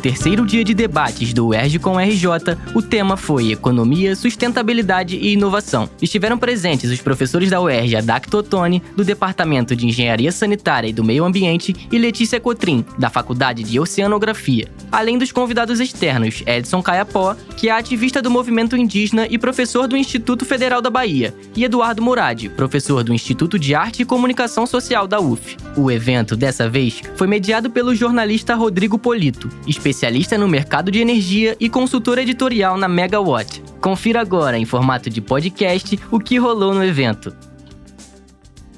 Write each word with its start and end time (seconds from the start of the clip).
terceiro 0.00 0.46
dia 0.46 0.64
de 0.64 0.72
debates 0.72 1.34
do 1.34 1.48
UERJ 1.48 1.78
com 1.78 1.98
RJ, 1.98 2.56
o 2.74 2.80
tema 2.80 3.16
foi 3.16 3.52
Economia, 3.52 4.16
Sustentabilidade 4.16 5.16
e 5.16 5.34
Inovação. 5.34 5.88
Estiveram 6.00 6.38
presentes 6.38 6.90
os 6.90 7.00
professores 7.02 7.50
da 7.50 7.60
UERJ 7.60 7.96
Adacto 7.96 8.38
Ottoni, 8.38 8.82
do 8.96 9.04
Departamento 9.04 9.76
de 9.76 9.86
Engenharia 9.86 10.32
Sanitária 10.32 10.88
e 10.88 10.92
do 10.92 11.04
Meio 11.04 11.24
Ambiente, 11.24 11.76
e 11.92 11.98
Letícia 11.98 12.40
Cotrim, 12.40 12.84
da 12.98 13.10
Faculdade 13.10 13.62
de 13.62 13.78
Oceanografia. 13.78 14.68
Além 14.90 15.18
dos 15.18 15.30
convidados 15.30 15.80
externos, 15.80 16.42
Edson 16.46 16.82
Caiapó, 16.82 17.36
que 17.56 17.68
é 17.68 17.72
ativista 17.72 18.22
do 18.22 18.30
movimento 18.30 18.76
indígena 18.76 19.26
e 19.28 19.36
professor 19.36 19.86
do 19.86 19.96
Instituto 19.96 20.46
Federal 20.46 20.80
da 20.80 20.88
Bahia, 20.88 21.34
e 21.54 21.62
Eduardo 21.62 22.02
Murad, 22.02 22.48
professor 22.56 23.04
do 23.04 23.12
Instituto 23.12 23.58
de 23.58 23.74
Arte 23.74 24.02
e 24.02 24.06
Comunicação 24.06 24.66
Social 24.66 25.06
da 25.06 25.20
UF. 25.20 25.58
O 25.76 25.90
evento, 25.90 26.34
dessa 26.34 26.68
vez, 26.68 27.02
foi 27.16 27.26
mediado 27.26 27.68
pelo 27.68 27.94
jornalista 27.94 28.54
Rodrigo 28.54 28.98
Polito, 28.98 29.50
especialista 29.66 29.89
no 30.38 30.48
mercado 30.48 30.90
de 30.90 31.00
energia 31.00 31.56
e 31.58 31.68
consultor 31.68 32.18
editorial 32.18 32.76
na 32.76 32.88
Megawatt. 32.88 33.62
Confira 33.80 34.20
agora, 34.20 34.58
em 34.58 34.64
formato 34.64 35.10
de 35.10 35.20
podcast, 35.20 35.98
o 36.10 36.20
que 36.20 36.38
rolou 36.38 36.74
no 36.74 36.84
evento. 36.84 37.34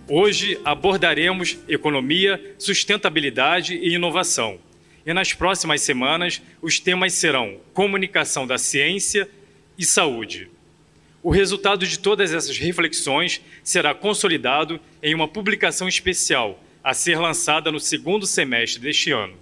Hoje 0.09 0.61
abordaremos 0.65 1.59
economia, 1.69 2.55
sustentabilidade 2.59 3.75
e 3.75 3.95
inovação. 3.95 4.59
E 5.07 5.13
nas 5.13 5.33
próximas 5.33 5.81
semanas, 5.83 6.41
os 6.61 6.79
temas 6.79 7.13
serão 7.13 7.57
comunicação 7.73 8.47
da 8.47 8.59
ciência 8.59 9.29
e 9.79 9.85
saúde. 9.85 10.51
O 11.23 11.31
resultado 11.31 11.87
de 11.87 11.99
todas 11.99 12.33
essas 12.33 12.59
reflexões 12.59 13.41
será 13.63 13.95
consolidado 13.95 14.81
em 15.03 15.15
uma 15.15 15.29
publicação 15.29 15.89
especial 15.89 16.59
a 16.83 16.93
ser 16.93 17.19
lançada 17.19 17.71
no 17.71 17.79
segundo 17.79 18.27
semestre 18.27 18.81
deste 18.81 19.13
ano. 19.13 19.42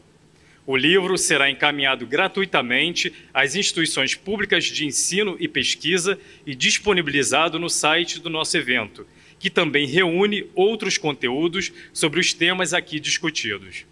O 0.70 0.76
livro 0.76 1.18
será 1.18 1.50
encaminhado 1.50 2.06
gratuitamente 2.06 3.12
às 3.34 3.56
instituições 3.56 4.14
públicas 4.14 4.66
de 4.66 4.86
ensino 4.86 5.36
e 5.40 5.48
pesquisa 5.48 6.16
e 6.46 6.54
disponibilizado 6.54 7.58
no 7.58 7.68
site 7.68 8.20
do 8.20 8.30
nosso 8.30 8.56
evento, 8.56 9.04
que 9.36 9.50
também 9.50 9.84
reúne 9.84 10.46
outros 10.54 10.96
conteúdos 10.96 11.72
sobre 11.92 12.20
os 12.20 12.32
temas 12.32 12.72
aqui 12.72 13.00
discutidos. 13.00 13.84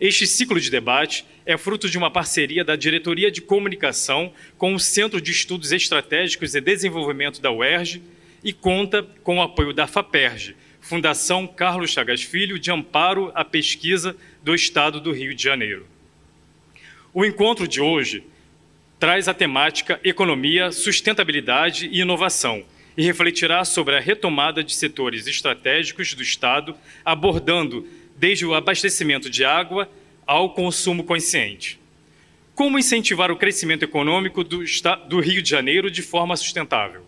Este 0.00 0.28
ciclo 0.28 0.60
de 0.60 0.70
debate 0.70 1.26
é 1.44 1.56
fruto 1.56 1.90
de 1.90 1.98
uma 1.98 2.08
parceria 2.08 2.64
da 2.64 2.76
Diretoria 2.76 3.28
de 3.28 3.42
Comunicação 3.42 4.32
com 4.56 4.76
o 4.76 4.78
Centro 4.78 5.20
de 5.20 5.32
Estudos 5.32 5.72
Estratégicos 5.72 6.54
e 6.54 6.60
Desenvolvimento 6.60 7.40
da 7.40 7.50
UERJ 7.50 8.00
e 8.44 8.52
conta 8.52 9.02
com 9.24 9.38
o 9.38 9.42
apoio 9.42 9.72
da 9.72 9.88
FAPERJ, 9.88 10.54
Fundação 10.80 11.48
Carlos 11.48 11.90
Chagas 11.90 12.22
Filho 12.22 12.60
de 12.60 12.70
Amparo 12.70 13.32
à 13.34 13.44
Pesquisa 13.44 14.16
do 14.44 14.54
Estado 14.54 15.00
do 15.00 15.10
Rio 15.10 15.34
de 15.34 15.42
Janeiro. 15.42 15.95
O 17.18 17.24
encontro 17.24 17.66
de 17.66 17.80
hoje 17.80 18.24
traz 19.00 19.26
a 19.26 19.32
temática 19.32 19.98
Economia, 20.04 20.70
Sustentabilidade 20.70 21.88
e 21.90 22.02
Inovação 22.02 22.62
e 22.94 23.02
refletirá 23.02 23.64
sobre 23.64 23.96
a 23.96 24.00
retomada 24.00 24.62
de 24.62 24.74
setores 24.74 25.26
estratégicos 25.26 26.12
do 26.12 26.22
Estado, 26.22 26.76
abordando 27.02 27.88
desde 28.18 28.44
o 28.44 28.54
abastecimento 28.54 29.30
de 29.30 29.46
água 29.46 29.90
ao 30.26 30.52
consumo 30.52 31.04
consciente. 31.04 31.80
Como 32.54 32.78
incentivar 32.78 33.30
o 33.30 33.36
crescimento 33.36 33.82
econômico 33.82 34.44
do, 34.44 34.62
do 35.08 35.18
Rio 35.18 35.40
de 35.40 35.48
Janeiro 35.48 35.90
de 35.90 36.02
forma 36.02 36.36
sustentável? 36.36 37.00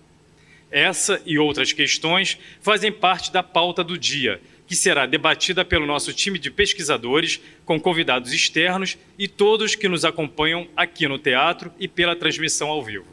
Essa 0.71 1.21
e 1.27 1.39
outras 1.39 1.75
questões 1.75 2.39
fazem 2.63 2.91
parte 2.91 3.31
da 3.31 3.43
pauta 3.43 3.85
do 3.85 3.99
dia, 3.99 4.41
que 4.69 4.77
será 4.77 5.07
debatida 5.07 5.65
pelo 5.65 5.87
nosso 5.87 6.13
time 6.13 6.39
de 6.39 6.51
pesquisadores, 6.51 7.41
com 7.65 7.81
convidados 7.81 8.35
externos 8.35 8.99
e 9.19 9.27
todos 9.27 9.75
que 9.75 9.89
nos 9.89 10.05
acompanham 10.05 10.69
aqui 10.77 11.09
no 11.09 11.19
teatro 11.19 11.73
e 11.81 11.89
pela 11.89 12.15
transmissão 12.15 12.69
ao 12.69 12.85
vivo. 12.85 13.07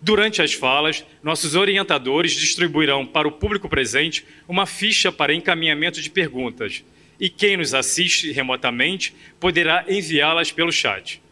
Durante 0.00 0.40
as 0.40 0.54
falas, 0.54 1.04
nossos 1.22 1.54
orientadores 1.54 2.32
distribuirão 2.32 3.06
para 3.06 3.28
o 3.28 3.32
público 3.32 3.68
presente 3.68 4.24
uma 4.48 4.64
ficha 4.66 5.12
para 5.12 5.34
encaminhamento 5.34 6.00
de 6.00 6.08
perguntas, 6.08 6.82
e 7.20 7.28
quem 7.28 7.58
nos 7.58 7.74
assiste 7.74 8.32
remotamente 8.32 9.14
poderá 9.38 9.84
enviá-las 9.86 10.50
pelo 10.50 10.72
chat. 10.72 11.22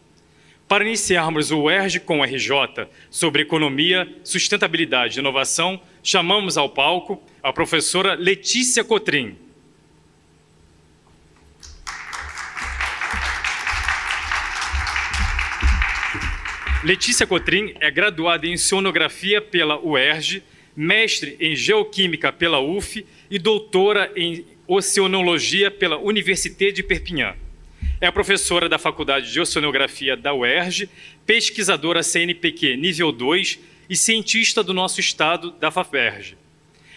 Para 0.67 0.85
iniciarmos 0.85 1.51
o 1.51 1.69
ERG 1.69 1.99
com 1.99 2.23
RJ 2.23 2.87
sobre 3.09 3.41
economia, 3.41 4.07
sustentabilidade 4.23 5.17
e 5.17 5.19
inovação, 5.19 5.81
chamamos 6.03 6.57
ao 6.57 6.69
palco 6.69 7.21
a 7.43 7.51
professora 7.51 8.13
Letícia 8.13 8.83
Cotrim. 8.83 9.35
Letícia 16.83 17.27
Cotrim 17.27 17.75
é 17.79 17.91
graduada 17.91 18.47
em 18.47 18.57
Sonografia 18.57 19.39
pela 19.39 19.79
UERJ, 19.79 20.41
mestre 20.75 21.37
em 21.39 21.55
Geoquímica 21.55 22.31
pela 22.31 22.59
UF 22.59 23.05
e 23.29 23.37
doutora 23.37 24.11
em 24.15 24.45
Oceanologia 24.67 25.69
pela 25.69 25.97
Université 25.99 26.71
de 26.71 26.81
Perpignan. 26.81 27.35
É 27.99 28.09
professora 28.09 28.67
da 28.67 28.79
Faculdade 28.79 29.31
de 29.31 29.39
Oceanografia 29.39 30.17
da 30.17 30.33
UERJ, 30.33 30.89
pesquisadora 31.23 32.01
CNPq 32.01 32.75
nível 32.77 33.11
2 33.11 33.59
e 33.91 33.97
cientista 33.97 34.63
do 34.63 34.73
nosso 34.73 35.01
estado 35.01 35.51
da 35.59 35.69
FAPERJ. 35.69 36.37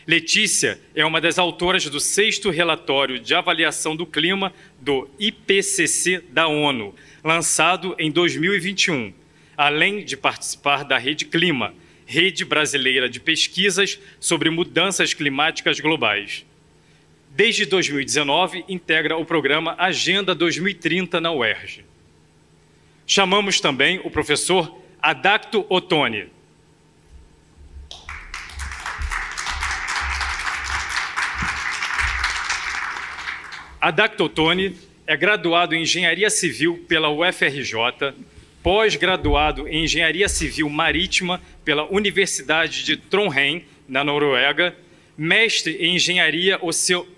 Letícia 0.07 0.81
é 0.95 1.05
uma 1.05 1.21
das 1.21 1.41
autoras 1.41 1.85
do 1.87 1.99
sexto 1.99 2.51
relatório 2.51 3.19
de 3.19 3.35
avaliação 3.35 3.97
do 3.97 4.07
clima 4.07 4.55
do 4.81 5.11
IPCC 5.19 6.23
da 6.31 6.47
ONU, 6.47 6.95
lançado 7.25 7.97
em 7.99 8.13
2021, 8.13 9.13
além 9.57 10.05
de 10.05 10.17
participar 10.17 10.85
da 10.85 10.97
Rede 10.97 11.25
Clima, 11.25 11.75
Rede 12.07 12.45
Brasileira 12.45 13.09
de 13.09 13.19
Pesquisas 13.19 13.99
sobre 14.21 14.49
Mudanças 14.49 15.13
Climáticas 15.13 15.81
Globais. 15.81 16.47
Desde 17.31 17.67
2019, 17.67 18.67
integra 18.69 19.17
o 19.17 19.25
programa 19.25 19.75
Agenda 19.79 20.33
2030 20.33 21.21
na 21.21 21.33
UERJ. 21.33 21.85
Chamamos 23.05 23.61
também 23.61 24.01
o 24.05 24.11
professor 24.13 24.81
Adacto 25.03 25.67
Ottoni. 25.69 26.33
Adacto 33.85 34.25
Ottoni 34.25 34.75
é 35.07 35.15
graduado 35.15 35.75
em 35.75 35.83
Engenharia 35.83 36.31
Civil 36.31 36.83
pela 36.89 37.11
UFRJ, 37.11 38.15
pós-graduado 38.63 39.69
em 39.69 39.85
Engenharia 39.85 40.27
Civil 40.27 40.71
Marítima 40.71 41.39
pela 41.67 41.85
Universidade 41.93 42.83
de 42.83 42.97
Trondheim, 42.97 43.63
na 43.87 44.03
Noruega, 44.03 44.75
mestre 45.19 45.77
em 45.79 45.97
Engenharia 45.97 46.59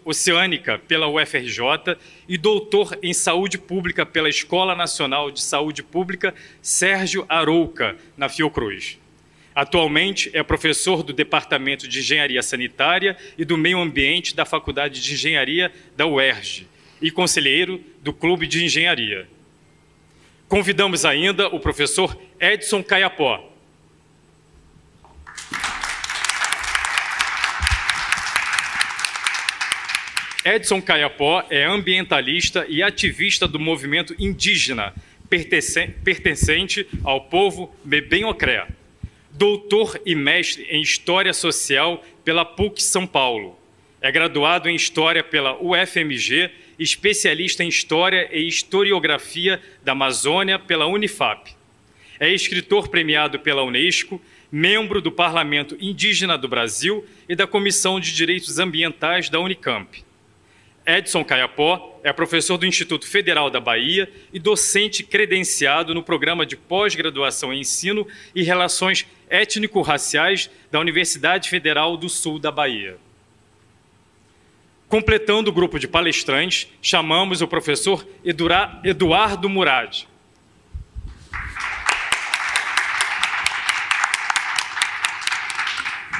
Oceânica 0.04 0.76
pela 0.76 1.06
UFRJ 1.06 1.96
e 2.28 2.36
doutor 2.36 2.98
em 3.00 3.14
Saúde 3.14 3.58
Pública 3.58 4.04
pela 4.04 4.28
Escola 4.28 4.74
Nacional 4.74 5.30
de 5.30 5.40
Saúde 5.42 5.84
Pública 5.84 6.34
Sérgio 6.60 7.24
Arouca, 7.28 7.94
na 8.16 8.28
Fiocruz. 8.28 8.98
Atualmente 9.56 10.30
é 10.34 10.42
professor 10.42 11.02
do 11.02 11.14
Departamento 11.14 11.88
de 11.88 12.00
Engenharia 12.00 12.42
Sanitária 12.42 13.16
e 13.38 13.44
do 13.44 13.56
Meio 13.56 13.80
Ambiente 13.80 14.36
da 14.36 14.44
Faculdade 14.44 15.00
de 15.00 15.14
Engenharia 15.14 15.72
da 15.96 16.06
UERJ 16.06 16.68
e 17.00 17.10
conselheiro 17.10 17.82
do 18.02 18.12
Clube 18.12 18.46
de 18.46 18.62
Engenharia. 18.62 19.26
Convidamos 20.46 21.06
ainda 21.06 21.48
o 21.48 21.58
professor 21.58 22.14
Edson 22.38 22.82
Caiapó, 22.82 23.50
Edson 30.44 30.82
Caiapó 30.82 31.44
é 31.48 31.64
ambientalista 31.64 32.66
e 32.68 32.82
ativista 32.82 33.48
do 33.48 33.58
movimento 33.58 34.14
indígena 34.18 34.94
pertencente 36.04 36.86
ao 37.02 37.22
povo 37.22 37.74
Bebenocré. 37.82 38.75
Doutor 39.38 40.00
e 40.06 40.14
mestre 40.14 40.66
em 40.70 40.80
História 40.80 41.34
Social 41.34 42.02
pela 42.24 42.42
PUC 42.42 42.82
São 42.82 43.06
Paulo. 43.06 43.60
É 44.00 44.10
graduado 44.10 44.66
em 44.66 44.74
História 44.74 45.22
pela 45.22 45.62
UFMG, 45.62 46.50
especialista 46.78 47.62
em 47.62 47.68
História 47.68 48.30
e 48.32 48.48
Historiografia 48.48 49.60
da 49.84 49.92
Amazônia 49.92 50.58
pela 50.58 50.86
Unifap. 50.86 51.54
É 52.18 52.32
escritor 52.32 52.88
premiado 52.88 53.38
pela 53.38 53.62
Unesco, 53.62 54.18
membro 54.50 55.02
do 55.02 55.12
Parlamento 55.12 55.76
Indígena 55.78 56.38
do 56.38 56.48
Brasil 56.48 57.04
e 57.28 57.36
da 57.36 57.46
Comissão 57.46 58.00
de 58.00 58.14
Direitos 58.14 58.58
Ambientais 58.58 59.28
da 59.28 59.38
Unicamp. 59.38 60.02
Edson 60.86 61.24
Caiapó 61.24 61.98
é 62.04 62.12
professor 62.12 62.56
do 62.56 62.64
Instituto 62.64 63.08
Federal 63.08 63.50
da 63.50 63.58
Bahia 63.58 64.08
e 64.32 64.38
docente 64.38 65.02
credenciado 65.02 65.92
no 65.92 66.02
programa 66.02 66.46
de 66.46 66.56
pós-graduação 66.56 67.52
em 67.52 67.60
ensino 67.60 68.06
e 68.32 68.44
relações 68.44 69.04
étnico-raciais 69.28 70.48
da 70.70 70.78
Universidade 70.78 71.50
Federal 71.50 71.96
do 71.96 72.08
Sul 72.08 72.38
da 72.38 72.52
Bahia. 72.52 72.98
Completando 74.88 75.50
o 75.50 75.52
grupo 75.52 75.80
de 75.80 75.88
palestrantes, 75.88 76.68
chamamos 76.80 77.42
o 77.42 77.48
professor 77.48 78.06
Eduardo 78.24 79.48
Murad. 79.48 80.06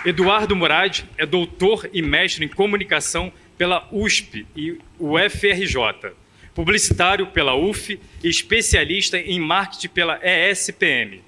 Eduardo 0.05 0.57
Murad 0.57 1.03
é 1.17 1.25
doutor 1.25 1.89
e 1.93 2.03
mestre 2.03 2.45
em 2.45 2.49
comunicação 2.49 3.33
pela 3.57 3.89
USP 3.91 4.47
e 4.57 4.79
UFRJ, 4.99 6.13
publicitário 6.55 7.27
pela 7.29 7.55
UF 7.55 7.99
e 8.23 8.29
especialista 8.29 9.19
em 9.19 9.41
marketing 9.41 9.89
pela 9.89 10.21
ESPM. 10.23 11.21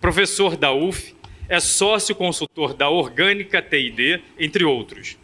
Professor 0.00 0.56
da 0.56 0.72
UF, 0.72 1.14
é 1.48 1.60
sócio 1.60 2.14
consultor 2.14 2.74
da 2.74 2.88
Orgânica 2.88 3.62
TID, 3.62 4.20
entre 4.38 4.64
outros. 4.64 5.16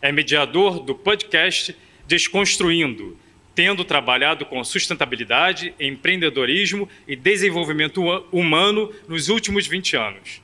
É 0.00 0.12
mediador 0.12 0.80
do 0.80 0.94
podcast 0.94 1.74
Desconstruindo, 2.06 3.16
tendo 3.54 3.84
trabalhado 3.84 4.44
com 4.44 4.62
sustentabilidade, 4.64 5.74
empreendedorismo 5.78 6.88
e 7.06 7.14
desenvolvimento 7.14 8.02
humano 8.32 8.92
nos 9.06 9.28
últimos 9.28 9.66
20 9.66 9.96
anos. 9.96 10.42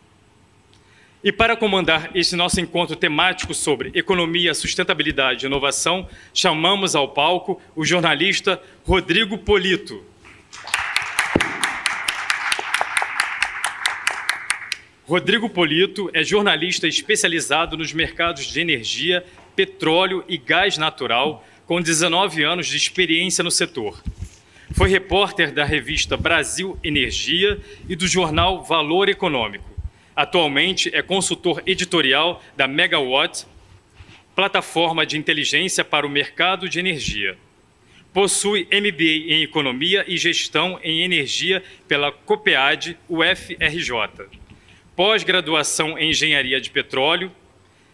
E 1.26 1.32
para 1.32 1.56
comandar 1.56 2.12
esse 2.14 2.36
nosso 2.36 2.60
encontro 2.60 2.94
temático 2.94 3.52
sobre 3.52 3.90
economia, 3.94 4.54
sustentabilidade 4.54 5.44
e 5.44 5.48
inovação, 5.48 6.08
chamamos 6.32 6.94
ao 6.94 7.08
palco 7.08 7.60
o 7.74 7.84
jornalista 7.84 8.62
Rodrigo 8.84 9.36
Polito. 9.36 10.04
Rodrigo 15.04 15.50
Polito 15.50 16.08
é 16.14 16.22
jornalista 16.22 16.86
especializado 16.86 17.76
nos 17.76 17.92
mercados 17.92 18.44
de 18.44 18.60
energia, 18.60 19.24
petróleo 19.56 20.24
e 20.28 20.38
gás 20.38 20.78
natural, 20.78 21.44
com 21.66 21.82
19 21.82 22.44
anos 22.44 22.68
de 22.68 22.76
experiência 22.76 23.42
no 23.42 23.50
setor. 23.50 24.00
Foi 24.76 24.88
repórter 24.88 25.50
da 25.50 25.64
revista 25.64 26.16
Brasil 26.16 26.78
Energia 26.84 27.58
e 27.88 27.96
do 27.96 28.06
jornal 28.06 28.62
Valor 28.62 29.08
Econômico 29.08 29.75
Atualmente 30.16 30.90
é 30.94 31.02
consultor 31.02 31.62
editorial 31.66 32.42
da 32.56 32.66
Megawatt, 32.66 33.44
plataforma 34.34 35.04
de 35.04 35.18
inteligência 35.18 35.84
para 35.84 36.06
o 36.06 36.10
mercado 36.10 36.70
de 36.70 36.78
energia. 36.78 37.36
Possui 38.14 38.66
MBA 38.72 39.34
em 39.34 39.42
Economia 39.42 40.06
e 40.08 40.16
Gestão 40.16 40.80
em 40.82 41.02
Energia 41.02 41.62
pela 41.86 42.10
COPEAD 42.10 42.96
UFRJ. 43.10 43.92
Pós-graduação 44.96 45.98
em 45.98 46.08
Engenharia 46.08 46.58
de 46.58 46.70
Petróleo. 46.70 47.30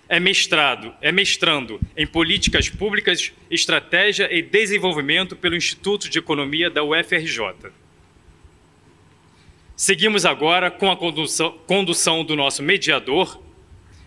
É 0.09 0.21
mestrado, 0.21 0.95
é 1.01 1.11
mestrando 1.11 1.81
em 1.97 2.07
Políticas 2.07 2.69
Públicas, 2.69 3.33
Estratégia 3.51 4.29
e 4.33 4.43
Desenvolvimento 4.43 5.35
pelo 5.35 5.57
Instituto 5.57 6.09
de 6.09 6.21
Economia 6.21 6.71
da 6.71 6.85
UFRJ. 6.85 7.73
Seguimos 9.83 10.25
agora 10.25 10.71
com 10.71 10.93
a 10.93 10.97
condução, 10.97 11.59
condução 11.67 12.25
do 12.25 12.37
nosso 12.37 12.63
mediador, 12.63 13.43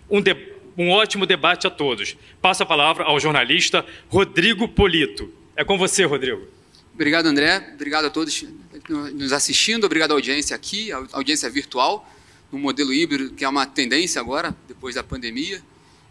um, 0.09 0.21
de, 0.21 0.33
um 0.77 0.89
ótimo 0.89 1.25
debate 1.25 1.67
a 1.67 1.69
todos. 1.69 2.15
Passo 2.41 2.63
a 2.63 2.65
palavra 2.65 3.03
ao 3.03 3.19
jornalista 3.19 3.85
Rodrigo 4.07 4.69
Polito. 4.69 5.29
É 5.53 5.65
com 5.65 5.77
você, 5.77 6.05
Rodrigo. 6.05 6.47
Obrigado, 6.93 7.25
André. 7.25 7.73
Obrigado 7.73 8.05
a 8.05 8.09
todos 8.09 8.45
nos 8.87 9.33
assistindo. 9.33 9.83
Obrigado 9.83 10.11
à 10.11 10.13
audiência 10.13 10.55
aqui, 10.55 10.93
à 10.93 11.03
audiência 11.11 11.49
virtual, 11.49 12.09
no 12.53 12.57
modelo 12.57 12.93
híbrido, 12.93 13.31
que 13.31 13.43
é 13.43 13.49
uma 13.49 13.65
tendência 13.65 14.21
agora, 14.21 14.55
depois 14.69 14.95
da 14.95 15.03
pandemia. 15.03 15.61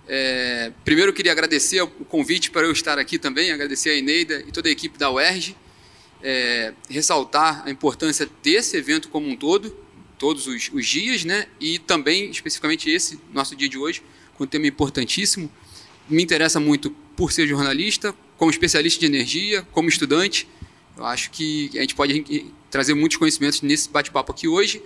É, 0.07 0.73
primeiro, 0.85 1.09
eu 1.09 1.15
queria 1.15 1.33
agradecer 1.33 1.81
o 1.81 1.89
convite 1.89 2.51
para 2.51 2.67
eu 2.67 2.73
estar 2.73 2.99
aqui 2.99 3.19
também, 3.19 3.51
agradecer 3.51 3.89
a 3.89 3.97
Eneida 3.97 4.45
e 4.47 4.53
toda 4.53 4.69
a 4.69 4.71
equipe 4.71 4.99
da 4.99 5.11
UERJ 5.11 5.57
é, 6.25 6.73
ressaltar 6.89 7.63
a 7.67 7.71
importância 7.71 8.27
desse 8.43 8.79
evento 8.79 9.11
como 9.11 9.29
um 9.29 9.37
todo, 9.37 9.77
todos 10.19 10.47
os, 10.47 10.71
os, 10.73 10.87
dias, 10.87 11.23
né? 11.23 11.47
E 11.61 11.79
também, 11.79 12.31
especificamente 12.31 12.89
esse, 12.89 13.21
nosso 13.31 13.55
dia 13.55 13.69
de 13.69 13.77
hoje, 13.77 14.03
com 14.35 14.45
um 14.45 14.47
tema 14.47 14.67
importantíssimo. 14.67 15.53
Me 16.09 16.23
interessa 16.23 16.59
muito 16.59 16.91
por 17.15 17.31
ser 17.31 17.47
jornalista, 17.47 18.15
como 18.39 18.51
especialista 18.51 18.99
de 18.99 19.07
energia, 19.07 19.63
como 19.71 19.87
estudante. 19.87 20.49
Eu 20.97 21.05
acho 21.05 21.31
que 21.31 21.71
a 21.75 21.81
gente 21.83 21.95
pode 21.95 22.25
trazer 22.71 22.95
muitos 22.95 23.19
conhecimentos 23.19 23.61
nesse 23.61 23.91
bate-papo 23.91 24.33
aqui 24.33 24.49
hoje. 24.49 24.83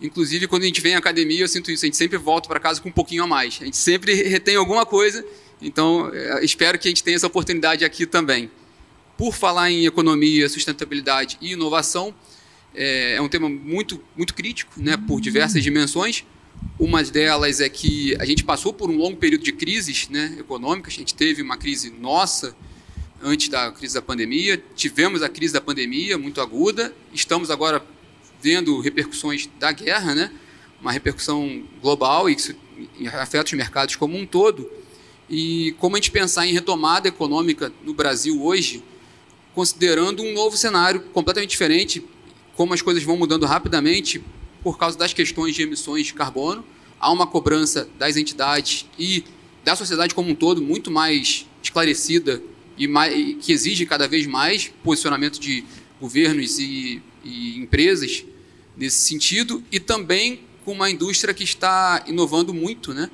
Inclusive, 0.00 0.46
quando 0.46 0.62
a 0.62 0.66
gente 0.66 0.80
vem 0.80 0.94
à 0.94 0.98
academia, 0.98 1.40
eu 1.40 1.48
sinto 1.48 1.70
isso. 1.70 1.84
A 1.84 1.86
gente 1.86 1.96
sempre 1.96 2.16
volta 2.16 2.48
para 2.48 2.60
casa 2.60 2.80
com 2.80 2.90
um 2.90 2.92
pouquinho 2.92 3.24
a 3.24 3.26
mais. 3.26 3.58
A 3.60 3.64
gente 3.64 3.76
sempre 3.76 4.14
retém 4.22 4.54
alguma 4.54 4.86
coisa. 4.86 5.24
Então, 5.60 6.10
é, 6.14 6.44
espero 6.44 6.78
que 6.78 6.86
a 6.86 6.90
gente 6.90 7.02
tenha 7.02 7.16
essa 7.16 7.26
oportunidade 7.26 7.84
aqui 7.84 8.06
também. 8.06 8.50
Por 9.16 9.34
falar 9.34 9.70
em 9.70 9.86
economia, 9.86 10.48
sustentabilidade 10.48 11.38
e 11.40 11.52
inovação, 11.52 12.14
é, 12.74 13.14
é 13.14 13.20
um 13.20 13.28
tema 13.28 13.48
muito, 13.48 14.02
muito 14.16 14.34
crítico, 14.34 14.72
né, 14.76 14.96
por 14.96 15.20
diversas 15.20 15.62
dimensões. 15.62 16.24
Uma 16.78 17.02
delas 17.02 17.60
é 17.60 17.68
que 17.68 18.14
a 18.20 18.24
gente 18.26 18.44
passou 18.44 18.72
por 18.72 18.90
um 18.90 18.96
longo 18.96 19.16
período 19.16 19.42
de 19.42 19.52
crises 19.52 20.08
né, 20.10 20.36
econômicas. 20.38 20.92
A 20.92 20.96
gente 20.96 21.14
teve 21.14 21.40
uma 21.40 21.56
crise 21.56 21.90
nossa 21.90 22.54
antes 23.22 23.48
da 23.48 23.72
crise 23.72 23.94
da 23.94 24.02
pandemia, 24.02 24.62
tivemos 24.74 25.22
a 25.22 25.28
crise 25.28 25.54
da 25.54 25.60
pandemia 25.60 26.18
muito 26.18 26.40
aguda, 26.40 26.94
estamos 27.14 27.50
agora 27.50 27.82
vendo 28.42 28.78
repercussões 28.80 29.48
da 29.58 29.72
guerra, 29.72 30.14
né, 30.14 30.30
uma 30.80 30.92
repercussão 30.92 31.64
global 31.80 32.28
e 32.28 32.36
que 32.36 32.54
afeta 33.08 33.46
os 33.46 33.52
mercados 33.54 33.96
como 33.96 34.16
um 34.16 34.26
todo. 34.26 34.70
E 35.28 35.74
como 35.78 35.96
a 35.96 35.98
gente 35.98 36.10
pensar 36.10 36.46
em 36.46 36.52
retomada 36.52 37.08
econômica 37.08 37.72
no 37.82 37.94
Brasil 37.94 38.40
hoje, 38.44 38.84
considerando 39.56 40.22
um 40.22 40.34
novo 40.34 40.54
cenário 40.54 41.00
completamente 41.14 41.48
diferente, 41.48 42.04
como 42.54 42.74
as 42.74 42.82
coisas 42.82 43.02
vão 43.02 43.16
mudando 43.16 43.46
rapidamente 43.46 44.22
por 44.62 44.76
causa 44.76 44.98
das 44.98 45.14
questões 45.14 45.54
de 45.54 45.62
emissões 45.62 46.04
de 46.04 46.12
carbono. 46.12 46.62
Há 47.00 47.10
uma 47.10 47.26
cobrança 47.26 47.88
das 47.98 48.18
entidades 48.18 48.84
e 48.98 49.24
da 49.64 49.74
sociedade 49.74 50.14
como 50.14 50.30
um 50.30 50.34
todo 50.34 50.60
muito 50.60 50.90
mais 50.90 51.46
esclarecida 51.62 52.42
e, 52.76 52.86
mais, 52.86 53.14
que 53.40 53.50
exige 53.50 53.86
cada 53.86 54.06
vez 54.06 54.26
mais 54.26 54.70
posicionamento 54.84 55.40
de 55.40 55.64
governos 55.98 56.58
e, 56.58 57.00
e 57.24 57.56
empresas 57.56 58.26
nesse 58.76 59.08
sentido, 59.08 59.64
e 59.72 59.80
também 59.80 60.40
com 60.66 60.72
uma 60.72 60.90
indústria 60.90 61.32
que 61.32 61.44
está 61.44 62.04
inovando 62.06 62.52
muito. 62.52 62.92
Né? 62.92 63.10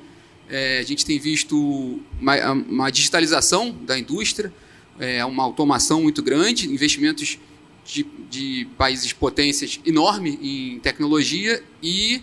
É, 0.49 0.79
a 0.79 0.83
gente 0.83 1.05
tem 1.05 1.17
visto 1.17 2.01
uma, 2.19 2.51
uma 2.51 2.89
digitalização 2.89 3.71
da 3.71 3.97
indústria, 3.97 4.53
é, 4.99 5.23
uma 5.25 5.43
automação 5.43 6.01
muito 6.01 6.21
grande, 6.21 6.67
investimentos 6.69 7.37
de, 7.85 8.05
de 8.29 8.67
países 8.77 9.11
potências 9.13 9.79
enorme 9.85 10.39
em 10.41 10.79
tecnologia 10.79 11.63
e 11.81 12.21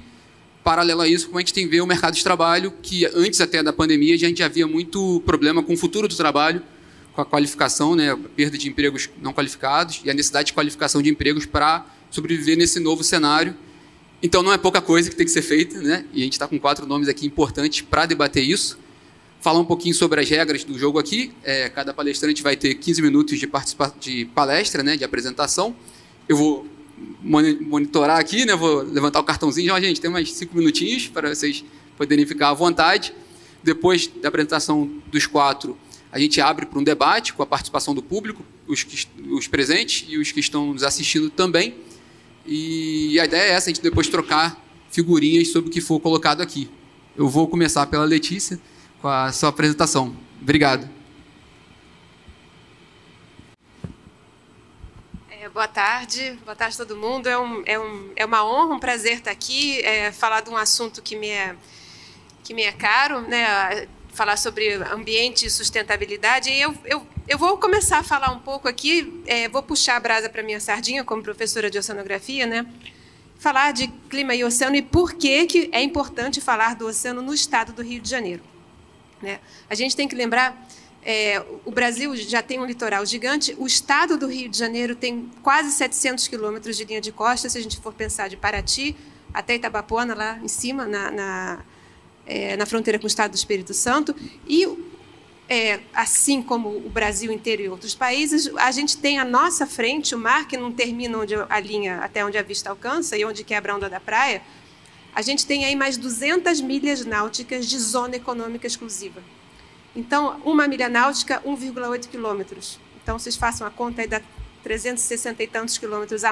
paralelo 0.62 1.00
a 1.00 1.08
isso, 1.08 1.26
como 1.26 1.38
a 1.38 1.40
gente 1.40 1.54
tem 1.54 1.66
ver 1.66 1.80
o 1.80 1.86
mercado 1.86 2.14
de 2.14 2.22
trabalho, 2.22 2.72
que 2.82 3.06
antes 3.06 3.40
até 3.40 3.62
da 3.62 3.72
pandemia 3.72 4.14
a 4.14 4.18
gente 4.18 4.42
havia 4.42 4.66
muito 4.66 5.22
problema 5.24 5.62
com 5.62 5.72
o 5.72 5.76
futuro 5.76 6.06
do 6.06 6.14
trabalho, 6.14 6.62
com 7.12 7.20
a 7.20 7.24
qualificação, 7.24 7.96
né, 7.96 8.12
a 8.12 8.16
perda 8.16 8.56
de 8.56 8.68
empregos 8.68 9.08
não 9.20 9.32
qualificados 9.32 10.00
e 10.04 10.10
a 10.10 10.14
necessidade 10.14 10.48
de 10.48 10.52
qualificação 10.52 11.02
de 11.02 11.10
empregos 11.10 11.46
para 11.46 11.86
sobreviver 12.10 12.56
nesse 12.56 12.78
novo 12.78 13.02
cenário. 13.02 13.56
Então 14.22 14.42
não 14.42 14.52
é 14.52 14.58
pouca 14.58 14.80
coisa 14.80 15.08
que 15.08 15.16
tem 15.16 15.24
que 15.24 15.32
ser 15.32 15.42
feita, 15.42 15.80
né? 15.80 16.04
E 16.12 16.20
a 16.20 16.24
gente 16.24 16.34
está 16.34 16.46
com 16.46 16.58
quatro 16.58 16.86
nomes 16.86 17.08
aqui 17.08 17.26
importantes 17.26 17.80
para 17.80 18.04
debater 18.04 18.44
isso 18.44 18.78
falar 19.40 19.58
um 19.58 19.64
pouquinho 19.64 19.94
sobre 19.94 20.20
as 20.20 20.28
regras 20.28 20.62
do 20.64 20.78
jogo 20.78 20.98
aqui. 20.98 21.32
É, 21.42 21.68
cada 21.68 21.92
palestrante 21.94 22.42
vai 22.42 22.56
ter 22.56 22.74
15 22.74 23.02
minutos 23.02 23.38
de, 23.38 23.48
de 23.98 24.24
palestra, 24.26 24.82
né, 24.82 24.96
de 24.96 25.04
apresentação. 25.04 25.74
Eu 26.28 26.36
vou 26.36 26.66
monitorar 27.22 28.18
aqui, 28.18 28.44
né, 28.44 28.54
vou 28.54 28.82
levantar 28.82 29.20
o 29.20 29.24
cartãozinho. 29.24 29.72
Ó, 29.72 29.80
gente, 29.80 30.00
tem 30.00 30.10
mais 30.10 30.32
cinco 30.32 30.56
minutinhos 30.56 31.08
para 31.08 31.34
vocês 31.34 31.64
poderem 31.96 32.26
ficar 32.26 32.50
à 32.50 32.54
vontade. 32.54 33.14
Depois 33.62 34.06
da 34.06 34.28
apresentação 34.28 34.90
dos 35.10 35.26
quatro, 35.26 35.76
a 36.12 36.18
gente 36.18 36.40
abre 36.40 36.66
para 36.66 36.78
um 36.78 36.84
debate 36.84 37.32
com 37.32 37.42
a 37.42 37.46
participação 37.46 37.94
do 37.94 38.02
público, 38.02 38.44
os, 38.66 38.82
que, 38.82 39.06
os 39.30 39.48
presentes 39.48 40.06
e 40.08 40.18
os 40.18 40.32
que 40.32 40.40
estão 40.40 40.72
nos 40.72 40.82
assistindo 40.82 41.30
também. 41.30 41.74
E 42.46 43.18
a 43.20 43.24
ideia 43.24 43.42
é 43.42 43.50
essa, 43.52 43.70
a 43.70 43.72
gente 43.72 43.82
depois 43.82 44.08
trocar 44.08 44.62
figurinhas 44.90 45.48
sobre 45.48 45.70
o 45.70 45.72
que 45.72 45.80
for 45.80 46.00
colocado 46.00 46.40
aqui. 46.42 46.68
Eu 47.16 47.28
vou 47.28 47.46
começar 47.48 47.86
pela 47.86 48.04
Letícia 48.04 48.58
com 49.00 49.08
a 49.08 49.32
sua 49.32 49.48
apresentação. 49.48 50.14
Obrigado. 50.40 50.88
É, 55.30 55.48
boa 55.48 55.66
tarde, 55.66 56.38
boa 56.44 56.54
tarde 56.54 56.74
a 56.74 56.84
todo 56.84 56.96
mundo. 56.96 57.28
É, 57.28 57.38
um, 57.38 57.62
é, 57.64 57.78
um, 57.78 58.12
é 58.14 58.24
uma 58.24 58.44
honra, 58.44 58.74
um 58.74 58.78
prazer 58.78 59.14
estar 59.14 59.30
aqui, 59.30 59.80
é, 59.80 60.12
falar 60.12 60.42
de 60.42 60.50
um 60.50 60.56
assunto 60.56 61.00
que 61.00 61.16
me 61.16 61.28
é, 61.28 61.56
que 62.44 62.52
me 62.52 62.62
é 62.62 62.72
caro, 62.72 63.20
né? 63.22 63.86
falar 64.12 64.36
sobre 64.36 64.74
ambiente 64.74 65.46
e 65.46 65.50
sustentabilidade. 65.50 66.50
Eu, 66.50 66.76
eu, 66.84 67.06
eu 67.28 67.38
vou 67.38 67.56
começar 67.58 67.98
a 67.98 68.02
falar 68.02 68.32
um 68.32 68.40
pouco 68.40 68.68
aqui, 68.68 69.22
é, 69.26 69.48
vou 69.48 69.62
puxar 69.62 69.96
a 69.96 70.00
brasa 70.00 70.28
para 70.28 70.42
minha 70.42 70.58
sardinha 70.58 71.04
como 71.04 71.22
professora 71.22 71.70
de 71.70 71.78
oceanografia, 71.78 72.44
né? 72.44 72.66
falar 73.38 73.72
de 73.72 73.88
clima 74.10 74.34
e 74.34 74.44
oceano 74.44 74.76
e 74.76 74.82
por 74.82 75.14
que, 75.14 75.46
que 75.46 75.70
é 75.72 75.82
importante 75.82 76.42
falar 76.42 76.74
do 76.74 76.86
oceano 76.86 77.22
no 77.22 77.32
estado 77.32 77.72
do 77.72 77.82
Rio 77.82 78.00
de 78.00 78.10
Janeiro. 78.10 78.49
Né? 79.22 79.40
A 79.68 79.74
gente 79.74 79.94
tem 79.94 80.08
que 80.08 80.14
lembrar, 80.14 80.66
é, 81.02 81.42
o 81.64 81.70
Brasil 81.70 82.14
já 82.16 82.42
tem 82.42 82.58
um 82.58 82.64
litoral 82.64 83.04
gigante, 83.04 83.54
o 83.58 83.66
estado 83.66 84.16
do 84.16 84.26
Rio 84.26 84.48
de 84.48 84.58
Janeiro 84.58 84.94
tem 84.94 85.30
quase 85.42 85.72
700 85.72 86.28
quilômetros 86.28 86.76
de 86.76 86.84
linha 86.84 87.00
de 87.00 87.12
costa, 87.12 87.48
se 87.48 87.58
a 87.58 87.62
gente 87.62 87.78
for 87.80 87.92
pensar 87.92 88.28
de 88.28 88.36
Paraty 88.36 88.96
até 89.32 89.54
Itabapoana, 89.54 90.14
lá 90.14 90.38
em 90.42 90.48
cima, 90.48 90.86
na, 90.86 91.10
na, 91.10 91.64
é, 92.26 92.56
na 92.56 92.66
fronteira 92.66 92.98
com 92.98 93.04
o 93.04 93.06
Estado 93.06 93.32
do 93.32 93.36
Espírito 93.36 93.72
Santo, 93.72 94.14
e 94.46 94.66
é, 95.50 95.80
assim 95.92 96.40
como 96.40 96.68
o 96.68 96.88
Brasil 96.88 97.32
inteiro 97.32 97.60
e 97.60 97.68
outros 97.68 97.92
países, 97.92 98.48
a 98.56 98.70
gente 98.70 98.96
tem 98.96 99.18
à 99.18 99.24
nossa 99.24 99.66
frente 99.66 100.14
o 100.14 100.18
mar 100.18 100.46
que 100.46 100.56
não 100.56 100.70
termina 100.70 101.18
onde 101.18 101.34
a 101.34 101.60
linha 101.60 101.98
até 101.98 102.24
onde 102.24 102.38
a 102.38 102.42
vista 102.42 102.70
alcança 102.70 103.18
e 103.18 103.24
onde 103.24 103.42
quebra 103.42 103.72
a 103.72 103.76
onda 103.76 103.90
da 103.90 103.98
praia. 103.98 104.42
A 105.14 105.22
gente 105.22 105.44
tem 105.46 105.64
aí 105.64 105.74
mais 105.74 105.96
200 105.96 106.60
milhas 106.60 107.04
náuticas 107.04 107.66
de 107.66 107.78
zona 107.78 108.16
econômica 108.16 108.66
exclusiva. 108.66 109.22
Então, 109.94 110.40
uma 110.44 110.68
milha 110.68 110.88
náutica, 110.88 111.42
1,8 111.44 112.08
quilômetros. 112.08 112.78
Então, 113.02 113.18
vocês 113.18 113.36
façam 113.36 113.66
a 113.66 113.70
conta 113.70 114.02
aí, 114.02 114.08
dá 114.08 114.20
360 114.62 115.42
e 115.42 115.46
tantos 115.46 115.78
quilômetros 115.78 116.22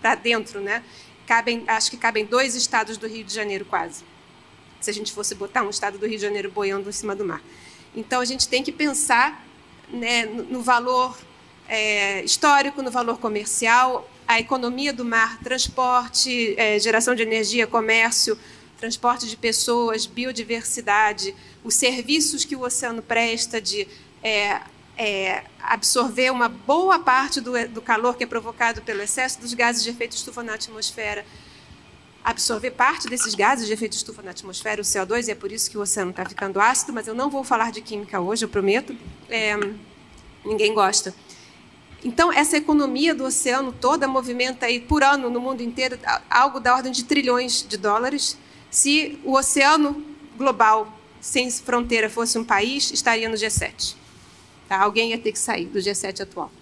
para 0.00 0.14
dentro, 0.14 0.60
né? 0.60 0.84
Cabem, 1.26 1.64
acho 1.66 1.90
que 1.90 1.96
cabem 1.96 2.24
dois 2.24 2.54
estados 2.54 2.96
do 2.96 3.06
Rio 3.06 3.24
de 3.24 3.34
Janeiro 3.34 3.64
quase. 3.64 4.04
Se 4.80 4.90
a 4.90 4.94
gente 4.94 5.12
fosse 5.12 5.34
botar 5.34 5.62
um 5.62 5.70
estado 5.70 5.98
do 5.98 6.06
Rio 6.06 6.16
de 6.16 6.22
Janeiro 6.22 6.50
boiando 6.50 6.88
em 6.88 6.92
cima 6.92 7.16
do 7.16 7.24
mar. 7.24 7.42
Então, 7.96 8.20
a 8.20 8.24
gente 8.24 8.46
tem 8.46 8.62
que 8.62 8.70
pensar 8.70 9.44
né, 9.90 10.26
no 10.26 10.60
valor 10.60 11.16
é, 11.66 12.22
histórico, 12.22 12.82
no 12.82 12.90
valor 12.90 13.18
comercial, 13.18 14.08
a 14.28 14.38
economia 14.38 14.92
do 14.92 15.06
mar, 15.06 15.38
transporte, 15.42 16.54
é, 16.58 16.78
geração 16.78 17.14
de 17.14 17.22
energia, 17.22 17.66
comércio, 17.66 18.38
transporte 18.78 19.26
de 19.26 19.36
pessoas, 19.36 20.04
biodiversidade, 20.06 21.34
os 21.64 21.74
serviços 21.74 22.44
que 22.44 22.54
o 22.54 22.60
oceano 22.60 23.00
presta 23.00 23.58
de 23.58 23.88
é, 24.22 24.60
é, 24.98 25.44
absorver 25.62 26.30
uma 26.30 26.46
boa 26.46 26.98
parte 26.98 27.40
do, 27.40 27.52
do 27.68 27.80
calor 27.80 28.16
que 28.16 28.24
é 28.24 28.26
provocado 28.26 28.82
pelo 28.82 29.00
excesso 29.00 29.40
dos 29.40 29.54
gases 29.54 29.82
de 29.82 29.88
efeito 29.88 30.12
estufa 30.12 30.42
na 30.42 30.54
atmosfera, 30.54 31.24
absorver 32.22 32.72
parte 32.72 33.08
desses 33.08 33.34
gases 33.34 33.66
de 33.66 33.72
efeito 33.72 33.96
estufa 33.96 34.20
na 34.20 34.32
atmosfera, 34.32 34.82
o 34.82 34.84
CO2, 34.84 35.28
e 35.28 35.30
é 35.30 35.34
por 35.34 35.50
isso 35.50 35.70
que 35.70 35.78
o 35.78 35.80
oceano 35.80 36.10
está 36.10 36.26
ficando 36.26 36.60
ácido, 36.60 36.92
mas 36.92 37.08
eu 37.08 37.14
não 37.14 37.30
vou 37.30 37.42
falar 37.42 37.72
de 37.72 37.80
química 37.80 38.20
hoje, 38.20 38.44
eu 38.44 38.48
prometo. 38.48 38.94
É, 39.30 39.56
ninguém 40.44 40.74
gosta. 40.74 41.14
Então, 42.04 42.32
essa 42.32 42.56
economia 42.56 43.14
do 43.14 43.24
oceano 43.24 43.72
toda 43.72 44.06
movimenta 44.06 44.66
aí, 44.66 44.78
por 44.78 45.02
ano 45.02 45.28
no 45.28 45.40
mundo 45.40 45.62
inteiro 45.62 45.98
algo 46.30 46.60
da 46.60 46.74
ordem 46.74 46.92
de 46.92 47.04
trilhões 47.04 47.66
de 47.68 47.76
dólares. 47.76 48.38
Se 48.70 49.18
o 49.24 49.34
oceano 49.34 50.04
global 50.36 50.92
sem 51.20 51.50
fronteira 51.50 52.08
fosse 52.08 52.38
um 52.38 52.44
país, 52.44 52.92
estaria 52.92 53.28
no 53.28 53.34
G7. 53.34 53.96
Tá? 54.68 54.80
Alguém 54.80 55.10
ia 55.10 55.18
ter 55.18 55.32
que 55.32 55.38
sair 55.38 55.66
do 55.66 55.78
G7 55.78 56.20
atual. 56.20 56.52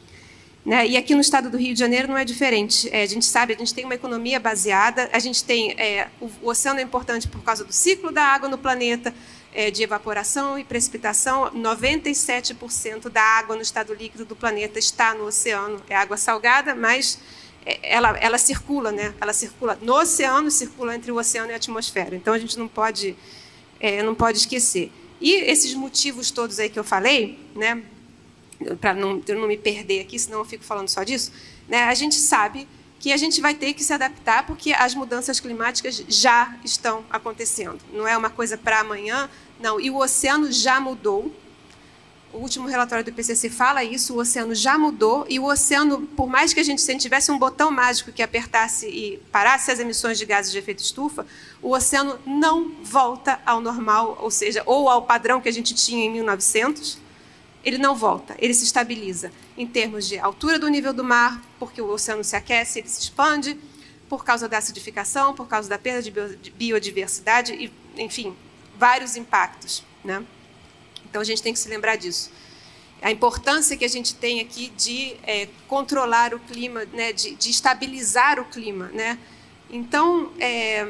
Né? 0.65 0.87
E 0.89 0.97
aqui 0.97 1.15
no 1.15 1.21
estado 1.21 1.49
do 1.49 1.57
Rio 1.57 1.75
de 1.75 1.79
Janeiro 1.79 2.09
não 2.09 2.19
é 2.19 2.25
diferente. 2.25 2.89
É, 2.93 3.03
a 3.03 3.07
gente 3.07 3.25
sabe, 3.25 3.55
a 3.55 3.57
gente 3.57 3.73
tem 3.73 3.85
uma 3.85 3.95
economia 3.95 4.41
baseada, 4.41 5.09
a 5.13 5.19
gente 5.19 5.45
tem 5.45 5.73
é, 5.79 6.09
o, 6.21 6.29
o, 6.43 6.49
oceano 6.49 6.81
é 6.81 6.83
importante 6.83 7.29
por 7.29 7.41
causa 7.43 7.63
do 7.65 7.73
ciclo 7.73 8.11
da 8.11 8.23
água 8.23 8.49
no 8.49 8.59
planeta, 8.59 9.15
é, 9.57 9.71
de 9.71 9.83
evaporação 9.83 10.59
e 10.59 10.65
precipitação. 10.65 11.51
97% 11.53 13.09
da 13.09 13.23
água 13.23 13.57
no 13.57 13.63
estado 13.63 13.95
líquido 13.95 14.27
do 14.27 14.37
planeta 14.37 14.79
está 14.79 15.15
no 15.15 15.25
oceano. 15.25 15.83
É 15.89 15.97
água 15.97 16.19
salgada, 16.19 16.75
mas 16.75 17.19
é, 17.65 17.79
ela, 17.83 18.19
ela 18.19 18.37
circula, 18.37 18.93
né? 18.93 19.15
Ela 19.19 19.33
circula 19.33 19.79
no 19.81 19.95
oceano, 19.95 20.51
circula 20.51 20.95
entre 20.95 21.11
o 21.11 21.17
oceano 21.17 21.51
e 21.51 21.55
a 21.55 21.57
atmosfera. 21.57 22.15
Então 22.15 22.35
a 22.35 22.39
gente 22.39 22.59
não 22.59 22.69
pode, 22.69 23.17
é, 23.81 24.03
não 24.03 24.15
pode 24.15 24.37
esquecer. 24.37 24.93
E 25.19 25.33
esses 25.33 25.73
motivos 25.73 26.31
todos 26.31 26.59
aí 26.59 26.69
que 26.69 26.79
eu 26.79 26.85
falei, 26.85 27.39
né? 27.55 27.83
para 28.81 28.95
não, 28.95 29.23
não 29.27 29.49
me 29.49 29.57
perder 29.57 30.01
aqui, 30.01 30.19
senão 30.19 30.39
eu 30.39 30.45
fico 30.45 30.65
falando 30.65 30.89
só 30.89 31.03
disso, 31.03 31.31
né, 31.69 31.85
a 31.85 31.95
gente 31.95 32.15
sabe 32.15 32.67
que 32.99 33.13
a 33.13 33.17
gente 33.17 33.41
vai 33.41 33.55
ter 33.55 33.75
que 33.75 33.85
se 33.85 33.93
adaptar 33.93 34.47
porque 34.47 34.73
as 34.73 34.95
mudanças 34.95 35.39
climáticas 35.39 36.03
já 36.09 36.57
estão 36.65 37.05
acontecendo. 37.11 37.79
Não 37.93 38.09
é 38.09 38.17
uma 38.17 38.31
coisa 38.31 38.57
para 38.57 38.81
amanhã, 38.81 39.29
não. 39.61 39.81
E 39.81 39.91
o 39.91 39.97
oceano 39.97 40.51
já 40.51 40.81
mudou. 40.81 41.33
O 42.33 42.39
último 42.39 42.69
relatório 42.69 43.03
do 43.03 43.09
IPCC 43.09 43.49
fala 43.49 43.83
isso, 43.83 44.15
o 44.15 44.19
oceano 44.19 44.55
já 44.55 44.77
mudou 44.77 45.25
e 45.27 45.39
o 45.39 45.45
oceano, 45.45 46.03
por 46.09 46.29
mais 46.29 46.53
que 46.53 46.61
a 46.61 46.63
gente 46.63 46.83
se 46.83 46.95
tivesse 46.99 47.31
um 47.31 47.39
botão 47.39 47.71
mágico 47.71 48.13
que 48.13 48.23
apertasse 48.23 48.87
e 48.87 49.17
parasse 49.33 49.71
as 49.71 49.79
emissões 49.79 50.19
de 50.19 50.27
gases 50.27 50.53
de 50.53 50.59
efeito 50.59 50.81
estufa, 50.81 51.25
o 51.63 51.71
oceano 51.73 52.19
não 52.27 52.73
volta 52.83 53.41
ao 53.47 53.61
normal, 53.61 54.19
ou 54.21 54.31
seja, 54.31 54.63
ou 54.67 54.91
ao 54.91 55.03
padrão 55.03 55.41
que 55.41 55.49
a 55.49 55.53
gente 55.53 55.73
tinha 55.73 56.05
em 56.05 56.11
1900, 56.11 56.99
ele 57.65 57.79
não 57.79 57.95
volta, 57.95 58.37
ele 58.39 58.53
se 58.53 58.65
estabiliza 58.65 59.33
em 59.57 59.67
termos 59.67 60.07
de 60.07 60.19
altura 60.19 60.59
do 60.59 60.69
nível 60.69 60.93
do 60.93 61.03
mar, 61.03 61.43
porque 61.59 61.81
o 61.81 61.89
oceano 61.89 62.23
se 62.23 62.37
aquece, 62.37 62.81
ele 62.81 62.89
se 62.89 63.01
expande, 63.01 63.59
por 64.09 64.25
causa 64.25 64.49
da 64.49 64.59
acidificação, 64.59 65.35
por 65.35 65.49
causa 65.49 65.69
da 65.69 65.79
perda 65.79 66.03
de 66.03 66.51
biodiversidade, 66.51 67.55
e, 67.55 67.73
enfim, 67.97 68.37
vários 68.79 69.17
impactos. 69.17 69.83
Né? 70.05 70.25
Então 71.09 71.21
a 71.21 71.25
gente 71.25 71.43
tem 71.43 71.53
que 71.53 71.59
se 71.59 71.69
lembrar 71.69 71.97
disso. 71.97 72.31
A 73.03 73.11
importância 73.11 73.77
que 73.77 73.85
a 73.85 73.89
gente 73.89 74.15
tem 74.15 74.41
aqui 74.41 74.73
de 74.77 75.17
é, 75.23 75.49
controlar 75.69 76.35
o 76.35 76.41
clima, 76.41 76.85
né, 76.93 77.13
de, 77.13 77.35
de, 77.35 77.51
estabilizar 77.51 78.41
o 78.41 78.45
clima. 78.47 78.87
Né? 78.87 79.19
Então, 79.71 80.33
é, 80.41 80.89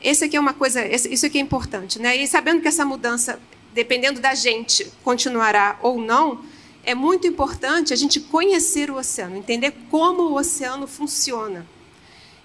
esse 0.00 0.24
aqui 0.24 0.36
é 0.36 0.40
uma 0.40 0.54
coisa, 0.54 0.84
isso 0.86 1.26
aqui 1.26 1.38
é 1.38 1.40
importante. 1.40 1.98
Né? 1.98 2.16
E 2.16 2.26
sabendo 2.26 2.62
que 2.62 2.68
essa 2.68 2.84
mudança 2.84 3.38
dependendo 3.74 4.20
da 4.20 4.34
gente, 4.34 4.90
continuará 5.02 5.78
ou 5.82 6.00
não, 6.00 6.42
é 6.84 6.94
muito 6.94 7.26
importante 7.26 7.92
a 7.92 7.96
gente 7.96 8.20
conhecer 8.20 8.90
o 8.90 8.96
oceano, 8.96 9.36
entender 9.36 9.74
como 9.90 10.22
o 10.22 10.34
oceano 10.34 10.86
funciona. 10.86 11.66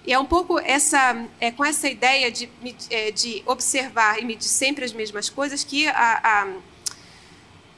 E 0.06 0.12
é 0.12 0.18
um 0.18 0.24
pouco 0.24 0.58
essa, 0.58 1.26
é 1.40 1.50
com 1.50 1.64
essa 1.64 1.88
ideia 1.88 2.30
de, 2.30 2.48
é, 2.88 3.10
de 3.10 3.42
observar 3.46 4.18
e 4.18 4.24
medir 4.24 4.48
sempre 4.48 4.84
as 4.84 4.92
mesmas 4.92 5.28
coisas 5.28 5.62
que, 5.62 5.86
a, 5.88 6.20
a 6.22 6.48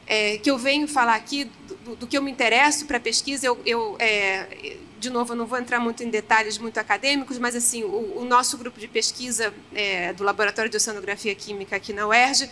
é, 0.07 0.39
que 0.39 0.51
eu 0.51 0.57
venho 0.57 0.87
falar 0.87 1.15
aqui, 1.15 1.51
do, 1.85 1.97
do 1.97 2.07
que 2.07 2.17
eu 2.17 2.23
me 2.23 2.31
interesso 2.31 2.87
para 2.87 2.99
a 2.99 3.01
pesquisa. 3.01 3.47
Eu, 3.47 3.61
eu 3.67 3.97
é, 3.99 4.77
de 5.03 5.11
novo, 5.11 5.33
eu 5.33 5.37
não 5.37 5.47
vou 5.47 5.59
entrar 5.59 5.81
muito 5.81 6.05
em 6.05 6.11
detalhes 6.11 6.59
muito 6.59 6.79
acadêmicos, 6.79 7.37
mas 7.37 7.57
assim, 7.57 7.83
o, 7.83 8.19
o 8.19 8.25
nosso 8.25 8.57
grupo 8.57 8.79
de 8.79 8.87
pesquisa 8.87 9.53
é, 9.75 10.13
do 10.13 10.23
Laboratório 10.23 10.71
de 10.71 10.77
Oceanografia 10.77 11.35
Química 11.35 11.75
aqui 11.75 11.93
na 11.93 12.07
UERJ 12.07 12.49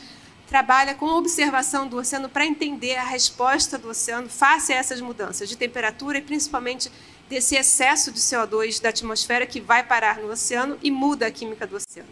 trabalha 0.49 0.97
com 0.97 1.07
observação 1.07 1.87
do 1.87 1.97
oceano 1.97 2.29
para 2.29 2.45
entender 2.45 2.97
a 2.97 3.05
resposta 3.05 3.79
do 3.79 3.91
oceano 3.91 4.29
face 4.29 4.73
a 4.73 4.77
essas 4.77 5.01
mudanças 5.01 5.49
de 5.49 5.57
temperatura 5.57 6.19
e 6.19 6.23
principalmente 6.23 6.91
desse 7.31 7.55
excesso 7.55 8.11
de 8.11 8.19
CO2 8.19 8.83
da 8.83 8.89
atmosfera 8.89 9.47
que 9.47 9.61
vai 9.61 9.85
parar 9.85 10.19
no 10.19 10.33
oceano 10.33 10.77
e 10.83 10.91
muda 10.91 11.29
a 11.29 11.31
química 11.31 11.65
do 11.65 11.77
oceano. 11.77 12.09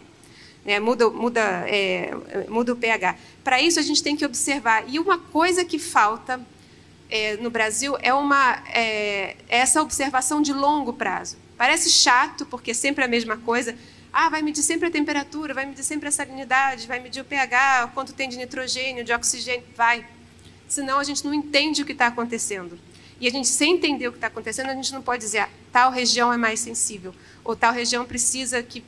É, 0.65 0.79
muda, 0.79 1.09
muda, 1.09 1.41
é, 1.67 2.13
muda 2.47 2.71
o 2.71 2.75
pH. 2.75 3.17
Para 3.43 3.61
isso, 3.61 3.79
a 3.79 3.81
gente 3.81 4.01
tem 4.01 4.15
que 4.15 4.25
observar. 4.25 4.85
E 4.87 4.97
uma 4.97 5.17
coisa 5.17 5.65
que 5.65 5.77
falta 5.77 6.39
é, 7.09 7.35
no 7.35 7.49
Brasil 7.49 7.97
é, 8.01 8.13
uma, 8.13 8.63
é, 8.73 9.35
essa 9.49 9.81
observação 9.81 10.41
de 10.41 10.53
longo 10.53 10.93
prazo. 10.93 11.37
Parece 11.57 11.89
chato, 11.89 12.45
porque 12.45 12.73
sempre 12.73 13.03
a 13.03 13.07
mesma 13.07 13.35
coisa, 13.35 13.75
ah, 14.13 14.29
vai 14.29 14.41
medir 14.41 14.63
sempre 14.63 14.87
a 14.87 14.91
temperatura, 14.91 15.53
vai 15.53 15.65
medir 15.65 15.83
sempre 15.83 16.07
a 16.07 16.11
salinidade, 16.11 16.87
vai 16.87 16.99
medir 16.99 17.19
o 17.19 17.25
pH, 17.25 17.91
quanto 17.93 18.13
tem 18.13 18.29
de 18.29 18.37
nitrogênio, 18.37 19.03
de 19.03 19.11
oxigênio, 19.11 19.65
vai. 19.75 20.05
Senão 20.67 20.97
a 20.97 21.03
gente 21.03 21.25
não 21.25 21.33
entende 21.33 21.81
o 21.81 21.85
que 21.85 21.91
está 21.91 22.07
acontecendo. 22.07 22.79
E 23.19 23.27
a 23.27 23.31
gente, 23.31 23.47
sem 23.47 23.73
entender 23.73 24.07
o 24.07 24.11
que 24.11 24.17
está 24.17 24.27
acontecendo, 24.27 24.69
a 24.69 24.73
gente 24.73 24.93
não 24.93 25.01
pode 25.01 25.21
dizer, 25.21 25.39
ah, 25.39 25.49
tal 25.71 25.91
região 25.91 26.31
é 26.31 26.37
mais 26.37 26.59
sensível, 26.59 27.13
ou 27.43 27.55
tal 27.55 27.73
região 27.73 28.05
precisa 28.05 28.63
que 28.63 28.83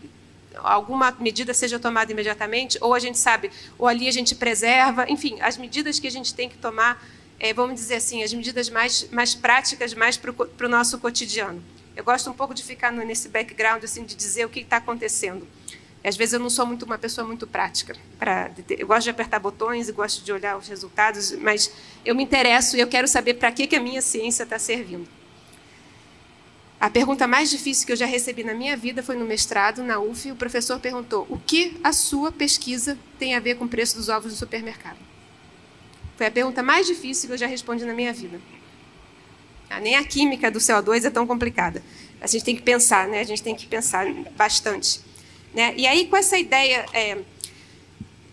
alguma 0.55 1.11
medida 1.19 1.53
seja 1.53 1.79
tomada 1.79 2.11
imediatamente, 2.11 2.77
ou 2.81 2.93
a 2.93 2.99
gente 2.99 3.17
sabe, 3.17 3.51
ou 3.77 3.87
ali 3.87 4.07
a 4.07 4.11
gente 4.11 4.35
preserva, 4.35 5.09
enfim, 5.09 5.39
as 5.41 5.57
medidas 5.57 5.99
que 5.99 6.07
a 6.07 6.11
gente 6.11 6.33
tem 6.33 6.49
que 6.49 6.57
tomar, 6.57 7.05
é, 7.39 7.53
vamos 7.53 7.75
dizer 7.75 7.95
assim, 7.95 8.23
as 8.23 8.33
medidas 8.33 8.69
mais, 8.69 9.09
mais 9.11 9.35
práticas, 9.35 9.93
mais 9.93 10.17
para 10.17 10.65
o 10.65 10.69
nosso 10.69 10.99
cotidiano. 10.99 11.61
Eu 11.95 12.03
gosto 12.03 12.29
um 12.29 12.33
pouco 12.33 12.53
de 12.53 12.63
ficar 12.63 12.91
nesse 12.91 13.27
background, 13.27 13.83
assim, 13.83 14.05
de 14.05 14.15
dizer 14.15 14.45
o 14.45 14.49
que 14.49 14.61
está 14.61 14.77
acontecendo. 14.77 15.45
Às 16.03 16.17
vezes 16.17 16.33
eu 16.33 16.39
não 16.39 16.49
sou 16.49 16.65
muito 16.65 16.83
uma 16.83 16.97
pessoa 16.97 17.25
muito 17.25 17.45
prática. 17.45 17.95
Eu 18.69 18.87
gosto 18.87 19.03
de 19.03 19.09
apertar 19.11 19.39
botões 19.39 19.87
e 19.87 19.91
gosto 19.91 20.23
de 20.23 20.31
olhar 20.31 20.57
os 20.57 20.67
resultados, 20.67 21.31
mas 21.33 21.71
eu 22.03 22.15
me 22.15 22.23
interesso 22.23 22.75
e 22.75 22.79
eu 22.79 22.87
quero 22.87 23.07
saber 23.07 23.35
para 23.35 23.51
que, 23.51 23.67
que 23.67 23.75
a 23.75 23.79
minha 23.79 24.01
ciência 24.01 24.43
está 24.43 24.57
servindo. 24.57 25.07
A 26.79 26.89
pergunta 26.89 27.27
mais 27.27 27.51
difícil 27.51 27.85
que 27.85 27.91
eu 27.91 27.95
já 27.95 28.07
recebi 28.07 28.43
na 28.43 28.55
minha 28.55 28.75
vida 28.75 29.03
foi 29.03 29.15
no 29.15 29.23
mestrado, 29.23 29.83
na 29.83 29.99
UF, 29.99 30.31
o 30.31 30.35
professor 30.35 30.79
perguntou: 30.79 31.27
o 31.29 31.37
que 31.37 31.79
a 31.83 31.93
sua 31.93 32.31
pesquisa 32.31 32.97
tem 33.19 33.35
a 33.35 33.39
ver 33.39 33.53
com 33.53 33.65
o 33.65 33.69
preço 33.69 33.95
dos 33.95 34.09
ovos 34.09 34.31
no 34.31 34.37
supermercado? 34.37 34.97
Foi 36.17 36.25
a 36.25 36.31
pergunta 36.31 36.63
mais 36.63 36.87
difícil 36.87 37.27
que 37.27 37.33
eu 37.33 37.37
já 37.37 37.45
respondi 37.45 37.85
na 37.85 37.93
minha 37.93 38.11
vida. 38.11 38.41
Ah, 39.69 39.79
nem 39.79 39.95
a 39.95 40.03
química 40.03 40.49
do 40.49 40.57
CO2 40.57 41.05
é 41.05 41.11
tão 41.11 41.27
complicada. 41.27 41.83
A 42.19 42.25
gente 42.25 42.43
tem 42.43 42.55
que 42.55 42.63
pensar, 42.63 43.07
né? 43.07 43.19
A 43.19 43.23
gente 43.23 43.43
tem 43.43 43.55
que 43.55 43.67
pensar 43.67 44.11
bastante. 44.35 45.10
Né? 45.53 45.73
E 45.77 45.85
aí, 45.85 46.07
com 46.07 46.15
essa 46.15 46.37
ideia 46.37 46.85
é, 46.93 47.17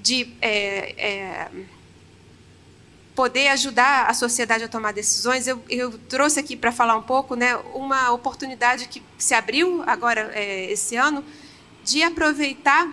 de 0.00 0.32
é, 0.40 0.94
é, 0.96 1.48
poder 3.14 3.48
ajudar 3.48 4.06
a 4.06 4.14
sociedade 4.14 4.62
a 4.62 4.68
tomar 4.68 4.92
decisões, 4.92 5.48
eu, 5.48 5.60
eu 5.68 5.98
trouxe 6.08 6.38
aqui 6.38 6.56
para 6.56 6.70
falar 6.70 6.96
um 6.96 7.02
pouco 7.02 7.34
né, 7.34 7.56
uma 7.74 8.12
oportunidade 8.12 8.86
que 8.86 9.02
se 9.18 9.34
abriu 9.34 9.82
agora 9.86 10.30
é, 10.34 10.70
esse 10.70 10.94
ano 10.94 11.24
de 11.84 12.02
aproveitar 12.02 12.88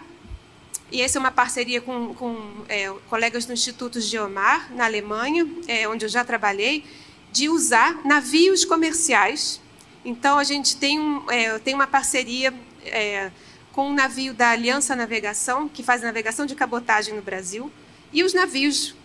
E 0.91 1.01
essa 1.01 1.17
é 1.17 1.20
uma 1.20 1.32
parceria 1.32 1.82
com, 1.82 2.13
com 2.15 2.65
é, 2.70 2.91
colegas 3.10 3.46
do 3.46 3.53
Instituto 3.53 4.00
Geomar, 4.00 4.72
na 4.74 4.86
Alemanha, 4.86 5.48
é, 5.67 5.88
onde 5.88 6.05
eu 6.05 6.10
já 6.10 6.24
trabalhei, 6.24 6.86
de 7.32 7.50
usar 7.50 8.00
navios 8.05 8.63
comerciais. 8.63 9.60
Então, 10.03 10.38
a 10.38 10.44
gente 10.44 10.77
tem, 10.77 11.00
um, 11.00 11.29
é, 11.29 11.60
tem 11.60 11.74
uma 11.74 11.88
parceria 11.88 12.53
é, 12.86 13.32
com 13.75 13.89
um 13.89 13.94
navio 13.94 14.34
da 14.34 14.51
Aliança 14.51 14.96
Navegação, 14.96 15.67
que 15.67 15.84
faz 15.84 16.01
navegação 16.01 16.46
de 16.46 16.55
cabotagem 16.55 17.13
no 17.13 17.22
Brasil, 17.22 17.70
e 18.13 18.24
os 18.24 18.34
navios, 18.34 18.96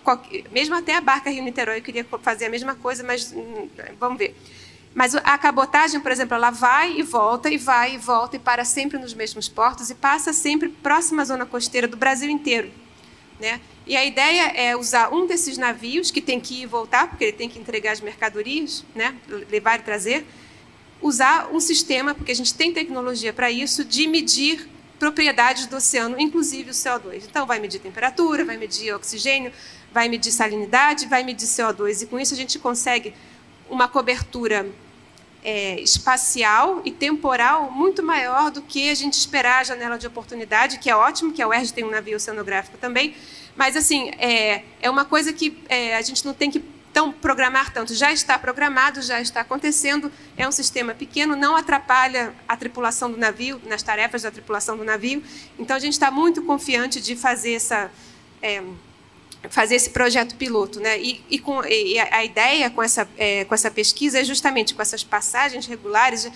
mesmo 0.52 0.76
até 0.76 0.94
a 0.94 1.00
barca 1.00 1.28
Rio 1.28 1.42
Niterói, 1.42 1.78
eu 1.78 1.82
queria 1.82 2.06
fazer 2.22 2.44
a 2.44 2.48
mesma 2.48 2.76
coisa, 2.76 3.02
mas 3.02 3.32
hum, 3.32 3.68
vamos 3.98 4.16
ver. 4.16 4.36
Mas 4.94 5.16
a 5.16 5.36
cabotagem, 5.36 5.98
por 5.98 6.12
exemplo, 6.12 6.36
ela 6.36 6.50
vai 6.50 7.00
e 7.00 7.02
volta, 7.02 7.50
e 7.50 7.58
vai 7.58 7.96
e 7.96 7.98
volta, 7.98 8.36
e 8.36 8.38
para 8.38 8.64
sempre 8.64 8.96
nos 8.96 9.12
mesmos 9.12 9.48
portos, 9.48 9.90
e 9.90 9.94
passa 9.96 10.32
sempre 10.32 10.68
próxima 10.68 11.22
à 11.22 11.24
zona 11.24 11.44
costeira 11.44 11.88
do 11.88 11.96
Brasil 11.96 12.30
inteiro. 12.30 12.70
Né? 13.40 13.60
E 13.84 13.96
a 13.96 14.04
ideia 14.04 14.52
é 14.54 14.76
usar 14.76 15.12
um 15.12 15.26
desses 15.26 15.58
navios, 15.58 16.12
que 16.12 16.20
tem 16.20 16.38
que 16.38 16.60
ir 16.60 16.62
e 16.62 16.66
voltar, 16.66 17.08
porque 17.08 17.24
ele 17.24 17.32
tem 17.32 17.48
que 17.48 17.58
entregar 17.58 17.90
as 17.90 18.00
mercadorias, 18.00 18.84
né? 18.94 19.16
levar 19.50 19.80
e 19.80 19.82
trazer, 19.82 20.24
usar 21.02 21.48
um 21.52 21.60
sistema, 21.60 22.14
porque 22.14 22.32
a 22.32 22.34
gente 22.34 22.54
tem 22.54 22.72
tecnologia 22.72 23.32
para 23.32 23.50
isso, 23.50 23.84
de 23.84 24.06
medir 24.06 24.68
propriedades 24.98 25.66
do 25.66 25.76
oceano, 25.76 26.20
inclusive 26.20 26.70
o 26.70 26.74
CO2. 26.74 27.24
Então, 27.28 27.46
vai 27.46 27.58
medir 27.58 27.80
temperatura, 27.80 28.44
vai 28.44 28.56
medir 28.56 28.94
oxigênio, 28.94 29.50
vai 29.92 30.08
medir 30.08 30.30
salinidade, 30.30 31.06
vai 31.06 31.24
medir 31.24 31.46
CO2. 31.46 32.02
E 32.02 32.06
com 32.06 32.18
isso 32.18 32.34
a 32.34 32.36
gente 32.36 32.58
consegue 32.58 33.14
uma 33.68 33.88
cobertura 33.88 34.70
é, 35.42 35.80
espacial 35.80 36.82
e 36.84 36.90
temporal 36.90 37.70
muito 37.70 38.02
maior 38.02 38.50
do 38.50 38.60
que 38.60 38.90
a 38.90 38.94
gente 38.94 39.14
esperar 39.14 39.60
a 39.60 39.64
janela 39.64 39.98
de 39.98 40.06
oportunidade, 40.06 40.78
que 40.78 40.90
é 40.90 40.96
ótimo, 40.96 41.32
que 41.32 41.40
a 41.40 41.48
UERJ 41.48 41.72
tem 41.72 41.84
um 41.84 41.90
navio 41.90 42.16
oceanográfico 42.16 42.76
também, 42.76 43.14
mas 43.56 43.76
assim 43.76 44.10
é, 44.18 44.64
é 44.80 44.90
uma 44.90 45.04
coisa 45.04 45.32
que 45.32 45.56
é, 45.68 45.96
a 45.96 46.02
gente 46.02 46.24
não 46.24 46.34
tem 46.34 46.50
que 46.50 46.62
tão 46.92 47.12
programar 47.12 47.72
tanto. 47.72 47.94
Já 47.94 48.12
está 48.12 48.38
programado, 48.38 49.00
já 49.02 49.20
está 49.20 49.40
acontecendo, 49.40 50.10
é 50.36 50.46
um 50.46 50.52
sistema 50.52 50.94
pequeno, 50.94 51.36
não 51.36 51.56
atrapalha 51.56 52.34
a 52.48 52.56
tripulação 52.56 53.10
do 53.10 53.16
navio, 53.16 53.60
nas 53.66 53.82
tarefas 53.82 54.22
da 54.22 54.30
tripulação 54.30 54.76
do 54.76 54.84
navio, 54.84 55.22
então 55.58 55.76
a 55.76 55.80
gente 55.80 55.92
está 55.92 56.10
muito 56.10 56.42
confiante 56.42 57.00
de 57.00 57.16
fazer 57.16 57.54
essa 57.54 57.90
é, 58.42 58.62
fazer 59.48 59.76
esse 59.76 59.90
projeto 59.90 60.34
piloto, 60.36 60.80
né? 60.80 61.00
E, 61.00 61.24
e, 61.30 61.38
com, 61.38 61.64
e 61.64 61.98
a 61.98 62.24
ideia 62.24 62.68
com 62.70 62.82
essa 62.82 63.08
é, 63.16 63.44
com 63.44 63.54
essa 63.54 63.70
pesquisa 63.70 64.20
é 64.20 64.24
justamente 64.24 64.74
com 64.74 64.82
essas 64.82 65.02
passagens 65.02 65.66
regulares 65.66 66.30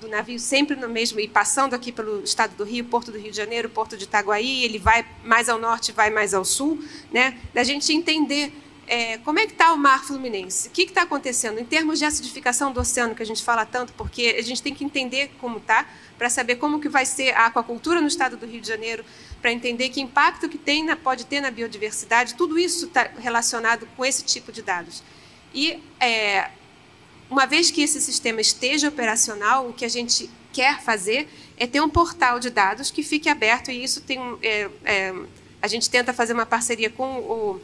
do 0.00 0.08
navio 0.08 0.38
sempre 0.38 0.74
no 0.76 0.88
mesmo 0.88 1.20
e 1.20 1.28
passando 1.28 1.74
aqui 1.74 1.92
pelo 1.92 2.22
estado 2.24 2.56
do 2.56 2.64
Rio, 2.64 2.84
Porto 2.86 3.12
do 3.12 3.18
Rio 3.18 3.30
de 3.30 3.36
Janeiro, 3.36 3.68
Porto 3.68 3.96
de 3.96 4.04
Itaguaí, 4.04 4.64
ele 4.64 4.78
vai 4.78 5.06
mais 5.22 5.48
ao 5.48 5.58
norte, 5.58 5.92
vai 5.92 6.10
mais 6.10 6.32
ao 6.32 6.44
sul, 6.44 6.82
né? 7.12 7.38
Da 7.52 7.62
gente 7.62 7.92
entender 7.92 8.52
é, 8.90 9.18
como 9.18 9.38
é 9.38 9.46
que 9.46 9.52
está 9.52 9.72
o 9.72 9.78
mar 9.78 10.04
fluminense? 10.04 10.66
O 10.66 10.72
que 10.72 10.82
está 10.82 11.02
acontecendo 11.02 11.60
em 11.60 11.64
termos 11.64 12.00
de 12.00 12.04
acidificação 12.04 12.72
do 12.72 12.80
oceano 12.80 13.14
que 13.14 13.22
a 13.22 13.26
gente 13.26 13.40
fala 13.40 13.64
tanto? 13.64 13.92
Porque 13.92 14.34
a 14.36 14.42
gente 14.42 14.60
tem 14.60 14.74
que 14.74 14.84
entender 14.84 15.30
como 15.40 15.58
está 15.58 15.88
para 16.18 16.28
saber 16.28 16.56
como 16.56 16.80
que 16.80 16.88
vai 16.88 17.06
ser 17.06 17.32
a 17.36 17.46
aquacultura 17.46 18.00
no 18.00 18.08
estado 18.08 18.36
do 18.36 18.44
Rio 18.44 18.60
de 18.60 18.66
Janeiro, 18.66 19.04
para 19.40 19.52
entender 19.52 19.90
que 19.90 20.00
impacto 20.00 20.48
que 20.48 20.58
tem 20.58 20.84
na, 20.84 20.96
pode 20.96 21.24
ter 21.24 21.40
na 21.40 21.52
biodiversidade, 21.52 22.34
tudo 22.34 22.58
isso 22.58 22.86
está 22.86 23.08
relacionado 23.16 23.86
com 23.96 24.04
esse 24.04 24.24
tipo 24.24 24.50
de 24.50 24.60
dados. 24.60 25.04
E 25.54 25.80
é, 26.00 26.50
uma 27.30 27.46
vez 27.46 27.70
que 27.70 27.82
esse 27.82 28.00
sistema 28.00 28.40
esteja 28.40 28.88
operacional, 28.88 29.68
o 29.68 29.72
que 29.72 29.84
a 29.84 29.88
gente 29.88 30.28
quer 30.52 30.82
fazer 30.82 31.28
é 31.56 31.64
ter 31.64 31.80
um 31.80 31.88
portal 31.88 32.40
de 32.40 32.50
dados 32.50 32.90
que 32.90 33.04
fique 33.04 33.28
aberto 33.28 33.70
e 33.70 33.84
isso 33.84 34.00
tem 34.00 34.18
é, 34.42 34.68
é, 34.84 35.14
a 35.62 35.68
gente 35.68 35.88
tenta 35.88 36.12
fazer 36.12 36.32
uma 36.32 36.46
parceria 36.46 36.90
com 36.90 37.18
o, 37.18 37.60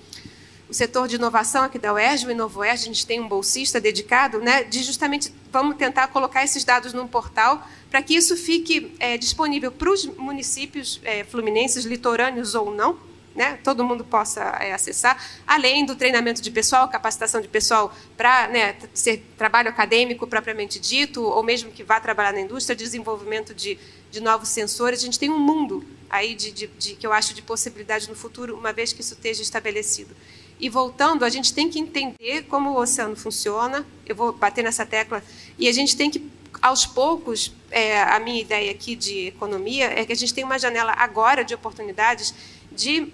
o 0.68 0.74
setor 0.74 1.06
de 1.06 1.16
inovação 1.16 1.62
aqui 1.62 1.78
da 1.78 1.92
UERJ, 1.92 2.26
o 2.26 2.30
InovoERJ, 2.30 2.82
a 2.82 2.86
gente 2.86 3.06
tem 3.06 3.20
um 3.20 3.28
bolsista 3.28 3.80
dedicado, 3.80 4.40
né, 4.40 4.64
de 4.64 4.82
justamente 4.82 5.32
vamos 5.52 5.76
tentar 5.76 6.08
colocar 6.08 6.42
esses 6.44 6.64
dados 6.64 6.92
num 6.92 7.06
portal 7.06 7.66
para 7.90 8.02
que 8.02 8.14
isso 8.14 8.36
fique 8.36 8.94
é, 8.98 9.16
disponível 9.16 9.70
para 9.70 9.90
os 9.90 10.04
municípios 10.06 11.00
é, 11.04 11.22
fluminenses, 11.24 11.84
litorâneos 11.84 12.54
ou 12.54 12.74
não, 12.74 12.98
né, 13.36 13.58
todo 13.62 13.84
mundo 13.84 14.02
possa 14.02 14.42
é, 14.60 14.72
acessar, 14.72 15.22
além 15.46 15.84
do 15.84 15.94
treinamento 15.94 16.40
de 16.40 16.50
pessoal, 16.50 16.88
capacitação 16.88 17.40
de 17.40 17.46
pessoal 17.46 17.94
para 18.16 18.48
né, 18.48 18.76
ser 18.94 19.24
trabalho 19.36 19.68
acadêmico 19.68 20.26
propriamente 20.26 20.80
dito, 20.80 21.22
ou 21.22 21.42
mesmo 21.42 21.70
que 21.70 21.84
vá 21.84 22.00
trabalhar 22.00 22.32
na 22.32 22.40
indústria, 22.40 22.74
desenvolvimento 22.74 23.54
de, 23.54 23.78
de 24.10 24.20
novos 24.20 24.48
sensores. 24.48 25.00
A 25.00 25.04
gente 25.04 25.18
tem 25.18 25.30
um 25.30 25.38
mundo 25.38 25.84
aí 26.08 26.34
de, 26.34 26.50
de, 26.50 26.66
de, 26.66 26.94
que 26.94 27.06
eu 27.06 27.12
acho 27.12 27.34
de 27.34 27.42
possibilidade 27.42 28.08
no 28.08 28.14
futuro, 28.14 28.56
uma 28.56 28.72
vez 28.72 28.92
que 28.92 29.02
isso 29.02 29.12
esteja 29.12 29.42
estabelecido. 29.42 30.16
E 30.58 30.68
voltando, 30.68 31.24
a 31.24 31.28
gente 31.28 31.52
tem 31.52 31.68
que 31.68 31.78
entender 31.78 32.44
como 32.48 32.70
o 32.70 32.80
oceano 32.80 33.14
funciona. 33.14 33.86
Eu 34.06 34.16
vou 34.16 34.32
bater 34.32 34.64
nessa 34.64 34.86
tecla. 34.86 35.22
E 35.58 35.68
a 35.68 35.72
gente 35.72 35.96
tem 35.96 36.10
que, 36.10 36.30
aos 36.62 36.86
poucos, 36.86 37.52
é, 37.70 38.00
a 38.02 38.18
minha 38.18 38.40
ideia 38.40 38.70
aqui 38.70 38.96
de 38.96 39.26
economia 39.26 39.86
é 39.86 40.04
que 40.04 40.12
a 40.12 40.16
gente 40.16 40.32
tem 40.32 40.44
uma 40.44 40.58
janela 40.58 40.92
agora 40.96 41.44
de 41.44 41.54
oportunidades 41.54 42.34
de 42.72 43.12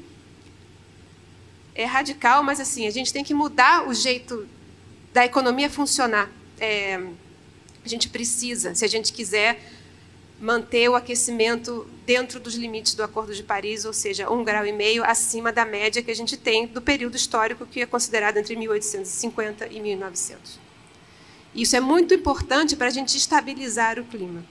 é 1.75 1.85
radical, 1.85 2.43
mas 2.43 2.61
assim 2.61 2.87
a 2.87 2.91
gente 2.91 3.13
tem 3.13 3.25
que 3.25 3.33
mudar 3.33 3.89
o 3.89 3.95
jeito 3.95 4.47
da 5.13 5.25
economia 5.25 5.71
funcionar. 5.71 6.31
É, 6.61 7.01
a 7.85 7.89
gente 7.89 8.09
precisa, 8.09 8.75
se 8.75 8.85
a 8.85 8.89
gente 8.89 9.13
quiser 9.13 9.61
manter 10.43 10.89
o 10.89 10.97
aquecimento 10.97 11.87
dentro 12.05 12.41
dos 12.41 12.57
limites 12.57 12.95
do 12.95 13.05
Acordo 13.05 13.33
de 13.33 13.45
Paris, 13.45 13.85
ou 13.85 13.93
seja, 13.93 14.29
um 14.29 14.43
grau 14.43 14.67
e 14.67 14.73
meio 14.73 15.05
acima 15.05 15.53
da 15.53 15.65
média 15.65 16.03
que 16.03 16.11
a 16.11 16.17
gente 16.17 16.37
tem 16.37 16.67
do 16.67 16.83
período 16.83 17.17
histórico 17.17 17.65
que 17.65 17.81
é 17.81 17.87
considerado 17.87 18.39
entre 18.39 18.57
1850 18.57 19.69
e 19.69 19.79
1900. 19.79 20.59
Isso 21.55 21.77
é 21.77 21.81
muito 21.81 22.13
importante 22.13 22.75
para 22.75 22.89
a 22.89 22.91
gente 22.91 23.17
estabilizar 23.17 24.01
o 24.01 24.05
clima. 24.05 24.45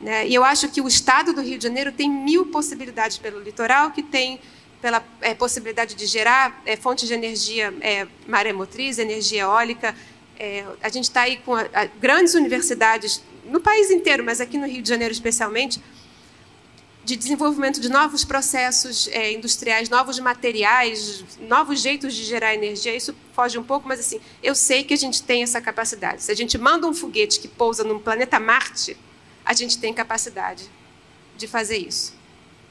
Né? 0.00 0.26
E 0.26 0.34
eu 0.34 0.42
acho 0.42 0.70
que 0.70 0.80
o 0.80 0.88
Estado 0.88 1.34
do 1.34 1.42
Rio 1.42 1.58
de 1.58 1.64
Janeiro 1.64 1.92
tem 1.92 2.08
mil 2.08 2.46
possibilidades 2.46 3.18
pelo 3.18 3.38
litoral, 3.38 3.90
que 3.90 4.02
tem 4.02 4.40
pela 4.80 5.04
é, 5.20 5.34
possibilidade 5.34 5.94
de 5.94 6.06
gerar 6.06 6.62
é, 6.64 6.76
fontes 6.76 7.06
de 7.06 7.12
energia 7.12 7.74
é, 7.82 8.06
maremotriz, 8.26 8.98
energia 8.98 9.42
eólica. 9.42 9.94
É, 10.38 10.64
a 10.82 10.88
gente 10.88 11.04
está 11.04 11.22
aí 11.22 11.36
com 11.38 11.54
a, 11.54 11.66
a, 11.74 11.84
grandes 11.84 12.32
universidades 12.32 13.22
no 13.50 13.60
país 13.60 13.90
inteiro, 13.90 14.24
mas 14.24 14.40
aqui 14.40 14.58
no 14.58 14.66
Rio 14.66 14.82
de 14.82 14.88
Janeiro 14.88 15.12
especialmente, 15.12 15.80
de 17.06 17.14
desenvolvimento 17.14 17.80
de 17.80 17.88
novos 17.88 18.24
processos 18.24 19.06
é, 19.12 19.32
industriais, 19.32 19.88
novos 19.88 20.18
materiais, 20.18 21.24
novos 21.40 21.80
jeitos 21.80 22.12
de 22.12 22.24
gerar 22.24 22.52
energia. 22.52 22.96
Isso 22.96 23.14
foge 23.32 23.56
um 23.56 23.62
pouco, 23.62 23.86
mas 23.86 24.00
assim, 24.00 24.20
eu 24.42 24.56
sei 24.56 24.82
que 24.82 24.92
a 24.92 24.96
gente 24.96 25.22
tem 25.22 25.44
essa 25.44 25.60
capacidade. 25.60 26.24
Se 26.24 26.32
a 26.32 26.34
gente 26.34 26.58
manda 26.58 26.84
um 26.84 26.92
foguete 26.92 27.38
que 27.38 27.46
pousa 27.46 27.84
no 27.84 28.00
planeta 28.00 28.40
Marte, 28.40 28.96
a 29.44 29.52
gente 29.54 29.78
tem 29.78 29.94
capacidade 29.94 30.68
de 31.36 31.46
fazer 31.46 31.76
isso. 31.76 32.12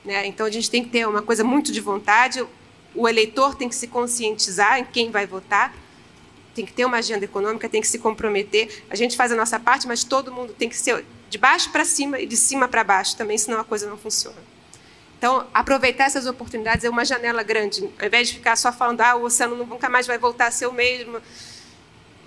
Né? 0.03 0.27
Então 0.27 0.45
a 0.45 0.51
gente 0.51 0.69
tem 0.69 0.83
que 0.83 0.89
ter 0.89 1.07
uma 1.07 1.21
coisa 1.21 1.41
muito 1.41 1.71
de 1.71 1.79
vontade. 1.79 2.45
O 2.93 3.07
eleitor 3.07 3.55
tem 3.55 3.69
que 3.69 3.75
se 3.75 3.87
conscientizar 3.87 4.79
em 4.79 4.83
quem 4.83 5.11
vai 5.11 5.25
votar 5.25 5.73
tem 6.55 6.65
que 6.65 6.73
ter 6.73 6.85
uma 6.85 6.97
agenda 6.97 7.25
econômica, 7.25 7.67
tem 7.67 7.81
que 7.81 7.87
se 7.87 7.99
comprometer. 7.99 8.83
A 8.89 8.95
gente 8.95 9.17
faz 9.17 9.31
a 9.31 9.35
nossa 9.35 9.59
parte, 9.59 9.85
mas 9.85 10.03
todo 10.03 10.31
mundo 10.31 10.53
tem 10.53 10.69
que 10.69 10.77
ser 10.77 11.05
de 11.29 11.37
baixo 11.37 11.69
para 11.69 11.83
cima 11.83 12.19
e 12.19 12.25
de 12.25 12.37
cima 12.37 12.67
para 12.67 12.83
baixo 12.83 13.17
também, 13.17 13.37
senão 13.37 13.59
a 13.59 13.63
coisa 13.63 13.87
não 13.87 13.97
funciona. 13.97 14.37
Então, 15.17 15.45
aproveitar 15.53 16.05
essas 16.05 16.25
oportunidades 16.25 16.85
é 16.85 16.89
uma 16.89 17.03
janela 17.03 17.43
grande. 17.43 17.89
Ao 17.99 18.07
invés 18.07 18.29
de 18.29 18.35
ficar 18.35 18.55
só 18.55 18.71
falando, 18.71 19.01
ah, 19.01 19.15
o 19.15 19.23
oceano 19.23 19.65
nunca 19.65 19.89
mais 19.89 20.07
vai 20.07 20.17
voltar 20.17 20.47
a 20.47 20.51
ser 20.51 20.67
o 20.67 20.71
mesmo, 20.71 21.21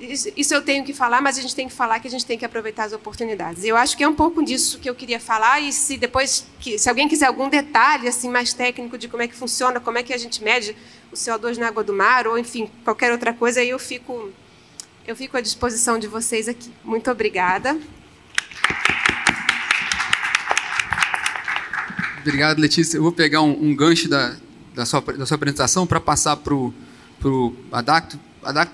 isso 0.01 0.55
eu 0.55 0.63
tenho 0.63 0.85
que 0.85 0.93
falar, 0.93 1.21
mas 1.21 1.39
a 1.39 1.43
gente 1.43 1.55
tem 1.57 1.67
que 1.67 1.75
falar 1.75 1.99
que 1.99 2.07
a 2.07 2.11
gente 2.11 2.25
tem 2.25 2.39
que 2.39 2.45
aproveitar 2.45 2.85
as 2.85 2.93
oportunidades. 2.93 3.65
Eu 3.65 3.77
acho 3.77 3.97
que 3.97 4.05
é 4.05 4.09
um 4.09 4.15
pouco 4.15 4.45
disso 4.45 4.79
que 4.79 4.89
eu 4.89 4.95
queria 4.95 5.19
falar 5.19 5.61
e 5.61 5.73
se 5.73 5.97
depois, 5.97 6.47
se 6.79 6.89
alguém 6.89 7.09
quiser 7.09 7.27
algum 7.27 7.49
detalhe 7.49 8.07
assim 8.07 8.31
mais 8.31 8.53
técnico 8.53 8.97
de 8.97 9.09
como 9.09 9.25
é 9.25 9.29
que 9.29 9.35
funciona, 9.35 9.81
como 9.81 9.99
é 9.99 10.03
que 10.05 10.15
a 10.15 10.17
gente 10.17 10.43
mede 10.43 10.77
o 11.13 11.15
CO2 11.15 11.57
na 11.57 11.69
água 11.69 11.83
do 11.83 11.93
mar 11.93 12.27
ou 12.27 12.39
enfim 12.39 12.71
qualquer 12.85 13.13
outra 13.13 13.33
coisa, 13.33 13.61
aí 13.61 13.71
eu 13.71 13.79
fico 13.79 14.31
eu 15.07 15.17
fico 15.17 15.37
à 15.37 15.41
disposição 15.41 15.99
de 15.99 16.07
vocês 16.07 16.49
aqui. 16.49 16.71
Muito 16.85 17.11
obrigada. 17.11 17.79
Obrigado, 22.21 22.59
Letícia. 22.59 22.99
Eu 22.99 23.03
vou 23.03 23.13
pegar 23.13 23.41
um, 23.41 23.53
um 23.53 23.75
gancho 23.75 24.07
da, 24.07 24.37
da, 24.75 24.85
sua, 24.85 25.01
da 25.01 25.25
sua 25.25 25.37
apresentação 25.37 25.87
para 25.87 25.99
passar 25.99 26.37
para 26.37 26.53
o 26.53 26.75
Adacto 27.73 28.21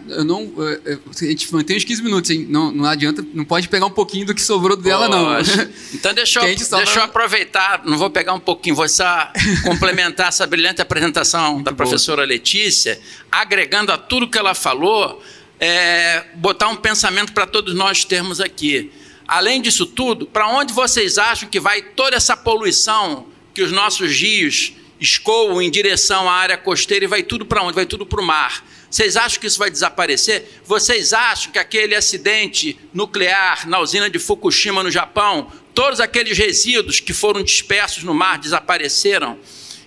eu 0.09 0.25
não, 0.25 0.53
a 0.87 1.25
gente 1.25 1.53
mantém 1.53 1.77
os 1.77 1.85
15 1.85 2.03
minutos, 2.03 2.31
hein? 2.31 2.47
Não, 2.49 2.71
não 2.71 2.85
adianta, 2.85 3.25
não 3.33 3.45
pode 3.45 3.69
pegar 3.69 3.87
um 3.87 3.91
pouquinho 3.91 4.27
do 4.27 4.35
que 4.35 4.43
sobrou 4.43 4.77
dela, 4.77 5.09
não. 5.09 5.29
Então 5.93 6.13
deixa 6.13 6.41
eu, 6.41 6.55
deixa 6.55 6.99
eu 6.99 7.03
aproveitar, 7.03 7.83
não 7.85 7.97
vou 7.97 8.11
pegar 8.11 8.35
um 8.35 8.41
pouquinho, 8.41 8.75
vou 8.75 8.89
só 8.89 9.33
complementar 9.65 10.29
essa 10.29 10.47
brilhante 10.47 10.83
apresentação 10.83 11.55
Muito 11.55 11.65
da 11.65 11.73
professora 11.73 12.23
boa. 12.23 12.29
Letícia, 12.29 13.01
agregando 13.33 13.91
a 13.91 13.99
tudo 13.99 14.29
que 14.29 14.37
ela 14.37 14.55
falou, 14.55 15.23
é, 15.59 16.25
botar 16.35 16.69
um 16.69 16.77
pensamento 16.77 17.33
para 17.33 17.47
todos 17.47 17.75
nós 17.75 18.05
termos 18.05 18.41
aqui. 18.41 18.93
Além 19.27 19.63
disso 19.63 19.87
tudo, 19.87 20.27
para 20.27 20.47
onde 20.49 20.73
vocês 20.73 21.17
acham 21.17 21.49
que 21.49 21.59
vai 21.59 21.81
toda 21.81 22.17
essa 22.17 22.37
poluição 22.37 23.27
que 23.55 23.63
os 23.63 23.73
nossos 23.73 24.21
rios 24.21 24.75
escoam 25.01 25.61
em 25.63 25.71
direção 25.71 26.29
à 26.29 26.35
área 26.35 26.59
costeira 26.59 27.05
e 27.05 27.09
vai 27.09 27.23
tudo 27.23 27.47
para 27.47 27.63
onde? 27.63 27.75
Vai 27.75 27.87
tudo 27.87 28.05
para 28.05 28.21
o 28.21 28.25
mar. 28.25 28.63
Vocês 28.95 29.17
acham 29.17 29.41
que 29.41 29.49
isso 29.49 29.59
vai 29.59 29.73
desaparecer? 29.73 30.49
Vocês 30.65 31.13
acham 31.13 31.51
que 31.51 31.59
aquele 31.59 31.97
acidente 31.97 32.79
nuclear 32.93 33.69
na 33.69 33.81
usina 33.81 34.09
de 34.09 34.21
Fukushima, 34.21 34.85
no 34.85 34.91
Japão, 34.91 35.51
todos 35.75 35.99
aqueles 35.99 36.39
resíduos 36.39 37.01
que 37.01 37.13
foram 37.13 37.43
dispersos 37.43 38.05
no 38.05 38.15
mar 38.15 38.39
desapareceram? 38.39 39.37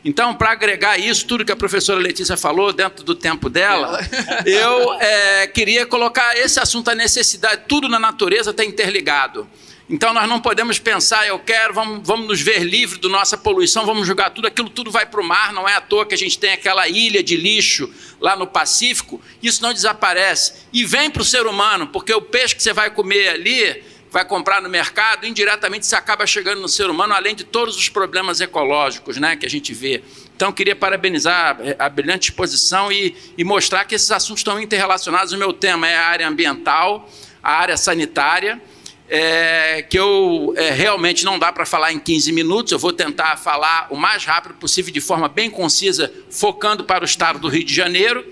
Então, 0.04 0.36
para 0.36 0.52
agregar 0.52 0.98
isso, 0.98 1.26
tudo 1.26 1.46
que 1.46 1.54
a 1.54 1.56
professora 1.56 2.02
Letícia 2.02 2.36
falou 2.36 2.74
dentro 2.74 3.02
do 3.06 3.16
tempo 3.16 3.50
dela, 3.50 3.98
eu 4.46 4.92
é, 4.96 5.48
queria 5.48 5.86
colocar 5.86 6.38
esse 6.38 6.60
assunto, 6.60 6.90
a 6.90 6.96
necessidade, 6.96 7.62
tudo 7.66 7.88
na 7.88 8.00
natureza 8.00 8.52
está 8.52 8.66
interligado. 8.66 9.48
Então 9.90 10.14
nós 10.14 10.28
não 10.28 10.42
podemos 10.42 10.80
pensar, 10.80 11.26
eu 11.28 11.40
quero, 11.40 11.74
vamos, 11.74 12.06
vamos 12.06 12.28
nos 12.28 12.42
ver 12.42 12.60
livres 12.60 13.00
da 13.00 13.08
nossa 13.08 13.38
poluição, 13.38 13.86
vamos 13.86 14.06
jogar 14.06 14.32
tudo, 14.32 14.46
aquilo 14.46 14.70
tudo 14.70 14.92
vai 14.92 15.06
para 15.06 15.22
o 15.22 15.24
mar, 15.24 15.54
não 15.54 15.68
é 15.68 15.76
à 15.76 15.82
toa 15.82 16.06
que 16.06 16.14
a 16.14 16.18
gente 16.18 16.38
tem 16.38 16.52
aquela 16.52 16.90
ilha 16.90 17.24
de 17.24 17.38
lixo 17.38 17.90
lá 18.20 18.36
no 18.36 18.46
Pacífico, 18.46 19.22
isso 19.42 19.62
não 19.64 19.72
desaparece. 19.72 20.66
E 20.74 20.84
vem 20.84 21.10
para 21.10 21.22
o 21.22 21.26
ser 21.26 21.48
humano, 21.48 21.88
porque 21.88 22.14
o 22.14 22.22
peixe 22.22 22.54
que 22.54 22.62
você 22.62 22.74
vai 22.74 22.90
comer 22.90 23.30
ali, 23.30 23.82
vai 24.12 24.26
comprar 24.26 24.62
no 24.62 24.68
mercado, 24.68 25.26
indiretamente 25.26 25.86
você 25.86 25.96
acaba 25.96 26.28
chegando 26.28 26.60
no 26.60 26.68
ser 26.68 26.90
humano, 26.90 27.14
além 27.14 27.34
de 27.34 27.46
todos 27.46 27.78
os 27.78 27.88
problemas 27.88 28.42
ecológicos 28.42 29.16
né, 29.16 29.38
que 29.38 29.46
a 29.46 29.50
gente 29.50 29.74
vê. 29.74 30.04
Então, 30.36 30.52
queria 30.52 30.76
parabenizar 30.76 31.58
a 31.80 31.88
brilhante 31.88 32.30
exposição 32.30 32.92
e, 32.92 33.16
e 33.38 33.44
mostrar 33.46 33.86
que 33.86 33.96
esses 33.96 34.12
assuntos 34.12 34.42
estão 34.42 34.60
interrelacionados. 34.62 35.32
O 35.32 35.38
meu 35.38 35.54
tema 35.54 35.88
é 35.88 35.96
a 35.96 36.08
área 36.08 36.28
ambiental, 36.28 37.10
a 37.42 37.54
área 37.54 37.78
sanitária 37.78 38.62
é, 39.10 39.86
que 39.90 39.98
eu 39.98 40.54
é, 40.58 40.72
realmente 40.72 41.24
não 41.24 41.40
dá 41.40 41.52
para 41.52 41.66
falar 41.66 41.94
em 41.94 42.00
15 42.00 42.32
minutos, 42.32 42.72
eu 42.72 42.80
vou 42.80 42.92
tentar 42.92 43.38
falar 43.38 43.88
o 43.90 43.96
mais 43.96 44.26
rápido 44.26 44.56
possível, 44.56 44.92
de 44.92 45.02
forma 45.02 45.28
bem 45.28 45.50
concisa, 45.50 46.12
focando 46.30 46.84
para 46.84 47.04
o 47.04 47.06
estado 47.06 47.40
do 47.40 47.48
Rio 47.48 47.64
de 47.64 47.74
Janeiro. 47.74 48.26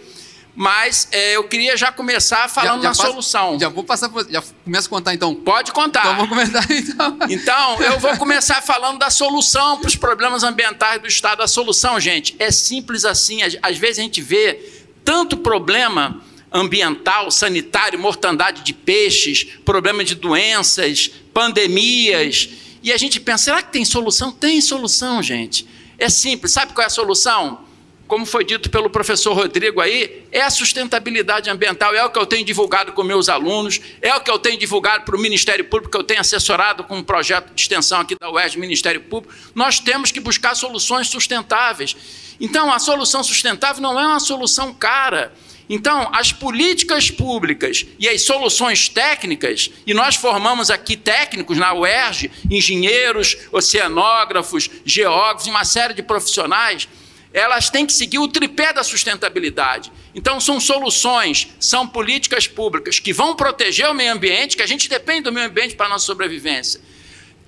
Mas 0.57 1.09
é, 1.11 1.35
eu 1.35 1.43
queria 1.43 1.75
já 1.75 1.91
começar 1.91 2.49
falando 2.49 2.81
já, 2.81 2.83
já 2.83 2.89
na 2.89 2.95
passa, 2.95 3.09
solução. 3.09 3.59
Já 3.59 3.67
vou 3.67 3.83
passar, 3.83 4.09
já 4.29 4.41
começo 4.63 4.87
a 4.87 4.89
contar 4.89 5.13
então. 5.13 5.35
Pode 5.35 5.73
contar. 5.73 5.99
Então 5.99 6.15
vou 6.15 6.27
começar 6.29 6.65
então. 6.71 7.17
Então 7.29 7.81
eu 7.81 7.99
vou 7.99 8.15
começar 8.15 8.61
falando 8.61 8.97
da 8.97 9.09
solução 9.09 9.77
para 9.79 9.89
os 9.89 9.97
problemas 9.97 10.43
ambientais 10.43 11.01
do 11.01 11.07
estado. 11.09 11.43
A 11.43 11.47
solução, 11.47 11.99
gente, 11.99 12.37
é 12.39 12.51
simples 12.51 13.03
assim. 13.03 13.39
Às 13.61 13.77
vezes 13.77 13.99
a 13.99 14.01
gente 14.03 14.21
vê 14.21 14.85
tanto 15.03 15.35
problema 15.35 16.21
ambiental, 16.55 17.29
sanitário, 17.29 17.99
mortandade 17.99 18.61
de 18.63 18.73
peixes, 18.73 19.43
problema 19.65 20.05
de 20.05 20.15
doenças, 20.15 21.11
pandemias. 21.33 22.49
E 22.81 22.93
a 22.93 22.97
gente 22.97 23.19
pensa, 23.19 23.45
será 23.45 23.61
que 23.61 23.73
tem 23.73 23.83
solução? 23.83 24.31
Tem 24.31 24.61
solução, 24.61 25.21
gente. 25.21 25.67
É 25.97 26.07
simples. 26.07 26.53
Sabe 26.53 26.71
qual 26.73 26.83
é 26.83 26.87
a 26.87 26.89
solução? 26.89 27.65
Como 28.07 28.25
foi 28.25 28.45
dito 28.45 28.69
pelo 28.69 28.89
professor 28.89 29.33
Rodrigo 29.33 29.81
aí, 29.81 30.23
é 30.31 30.43
a 30.43 30.49
sustentabilidade 30.51 31.49
ambiental, 31.49 31.93
é 31.95 32.05
o 32.05 32.09
que 32.11 32.19
eu 32.19 32.25
tenho 32.25 32.45
divulgado 32.45 32.93
com 32.93 33.01
meus 33.03 33.27
alunos, 33.27 33.81
é 33.99 34.15
o 34.15 34.21
que 34.21 34.29
eu 34.29 34.37
tenho 34.37 34.59
divulgado 34.59 35.03
para 35.03 35.15
o 35.15 35.19
Ministério 35.19 35.65
Público, 35.65 35.91
que 35.91 35.97
eu 35.97 36.03
tenho 36.03 36.21
assessorado 36.21 36.83
com 36.83 36.97
um 36.97 37.03
projeto 37.03 37.51
de 37.53 37.59
extensão 37.59 37.99
aqui 37.99 38.15
da 38.17 38.29
UERJ, 38.29 38.59
Ministério 38.59 39.01
Público. 39.01 39.33
Nós 39.55 39.79
temos 39.79 40.11
que 40.11 40.19
buscar 40.19 40.55
soluções 40.55 41.07
sustentáveis. 41.07 41.97
Então, 42.39 42.71
a 42.71 42.77
solução 42.77 43.23
sustentável 43.23 43.81
não 43.81 43.99
é 43.99 44.05
uma 44.05 44.19
solução 44.19 44.71
cara. 44.71 45.33
Então, 45.69 46.09
as 46.13 46.31
políticas 46.31 47.09
públicas 47.09 47.85
e 47.97 48.07
as 48.07 48.21
soluções 48.21 48.87
técnicas, 48.87 49.71
e 49.85 49.93
nós 49.93 50.15
formamos 50.15 50.69
aqui 50.69 50.95
técnicos 50.95 51.57
na 51.57 51.73
UERJ, 51.73 52.31
engenheiros, 52.49 53.37
oceanógrafos, 53.51 54.69
geógrafos, 54.85 55.47
uma 55.47 55.65
série 55.65 55.93
de 55.93 56.03
profissionais, 56.03 56.87
elas 57.33 57.69
têm 57.69 57.85
que 57.85 57.91
seguir 57.91 58.19
o 58.19 58.27
tripé 58.27 58.71
da 58.71 58.83
sustentabilidade. 58.83 59.91
Então, 60.13 60.39
são 60.39 60.59
soluções, 60.59 61.49
são 61.59 61.85
políticas 61.85 62.47
públicas 62.47 62.99
que 62.99 63.11
vão 63.11 63.35
proteger 63.35 63.89
o 63.89 63.93
meio 63.93 64.13
ambiente, 64.13 64.55
que 64.55 64.63
a 64.63 64.67
gente 64.67 64.87
depende 64.87 65.23
do 65.23 65.31
meio 65.33 65.47
ambiente 65.47 65.75
para 65.75 65.87
a 65.87 65.89
nossa 65.89 66.05
sobrevivência 66.05 66.79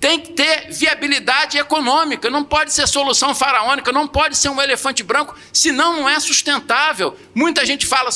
tem 0.00 0.20
que 0.20 0.32
ter 0.32 0.70
viabilidade 0.70 1.58
econômica, 1.58 2.30
não 2.30 2.44
pode 2.44 2.72
ser 2.72 2.86
solução 2.86 3.34
faraônica, 3.34 3.90
não 3.90 4.06
pode 4.06 4.36
ser 4.36 4.48
um 4.48 4.62
elefante 4.62 5.02
branco, 5.02 5.34
senão 5.52 5.96
não 5.96 6.08
é 6.08 6.20
sustentável. 6.20 7.18
Muita 7.34 7.66
gente 7.66 7.84
fala 7.84 8.10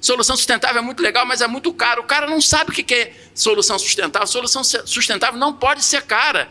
solução 0.00 0.36
sustentável 0.36 0.78
é 0.78 0.82
muito 0.82 1.02
legal, 1.02 1.26
mas 1.26 1.42
é 1.42 1.46
muito 1.46 1.72
caro. 1.74 2.02
O 2.02 2.04
cara 2.06 2.26
não 2.26 2.40
sabe 2.40 2.70
o 2.70 2.72
que 2.72 2.94
é 2.94 3.12
solução 3.34 3.78
sustentável. 3.78 4.26
Solução 4.26 4.64
sustentável 4.64 5.38
não 5.38 5.52
pode 5.52 5.84
ser 5.84 6.02
cara. 6.02 6.48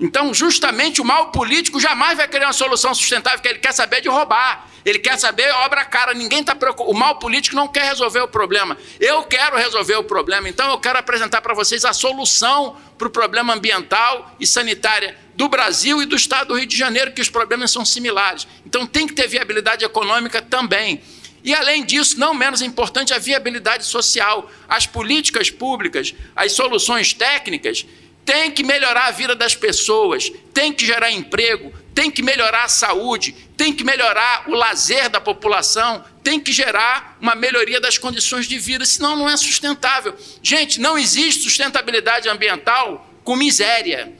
Então, 0.00 0.32
justamente 0.32 1.00
o 1.00 1.04
mal 1.04 1.32
político 1.32 1.80
jamais 1.80 2.16
vai 2.16 2.28
querer 2.28 2.44
uma 2.44 2.52
solução 2.52 2.94
sustentável, 2.94 3.38
porque 3.38 3.48
ele 3.48 3.58
quer 3.58 3.72
saber 3.72 4.00
de 4.00 4.08
roubar. 4.08 4.68
Ele 4.84 4.98
quer 5.00 5.18
saber 5.18 5.50
obra 5.50 5.84
cara. 5.84 6.14
Ninguém 6.14 6.40
está 6.40 6.54
preocupado. 6.54 6.90
O 6.90 6.98
mal 6.98 7.18
político 7.18 7.56
não 7.56 7.66
quer 7.66 7.84
resolver 7.84 8.20
o 8.20 8.28
problema. 8.28 8.78
Eu 9.00 9.24
quero 9.24 9.56
resolver 9.56 9.96
o 9.96 10.04
problema. 10.04 10.48
Então, 10.48 10.70
eu 10.70 10.78
quero 10.78 10.98
apresentar 10.98 11.40
para 11.40 11.52
vocês 11.52 11.84
a 11.84 11.92
solução 11.92 12.76
para 12.96 13.08
o 13.08 13.10
problema 13.10 13.54
ambiental 13.54 14.34
e 14.38 14.46
sanitário 14.46 15.14
do 15.34 15.48
Brasil 15.48 16.00
e 16.00 16.06
do 16.06 16.14
estado 16.14 16.48
do 16.48 16.54
Rio 16.54 16.66
de 16.66 16.76
Janeiro, 16.76 17.12
que 17.12 17.20
os 17.20 17.28
problemas 17.28 17.72
são 17.72 17.84
similares. 17.84 18.46
Então, 18.64 18.86
tem 18.86 19.06
que 19.06 19.14
ter 19.14 19.26
viabilidade 19.26 19.84
econômica 19.84 20.40
também. 20.40 21.02
E, 21.42 21.54
além 21.54 21.84
disso, 21.84 22.18
não 22.18 22.34
menos 22.34 22.62
importante, 22.62 23.12
a 23.12 23.18
viabilidade 23.18 23.84
social. 23.84 24.48
As 24.68 24.86
políticas 24.86 25.50
públicas, 25.50 26.14
as 26.36 26.52
soluções 26.52 27.12
técnicas 27.12 27.84
tem 28.28 28.50
que 28.50 28.62
melhorar 28.62 29.06
a 29.06 29.10
vida 29.10 29.34
das 29.34 29.54
pessoas, 29.54 30.30
tem 30.52 30.70
que 30.70 30.84
gerar 30.84 31.10
emprego, 31.10 31.72
tem 31.94 32.10
que 32.10 32.22
melhorar 32.22 32.64
a 32.64 32.68
saúde, 32.68 33.32
tem 33.56 33.72
que 33.72 33.82
melhorar 33.82 34.44
o 34.48 34.54
lazer 34.54 35.08
da 35.08 35.18
população, 35.18 36.04
tem 36.22 36.38
que 36.38 36.52
gerar 36.52 37.16
uma 37.22 37.34
melhoria 37.34 37.80
das 37.80 37.96
condições 37.96 38.46
de 38.46 38.58
vida, 38.58 38.84
senão 38.84 39.16
não 39.16 39.30
é 39.30 39.34
sustentável. 39.34 40.14
Gente, 40.42 40.78
não 40.78 40.98
existe 40.98 41.44
sustentabilidade 41.44 42.28
ambiental 42.28 43.10
com 43.24 43.34
miséria. 43.34 44.12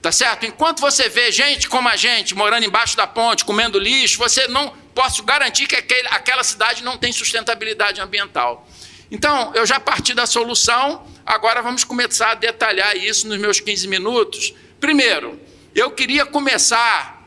Tá 0.00 0.12
certo? 0.12 0.46
Enquanto 0.46 0.80
você 0.80 1.08
vê 1.08 1.32
gente 1.32 1.68
como 1.68 1.88
a 1.88 1.96
gente 1.96 2.36
morando 2.36 2.64
embaixo 2.64 2.96
da 2.96 3.08
ponte, 3.08 3.44
comendo 3.44 3.80
lixo, 3.80 4.16
você 4.16 4.46
não 4.46 4.72
posso 4.94 5.24
garantir 5.24 5.66
que 5.66 5.74
aquele, 5.74 6.06
aquela 6.12 6.44
cidade 6.44 6.84
não 6.84 6.96
tem 6.96 7.12
sustentabilidade 7.12 8.00
ambiental. 8.00 8.64
Então, 9.10 9.52
eu 9.56 9.66
já 9.66 9.80
parti 9.80 10.14
da 10.14 10.24
solução, 10.24 11.04
agora 11.26 11.60
vamos 11.60 11.82
começar 11.82 12.30
a 12.30 12.34
detalhar 12.34 12.96
isso 12.96 13.26
nos 13.26 13.38
meus 13.38 13.58
15 13.58 13.88
minutos. 13.88 14.54
Primeiro, 14.80 15.38
eu 15.74 15.90
queria 15.90 16.24
começar 16.24 17.26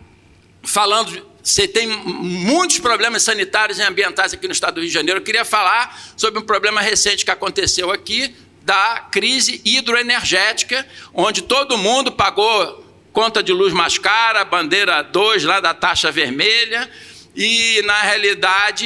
falando. 0.64 1.28
Você 1.44 1.68
tem 1.68 1.88
muitos 1.88 2.80
problemas 2.80 3.24
sanitários 3.24 3.80
e 3.80 3.82
ambientais 3.82 4.34
aqui 4.34 4.48
no 4.48 4.54
estado 4.54 4.76
do 4.76 4.82
Rio 4.82 4.90
de 4.90 4.94
Janeiro. 4.94 5.20
Eu 5.20 5.24
queria 5.24 5.44
falar 5.44 6.00
sobre 6.16 6.40
um 6.40 6.44
problema 6.44 6.80
recente 6.80 7.26
que 7.26 7.32
aconteceu 7.32 7.92
aqui, 7.92 8.36
da 8.62 9.08
crise 9.12 9.62
hidroenergética, 9.66 10.86
onde 11.14 11.42
todo 11.42 11.78
mundo 11.78 12.12
pagou 12.12 12.86
conta 13.12 13.42
de 13.42 13.52
luz 13.52 13.74
mais 13.74 13.98
cara, 13.98 14.46
bandeira 14.46 15.02
2 15.02 15.44
lá 15.44 15.60
da 15.60 15.74
taxa 15.74 16.12
vermelha, 16.12 16.90
e, 17.42 17.82
na 17.84 18.02
realidade, 18.02 18.86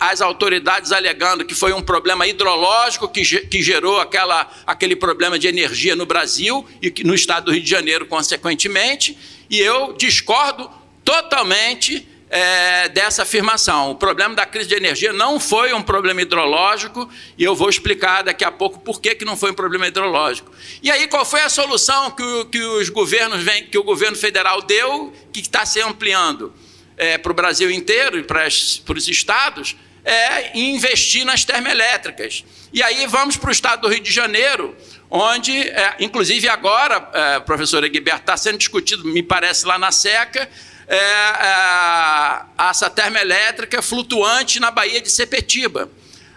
as 0.00 0.20
autoridades 0.20 0.90
alegando 0.90 1.44
que 1.44 1.54
foi 1.54 1.72
um 1.72 1.80
problema 1.80 2.26
hidrológico 2.26 3.08
que, 3.08 3.22
gerou 3.62 4.00
aquela, 4.00 4.50
aquele 4.66 4.96
problema 4.96 5.38
de 5.38 5.46
energia 5.46 5.94
no 5.94 6.04
Brasil 6.04 6.66
e 6.82 6.92
no 7.04 7.14
estado 7.14 7.44
do 7.44 7.52
Rio 7.52 7.62
de 7.62 7.70
Janeiro, 7.70 8.04
consequentemente, 8.06 9.16
e 9.48 9.60
eu 9.60 9.92
discordo 9.92 10.68
totalmente 11.04 12.08
é, 12.28 12.88
dessa 12.88 13.22
afirmação. 13.22 13.92
O 13.92 13.94
problema 13.94 14.34
da 14.34 14.44
crise 14.44 14.68
de 14.68 14.74
energia 14.74 15.12
não 15.12 15.38
foi 15.38 15.72
um 15.72 15.82
problema 15.82 16.22
hidrológico, 16.22 17.08
e 17.38 17.44
eu 17.44 17.54
vou 17.54 17.68
explicar 17.68 18.24
daqui 18.24 18.44
a 18.44 18.50
pouco 18.50 18.80
por 18.80 19.00
que, 19.00 19.14
que 19.14 19.24
não 19.24 19.36
foi 19.36 19.52
um 19.52 19.54
problema 19.54 19.86
hidrológico. 19.86 20.50
E 20.82 20.90
aí, 20.90 21.06
qual 21.06 21.24
foi 21.24 21.42
a 21.42 21.48
solução 21.48 22.10
que, 22.10 22.44
que 22.46 22.58
os 22.58 22.88
governos 22.88 23.40
vem, 23.40 23.66
que 23.66 23.78
o 23.78 23.84
governo 23.84 24.16
federal 24.16 24.62
deu, 24.62 25.12
que 25.32 25.38
está 25.38 25.64
se 25.64 25.80
ampliando? 25.80 26.52
É, 26.96 27.18
para 27.18 27.32
o 27.32 27.34
Brasil 27.34 27.70
inteiro 27.70 28.18
e 28.18 28.22
para, 28.22 28.46
para 28.84 28.98
os 28.98 29.08
estados 29.08 29.76
é 30.04 30.56
investir 30.56 31.24
nas 31.24 31.44
termoelétricas. 31.44 32.44
E 32.72 32.82
aí 32.82 33.06
vamos 33.06 33.36
para 33.36 33.48
o 33.48 33.52
estado 33.52 33.82
do 33.82 33.88
Rio 33.88 34.00
de 34.00 34.12
Janeiro, 34.12 34.76
onde, 35.10 35.52
é, 35.52 35.96
inclusive 35.98 36.48
agora, 36.48 37.10
é, 37.12 37.40
professora 37.40 37.88
Guiberto, 37.88 38.20
está 38.20 38.36
sendo 38.36 38.56
discutido, 38.56 39.04
me 39.04 39.22
parece, 39.22 39.66
lá 39.66 39.76
na 39.78 39.90
SECA, 39.90 40.48
é, 40.86 40.96
é, 40.96 42.68
essa 42.70 42.88
termoelétrica 42.88 43.82
flutuante 43.82 44.60
na 44.60 44.70
Baía 44.70 45.00
de 45.00 45.10
Sepetiba. 45.10 45.90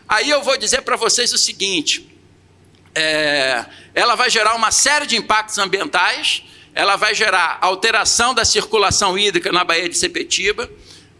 Aí 0.08 0.30
eu 0.30 0.42
vou 0.42 0.58
dizer 0.58 0.82
para 0.82 0.96
vocês 0.96 1.32
o 1.32 1.38
seguinte: 1.38 2.10
é, 2.96 3.64
ela 3.94 4.16
vai 4.16 4.32
gerar 4.32 4.56
uma 4.56 4.72
série 4.72 5.06
de 5.06 5.16
impactos 5.16 5.60
ambientais, 5.60 6.44
ela 6.74 6.96
vai 6.96 7.14
gerar 7.14 7.58
alteração 7.62 8.34
da 8.34 8.46
circulação 8.46 9.18
hídrica 9.18 9.52
na 9.52 9.64
Baía 9.64 9.90
de 9.90 9.98
Sepetiba, 9.98 10.70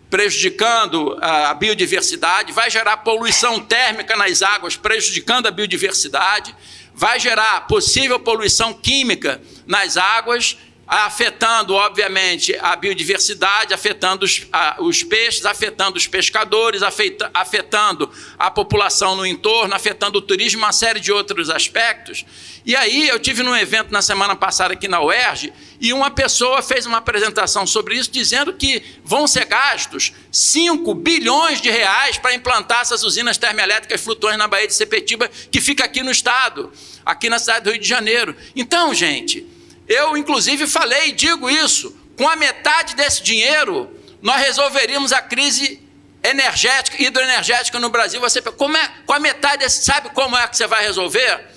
prejudicando 0.10 1.18
a 1.22 1.54
biodiversidade, 1.54 2.52
vai 2.52 2.70
gerar 2.70 2.98
poluição 2.98 3.60
térmica 3.60 4.16
nas 4.16 4.42
águas, 4.42 4.76
prejudicando 4.76 5.48
a 5.48 5.52
biodiversidade, 5.52 6.56
vai 6.96 7.20
gerar 7.20 7.68
possível 7.68 8.20
poluição 8.20 8.74
química 8.74 9.42
nas 9.68 9.98
águas, 9.98 10.58
afetando, 10.90 11.76
obviamente, 11.76 12.58
a 12.60 12.76
biodiversidade, 12.76 13.76
afetando 13.76 14.26
os, 14.26 14.48
a, 14.52 14.78
os 14.80 15.04
peixes, 15.04 15.46
afetando 15.46 15.98
os 15.98 16.08
pescadores, 16.08 16.82
afeta, 16.82 17.30
afetando 17.32 18.10
a 18.40 18.50
população 18.50 19.16
no 19.16 19.24
entorno, 19.24 19.76
afetando 19.76 20.18
o 20.18 20.22
turismo, 20.22 20.64
uma 20.64 20.72
série 20.72 21.00
de 21.00 21.12
outros 21.12 21.52
aspectos. 21.52 22.26
E 22.66 22.76
aí 22.76 23.08
eu 23.08 23.20
tive 23.20 23.44
num 23.44 23.56
evento 23.56 23.92
na 23.92 24.02
semana 24.02 24.36
passada 24.36 24.74
aqui 24.74 24.88
na 24.88 25.00
UERJ 25.00 25.54
e 25.80 25.94
uma 25.94 26.10
pessoa 26.10 26.64
fez 26.64 26.88
uma 26.88 26.98
apresentação 26.98 27.68
sobre 27.68 27.96
isso, 27.96 28.10
dizendo 28.10 28.52
que 28.52 28.84
vão 29.06 29.28
ser 29.28 29.46
gastos 29.46 30.12
5 30.32 30.92
bilhões 30.96 31.62
de 31.62 31.70
reais 31.70 32.18
para 32.18 32.34
implantar 32.34 32.82
essas 32.82 33.04
usinas 33.04 33.38
termoelétricas 33.38 34.02
flutuantes 34.02 34.40
na 34.40 34.48
Baía 34.48 34.66
de 34.66 34.74
Sepetiba, 34.74 35.30
que 35.52 35.62
fica 35.62 35.86
aqui 35.86 36.02
no 36.02 36.10
estado, 36.10 36.72
aqui 37.06 37.30
na 37.30 37.38
cidade 37.38 37.66
do 37.66 37.72
Rio 37.72 37.80
de 37.80 37.88
Janeiro. 37.88 38.36
Então, 38.56 38.92
gente, 38.92 39.46
eu, 39.90 40.16
inclusive, 40.16 40.68
falei 40.68 41.10
e 41.10 41.12
digo 41.12 41.50
isso: 41.50 41.98
com 42.16 42.30
a 42.30 42.36
metade 42.36 42.96
desse 42.96 43.24
dinheiro, 43.24 43.90
nós 44.22 44.40
resolveríamos 44.40 45.12
a 45.12 45.22
crise 45.22 45.82
energética, 46.24 47.02
hidroenergética 47.02 47.80
no 47.80 47.90
Brasil. 47.90 48.22
Você, 48.22 48.42
como 48.42 48.78
é, 48.78 48.92
com 49.06 49.14
a 49.14 49.20
metade 49.20 49.64
desse, 49.64 49.84
sabe 49.84 50.12
como 50.12 50.38
é 50.38 50.48
que 50.48 50.56
você 50.56 50.68
vai 50.68 50.84
resolver? 50.84 51.48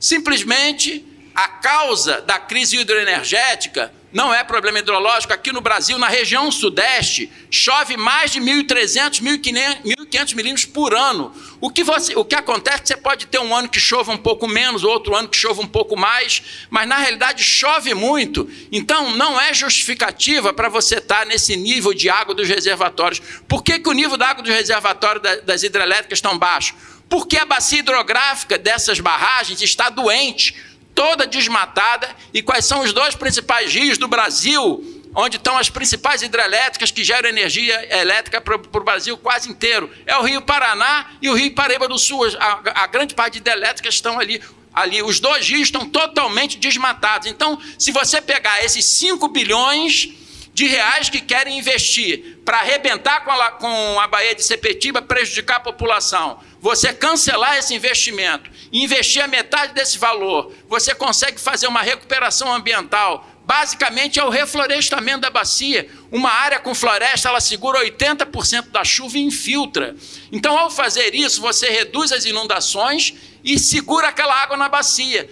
Simplesmente 0.00 1.06
a 1.34 1.48
causa 1.48 2.20
da 2.20 2.38
crise 2.38 2.76
hidroenergética 2.76 3.92
não 4.12 4.32
é 4.32 4.44
problema 4.44 4.78
hidrológico. 4.78 5.32
Aqui 5.32 5.50
no 5.52 5.62
Brasil, 5.62 5.98
na 5.98 6.08
região 6.08 6.50
sudeste, 6.52 7.32
chove 7.50 7.96
mais 7.96 8.30
de 8.30 8.40
1.300, 8.40 9.22
1.500 9.22 10.34
milímetros 10.34 10.66
por 10.66 10.94
ano. 10.94 11.34
O 11.60 11.70
que, 11.70 11.82
você, 11.82 12.14
o 12.14 12.24
que 12.24 12.34
acontece 12.34 12.82
você 12.84 12.96
pode 12.96 13.26
ter 13.26 13.38
um 13.38 13.56
ano 13.56 13.68
que 13.68 13.80
chova 13.80 14.12
um 14.12 14.18
pouco 14.18 14.46
menos, 14.46 14.84
outro 14.84 15.14
ano 15.14 15.28
que 15.28 15.36
chova 15.36 15.62
um 15.62 15.66
pouco 15.66 15.96
mais, 15.96 16.42
mas 16.68 16.86
na 16.86 16.98
realidade 16.98 17.42
chove 17.42 17.94
muito. 17.94 18.48
Então, 18.70 19.16
não 19.16 19.40
é 19.40 19.54
justificativa 19.54 20.52
para 20.52 20.68
você 20.68 20.96
estar 20.96 21.24
nesse 21.24 21.56
nível 21.56 21.94
de 21.94 22.10
água 22.10 22.34
dos 22.34 22.48
reservatórios. 22.48 23.22
Por 23.48 23.62
que, 23.62 23.78
que 23.78 23.88
o 23.88 23.92
nível 23.92 24.18
da 24.18 24.28
água 24.28 24.42
dos 24.42 24.52
reservatórios 24.52 25.22
das 25.44 25.62
hidrelétricas 25.62 26.18
estão 26.18 26.36
baixo? 26.36 26.74
Porque 27.08 27.36
a 27.36 27.44
bacia 27.44 27.78
hidrográfica 27.78 28.58
dessas 28.58 29.00
barragens 29.00 29.60
está 29.60 29.90
doente 29.90 30.71
toda 30.94 31.26
desmatada. 31.26 32.08
E 32.32 32.42
quais 32.42 32.64
são 32.64 32.80
os 32.80 32.92
dois 32.92 33.14
principais 33.14 33.72
rios 33.72 33.98
do 33.98 34.08
Brasil, 34.08 35.02
onde 35.14 35.36
estão 35.36 35.56
as 35.56 35.68
principais 35.68 36.22
hidrelétricas 36.22 36.90
que 36.90 37.04
geram 37.04 37.28
energia 37.28 37.98
elétrica 38.00 38.40
para 38.40 38.56
o 38.56 38.84
Brasil 38.84 39.16
quase 39.18 39.50
inteiro? 39.50 39.90
É 40.06 40.16
o 40.16 40.22
Rio 40.22 40.42
Paraná 40.42 41.12
e 41.20 41.28
o 41.28 41.34
Rio 41.34 41.54
Paraíba 41.54 41.88
do 41.88 41.98
Sul. 41.98 42.26
A, 42.38 42.82
a 42.82 42.86
grande 42.86 43.14
parte 43.14 43.34
de 43.34 43.38
hidrelétricas 43.38 43.94
estão 43.94 44.18
ali. 44.18 44.40
Ali, 44.74 45.02
os 45.02 45.20
dois 45.20 45.46
rios 45.46 45.64
estão 45.64 45.86
totalmente 45.86 46.56
desmatados. 46.56 47.28
Então, 47.28 47.60
se 47.78 47.92
você 47.92 48.22
pegar 48.22 48.64
esses 48.64 48.82
5 48.86 49.28
bilhões 49.28 50.08
de 50.54 50.66
reais 50.66 51.08
que 51.08 51.20
querem 51.20 51.58
investir 51.58 52.38
para 52.44 52.58
arrebentar 52.58 53.24
com 53.24 53.30
a, 53.30 53.50
com 53.52 54.00
a 54.00 54.06
Baía 54.06 54.34
de 54.34 54.42
Sepetiba, 54.42 55.00
prejudicar 55.00 55.56
a 55.56 55.60
população, 55.60 56.40
você 56.62 56.92
cancelar 56.92 57.58
esse 57.58 57.74
investimento, 57.74 58.48
investir 58.72 59.20
a 59.20 59.26
metade 59.26 59.74
desse 59.74 59.98
valor, 59.98 60.54
você 60.68 60.94
consegue 60.94 61.40
fazer 61.40 61.66
uma 61.66 61.82
recuperação 61.82 62.54
ambiental. 62.54 63.28
Basicamente 63.44 64.20
é 64.20 64.24
o 64.24 64.30
reflorestamento 64.30 65.22
da 65.22 65.30
bacia. 65.30 65.90
Uma 66.12 66.30
área 66.30 66.60
com 66.60 66.72
floresta, 66.72 67.28
ela 67.28 67.40
segura 67.40 67.84
80% 67.84 68.70
da 68.70 68.84
chuva 68.84 69.18
e 69.18 69.22
infiltra. 69.22 69.96
Então, 70.30 70.56
ao 70.56 70.70
fazer 70.70 71.16
isso, 71.16 71.40
você 71.40 71.68
reduz 71.68 72.12
as 72.12 72.24
inundações 72.24 73.12
e 73.42 73.58
segura 73.58 74.06
aquela 74.06 74.40
água 74.40 74.56
na 74.56 74.68
bacia 74.68 75.28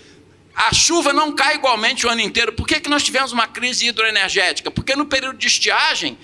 a 0.52 0.74
chuva 0.74 1.12
não 1.12 1.32
cai 1.32 1.54
igualmente 1.54 2.06
o 2.06 2.10
ano 2.10 2.20
inteiro. 2.20 2.52
Por 2.52 2.66
que, 2.66 2.80
que 2.80 2.90
nós 2.90 3.02
tivemos 3.02 3.32
uma 3.32 3.46
crise 3.46 3.86
hidroenergética? 3.86 4.70
Porque 4.70 4.94
no 4.94 5.06
período 5.06 5.38
de 5.38 5.46
estiagem, 5.46 6.18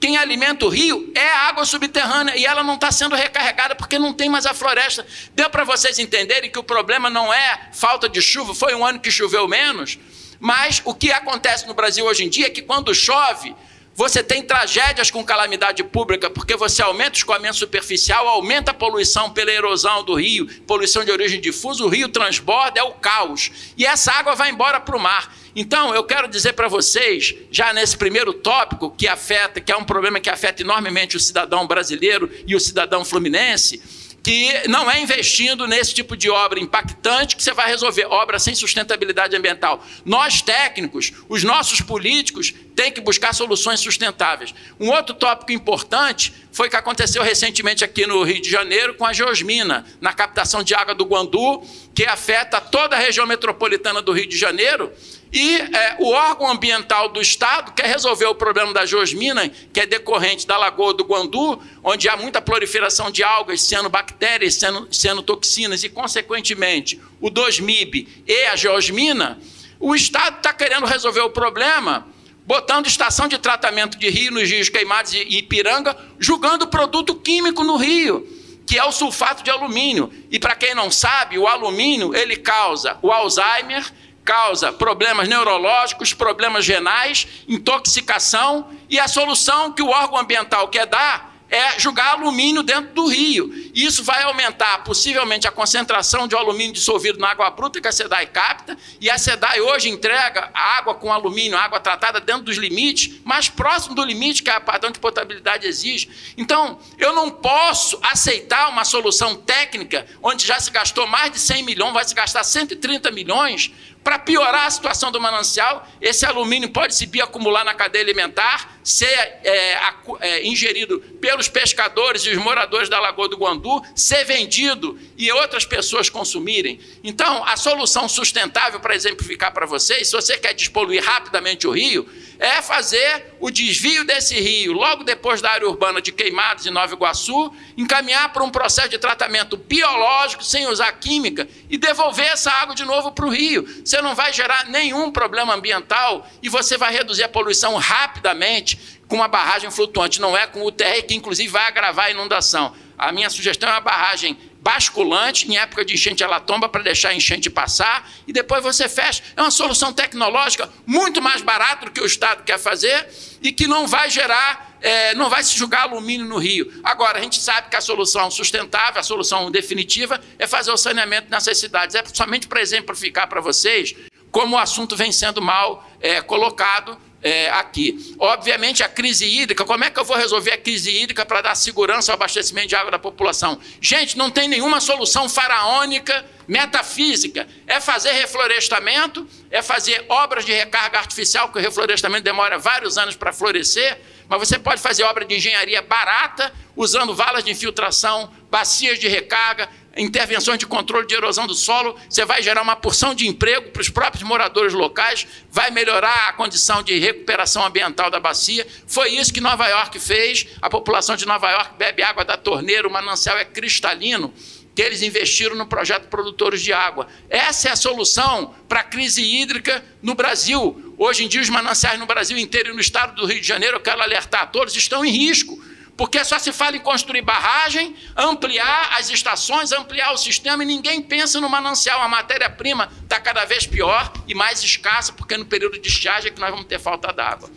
quem 0.00 0.16
alimenta 0.16 0.64
o 0.64 0.68
rio 0.68 1.10
é 1.14 1.28
a 1.28 1.48
água 1.48 1.64
subterrânea 1.64 2.36
e 2.36 2.46
ela 2.46 2.62
não 2.62 2.74
está 2.74 2.90
sendo 2.92 3.16
recarregada 3.16 3.74
porque 3.74 3.98
não 3.98 4.12
tem 4.12 4.28
mais 4.28 4.46
a 4.46 4.54
floresta. 4.54 5.04
Deu 5.34 5.50
para 5.50 5.64
vocês 5.64 5.98
entenderem 5.98 6.50
que 6.50 6.58
o 6.58 6.62
problema 6.62 7.10
não 7.10 7.32
é 7.32 7.70
falta 7.72 8.08
de 8.08 8.22
chuva, 8.22 8.54
foi 8.54 8.74
um 8.74 8.86
ano 8.86 9.00
que 9.00 9.10
choveu 9.10 9.48
menos, 9.48 9.98
mas 10.38 10.80
o 10.84 10.94
que 10.94 11.10
acontece 11.10 11.66
no 11.66 11.74
Brasil 11.74 12.04
hoje 12.04 12.24
em 12.24 12.28
dia 12.28 12.46
é 12.46 12.50
que 12.50 12.62
quando 12.62 12.94
chove, 12.94 13.54
você 13.98 14.22
tem 14.22 14.44
tragédias 14.44 15.10
com 15.10 15.24
calamidade 15.24 15.82
pública, 15.82 16.30
porque 16.30 16.54
você 16.54 16.80
aumenta 16.80 17.14
o 17.14 17.16
escoamento 17.16 17.56
superficial, 17.56 18.28
aumenta 18.28 18.70
a 18.70 18.74
poluição 18.74 19.28
pela 19.28 19.50
erosão 19.50 20.04
do 20.04 20.14
rio, 20.14 20.46
poluição 20.68 21.04
de 21.04 21.10
origem 21.10 21.40
difusa, 21.40 21.82
o 21.82 21.88
rio 21.88 22.08
transborda, 22.08 22.78
é 22.78 22.82
o 22.84 22.92
caos. 22.92 23.50
E 23.76 23.84
essa 23.84 24.12
água 24.12 24.36
vai 24.36 24.50
embora 24.50 24.78
para 24.78 24.96
o 24.96 25.00
mar. 25.00 25.34
Então, 25.56 25.92
eu 25.92 26.04
quero 26.04 26.28
dizer 26.28 26.52
para 26.52 26.68
vocês, 26.68 27.34
já 27.50 27.72
nesse 27.72 27.96
primeiro 27.96 28.32
tópico, 28.32 28.88
que 28.88 29.08
afeta, 29.08 29.60
que 29.60 29.72
é 29.72 29.76
um 29.76 29.82
problema 29.82 30.20
que 30.20 30.30
afeta 30.30 30.62
enormemente 30.62 31.16
o 31.16 31.20
cidadão 31.20 31.66
brasileiro 31.66 32.30
e 32.46 32.54
o 32.54 32.60
cidadão 32.60 33.04
fluminense, 33.04 33.82
que 34.22 34.68
não 34.68 34.90
é 34.90 35.00
investindo 35.00 35.66
nesse 35.66 35.94
tipo 35.94 36.16
de 36.16 36.28
obra 36.28 36.60
impactante 36.60 37.36
que 37.36 37.42
você 37.42 37.52
vai 37.52 37.68
resolver 37.68 38.06
obra 38.06 38.38
sem 38.38 38.54
sustentabilidade 38.54 39.36
ambiental. 39.36 39.84
Nós, 40.04 40.42
técnicos, 40.42 41.12
os 41.28 41.44
nossos 41.44 41.80
políticos, 41.80 42.52
têm 42.74 42.92
que 42.92 43.00
buscar 43.00 43.32
soluções 43.32 43.80
sustentáveis. 43.80 44.54
Um 44.78 44.90
outro 44.90 45.14
tópico 45.14 45.52
importante 45.52 46.32
foi 46.52 46.68
o 46.68 46.70
que 46.70 46.76
aconteceu 46.76 47.22
recentemente 47.22 47.84
aqui 47.84 48.06
no 48.06 48.22
Rio 48.22 48.42
de 48.42 48.50
Janeiro 48.50 48.94
com 48.94 49.04
a 49.04 49.12
geosmina, 49.12 49.86
na 50.00 50.12
captação 50.12 50.62
de 50.62 50.74
água 50.74 50.94
do 50.94 51.04
Guandu, 51.04 51.62
que 51.94 52.04
afeta 52.04 52.60
toda 52.60 52.96
a 52.96 52.98
região 52.98 53.26
metropolitana 53.26 54.02
do 54.02 54.12
Rio 54.12 54.28
de 54.28 54.36
Janeiro 54.36 54.92
e 55.32 55.56
é, 55.56 55.96
o 55.98 56.10
órgão 56.10 56.50
ambiental 56.50 57.08
do 57.08 57.20
Estado 57.20 57.72
quer 57.72 57.86
resolver 57.86 58.26
o 58.26 58.34
problema 58.34 58.72
da 58.72 58.86
geosmina, 58.86 59.50
que 59.72 59.80
é 59.80 59.86
decorrente 59.86 60.46
da 60.46 60.56
Lagoa 60.56 60.94
do 60.94 61.04
Guandu, 61.04 61.60
onde 61.84 62.08
há 62.08 62.16
muita 62.16 62.40
proliferação 62.40 63.10
de 63.10 63.22
algas, 63.22 63.62
cianobactérias, 63.62 64.58
cianotoxinas, 64.90 65.84
e, 65.84 65.88
consequentemente, 65.88 67.00
o 67.20 67.30
2MIB 67.30 68.06
e 68.26 68.46
a 68.46 68.56
geosmina. 68.56 69.38
O 69.78 69.94
Estado 69.94 70.38
está 70.38 70.52
querendo 70.52 70.86
resolver 70.86 71.20
o 71.20 71.30
problema 71.30 72.06
botando 72.48 72.86
estação 72.86 73.28
de 73.28 73.36
tratamento 73.36 73.98
de 73.98 74.08
rio 74.08 74.32
nos 74.32 74.48
rios 74.48 74.70
queimados 74.70 75.12
e 75.12 75.18
Ipiranga, 75.36 75.94
julgando 76.18 76.66
produto 76.66 77.14
químico 77.14 77.62
no 77.62 77.76
rio, 77.76 78.26
que 78.66 78.78
é 78.78 78.84
o 78.84 78.90
sulfato 78.90 79.42
de 79.42 79.50
alumínio. 79.50 80.10
E 80.30 80.38
para 80.38 80.56
quem 80.56 80.74
não 80.74 80.90
sabe, 80.90 81.38
o 81.38 81.46
alumínio 81.46 82.16
ele 82.16 82.36
causa 82.36 82.96
o 83.02 83.12
Alzheimer, 83.12 83.84
causa 84.28 84.70
problemas 84.70 85.26
neurológicos, 85.26 86.12
problemas 86.12 86.68
renais, 86.68 87.26
intoxicação, 87.48 88.68
e 88.90 89.00
a 89.00 89.08
solução 89.08 89.72
que 89.72 89.80
o 89.80 89.88
órgão 89.88 90.18
ambiental 90.18 90.68
quer 90.68 90.84
dar 90.84 91.28
é 91.50 91.80
jogar 91.80 92.10
alumínio 92.10 92.62
dentro 92.62 92.92
do 92.92 93.06
rio. 93.06 93.50
Isso 93.74 94.04
vai 94.04 94.22
aumentar 94.22 94.84
possivelmente 94.84 95.48
a 95.48 95.50
concentração 95.50 96.28
de 96.28 96.34
alumínio 96.34 96.74
dissolvido 96.74 97.18
na 97.18 97.30
água 97.30 97.48
bruta 97.48 97.80
que 97.80 97.88
a 97.88 97.92
SEDAI 97.92 98.26
capta, 98.26 98.76
e 99.00 99.08
a 99.08 99.16
SEDAI 99.16 99.60
hoje 99.62 99.88
entrega 99.88 100.50
água 100.52 100.94
com 100.94 101.10
alumínio, 101.10 101.56
água 101.56 101.80
tratada 101.80 102.20
dentro 102.20 102.42
dos 102.42 102.58
limites, 102.58 103.20
mais 103.24 103.48
próximo 103.48 103.94
do 103.94 104.04
limite 104.04 104.42
que 104.42 104.50
a 104.50 104.60
padrão 104.60 104.90
de 104.90 104.98
potabilidade 104.98 105.66
exige. 105.66 106.34
Então, 106.36 106.78
eu 106.98 107.14
não 107.14 107.30
posso 107.30 107.98
aceitar 108.02 108.68
uma 108.68 108.84
solução 108.84 109.34
técnica 109.34 110.06
onde 110.22 110.46
já 110.46 110.60
se 110.60 110.70
gastou 110.70 111.06
mais 111.06 111.32
de 111.32 111.38
100 111.38 111.62
milhões, 111.62 111.94
vai 111.94 112.04
se 112.04 112.14
gastar 112.14 112.44
130 112.44 113.10
milhões, 113.10 113.72
para 114.02 114.18
piorar 114.18 114.66
a 114.66 114.70
situação 114.70 115.12
do 115.12 115.20
manancial, 115.20 115.86
esse 116.00 116.24
alumínio 116.24 116.70
pode 116.70 116.94
se 116.94 117.06
bioacumular 117.06 117.64
na 117.64 117.74
cadeia 117.74 118.04
alimentar, 118.04 118.78
ser 118.82 119.06
é, 119.06 119.78
é, 120.20 120.46
ingerido 120.46 120.98
pelos 121.20 121.48
pescadores 121.48 122.22
e 122.22 122.30
os 122.30 122.38
moradores 122.38 122.88
da 122.88 122.98
Lagoa 122.98 123.28
do 123.28 123.36
Guandu, 123.36 123.82
ser 123.94 124.24
vendido 124.24 124.98
e 125.16 125.30
outras 125.30 125.66
pessoas 125.66 126.08
consumirem. 126.08 126.80
Então, 127.04 127.44
a 127.44 127.56
solução 127.56 128.08
sustentável, 128.08 128.80
para 128.80 128.94
exemplificar 128.94 129.52
para 129.52 129.66
vocês, 129.66 130.08
se 130.08 130.12
você 130.14 130.38
quer 130.38 130.54
despoluir 130.54 131.04
rapidamente 131.04 131.66
o 131.66 131.72
rio, 131.72 132.08
é 132.38 132.62
fazer 132.62 133.34
o 133.40 133.50
desvio 133.50 134.04
desse 134.04 134.38
rio 134.40 134.72
logo 134.72 135.04
depois 135.04 135.42
da 135.42 135.50
área 135.50 135.68
urbana 135.68 136.00
de 136.00 136.12
Queimados 136.12 136.66
em 136.66 136.70
Nova 136.70 136.94
Iguaçu, 136.94 137.52
encaminhar 137.76 138.32
para 138.32 138.44
um 138.44 138.50
processo 138.50 138.88
de 138.88 138.98
tratamento 138.98 139.56
biológico 139.56 140.44
sem 140.44 140.66
usar 140.66 140.92
química 140.92 141.48
e 141.68 141.76
devolver 141.76 142.26
essa 142.26 142.50
água 142.50 142.74
de 142.74 142.84
novo 142.84 143.12
para 143.12 143.26
o 143.26 143.30
rio. 143.30 143.66
Você 143.84 143.97
não 144.02 144.14
vai 144.14 144.32
gerar 144.32 144.66
nenhum 144.66 145.10
problema 145.10 145.54
ambiental 145.54 146.26
e 146.42 146.48
você 146.48 146.76
vai 146.76 146.92
reduzir 146.92 147.24
a 147.24 147.28
poluição 147.28 147.76
rapidamente 147.76 148.98
com 149.06 149.16
uma 149.16 149.28
barragem 149.28 149.70
flutuante, 149.70 150.20
não 150.20 150.36
é 150.36 150.46
com 150.46 150.64
o 150.64 150.70
TR 150.70 151.02
que 151.06 151.14
inclusive 151.14 151.48
vai 151.48 151.66
agravar 151.66 152.06
a 152.06 152.10
inundação. 152.10 152.74
A 152.96 153.12
minha 153.12 153.30
sugestão 153.30 153.68
é 153.68 153.72
uma 153.72 153.80
barragem 153.80 154.36
basculante 154.60 155.48
em 155.48 155.56
época 155.56 155.84
de 155.84 155.94
enchente 155.94 156.22
ela 156.22 156.40
tomba 156.40 156.68
para 156.68 156.82
deixar 156.82 157.10
a 157.10 157.14
enchente 157.14 157.48
passar 157.48 158.10
e 158.26 158.32
depois 158.32 158.62
você 158.62 158.88
fecha. 158.88 159.22
É 159.36 159.40
uma 159.40 159.50
solução 159.50 159.92
tecnológica 159.92 160.68
muito 160.84 161.22
mais 161.22 161.40
barata 161.40 161.86
do 161.86 161.92
que 161.92 162.00
o 162.00 162.06
Estado 162.06 162.42
quer 162.42 162.58
fazer 162.58 163.08
e 163.40 163.52
que 163.52 163.66
não 163.66 163.86
vai 163.86 164.10
gerar, 164.10 164.67
é, 164.80 165.14
não 165.14 165.28
vai 165.28 165.42
se 165.42 165.56
jogar 165.56 165.82
alumínio 165.82 166.26
no 166.26 166.38
rio. 166.38 166.80
Agora, 166.82 167.18
a 167.18 167.22
gente 167.22 167.40
sabe 167.40 167.68
que 167.68 167.76
a 167.76 167.80
solução 167.80 168.30
sustentável, 168.30 169.00
a 169.00 169.02
solução 169.02 169.50
definitiva 169.50 170.20
é 170.38 170.46
fazer 170.46 170.70
o 170.70 170.76
saneamento 170.76 171.30
nessas 171.30 171.58
cidades. 171.58 171.94
É 171.94 172.02
somente 172.12 172.46
para 172.46 172.60
exemplificar 172.60 173.28
para 173.28 173.40
vocês 173.40 173.94
como 174.30 174.56
o 174.56 174.58
assunto 174.58 174.94
vem 174.94 175.10
sendo 175.10 175.40
mal 175.40 175.88
é, 176.00 176.20
colocado 176.20 176.98
é, 177.22 177.50
aqui. 177.50 178.14
Obviamente, 178.18 178.82
a 178.82 178.88
crise 178.88 179.26
hídrica, 179.26 179.64
como 179.64 179.84
é 179.84 179.90
que 179.90 179.98
eu 179.98 180.04
vou 180.04 180.16
resolver 180.16 180.52
a 180.52 180.58
crise 180.58 180.90
hídrica 180.90 181.24
para 181.24 181.40
dar 181.40 181.54
segurança 181.54 182.12
ao 182.12 182.14
abastecimento 182.14 182.68
de 182.68 182.76
água 182.76 182.90
da 182.90 182.98
população? 182.98 183.58
Gente, 183.80 184.16
não 184.16 184.30
tem 184.30 184.48
nenhuma 184.48 184.80
solução 184.80 185.28
faraônica, 185.28 186.24
metafísica. 186.46 187.46
É 187.66 187.80
fazer 187.80 188.12
reflorestamento, 188.12 189.28
é 189.50 189.60
fazer 189.62 190.04
obras 190.08 190.44
de 190.44 190.52
recarga 190.52 190.98
artificial, 190.98 191.50
que 191.50 191.58
o 191.58 191.60
reflorestamento 191.60 192.22
demora 192.22 192.58
vários 192.58 192.96
anos 192.96 193.16
para 193.16 193.32
florescer, 193.32 194.00
mas 194.28 194.38
você 194.38 194.58
pode 194.58 194.80
fazer 194.80 195.02
obra 195.04 195.24
de 195.24 195.34
engenharia 195.34 195.82
barata, 195.82 196.52
usando 196.76 197.14
valas 197.14 197.44
de 197.44 197.50
infiltração, 197.50 198.32
bacias 198.50 198.98
de 198.98 199.08
recarga, 199.08 199.68
intervenções 199.98 200.58
de 200.58 200.66
controle 200.66 201.06
de 201.06 201.14
erosão 201.14 201.46
do 201.46 201.54
solo, 201.54 201.96
você 202.08 202.24
vai 202.24 202.40
gerar 202.40 202.62
uma 202.62 202.76
porção 202.76 203.14
de 203.14 203.26
emprego 203.26 203.70
para 203.70 203.82
os 203.82 203.88
próprios 203.88 204.22
moradores 204.22 204.72
locais, 204.72 205.26
vai 205.50 205.70
melhorar 205.70 206.28
a 206.28 206.32
condição 206.32 206.82
de 206.82 206.98
recuperação 206.98 207.66
ambiental 207.66 208.10
da 208.10 208.20
bacia. 208.20 208.66
Foi 208.86 209.10
isso 209.10 209.32
que 209.32 209.40
Nova 209.40 209.66
York 209.66 209.98
fez. 209.98 210.46
A 210.62 210.70
população 210.70 211.16
de 211.16 211.26
Nova 211.26 211.50
York 211.50 211.76
bebe 211.76 212.02
água 212.02 212.24
da 212.24 212.36
torneira, 212.36 212.86
o 212.86 212.90
manancial 212.90 213.36
é 213.36 213.44
cristalino 213.44 214.32
que 214.74 214.82
eles 214.82 215.02
investiram 215.02 215.56
no 215.56 215.66
projeto 215.66 216.06
Produtores 216.06 216.62
de 216.62 216.72
Água. 216.72 217.08
Essa 217.28 217.68
é 217.68 217.72
a 217.72 217.76
solução 217.76 218.54
para 218.68 218.78
a 218.78 218.84
crise 218.84 219.20
hídrica 219.20 219.84
no 220.00 220.14
Brasil. 220.14 220.94
Hoje 220.96 221.24
em 221.24 221.28
dia, 221.28 221.40
os 221.40 221.48
mananciais 221.48 221.98
no 221.98 222.06
Brasil 222.06 222.38
inteiro 222.38 222.70
e 222.70 222.72
no 222.72 222.80
estado 222.80 223.16
do 223.16 223.26
Rio 223.26 223.40
de 223.40 223.46
Janeiro, 223.46 223.78
eu 223.78 223.80
quero 223.80 224.00
alertar 224.00 224.42
a 224.42 224.46
todos, 224.46 224.76
estão 224.76 225.04
em 225.04 225.10
risco 225.10 225.60
porque 225.98 226.24
só 226.24 226.38
se 226.38 226.52
fala 226.52 226.76
em 226.76 226.78
construir 226.78 227.22
barragem, 227.22 227.96
ampliar 228.16 228.96
as 228.96 229.10
estações, 229.10 229.72
ampliar 229.72 230.12
o 230.12 230.16
sistema 230.16 230.62
e 230.62 230.66
ninguém 230.66 231.02
pensa 231.02 231.40
no 231.40 231.48
manancial. 231.48 232.00
A 232.00 232.06
matéria-prima 232.06 232.88
está 233.02 233.18
cada 233.18 233.44
vez 233.44 233.66
pior 233.66 234.12
e 234.28 234.32
mais 234.32 234.62
escassa, 234.62 235.12
porque 235.12 235.36
no 235.36 235.44
período 235.44 235.76
de 235.76 235.88
estiagem 235.88 236.30
é 236.30 236.32
que 236.32 236.40
nós 236.40 236.50
vamos 236.50 236.66
ter 236.66 236.78
falta 236.78 237.12
d'água. 237.12 237.50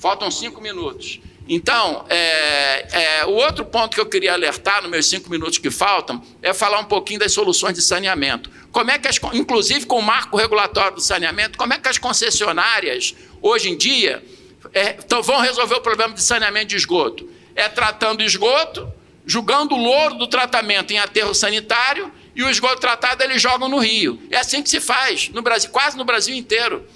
Faltam 0.00 0.28
cinco 0.32 0.60
minutos. 0.60 1.20
Então, 1.48 2.04
é, 2.08 3.20
é, 3.20 3.26
o 3.26 3.34
outro 3.34 3.64
ponto 3.64 3.94
que 3.94 4.00
eu 4.00 4.06
queria 4.06 4.32
alertar 4.32 4.82
nos 4.82 4.90
meus 4.90 5.08
cinco 5.08 5.30
minutos 5.30 5.58
que 5.58 5.70
faltam 5.70 6.20
é 6.42 6.52
falar 6.52 6.80
um 6.80 6.86
pouquinho 6.86 7.20
das 7.20 7.32
soluções 7.32 7.74
de 7.74 7.82
saneamento. 7.82 8.50
Como 8.72 8.90
é 8.90 8.98
que 8.98 9.06
as, 9.06 9.20
inclusive 9.32 9.86
com 9.86 10.00
o 10.00 10.02
marco 10.02 10.36
regulatório 10.36 10.96
do 10.96 11.00
saneamento, 11.00 11.56
como 11.56 11.72
é 11.72 11.78
que 11.78 11.88
as 11.88 11.98
concessionárias, 11.98 13.14
hoje 13.40 13.70
em 13.70 13.76
dia, 13.76 14.24
é, 14.74 14.96
vão 15.22 15.38
resolver 15.40 15.76
o 15.76 15.80
problema 15.80 16.14
de 16.14 16.22
saneamento 16.24 16.66
de 16.66 16.76
esgoto? 16.76 17.35
É 17.56 17.68
tratando 17.68 18.22
esgoto, 18.22 18.92
julgando 19.24 19.74
o 19.74 19.78
louro 19.78 20.14
do 20.14 20.26
tratamento 20.26 20.92
em 20.92 20.98
aterro 20.98 21.34
sanitário 21.34 22.12
e 22.34 22.42
o 22.42 22.50
esgoto 22.50 22.80
tratado 22.80 23.24
eles 23.24 23.40
jogam 23.40 23.68
no 23.68 23.78
rio. 23.78 24.22
É 24.30 24.36
assim 24.36 24.62
que 24.62 24.68
se 24.68 24.78
faz 24.78 25.30
no 25.30 25.40
Brasil, 25.40 25.70
quase 25.70 25.96
no 25.96 26.04
Brasil 26.04 26.36
inteiro. 26.36 26.86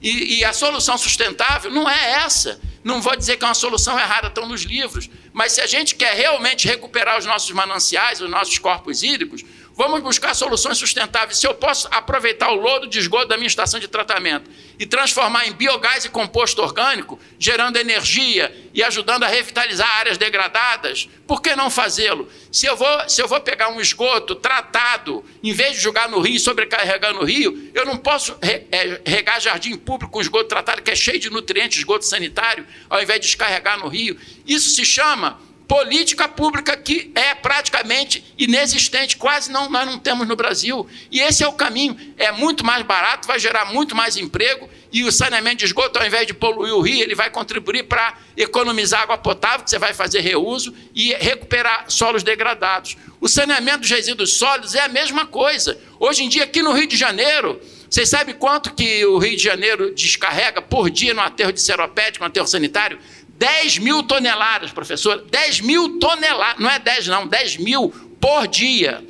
E, 0.00 0.38
e, 0.38 0.44
a 0.44 0.52
solução 0.52 0.96
sustentável 0.98 1.70
não 1.70 1.88
é 1.88 2.12
essa. 2.24 2.60
Não 2.82 3.00
vou 3.00 3.16
dizer 3.16 3.36
que 3.36 3.44
é 3.44 3.48
uma 3.48 3.54
solução 3.54 3.98
errada, 3.98 4.28
estão 4.28 4.46
nos 4.46 4.62
livros. 4.62 5.08
Mas 5.32 5.52
se 5.52 5.60
a 5.60 5.66
gente 5.66 5.94
quer 5.94 6.14
realmente 6.14 6.66
recuperar 6.66 7.18
os 7.18 7.26
nossos 7.26 7.50
mananciais, 7.50 8.20
os 8.20 8.30
nossos 8.30 8.58
corpos 8.58 9.02
hídricos, 9.02 9.42
Vamos 9.76 10.00
buscar 10.00 10.32
soluções 10.32 10.78
sustentáveis. 10.78 11.38
Se 11.38 11.46
eu 11.46 11.52
posso 11.52 11.86
aproveitar 11.90 12.50
o 12.50 12.54
lodo 12.54 12.86
de 12.86 12.98
esgoto 12.98 13.28
da 13.28 13.36
minha 13.36 13.46
estação 13.46 13.78
de 13.78 13.86
tratamento 13.86 14.50
e 14.78 14.86
transformar 14.86 15.46
em 15.46 15.52
biogás 15.52 16.06
e 16.06 16.08
composto 16.08 16.62
orgânico, 16.62 17.20
gerando 17.38 17.76
energia 17.76 18.50
e 18.72 18.82
ajudando 18.82 19.24
a 19.24 19.28
revitalizar 19.28 19.86
áreas 19.98 20.16
degradadas, 20.16 21.10
por 21.26 21.42
que 21.42 21.54
não 21.54 21.68
fazê-lo? 21.68 22.26
Se 22.50 22.64
eu 22.64 22.74
vou, 22.74 23.06
se 23.06 23.20
eu 23.20 23.28
vou 23.28 23.38
pegar 23.38 23.68
um 23.68 23.78
esgoto 23.78 24.34
tratado, 24.34 25.22
em 25.42 25.52
vez 25.52 25.76
de 25.76 25.82
jogar 25.82 26.08
no 26.08 26.20
rio, 26.20 26.40
sobrecarregar 26.40 27.12
no 27.12 27.22
rio, 27.22 27.70
eu 27.74 27.84
não 27.84 27.98
posso 27.98 28.34
é, 28.40 29.02
regar 29.04 29.38
jardim 29.42 29.76
público 29.76 30.10
com 30.10 30.22
esgoto 30.22 30.48
tratado, 30.48 30.80
que 30.80 30.90
é 30.90 30.96
cheio 30.96 31.18
de 31.18 31.28
nutrientes, 31.28 31.76
esgoto 31.76 32.06
sanitário, 32.06 32.66
ao 32.88 33.02
invés 33.02 33.20
de 33.20 33.26
descarregar 33.26 33.78
no 33.78 33.88
rio. 33.88 34.18
Isso 34.46 34.70
se 34.70 34.86
chama 34.86 35.38
política 35.68 36.28
pública 36.28 36.76
que 36.76 37.10
é 37.14 37.34
praticamente 37.34 38.24
inexistente, 38.38 39.16
quase 39.16 39.50
não, 39.50 39.68
nós 39.68 39.86
não 39.86 39.98
temos 39.98 40.28
no 40.28 40.36
Brasil. 40.36 40.86
E 41.10 41.20
esse 41.20 41.42
é 41.42 41.48
o 41.48 41.52
caminho. 41.52 41.96
É 42.16 42.30
muito 42.30 42.64
mais 42.64 42.84
barato, 42.84 43.26
vai 43.26 43.38
gerar 43.38 43.66
muito 43.66 43.94
mais 43.94 44.16
emprego 44.16 44.68
e 44.92 45.04
o 45.04 45.12
saneamento 45.12 45.58
de 45.58 45.66
esgoto, 45.66 45.98
ao 45.98 46.06
invés 46.06 46.26
de 46.26 46.32
poluir 46.32 46.72
o 46.72 46.80
rio, 46.80 47.02
ele 47.02 47.14
vai 47.14 47.28
contribuir 47.28 47.82
para 47.82 48.16
economizar 48.36 49.02
água 49.02 49.18
potável, 49.18 49.62
que 49.62 49.70
você 49.70 49.78
vai 49.78 49.92
fazer 49.92 50.20
reuso 50.20 50.72
e 50.94 51.12
recuperar 51.14 51.84
solos 51.88 52.22
degradados. 52.22 52.96
O 53.20 53.28
saneamento 53.28 53.80
dos 53.80 53.90
resíduos 53.90 54.38
sólidos 54.38 54.74
é 54.74 54.80
a 54.80 54.88
mesma 54.88 55.26
coisa. 55.26 55.78
Hoje 56.00 56.24
em 56.24 56.30
dia, 56.30 56.44
aqui 56.44 56.62
no 56.62 56.72
Rio 56.72 56.86
de 56.86 56.96
Janeiro, 56.96 57.60
vocês 57.90 58.08
sabem 58.08 58.34
quanto 58.34 58.72
que 58.72 59.04
o 59.04 59.18
Rio 59.18 59.36
de 59.36 59.42
Janeiro 59.42 59.94
descarrega 59.94 60.62
por 60.62 60.88
dia 60.88 61.12
no 61.12 61.20
aterro 61.20 61.52
de 61.52 61.60
seropédico, 61.60 62.24
no 62.24 62.28
aterro 62.28 62.46
sanitário? 62.46 62.98
10 63.38 63.78
mil 63.78 64.02
toneladas, 64.02 64.72
professor. 64.72 65.22
10 65.30 65.60
mil 65.60 65.98
toneladas. 65.98 66.60
Não 66.60 66.70
é 66.70 66.78
10, 66.78 67.06
não, 67.08 67.26
10 67.26 67.58
mil 67.58 67.90
por 68.20 68.46
dia. 68.46 69.04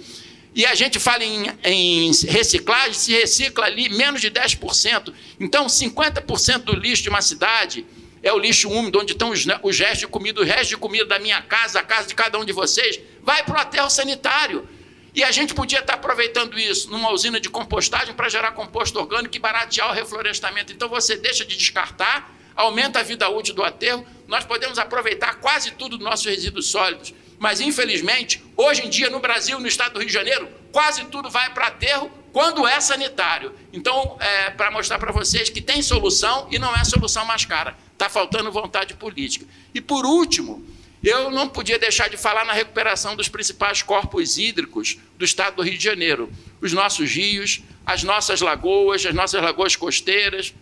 E 0.55 0.65
a 0.65 0.75
gente 0.75 0.99
fala 0.99 1.23
em, 1.23 1.47
em 1.65 2.11
reciclagem, 2.27 2.95
se 2.95 3.13
recicla 3.13 3.67
ali 3.67 3.89
menos 3.91 4.21
de 4.21 4.31
10%. 4.31 5.13
Então, 5.39 5.67
50% 5.67 6.59
do 6.61 6.75
lixo 6.75 7.03
de 7.03 7.09
uma 7.09 7.21
cidade 7.21 7.87
é 8.23 8.33
o 8.33 8.39
lixo 8.39 8.69
úmido, 8.69 8.99
onde 8.99 9.13
estão 9.13 9.31
os, 9.31 9.47
os 9.63 9.79
restos 9.79 10.01
de 10.01 10.07
comida, 10.07 10.41
o 10.41 10.45
resto 10.45 10.71
de 10.71 10.77
comida 10.77 11.05
da 11.05 11.19
minha 11.19 11.41
casa, 11.43 11.79
a 11.79 11.83
casa 11.83 12.09
de 12.09 12.15
cada 12.15 12.39
um 12.39 12.45
de 12.45 12.53
vocês, 12.53 12.99
vai 13.23 13.45
para 13.45 13.59
o 13.59 13.61
aterro 13.61 13.91
sanitário. 13.91 14.67
E 15.15 15.23
a 15.23 15.31
gente 15.31 15.55
podia 15.55 15.81
estar 15.81 15.95
aproveitando 15.95 16.59
isso 16.59 16.91
numa 16.91 17.13
usina 17.13 17.39
de 17.39 17.49
compostagem 17.49 18.15
para 18.15 18.29
gerar 18.29 18.53
composto 18.53 18.99
orgânico 18.99 19.37
e 19.37 19.39
baratear 19.39 19.91
o 19.91 19.93
reflorestamento. 19.93 20.73
Então 20.73 20.89
você 20.89 21.17
deixa 21.17 21.45
de 21.45 21.57
descartar 21.57 22.35
aumenta 22.57 23.01
a 23.01 23.03
vida 23.03 23.29
útil 23.29 23.55
do 23.55 23.63
aterro, 23.63 24.05
nós 24.29 24.45
podemos 24.45 24.79
aproveitar 24.79 25.37
quase 25.37 25.73
tudo 25.73 25.97
dos 25.97 26.05
nossos 26.05 26.27
resíduos 26.27 26.69
sólidos. 26.69 27.15
Mas, 27.39 27.61
infelizmente, 27.61 28.43
hoje 28.57 28.87
em 28.87 28.91
dia, 28.91 29.11
no 29.11 29.21
Brasil, 29.21 29.61
no 29.61 29.67
estado 29.67 29.95
do 29.95 29.99
Rio 29.99 30.09
de 30.09 30.15
Janeiro, 30.15 30.49
quase 30.73 31.05
tudo 31.07 31.31
vai 31.31 31.53
para 31.53 31.67
aterro 31.67 32.11
quando 32.33 32.67
é 32.67 32.81
sanitário. 32.81 33.55
Então, 33.73 34.17
é, 34.21 34.51
para 34.51 34.71
mostrar 34.71 34.99
para 34.99 35.13
vocês 35.13 35.51
que 35.51 35.61
tem 35.61 35.83
solução 35.83 36.49
e 36.51 36.59
não 36.59 36.75
é 36.75 36.83
solução 36.85 37.25
mais 37.25 37.45
cara. 37.45 37.77
Está 37.93 38.09
faltando 38.09 38.51
vontade 38.51 38.95
política. 38.95 39.47
E, 39.75 39.81
por 39.81 40.05
último, 40.05 40.67
eu 41.03 41.31
não 41.31 41.49
podia 41.49 41.79
deixar 41.79 42.09
de 42.09 42.17
falar 42.17 42.45
na 42.45 42.53
recuperação 42.53 43.15
dos 43.15 43.29
principais 43.29 43.83
corpos 43.83 44.39
hídricos 44.39 44.99
do 45.17 45.25
estado 45.25 45.57
do 45.57 45.63
Rio 45.63 45.79
de 45.79 45.85
Janeiro. 45.85 46.31
Os 46.61 46.73
nossos 46.73 47.11
rios, 47.11 47.61
as 47.85 48.03
nossas 48.03 48.41
lagoas, 48.41 49.05
as 49.05 49.15
nossas 49.15 49.43
lagoas 49.43 49.77
costeiras, 49.77 50.53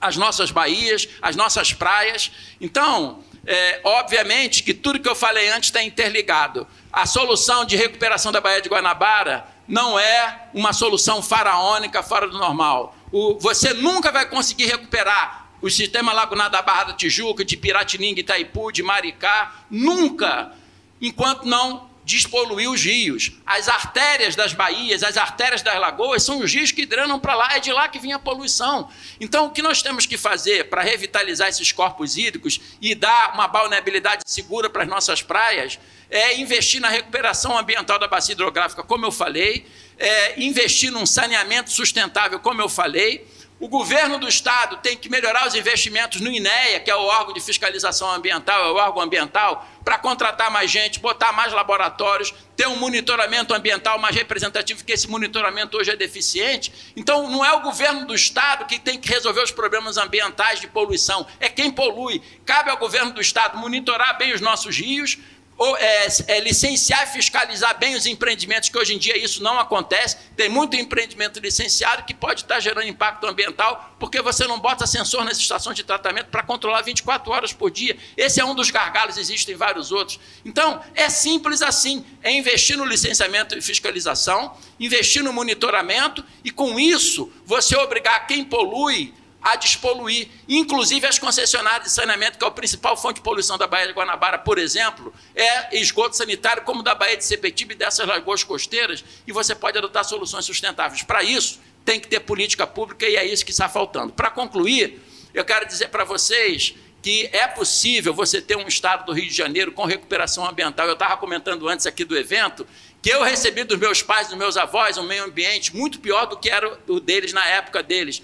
as 0.00 0.16
nossas 0.16 0.50
baías, 0.50 1.08
as 1.20 1.36
nossas 1.36 1.72
praias. 1.72 2.30
Então, 2.60 3.22
é, 3.46 3.80
obviamente 3.84 4.62
que 4.62 4.74
tudo 4.74 5.00
que 5.00 5.08
eu 5.08 5.14
falei 5.14 5.48
antes 5.48 5.68
está 5.68 5.82
interligado. 5.82 6.66
A 6.92 7.06
solução 7.06 7.64
de 7.64 7.76
recuperação 7.76 8.30
da 8.30 8.40
Baía 8.40 8.60
de 8.60 8.68
Guanabara 8.68 9.46
não 9.66 9.98
é 9.98 10.48
uma 10.54 10.72
solução 10.72 11.22
faraônica 11.22 12.02
fora 12.02 12.28
do 12.28 12.38
normal. 12.38 12.96
O, 13.12 13.38
você 13.38 13.72
nunca 13.72 14.10
vai 14.10 14.28
conseguir 14.28 14.66
recuperar 14.66 15.48
o 15.60 15.70
sistema 15.70 16.12
lagunar 16.12 16.50
da 16.50 16.62
Barra 16.62 16.84
da 16.84 16.92
Tijuca, 16.92 17.44
de 17.44 17.56
Piratininga, 17.56 18.20
Itaipu, 18.20 18.70
de 18.70 18.82
Maricá, 18.82 19.52
nunca, 19.70 20.52
enquanto 21.00 21.44
não 21.44 21.87
despoluir 22.08 22.70
os 22.70 22.82
rios. 22.82 23.32
As 23.44 23.68
artérias 23.68 24.34
das 24.34 24.54
baías, 24.54 25.02
as 25.02 25.18
artérias 25.18 25.60
das 25.60 25.78
lagoas 25.78 26.22
são 26.22 26.38
os 26.38 26.50
rios 26.50 26.72
que 26.72 26.86
drenam 26.86 27.20
para 27.20 27.34
lá, 27.34 27.54
é 27.54 27.60
de 27.60 27.70
lá 27.70 27.86
que 27.86 27.98
vinha 27.98 28.16
a 28.16 28.18
poluição. 28.18 28.88
Então, 29.20 29.44
o 29.44 29.50
que 29.50 29.60
nós 29.60 29.82
temos 29.82 30.06
que 30.06 30.16
fazer 30.16 30.70
para 30.70 30.80
revitalizar 30.80 31.48
esses 31.48 31.70
corpos 31.70 32.16
hídricos 32.16 32.60
e 32.80 32.94
dar 32.94 33.34
uma 33.34 33.46
balneabilidade 33.46 34.22
segura 34.26 34.70
para 34.70 34.84
as 34.84 34.88
nossas 34.88 35.20
praias 35.20 35.78
é 36.10 36.38
investir 36.40 36.80
na 36.80 36.88
recuperação 36.88 37.58
ambiental 37.58 37.98
da 37.98 38.08
bacia 38.08 38.32
hidrográfica, 38.32 38.82
como 38.82 39.04
eu 39.04 39.12
falei, 39.12 39.66
é 39.98 40.40
investir 40.40 40.90
num 40.90 41.04
saneamento 41.04 41.70
sustentável, 41.70 42.40
como 42.40 42.62
eu 42.62 42.70
falei 42.70 43.26
o 43.60 43.66
governo 43.66 44.18
do 44.18 44.28
estado 44.28 44.76
tem 44.76 44.96
que 44.96 45.08
melhorar 45.08 45.46
os 45.46 45.54
investimentos 45.54 46.20
no 46.20 46.30
INEA, 46.30 46.78
que 46.78 46.90
é 46.90 46.94
o 46.94 47.02
órgão 47.02 47.34
de 47.34 47.40
fiscalização 47.40 48.08
ambiental, 48.10 48.64
é 48.64 48.70
o 48.70 48.76
órgão 48.76 49.02
ambiental, 49.02 49.66
para 49.84 49.98
contratar 49.98 50.48
mais 50.50 50.70
gente, 50.70 51.00
botar 51.00 51.32
mais 51.32 51.52
laboratórios, 51.52 52.32
ter 52.56 52.68
um 52.68 52.76
monitoramento 52.76 53.52
ambiental 53.52 53.98
mais 53.98 54.14
representativo, 54.14 54.78
porque 54.78 54.92
esse 54.92 55.08
monitoramento 55.08 55.76
hoje 55.76 55.90
é 55.90 55.96
deficiente. 55.96 56.72
Então, 56.94 57.28
não 57.28 57.44
é 57.44 57.52
o 57.52 57.60
governo 57.60 58.06
do 58.06 58.14
estado 58.14 58.64
que 58.66 58.78
tem 58.78 58.98
que 58.98 59.08
resolver 59.08 59.42
os 59.42 59.50
problemas 59.50 59.96
ambientais 59.96 60.60
de 60.60 60.68
poluição, 60.68 61.26
é 61.40 61.48
quem 61.48 61.70
polui. 61.70 62.22
Cabe 62.44 62.70
ao 62.70 62.76
governo 62.76 63.12
do 63.12 63.20
estado 63.20 63.58
monitorar 63.58 64.16
bem 64.18 64.32
os 64.32 64.40
nossos 64.40 64.76
rios, 64.76 65.18
ou, 65.58 65.76
é, 65.76 66.06
é, 66.28 66.40
licenciar 66.40 67.02
e 67.02 67.06
fiscalizar 67.06 67.76
bem 67.76 67.96
os 67.96 68.06
empreendimentos, 68.06 68.68
que 68.68 68.78
hoje 68.78 68.94
em 68.94 68.98
dia 68.98 69.18
isso 69.18 69.42
não 69.42 69.58
acontece. 69.58 70.16
Tem 70.36 70.48
muito 70.48 70.76
empreendimento 70.76 71.40
licenciado 71.40 72.04
que 72.04 72.14
pode 72.14 72.42
estar 72.42 72.60
gerando 72.60 72.86
impacto 72.86 73.26
ambiental, 73.26 73.92
porque 73.98 74.22
você 74.22 74.46
não 74.46 74.60
bota 74.60 74.86
sensor 74.86 75.24
nas 75.24 75.36
estações 75.36 75.74
de 75.74 75.82
tratamento 75.82 76.26
para 76.26 76.44
controlar 76.44 76.82
24 76.82 77.32
horas 77.32 77.52
por 77.52 77.72
dia. 77.72 77.96
Esse 78.16 78.40
é 78.40 78.44
um 78.44 78.54
dos 78.54 78.70
gargalos, 78.70 79.18
existem 79.18 79.56
vários 79.56 79.90
outros. 79.90 80.20
Então, 80.44 80.80
é 80.94 81.10
simples 81.10 81.60
assim: 81.60 82.06
é 82.22 82.30
investir 82.30 82.76
no 82.76 82.84
licenciamento 82.84 83.58
e 83.58 83.60
fiscalização, 83.60 84.56
investir 84.78 85.24
no 85.24 85.32
monitoramento, 85.32 86.24
e 86.44 86.52
com 86.52 86.78
isso 86.78 87.32
você 87.44 87.76
obrigar 87.76 88.28
quem 88.28 88.44
polui 88.44 89.12
a 89.42 89.56
despoluir. 89.56 90.28
Inclusive 90.48 91.06
as 91.06 91.18
concessionárias 91.18 91.84
de 91.84 91.90
saneamento, 91.90 92.38
que 92.38 92.44
é 92.44 92.48
a 92.48 92.50
principal 92.50 92.96
fonte 92.96 93.16
de 93.16 93.20
poluição 93.22 93.56
da 93.56 93.66
Baía 93.66 93.86
de 93.86 93.92
Guanabara, 93.92 94.38
por 94.38 94.58
exemplo, 94.58 95.12
é 95.34 95.78
esgoto 95.78 96.16
sanitário, 96.16 96.62
como 96.62 96.82
da 96.82 96.94
Baía 96.94 97.16
de 97.16 97.24
Sepetiba 97.24 97.72
e 97.72 97.76
dessas 97.76 98.06
lagoas 98.06 98.42
costeiras, 98.42 99.04
e 99.26 99.32
você 99.32 99.54
pode 99.54 99.78
adotar 99.78 100.04
soluções 100.04 100.44
sustentáveis. 100.44 101.02
Para 101.02 101.22
isso, 101.22 101.60
tem 101.84 101.98
que 101.98 102.08
ter 102.08 102.20
política 102.20 102.66
pública 102.66 103.06
e 103.06 103.16
é 103.16 103.24
isso 103.24 103.44
que 103.44 103.50
está 103.50 103.68
faltando. 103.68 104.12
Para 104.12 104.30
concluir, 104.30 105.00
eu 105.32 105.44
quero 105.44 105.66
dizer 105.66 105.88
para 105.88 106.04
vocês 106.04 106.74
que 107.00 107.30
é 107.32 107.46
possível 107.46 108.12
você 108.12 108.42
ter 108.42 108.56
um 108.56 108.66
estado 108.66 109.06
do 109.06 109.12
Rio 109.12 109.28
de 109.28 109.34
Janeiro 109.34 109.70
com 109.72 109.84
recuperação 109.84 110.44
ambiental. 110.44 110.86
Eu 110.86 110.94
estava 110.94 111.16
comentando 111.16 111.68
antes 111.68 111.86
aqui 111.86 112.04
do 112.04 112.16
evento 112.16 112.66
que 113.00 113.08
eu 113.08 113.22
recebi 113.22 113.62
dos 113.62 113.78
meus 113.78 114.02
pais, 114.02 114.28
dos 114.28 114.36
meus 114.36 114.56
avós, 114.56 114.98
um 114.98 115.04
meio 115.04 115.24
ambiente 115.24 115.74
muito 115.74 116.00
pior 116.00 116.26
do 116.26 116.36
que 116.36 116.50
era 116.50 116.78
o 116.88 116.98
deles 116.98 117.32
na 117.32 117.46
época 117.46 117.82
deles 117.82 118.20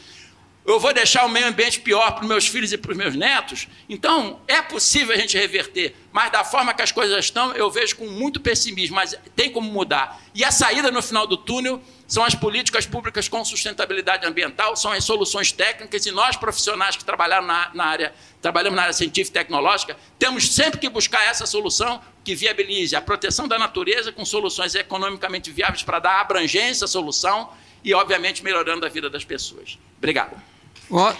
eu 0.66 0.80
vou 0.80 0.94
deixar 0.94 1.26
o 1.26 1.28
meio 1.28 1.46
ambiente 1.46 1.78
pior 1.80 2.12
para 2.12 2.22
os 2.22 2.28
meus 2.28 2.46
filhos 2.46 2.72
e 2.72 2.78
para 2.78 2.90
os 2.90 2.96
meus 2.96 3.14
netos. 3.14 3.68
Então, 3.86 4.40
é 4.48 4.62
possível 4.62 5.14
a 5.14 5.18
gente 5.18 5.36
reverter, 5.36 5.94
mas 6.10 6.32
da 6.32 6.42
forma 6.42 6.72
que 6.72 6.80
as 6.80 6.90
coisas 6.90 7.22
estão, 7.22 7.52
eu 7.52 7.70
vejo 7.70 7.96
com 7.96 8.06
muito 8.06 8.40
pessimismo, 8.40 8.96
mas 8.96 9.14
tem 9.36 9.50
como 9.50 9.70
mudar. 9.70 10.22
E 10.34 10.42
a 10.42 10.50
saída 10.50 10.90
no 10.90 11.02
final 11.02 11.26
do 11.26 11.36
túnel 11.36 11.82
são 12.08 12.24
as 12.24 12.34
políticas 12.34 12.86
públicas 12.86 13.28
com 13.28 13.44
sustentabilidade 13.44 14.26
ambiental, 14.26 14.74
são 14.74 14.92
as 14.92 15.04
soluções 15.04 15.52
técnicas, 15.52 16.06
e 16.06 16.10
nós, 16.10 16.34
profissionais 16.34 16.96
que 16.96 17.04
trabalharam 17.04 17.46
na, 17.46 17.70
na 17.74 17.84
área, 17.84 18.14
trabalhamos 18.40 18.76
na 18.76 18.82
área 18.84 18.94
científica 18.94 19.40
e 19.40 19.42
tecnológica, 19.42 19.96
temos 20.18 20.54
sempre 20.54 20.80
que 20.80 20.88
buscar 20.88 21.26
essa 21.26 21.44
solução 21.44 22.00
que 22.24 22.34
viabilize 22.34 22.96
a 22.96 23.02
proteção 23.02 23.46
da 23.46 23.58
natureza 23.58 24.10
com 24.10 24.24
soluções 24.24 24.74
economicamente 24.74 25.50
viáveis 25.50 25.82
para 25.82 25.98
dar 25.98 26.20
abrangência 26.22 26.86
à 26.86 26.88
solução 26.88 27.50
e, 27.82 27.92
obviamente, 27.92 28.42
melhorando 28.42 28.86
a 28.86 28.88
vida 28.88 29.10
das 29.10 29.24
pessoas. 29.24 29.78
Obrigado. 29.98 30.53
Oh, 30.90 31.12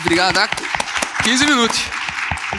obrigado. 0.00 0.38
15 1.22 1.46
minutos. 1.46 1.78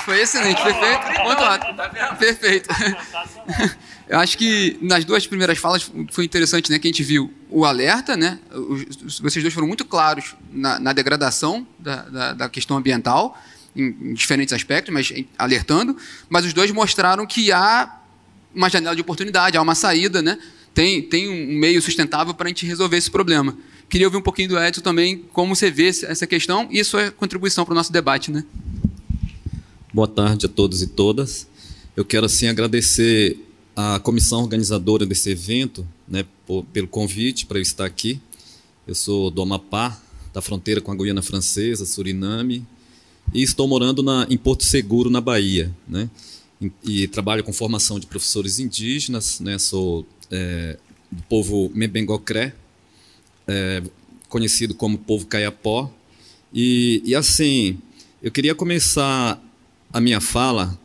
Foi 0.03 0.21
excelente, 0.21 0.61
perfeito. 0.61 1.23
Muito 1.23 1.39
rápido. 1.41 1.75
Tá 1.75 2.15
perfeito. 2.15 2.69
Eu 4.07 4.19
acho 4.19 4.37
que 4.37 4.77
nas 4.81 5.03
duas 5.03 5.25
primeiras 5.25 5.57
falas 5.57 5.91
foi 6.11 6.25
interessante, 6.25 6.69
né? 6.69 6.77
Que 6.77 6.87
a 6.87 6.91
gente 6.91 7.03
viu 7.03 7.33
o 7.49 7.65
alerta, 7.65 8.15
né? 8.15 8.39
Vocês 9.19 9.43
dois 9.43 9.53
foram 9.53 9.67
muito 9.67 9.83
claros 9.83 10.35
na, 10.51 10.79
na 10.79 10.93
degradação 10.93 11.65
da, 11.79 12.03
da, 12.03 12.33
da, 12.33 12.49
questão 12.49 12.77
ambiental, 12.77 13.39
em, 13.75 13.85
em, 13.85 14.13
diferentes 14.13 14.53
aspectos, 14.53 14.93
mas 14.93 15.11
alertando. 15.39 15.97
Mas 16.29 16.45
os 16.45 16.53
dois 16.53 16.69
mostraram 16.69 17.25
que 17.25 17.51
há 17.51 17.99
uma 18.53 18.69
janela 18.69 18.95
de 18.95 19.01
oportunidade, 19.01 19.57
há 19.57 19.61
uma 19.61 19.75
saída, 19.75 20.21
né? 20.21 20.37
Tem, 20.71 21.01
tem 21.01 21.27
um 21.27 21.57
meio 21.57 21.81
sustentável 21.81 22.33
para 22.33 22.45
a 22.45 22.49
gente 22.49 22.65
resolver 22.65 22.97
esse 22.97 23.09
problema. 23.09 23.57
Queria 23.95 24.07
ouvir 24.07 24.17
um 24.17 24.21
pouquinho 24.21 24.49
do 24.49 24.59
Edson 24.59 24.81
também, 24.81 25.23
como 25.31 25.55
você 25.55 25.71
vê 25.71 25.87
essa 25.87 26.27
questão 26.27 26.67
e 26.69 26.83
sua 26.83 27.11
contribuição 27.11 27.63
para 27.63 27.71
o 27.71 27.75
nosso 27.75 27.93
debate. 27.93 28.29
Né? 28.29 28.43
Boa 29.93 30.05
tarde 30.05 30.47
a 30.47 30.49
todos 30.49 30.81
e 30.81 30.87
todas. 30.87 31.47
Eu 31.95 32.03
quero, 32.03 32.25
assim, 32.25 32.47
agradecer 32.47 33.39
à 33.73 33.97
comissão 33.97 34.41
organizadora 34.41 35.05
desse 35.05 35.29
evento 35.29 35.87
né, 36.05 36.25
por, 36.45 36.65
pelo 36.73 36.89
convite 36.89 37.45
para 37.45 37.57
eu 37.57 37.61
estar 37.61 37.85
aqui. 37.85 38.19
Eu 38.85 38.93
sou 38.93 39.31
do 39.31 39.41
Amapá, 39.41 39.97
da 40.33 40.41
fronteira 40.41 40.81
com 40.81 40.91
a 40.91 40.95
Guiana 40.95 41.21
Francesa, 41.21 41.85
Suriname, 41.85 42.67
e 43.33 43.43
estou 43.43 43.65
morando 43.65 44.03
na, 44.03 44.27
em 44.29 44.37
Porto 44.37 44.65
Seguro, 44.65 45.09
na 45.09 45.21
Bahia. 45.21 45.73
Né? 45.87 46.09
E, 46.61 47.03
e 47.03 47.07
trabalho 47.07 47.45
com 47.45 47.53
formação 47.53 47.97
de 47.97 48.07
professores 48.07 48.59
indígenas, 48.59 49.39
né? 49.39 49.57
sou 49.57 50.05
é, 50.29 50.77
do 51.09 51.23
povo 51.29 51.71
Membengocré, 51.73 52.53
é, 53.47 53.81
conhecido 54.29 54.73
como 54.73 54.97
povo 54.97 55.25
caiapó. 55.25 55.91
E, 56.53 57.01
e 57.05 57.15
assim, 57.15 57.77
eu 58.21 58.31
queria 58.31 58.55
começar 58.55 59.41
a 59.91 60.01
minha 60.01 60.19
fala 60.19 60.79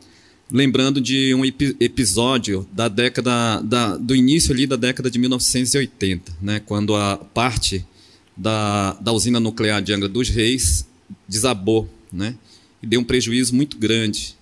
lembrando 0.51 0.99
de 0.99 1.33
um 1.33 1.45
episódio 1.45 2.67
da 2.73 2.89
década 2.89 3.61
da, 3.61 3.95
do 3.95 4.13
início 4.13 4.51
ali 4.51 4.67
da 4.67 4.75
década 4.75 5.09
de 5.09 5.17
1980, 5.17 6.33
né, 6.41 6.61
quando 6.65 6.93
a 6.93 7.17
parte 7.17 7.85
da, 8.35 8.93
da 8.95 9.13
usina 9.13 9.39
nuclear 9.39 9.81
de 9.81 9.93
Angra 9.93 10.09
dos 10.09 10.27
Reis 10.27 10.85
desabou, 11.27 11.89
né, 12.11 12.35
e 12.83 12.87
deu 12.87 12.99
um 12.99 13.03
prejuízo 13.03 13.55
muito 13.55 13.77
grande. 13.77 14.35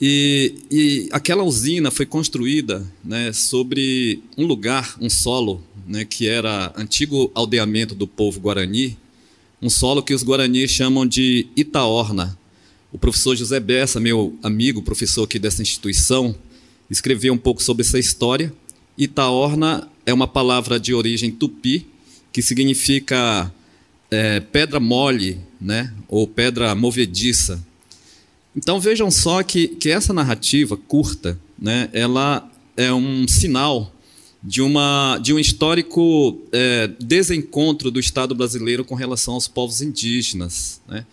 E, 0.00 0.54
e 0.70 1.08
aquela 1.12 1.42
usina 1.42 1.90
foi 1.90 2.06
construída 2.06 2.90
né, 3.04 3.30
sobre 3.34 4.22
um 4.38 4.46
lugar, 4.46 4.96
um 4.98 5.10
solo 5.10 5.62
né, 5.90 6.04
que 6.04 6.28
era 6.28 6.72
antigo 6.76 7.32
aldeamento 7.34 7.96
do 7.96 8.06
povo 8.06 8.38
guarani, 8.38 8.96
um 9.60 9.68
solo 9.68 10.04
que 10.04 10.14
os 10.14 10.22
guaranis 10.22 10.70
chamam 10.70 11.04
de 11.04 11.48
Itaorna. 11.56 12.38
O 12.92 12.98
professor 12.98 13.34
José 13.34 13.58
Bessa, 13.58 13.98
meu 13.98 14.38
amigo, 14.40 14.82
professor 14.82 15.24
aqui 15.24 15.36
dessa 15.36 15.60
instituição, 15.60 16.34
escreveu 16.88 17.34
um 17.34 17.38
pouco 17.38 17.60
sobre 17.60 17.82
essa 17.84 17.98
história. 17.98 18.52
Itaorna 18.96 19.88
é 20.06 20.14
uma 20.14 20.28
palavra 20.28 20.78
de 20.78 20.94
origem 20.94 21.32
tupi, 21.32 21.84
que 22.32 22.40
significa 22.40 23.52
é, 24.12 24.38
pedra 24.38 24.78
mole, 24.78 25.40
né, 25.60 25.92
ou 26.08 26.24
pedra 26.24 26.72
movediça. 26.76 27.60
Então 28.54 28.78
vejam 28.78 29.10
só 29.10 29.42
que, 29.42 29.66
que 29.66 29.90
essa 29.90 30.12
narrativa 30.12 30.76
curta, 30.76 31.36
né, 31.58 31.90
ela 31.92 32.48
é 32.76 32.92
um 32.92 33.26
sinal 33.26 33.92
de, 34.42 34.62
uma, 34.62 35.18
de 35.18 35.32
um 35.32 35.38
histórico 35.38 36.40
é, 36.52 36.88
desencontro 36.98 37.90
do 37.90 38.00
Estado 38.00 38.34
brasileiro 38.34 38.84
com 38.84 38.94
relação 38.94 39.34
aos 39.34 39.46
povos 39.46 39.82
indígenas. 39.82 40.80
Né? 40.88 41.04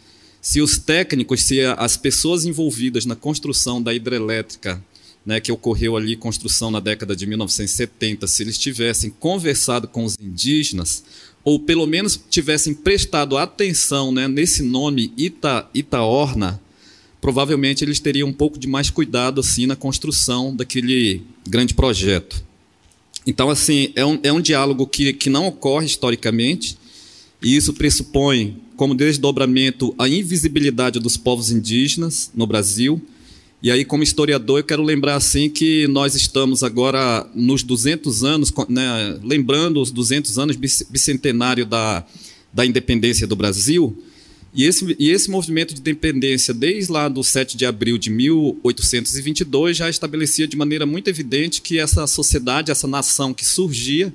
Se 0.41 0.61
os 0.61 0.77
técnicos, 0.77 1.43
se 1.43 1.61
as 1.61 1.97
pessoas 1.97 2.45
envolvidas 2.45 3.05
na 3.05 3.15
construção 3.15 3.81
da 3.81 3.93
hidrelétrica, 3.93 4.81
né, 5.25 5.41
que 5.41 5.51
ocorreu 5.51 5.97
ali, 5.97 6.15
construção 6.15 6.71
na 6.71 6.79
década 6.79 7.13
de 7.13 7.25
1970, 7.27 8.25
se 8.27 8.43
eles 8.43 8.57
tivessem 8.57 9.09
conversado 9.09 9.85
com 9.85 10.05
os 10.05 10.17
indígenas, 10.17 11.03
ou 11.43 11.59
pelo 11.59 11.85
menos 11.85 12.17
tivessem 12.29 12.73
prestado 12.73 13.37
atenção 13.37 14.09
né, 14.09 14.25
nesse 14.25 14.63
nome 14.63 15.11
Ita, 15.17 15.69
Itaorna, 15.73 16.61
provavelmente 17.19 17.83
eles 17.83 17.99
teriam 17.99 18.29
um 18.29 18.33
pouco 18.33 18.57
de 18.57 18.69
mais 18.69 18.89
cuidado 18.89 19.41
assim 19.41 19.65
na 19.65 19.75
construção 19.75 20.55
daquele 20.55 21.23
grande 21.45 21.73
projeto. 21.73 22.46
Então, 23.27 23.49
assim, 23.49 23.91
é 23.93 24.05
um, 24.05 24.17
é 24.23 24.31
um 24.31 24.39
diálogo 24.39 24.87
que, 24.87 25.11
que 25.11 25.29
não 25.29 25.47
ocorre 25.47 25.85
historicamente, 25.85 26.77
e 27.41 27.57
isso 27.57 27.73
pressupõe, 27.73 28.55
como 28.77 28.95
desdobramento, 28.95 29.93
a 29.99 30.07
invisibilidade 30.07 30.97
dos 30.97 31.17
povos 31.17 31.51
indígenas 31.51 32.31
no 32.33 32.47
Brasil. 32.47 33.01
E 33.61 33.69
aí, 33.69 33.83
como 33.83 34.01
historiador, 34.01 34.59
eu 34.59 34.63
quero 34.63 34.81
lembrar 34.81 35.15
assim 35.15 35.49
que 35.49 35.87
nós 35.87 36.15
estamos 36.15 36.63
agora 36.63 37.29
nos 37.35 37.63
200 37.63 38.23
anos, 38.23 38.53
né, 38.69 39.19
lembrando 39.21 39.81
os 39.81 39.91
200 39.91 40.39
anos 40.39 40.55
bicentenário 40.55 41.65
da, 41.65 42.05
da 42.53 42.65
independência 42.65 43.27
do 43.27 43.35
Brasil, 43.35 44.01
e 44.57 44.63
esse, 44.63 44.95
e 44.97 45.11
esse 45.11 45.29
movimento 45.29 45.71
de 45.75 45.81
dependência, 45.81 46.51
desde 46.51 46.91
lá 46.91 47.07
do 47.07 47.23
7 47.23 47.55
de 47.55 47.63
abril 47.63 47.95
de 47.95 48.09
1822, 48.09 49.77
já 49.77 49.87
estabelecia 49.87 50.47
de 50.47 50.57
maneira 50.57 50.83
muito 50.83 51.07
evidente 51.11 51.61
que 51.61 51.77
essa 51.77 52.07
sociedade, 52.07 52.71
essa 52.71 52.87
nação 52.87 53.35
que 53.35 53.45
surgia, 53.45 54.11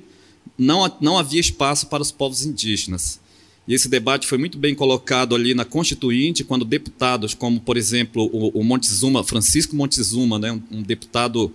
não, 0.57 0.93
não 0.99 1.17
havia 1.17 1.39
espaço 1.39 1.87
para 1.87 2.03
os 2.03 2.11
povos 2.11 2.45
indígenas. 2.45 3.21
E 3.65 3.73
esse 3.73 3.87
debate 3.87 4.27
foi 4.27 4.37
muito 4.37 4.57
bem 4.57 4.75
colocado 4.75 5.33
ali 5.33 5.53
na 5.53 5.63
Constituinte, 5.63 6.43
quando 6.43 6.65
deputados 6.65 7.33
como, 7.33 7.61
por 7.61 7.77
exemplo, 7.77 8.29
o, 8.33 8.59
o 8.59 8.63
Montezuma, 8.65 9.23
Francisco 9.23 9.73
Montezuma, 9.77 10.37
né, 10.37 10.51
um, 10.51 10.61
um 10.71 10.81
deputado 10.81 11.53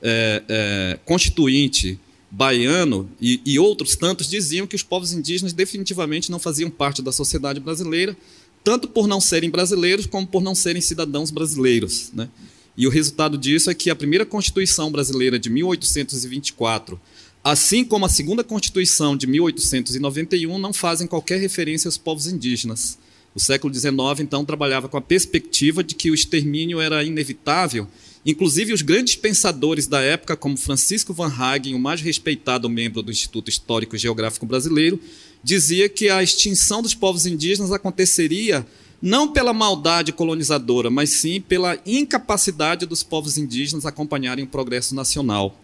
é, 0.00 0.42
é, 0.48 0.98
constituinte, 1.04 1.98
baiano 2.30 3.10
e, 3.20 3.40
e, 3.44 3.58
outros 3.58 3.96
tantos 3.96 4.28
diziam 4.28 4.66
que 4.66 4.76
os 4.76 4.82
povos 4.82 5.12
indígenas 5.12 5.52
definitivamente 5.52 6.30
não 6.30 6.38
faziam 6.38 6.70
parte 6.70 7.02
da 7.02 7.10
sociedade 7.10 7.58
brasileira, 7.58 8.16
tanto 8.62 8.86
por 8.86 9.08
não 9.08 9.20
serem 9.20 9.50
brasileiros 9.50 10.06
como 10.06 10.26
por 10.26 10.42
não 10.42 10.54
serem 10.54 10.80
cidadãos 10.80 11.30
brasileiros. 11.30 12.10
Né? 12.14 12.28
E 12.76 12.86
o 12.86 12.90
resultado 12.90 13.36
disso 13.36 13.68
é 13.68 13.74
que 13.74 13.90
a 13.90 13.96
primeira 13.96 14.24
Constituição 14.24 14.92
brasileira 14.92 15.38
de 15.38 15.50
1824, 15.50 17.00
assim 17.42 17.84
como 17.84 18.06
a 18.06 18.08
segunda 18.08 18.44
Constituição 18.44 19.16
de 19.16 19.26
1891, 19.26 20.58
não 20.58 20.72
fazem 20.72 21.06
qualquer 21.06 21.40
referência 21.40 21.88
aos 21.88 21.98
povos 21.98 22.26
indígenas. 22.28 22.96
O 23.34 23.40
século 23.40 23.72
XIX, 23.72 24.20
então, 24.20 24.44
trabalhava 24.44 24.88
com 24.88 24.96
a 24.96 25.00
perspectiva 25.00 25.82
de 25.82 25.94
que 25.94 26.10
o 26.10 26.14
extermínio 26.14 26.80
era 26.80 27.02
inevitável 27.02 27.88
Inclusive, 28.24 28.72
os 28.72 28.82
grandes 28.82 29.16
pensadores 29.16 29.86
da 29.86 30.00
época, 30.00 30.36
como 30.36 30.56
Francisco 30.56 31.14
Van 31.14 31.32
Hagen, 31.32 31.74
o 31.74 31.78
mais 31.78 32.00
respeitado 32.02 32.68
membro 32.68 33.02
do 33.02 33.10
Instituto 33.10 33.48
Histórico 33.48 33.96
e 33.96 33.98
Geográfico 33.98 34.44
Brasileiro, 34.44 35.00
dizia 35.42 35.88
que 35.88 36.10
a 36.10 36.22
extinção 36.22 36.82
dos 36.82 36.94
povos 36.94 37.24
indígenas 37.24 37.72
aconteceria 37.72 38.66
não 39.00 39.32
pela 39.32 39.54
maldade 39.54 40.12
colonizadora, 40.12 40.90
mas 40.90 41.10
sim 41.10 41.40
pela 41.40 41.78
incapacidade 41.86 42.84
dos 42.84 43.02
povos 43.02 43.38
indígenas 43.38 43.86
acompanharem 43.86 44.44
o 44.44 44.48
progresso 44.48 44.94
nacional. 44.94 45.58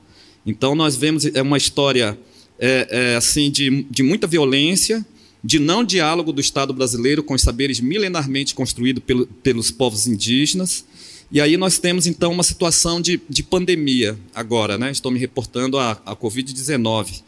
Então, 0.46 0.74
nós 0.74 0.96
vemos 0.96 1.26
é 1.26 1.42
uma 1.42 1.58
história 1.58 2.18
é, 2.58 2.88
é, 2.90 3.16
assim 3.16 3.50
de, 3.50 3.84
de 3.90 4.02
muita 4.02 4.26
violência, 4.26 5.04
de 5.44 5.58
não 5.58 5.84
diálogo 5.84 6.32
do 6.32 6.40
Estado 6.40 6.72
brasileiro 6.72 7.22
com 7.22 7.34
os 7.34 7.42
saberes 7.42 7.78
milenarmente 7.78 8.54
construídos 8.54 9.02
pelo, 9.04 9.26
pelos 9.26 9.70
povos 9.70 10.06
indígenas. 10.06 10.84
E 11.30 11.40
aí 11.40 11.56
nós 11.56 11.78
temos, 11.78 12.06
então, 12.06 12.32
uma 12.32 12.44
situação 12.44 13.00
de, 13.00 13.20
de 13.28 13.42
pandemia 13.42 14.16
agora, 14.34 14.78
né? 14.78 14.90
estou 14.92 15.10
me 15.10 15.18
reportando 15.18 15.78
à, 15.78 15.92
à 16.06 16.14
Covid-19. 16.14 17.22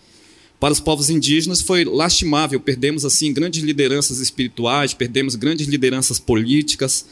Para 0.61 0.73
os 0.73 0.81
povos 0.81 1.11
indígenas 1.11 1.61
foi 1.61 1.85
lastimável, 1.85 2.61
perdemos 2.61 3.05
assim 3.05 3.33
grandes 3.33 3.63
lideranças 3.63 4.19
espirituais, 4.19 4.95
perdemos 4.95 5.35
grandes 5.35 5.67
lideranças 5.67 6.19
políticas. 6.19 7.07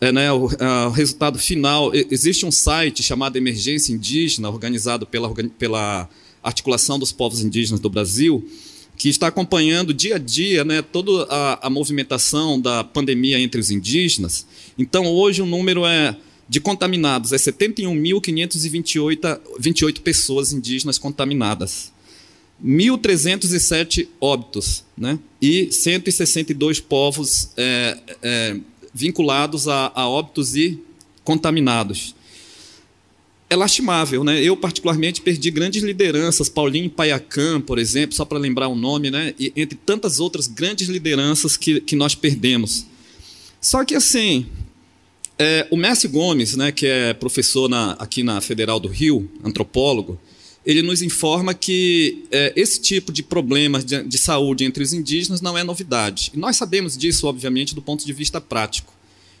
É, 0.00 0.10
né, 0.10 0.32
o, 0.32 0.48
a, 0.58 0.88
o, 0.88 0.90
resultado 0.90 1.38
final, 1.38 1.92
existe 1.94 2.44
um 2.44 2.50
site 2.50 3.02
chamado 3.02 3.36
Emergência 3.36 3.92
Indígena, 3.92 4.50
organizado 4.50 5.06
pela, 5.06 5.32
pela 5.58 6.08
Articulação 6.42 6.98
dos 6.98 7.12
Povos 7.12 7.40
Indígenas 7.40 7.80
do 7.80 7.88
Brasil, 7.88 8.46
que 8.96 9.08
está 9.08 9.28
acompanhando 9.28 9.94
dia 9.94 10.16
a 10.16 10.18
dia 10.18 10.64
né, 10.64 10.82
toda 10.82 11.24
a, 11.30 11.66
a 11.66 11.70
movimentação 11.70 12.60
da 12.60 12.82
pandemia 12.82 13.38
entre 13.38 13.60
os 13.60 13.70
indígenas. 13.70 14.46
Então, 14.78 15.06
hoje 15.06 15.42
o 15.42 15.46
número 15.46 15.84
é 15.84 16.16
de 16.48 16.60
contaminados 16.60 17.32
é 17.32 17.36
71.528 17.36 20.00
pessoas 20.00 20.52
indígenas 20.52 20.98
contaminadas. 20.98 21.92
1.307 22.64 24.08
óbitos 24.20 24.84
né? 24.96 25.18
e 25.42 25.70
162 25.70 26.80
povos 26.80 27.50
é, 27.56 27.98
é, 28.22 28.56
vinculados 28.94 29.68
a, 29.68 29.92
a, 29.94 30.08
óbitos 30.08 30.56
e 30.56 30.80
contaminados. 31.22 32.14
É 33.48 33.54
lastimável, 33.54 34.24
né? 34.24 34.42
Eu, 34.42 34.56
particularmente, 34.56 35.20
perdi 35.20 35.52
grandes 35.52 35.84
lideranças, 35.84 36.48
Paulinho 36.48 36.90
Paiacã, 36.90 37.60
por 37.60 37.78
exemplo, 37.78 38.16
só 38.16 38.24
para 38.24 38.38
lembrar 38.38 38.66
o 38.66 38.74
nome, 38.74 39.08
né? 39.08 39.34
E, 39.38 39.52
entre 39.54 39.78
tantas 39.86 40.18
outras 40.18 40.48
grandes 40.48 40.88
lideranças 40.88 41.56
que, 41.56 41.80
que 41.80 41.94
nós 41.94 42.12
perdemos. 42.12 42.86
Só 43.60 43.84
que, 43.84 43.94
assim, 43.94 44.46
é, 45.38 45.66
o 45.70 45.76
Messi 45.76 46.08
Gomes, 46.08 46.56
né, 46.56 46.72
que 46.72 46.86
é 46.86 47.12
professor 47.12 47.68
na, 47.68 47.92
aqui 47.92 48.22
na 48.22 48.40
Federal 48.40 48.80
do 48.80 48.88
Rio, 48.88 49.30
antropólogo, 49.44 50.18
ele 50.64 50.82
nos 50.82 51.00
informa 51.00 51.54
que 51.54 52.24
é, 52.30 52.52
esse 52.56 52.80
tipo 52.80 53.12
de 53.12 53.22
problemas 53.22 53.84
de, 53.84 54.02
de, 54.02 54.18
saúde 54.18 54.64
entre 54.64 54.82
os 54.82 54.92
indígenas 54.92 55.40
não 55.40 55.56
é 55.56 55.62
novidade. 55.62 56.32
E 56.34 56.38
nós 56.38 56.56
sabemos 56.56 56.96
disso, 56.96 57.26
obviamente, 57.26 57.74
do 57.74 57.80
ponto 57.80 58.04
de 58.04 58.12
vista 58.12 58.40
prático. 58.40 58.92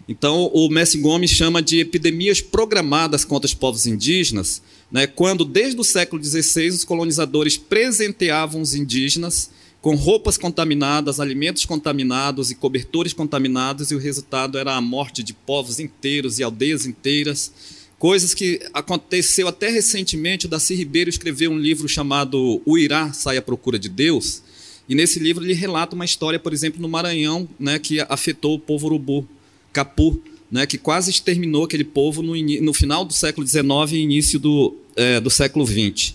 Então, 0.08 0.46
o 0.54 0.68
Messi 0.68 0.98
Gomes 0.98 1.30
chama 1.30 1.60
de 1.60 1.80
epidemias 1.80 2.40
programadas 2.40 3.24
contra 3.24 3.46
os 3.46 3.54
povos 3.54 3.86
indígenas, 3.86 4.62
né, 4.92 5.06
quando, 5.06 5.44
desde 5.44 5.80
o 5.80 5.84
século 5.84 6.22
XVI, 6.22 6.68
os 6.68 6.84
colonizadores 6.84 7.56
presenteavam 7.56 8.60
os 8.60 8.74
indígenas 8.74 9.50
com 9.80 9.94
roupas 9.94 10.36
contaminadas, 10.36 11.20
alimentos 11.20 11.64
contaminados 11.64 12.50
e 12.50 12.54
cobertores 12.54 13.12
contaminados, 13.12 13.90
e 13.90 13.94
o 13.94 13.98
resultado 13.98 14.58
era 14.58 14.74
a 14.74 14.80
morte 14.80 15.22
de 15.22 15.32
povos 15.32 15.78
inteiros 15.78 16.38
e 16.38 16.42
aldeias 16.42 16.86
inteiras 16.86 17.52
Coisas 17.98 18.34
que 18.34 18.60
aconteceu 18.74 19.48
até 19.48 19.70
recentemente. 19.70 20.46
O 20.46 20.48
Darcy 20.48 20.74
Ribeiro 20.74 21.08
escreveu 21.08 21.50
um 21.50 21.58
livro 21.58 21.88
chamado 21.88 22.60
O 22.66 22.76
Irá 22.76 23.12
Sai 23.12 23.38
à 23.38 23.42
Procura 23.42 23.78
de 23.78 23.88
Deus. 23.88 24.42
E 24.86 24.94
nesse 24.94 25.18
livro 25.18 25.42
ele 25.42 25.54
relata 25.54 25.94
uma 25.94 26.04
história, 26.04 26.38
por 26.38 26.52
exemplo, 26.52 26.80
no 26.80 26.88
Maranhão, 26.88 27.48
né, 27.58 27.78
que 27.78 28.00
afetou 28.00 28.54
o 28.54 28.58
povo 28.58 28.86
urubu, 28.86 29.26
capu, 29.72 30.22
né, 30.50 30.66
que 30.66 30.76
quase 30.76 31.10
exterminou 31.10 31.64
aquele 31.64 31.84
povo 31.84 32.22
no, 32.22 32.36
no 32.36 32.74
final 32.74 33.04
do 33.04 33.14
século 33.14 33.46
XIX 33.46 33.92
e 33.92 33.96
início 33.96 34.38
do, 34.38 34.76
é, 34.94 35.18
do 35.18 35.30
século 35.30 35.66
XX. 35.66 36.14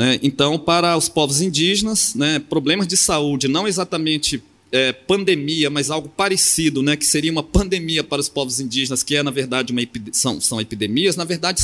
Né? 0.00 0.18
Então, 0.22 0.58
para 0.58 0.96
os 0.96 1.10
povos 1.10 1.42
indígenas, 1.42 2.14
né, 2.14 2.38
problemas 2.38 2.86
de 2.86 2.96
saúde 2.96 3.46
não 3.48 3.68
exatamente 3.68 4.42
é, 4.72 4.94
pandemia, 4.94 5.68
mas 5.68 5.90
algo 5.90 6.08
parecido, 6.08 6.82
né, 6.82 6.96
que 6.96 7.04
seria 7.04 7.30
uma 7.30 7.42
pandemia 7.42 8.02
para 8.02 8.18
os 8.18 8.26
povos 8.26 8.60
indígenas, 8.60 9.02
que 9.02 9.14
é, 9.14 9.22
na 9.22 9.30
verdade, 9.30 9.74
uma 9.74 9.82
são, 10.10 10.40
são 10.40 10.58
epidemias, 10.58 11.16
na 11.16 11.24
verdade, 11.24 11.62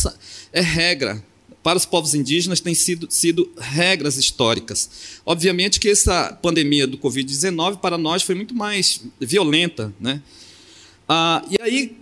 é 0.52 0.60
regra. 0.60 1.24
Para 1.62 1.78
os 1.78 1.86
povos 1.86 2.14
indígenas, 2.14 2.60
tem 2.60 2.74
sido, 2.74 3.06
sido 3.08 3.50
regras 3.56 4.18
históricas. 4.18 4.90
Obviamente 5.24 5.80
que 5.80 5.88
essa 5.88 6.38
pandemia 6.42 6.86
do 6.86 6.98
Covid-19, 6.98 7.78
para 7.78 7.96
nós, 7.96 8.22
foi 8.22 8.34
muito 8.34 8.54
mais 8.54 9.00
violenta. 9.18 9.94
Né? 9.98 10.20
Ah, 11.08 11.42
e 11.50 11.56
aí, 11.62 11.96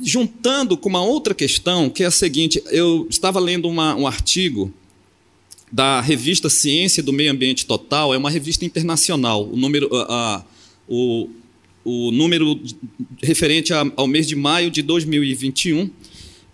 juntando 0.00 0.74
com 0.74 0.88
uma 0.88 1.02
outra 1.02 1.34
questão, 1.34 1.90
que 1.90 2.02
é 2.02 2.06
a 2.06 2.10
seguinte: 2.10 2.62
eu 2.70 3.06
estava 3.10 3.38
lendo 3.38 3.68
uma, 3.68 3.94
um 3.94 4.06
artigo 4.06 4.72
da 5.70 6.00
revista 6.00 6.48
Ciência 6.48 7.02
do 7.02 7.12
Meio 7.12 7.30
Ambiente 7.30 7.66
Total, 7.66 8.14
é 8.14 8.18
uma 8.18 8.30
revista 8.30 8.64
internacional. 8.64 9.48
O 9.48 9.56
número, 9.56 9.88
a, 9.92 10.44
o, 10.88 11.28
o 11.84 12.10
número 12.10 12.60
referente 13.22 13.72
ao 13.72 14.06
mês 14.06 14.26
de 14.26 14.36
maio 14.36 14.70
de 14.70 14.82
2021 14.82 15.90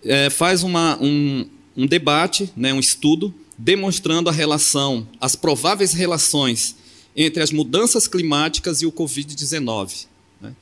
é, 0.03 0.29
faz 0.29 0.63
uma, 0.63 0.97
um, 1.01 1.45
um 1.75 1.85
debate, 1.85 2.49
né, 2.55 2.73
um 2.73 2.79
estudo, 2.79 3.33
demonstrando 3.57 4.29
a 4.29 4.33
relação, 4.33 5.07
as 5.21 5.35
prováveis 5.35 5.93
relações 5.93 6.75
entre 7.15 7.43
as 7.43 7.51
mudanças 7.51 8.07
climáticas 8.07 8.81
e 8.81 8.85
o 8.85 8.91
Covid-19. 8.91 10.05
Né? 10.41 10.53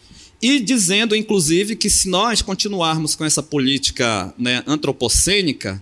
E 0.41 0.59
dizendo, 0.59 1.15
inclusive, 1.15 1.75
que 1.75 1.89
se 1.89 2.09
nós 2.09 2.41
continuarmos 2.41 3.15
com 3.15 3.23
essa 3.23 3.41
política 3.41 4.33
né, 4.37 4.63
antropocênica, 4.67 5.81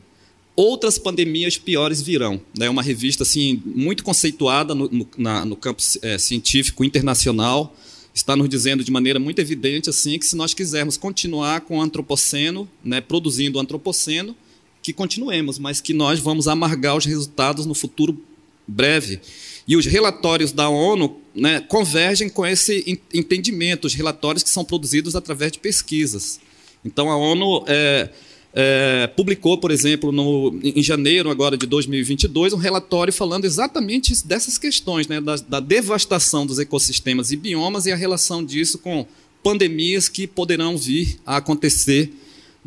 outras 0.60 1.00
pandemias 1.00 1.58
piores 1.58 2.02
virão. 2.02 2.42
É 2.60 2.70
uma 2.70 2.82
revista 2.82 3.24
assim 3.24 3.64
muito 3.66 4.04
conceituada 4.04 4.76
no, 4.76 4.90
no, 4.90 5.08
na, 5.18 5.46
no 5.46 5.56
campo 5.56 5.82
é, 6.02 6.18
científico 6.18 6.84
internacional, 6.84 7.74
está 8.14 8.36
nos 8.36 8.50
dizendo 8.50 8.84
de 8.84 8.92
maneira 8.92 9.20
muito 9.20 9.40
evidente 9.40 9.90
assim 9.90 10.20
que 10.20 10.26
se 10.26 10.36
nós 10.36 10.54
quisermos 10.54 10.98
continuar 10.98 11.62
com 11.62 11.78
o 11.78 11.82
antropoceno, 11.82 12.68
né, 12.84 13.00
produzindo 13.00 13.58
o 13.58 13.62
antropoceno, 13.62 14.36
que 14.84 14.92
continuemos, 14.92 15.58
mas 15.58 15.80
que 15.80 15.94
nós 15.94 16.20
vamos 16.20 16.46
amargar 16.46 16.98
os 16.98 17.06
resultados 17.06 17.66
no 17.66 17.74
futuro 17.74 18.22
breve. 18.68 19.22
E 19.66 19.78
os 19.78 19.86
relatórios 19.86 20.52
da 20.52 20.68
ONU 20.68 21.22
né, 21.34 21.62
convergem 21.62 22.28
com 22.28 22.46
esse 22.46 23.00
entendimento, 23.14 23.86
os 23.86 23.94
relatórios 23.94 24.44
que 24.44 24.50
são 24.50 24.66
produzidos 24.66 25.16
através 25.16 25.54
de 25.54 25.60
pesquisas. 25.60 26.38
Então 26.84 27.10
a 27.10 27.16
ONU 27.16 27.64
é, 27.66 28.10
é, 28.54 29.08
publicou, 29.16 29.58
por 29.58 29.70
exemplo, 29.70 30.12
no, 30.12 30.60
em 30.64 30.82
janeiro 30.82 31.30
agora 31.30 31.56
de 31.56 31.68
2022, 31.68 32.54
um 32.54 32.58
relatório 32.58 33.14
falando 33.14 33.46
exatamente 33.46 34.26
dessas 34.26 34.58
questões, 34.58 35.08
né, 35.08 35.22
da, 35.22 35.36
da, 35.36 35.60
devastação 35.60 36.46
dos 36.46 36.58
ecossistemas 36.58 37.32
e 37.32 37.36
biomas 37.36 37.86
e 37.86 37.92
a 37.92 37.96
relação 37.96 38.44
disso 38.44 38.80
com 38.80 39.06
pandemias 39.44 40.10
que 40.10 40.26
poderão 40.26 40.78
vir 40.78 41.20
a 41.26 41.38
acontecer 41.38 42.12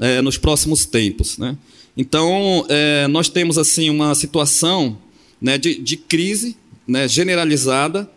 é, 0.01 0.22
nos 0.22 0.39
próximos 0.39 0.87
tempos. 0.87 1.37
Né? 1.37 1.57
Então, 1.97 2.64
é, 2.68 3.09
nós 3.09 3.28
temos 3.28 3.59
assim 3.59 3.91
uma 3.91 4.14
situação 4.14 4.97
né, 5.41 5.59
de, 5.59 5.78
de 5.78 5.97
crise 5.97 6.57
né, 6.87 7.09
generalizada. 7.09 8.09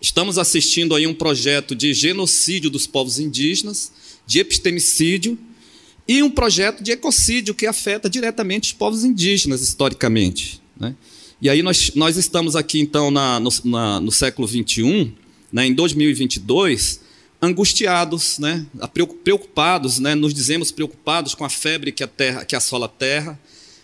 Estamos 0.00 0.38
assistindo 0.38 0.94
aí 0.94 1.06
um 1.06 1.14
projeto 1.14 1.74
de 1.74 1.92
genocídio 1.92 2.70
dos 2.70 2.86
povos 2.86 3.18
indígenas, 3.18 3.92
de 4.26 4.40
epistemicídio, 4.40 5.38
e 6.06 6.22
um 6.22 6.30
projeto 6.30 6.82
de 6.82 6.92
ecocídio 6.92 7.54
que 7.54 7.66
afeta 7.66 8.08
diretamente 8.10 8.64
os 8.64 8.72
povos 8.72 9.04
indígenas, 9.04 9.62
historicamente. 9.62 10.60
Né? 10.78 10.94
E 11.40 11.48
aí 11.48 11.62
nós, 11.62 11.92
nós 11.94 12.16
estamos 12.16 12.56
aqui, 12.56 12.80
então, 12.80 13.10
na, 13.10 13.40
no, 13.40 13.50
na, 13.64 14.00
no 14.00 14.12
século 14.12 14.46
XXI, 14.46 15.12
né, 15.52 15.66
em 15.66 15.74
2022, 15.74 17.00
angustiados, 17.40 18.38
né, 18.38 18.66
preocupados, 19.22 19.98
né, 19.98 20.14
nos 20.14 20.32
dizemos 20.32 20.70
preocupados 20.70 21.34
com 21.34 21.44
a 21.44 21.50
febre 21.50 21.92
que, 21.92 22.02
a 22.02 22.08
terra, 22.08 22.44
que 22.44 22.56
assola 22.56 22.86
a 22.86 22.88
Terra, 22.88 23.38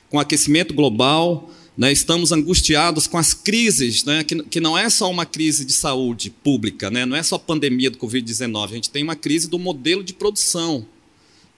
com 0.09 0.17
o 0.17 0.21
aquecimento 0.21 0.75
global, 0.75 1.51
né, 1.77 1.93
estamos 1.93 2.33
angustiados 2.33 3.07
com 3.07 3.19
as 3.19 3.33
crises, 3.35 4.05
né, 4.05 4.25
que, 4.25 4.43
que 4.45 4.61
não 4.61 4.77
é 4.77 4.89
só 4.89 5.11
uma 5.11 5.25
crise 5.27 5.65
de 5.65 5.73
saúde 5.73 6.31
pública, 6.31 6.91
né, 6.91 7.05
não 7.05 7.17
é 7.17 7.23
só 7.23 7.37
a 7.37 7.39
pandemia 7.39 7.91
do 7.91 7.99
Covid-19, 7.99 8.65
a 8.65 8.75
gente 8.75 8.91
tem 8.91 9.03
uma 9.03 9.17
crise 9.17 9.49
do 9.49 9.59
modelo 9.59 10.03
de 10.03 10.13
produção, 10.13 10.87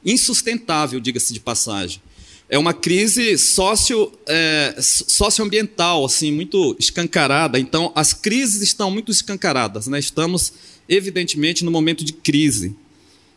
insustentável, 0.05 1.01
diga-se 1.01 1.33
de 1.33 1.41
passagem. 1.41 2.01
É 2.49 2.59
uma 2.59 2.75
crise 2.75 3.39
socio, 3.39 4.13
é, 4.27 4.77
socioambiental, 4.79 6.05
assim, 6.05 6.31
muito 6.31 6.77
escancarada. 6.79 7.59
Então, 7.59 7.91
as 7.95 8.13
crises 8.13 8.61
estão 8.61 8.91
muito 8.91 9.11
escancaradas. 9.11 9.87
Né? 9.87 9.99
Estamos, 9.99 10.53
evidentemente, 10.89 11.65
no 11.65 11.71
momento 11.71 12.05
de 12.05 12.13
crise. 12.13 12.77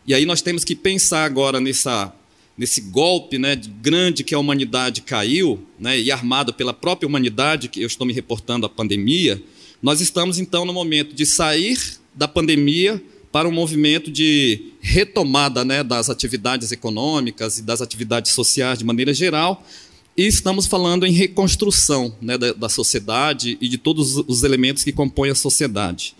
E 0.05 0.13
aí 0.13 0.25
nós 0.25 0.41
temos 0.41 0.63
que 0.63 0.75
pensar 0.75 1.23
agora 1.23 1.61
nessa, 1.61 2.13
nesse 2.57 2.81
golpe 2.81 3.37
né, 3.37 3.55
grande 3.81 4.23
que 4.23 4.35
a 4.35 4.39
humanidade 4.39 5.01
caiu, 5.01 5.65
né, 5.79 5.99
e 5.99 6.11
armado 6.11 6.53
pela 6.53 6.73
própria 6.73 7.07
humanidade, 7.07 7.69
que 7.69 7.81
eu 7.81 7.87
estou 7.87 8.05
me 8.05 8.13
reportando 8.13 8.65
à 8.65 8.69
pandemia, 8.69 9.41
nós 9.81 10.01
estamos 10.01 10.39
então 10.39 10.65
no 10.65 10.73
momento 10.73 11.15
de 11.15 11.25
sair 11.25 11.79
da 12.13 12.27
pandemia 12.27 13.01
para 13.35 13.49
um 13.49 13.51
movimento 13.51 14.09
de 14.09 14.71
retomada 14.79 15.65
né, 15.65 15.83
das 15.83 16.09
atividades 16.09 16.71
econômicas 16.71 17.57
e 17.57 17.61
das 17.61 17.81
atividades 17.81 18.31
sociais 18.31 18.79
de 18.79 18.85
maneira 18.85 19.13
geral, 19.13 19.61
e 20.15 20.25
estamos 20.25 20.67
falando 20.67 21.05
em 21.05 21.11
reconstrução 21.11 22.15
né, 22.21 22.37
da, 22.37 22.53
da 22.53 22.69
sociedade 22.69 23.57
e 23.59 23.67
de 23.67 23.77
todos 23.77 24.15
os 24.15 24.43
elementos 24.43 24.85
que 24.85 24.93
compõem 24.93 25.31
a 25.31 25.35
sociedade. 25.35 26.15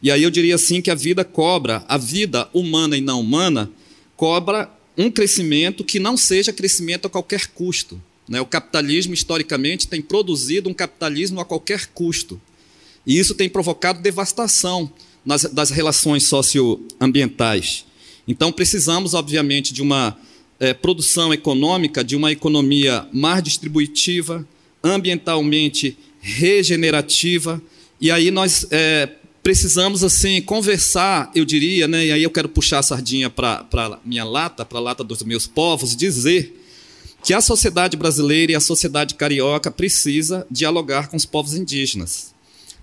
E 0.00 0.12
aí 0.12 0.22
eu 0.22 0.30
diria 0.30 0.54
assim 0.54 0.80
que 0.80 0.92
a 0.92 0.94
vida 0.94 1.24
cobra, 1.24 1.84
a 1.88 1.98
vida 1.98 2.48
humana 2.54 2.96
e 2.96 3.00
não 3.00 3.20
humana, 3.20 3.68
cobra 4.14 4.70
um 4.96 5.10
crescimento 5.10 5.82
que 5.82 5.98
não 5.98 6.16
seja 6.16 6.52
crescimento 6.52 7.06
a 7.06 7.10
qualquer 7.10 7.48
custo. 7.48 8.00
Né? 8.28 8.40
O 8.40 8.46
capitalismo, 8.46 9.12
historicamente, 9.12 9.88
tem 9.88 10.00
produzido 10.00 10.70
um 10.70 10.74
capitalismo 10.74 11.40
a 11.40 11.44
qualquer 11.44 11.88
custo. 11.88 12.40
E 13.04 13.18
isso 13.18 13.34
tem 13.34 13.48
provocado 13.48 14.00
devastação 14.00 14.88
nas, 15.24 15.44
das 15.44 15.70
relações 15.70 16.24
socioambientais. 16.24 17.84
Então, 18.26 18.52
precisamos, 18.52 19.14
obviamente, 19.14 19.72
de 19.72 19.82
uma 19.82 20.16
é, 20.58 20.74
produção 20.74 21.32
econômica, 21.32 22.04
de 22.04 22.14
uma 22.14 22.30
economia 22.30 23.08
mais 23.12 23.42
distributiva, 23.42 24.46
ambientalmente 24.84 25.96
regenerativa, 26.20 27.60
e 28.00 28.10
aí 28.10 28.30
nós 28.30 28.66
é, 28.70 29.08
precisamos 29.42 30.04
assim 30.04 30.40
conversar, 30.42 31.30
eu 31.34 31.44
diria, 31.44 31.88
né, 31.88 32.06
e 32.06 32.12
aí 32.12 32.22
eu 32.22 32.30
quero 32.30 32.48
puxar 32.48 32.78
a 32.78 32.82
sardinha 32.82 33.30
para 33.30 33.66
a 33.72 33.98
minha 34.04 34.24
lata, 34.24 34.64
para 34.64 34.78
a 34.78 34.82
lata 34.82 35.02
dos 35.02 35.22
meus 35.22 35.46
povos, 35.46 35.96
dizer 35.96 36.56
que 37.22 37.34
a 37.34 37.40
sociedade 37.40 37.96
brasileira 37.96 38.52
e 38.52 38.54
a 38.54 38.60
sociedade 38.60 39.14
carioca 39.14 39.70
precisa 39.70 40.46
dialogar 40.50 41.08
com 41.08 41.16
os 41.16 41.26
povos 41.26 41.54
indígenas. 41.54 42.34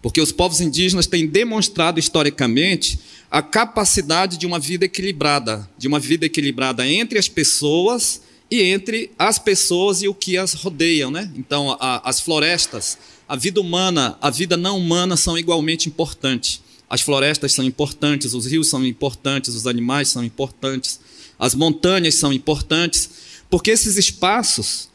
Porque 0.01 0.21
os 0.21 0.31
povos 0.31 0.61
indígenas 0.61 1.07
têm 1.07 1.27
demonstrado 1.27 1.99
historicamente 1.99 2.99
a 3.29 3.41
capacidade 3.41 4.37
de 4.37 4.45
uma 4.45 4.59
vida 4.59 4.85
equilibrada, 4.85 5.69
de 5.77 5.87
uma 5.87 5.99
vida 5.99 6.25
equilibrada 6.25 6.87
entre 6.87 7.19
as 7.19 7.27
pessoas 7.27 8.21
e 8.49 8.61
entre 8.61 9.11
as 9.19 9.37
pessoas 9.37 10.01
e 10.01 10.07
o 10.07 10.13
que 10.13 10.37
as 10.37 10.53
rodeiam, 10.53 11.11
né? 11.11 11.29
Então, 11.35 11.75
a, 11.79 12.09
as 12.09 12.21
florestas, 12.21 12.97
a 13.27 13.35
vida 13.35 13.59
humana, 13.59 14.17
a 14.21 14.29
vida 14.29 14.55
não 14.55 14.77
humana 14.77 15.17
são 15.17 15.37
igualmente 15.37 15.89
importantes. 15.89 16.61
As 16.89 17.01
florestas 17.01 17.51
são 17.51 17.65
importantes, 17.65 18.33
os 18.33 18.45
rios 18.45 18.69
são 18.69 18.85
importantes, 18.85 19.53
os 19.53 19.67
animais 19.67 20.07
são 20.07 20.23
importantes, 20.23 20.99
as 21.37 21.53
montanhas 21.53 22.15
são 22.15 22.31
importantes, 22.31 23.09
porque 23.49 23.71
esses 23.71 23.97
espaços, 23.97 24.87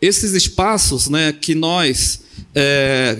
esses 0.00 0.32
espaços, 0.32 1.08
né, 1.08 1.32
que 1.32 1.54
nós 1.54 2.20
é, 2.54 3.18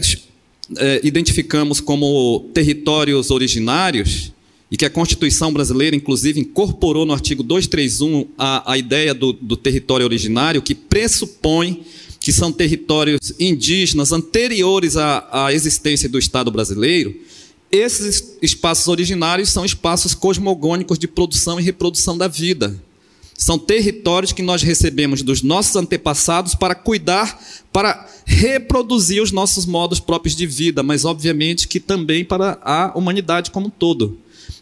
é, 0.77 1.01
identificamos 1.05 1.81
como 1.81 2.51
territórios 2.53 3.31
originários, 3.31 4.33
e 4.71 4.77
que 4.77 4.85
a 4.85 4.91
Constituição 4.91 5.53
brasileira, 5.53 5.95
inclusive, 5.95 6.41
incorporou 6.41 7.07
no 7.07 7.13
artigo 7.13 7.43
231 7.43 8.27
a, 8.37 8.73
a 8.73 8.79
ideia 8.79 9.15
do, 9.15 9.33
do 9.33 9.57
território 9.57 10.05
originário, 10.05 10.63
que 10.63 10.75
pressupõe 10.75 11.85
que 12.19 12.33
são 12.33 12.51
territórios 12.51 13.35
indígenas 13.39 14.11
anteriores 14.11 14.97
à, 14.97 15.29
à 15.31 15.53
existência 15.53 16.09
do 16.09 16.19
Estado 16.19 16.51
brasileiro, 16.51 17.15
esses 17.71 18.37
espaços 18.41 18.89
originários 18.89 19.51
são 19.51 19.65
espaços 19.65 20.15
cosmogônicos 20.15 20.99
de 20.99 21.09
produção 21.09 21.59
e 21.59 21.63
reprodução 21.63 22.17
da 22.17 22.29
vida. 22.29 22.81
São 23.37 23.59
territórios 23.59 24.33
que 24.33 24.43
nós 24.43 24.63
recebemos 24.63 25.23
dos 25.23 25.43
nossos 25.43 25.75
antepassados 25.75 26.55
para 26.55 26.75
cuidar, 26.75 27.39
para 27.73 28.09
reproduzir 28.25 29.21
os 29.21 29.33
nossos 29.33 29.67
modos 29.67 29.99
próprios 29.99 30.37
de 30.37 30.47
vida, 30.47 30.83
mas 30.83 31.05
obviamente 31.05 31.67
que 31.67 31.81
também 31.81 32.25
para 32.25 32.59
a 32.63 32.93
humanidade 32.97 33.51
como 33.51 33.67
um 33.67 33.71
todo. 33.71 34.19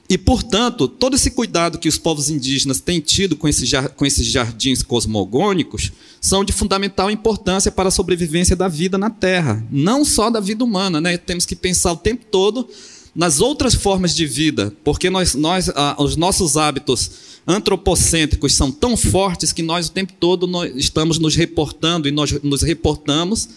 E, 0.08 0.18
portanto, 0.18 0.88
todo 0.88 1.16
esse 1.16 1.30
cuidado 1.30 1.78
que 1.78 1.88
os 1.88 1.96
povos 1.96 2.28
indígenas 2.28 2.80
têm 2.80 3.00
tido 3.00 3.36
com 3.36 3.48
esses, 3.48 3.70
com 3.96 4.04
esses 4.04 4.26
jardins 4.26 4.82
cosmogônicos 4.82 5.90
são 6.20 6.44
de 6.44 6.52
fundamental 6.52 7.10
importância 7.10 7.72
para 7.72 7.88
a 7.88 7.92
sobrevivência 7.92 8.54
da 8.54 8.68
vida 8.68 8.98
na 8.98 9.08
Terra, 9.08 9.64
não 9.70 10.04
só 10.04 10.28
da 10.28 10.38
vida 10.38 10.64
humana. 10.64 11.00
Né? 11.00 11.16
Temos 11.16 11.46
que 11.46 11.56
pensar 11.56 11.92
o 11.92 11.96
tempo 11.96 12.26
todo 12.30 12.68
nas 13.14 13.40
outras 13.40 13.74
formas 13.74 14.14
de 14.14 14.26
vida, 14.26 14.74
porque 14.84 15.08
nós, 15.08 15.34
nós, 15.34 15.70
ah, 15.74 15.96
os 15.98 16.16
nossos 16.16 16.56
hábitos 16.56 17.10
antropocêntricos 17.46 18.54
são 18.54 18.70
tão 18.70 18.96
fortes 18.96 19.52
que 19.52 19.62
nós 19.62 19.88
o 19.88 19.92
tempo 19.92 20.12
todo 20.18 20.48
estamos 20.76 21.18
nos 21.18 21.34
reportando 21.34 22.08
e 22.08 22.10
nós 22.10 22.32
nos 22.42 22.62
reportamos 22.62 23.48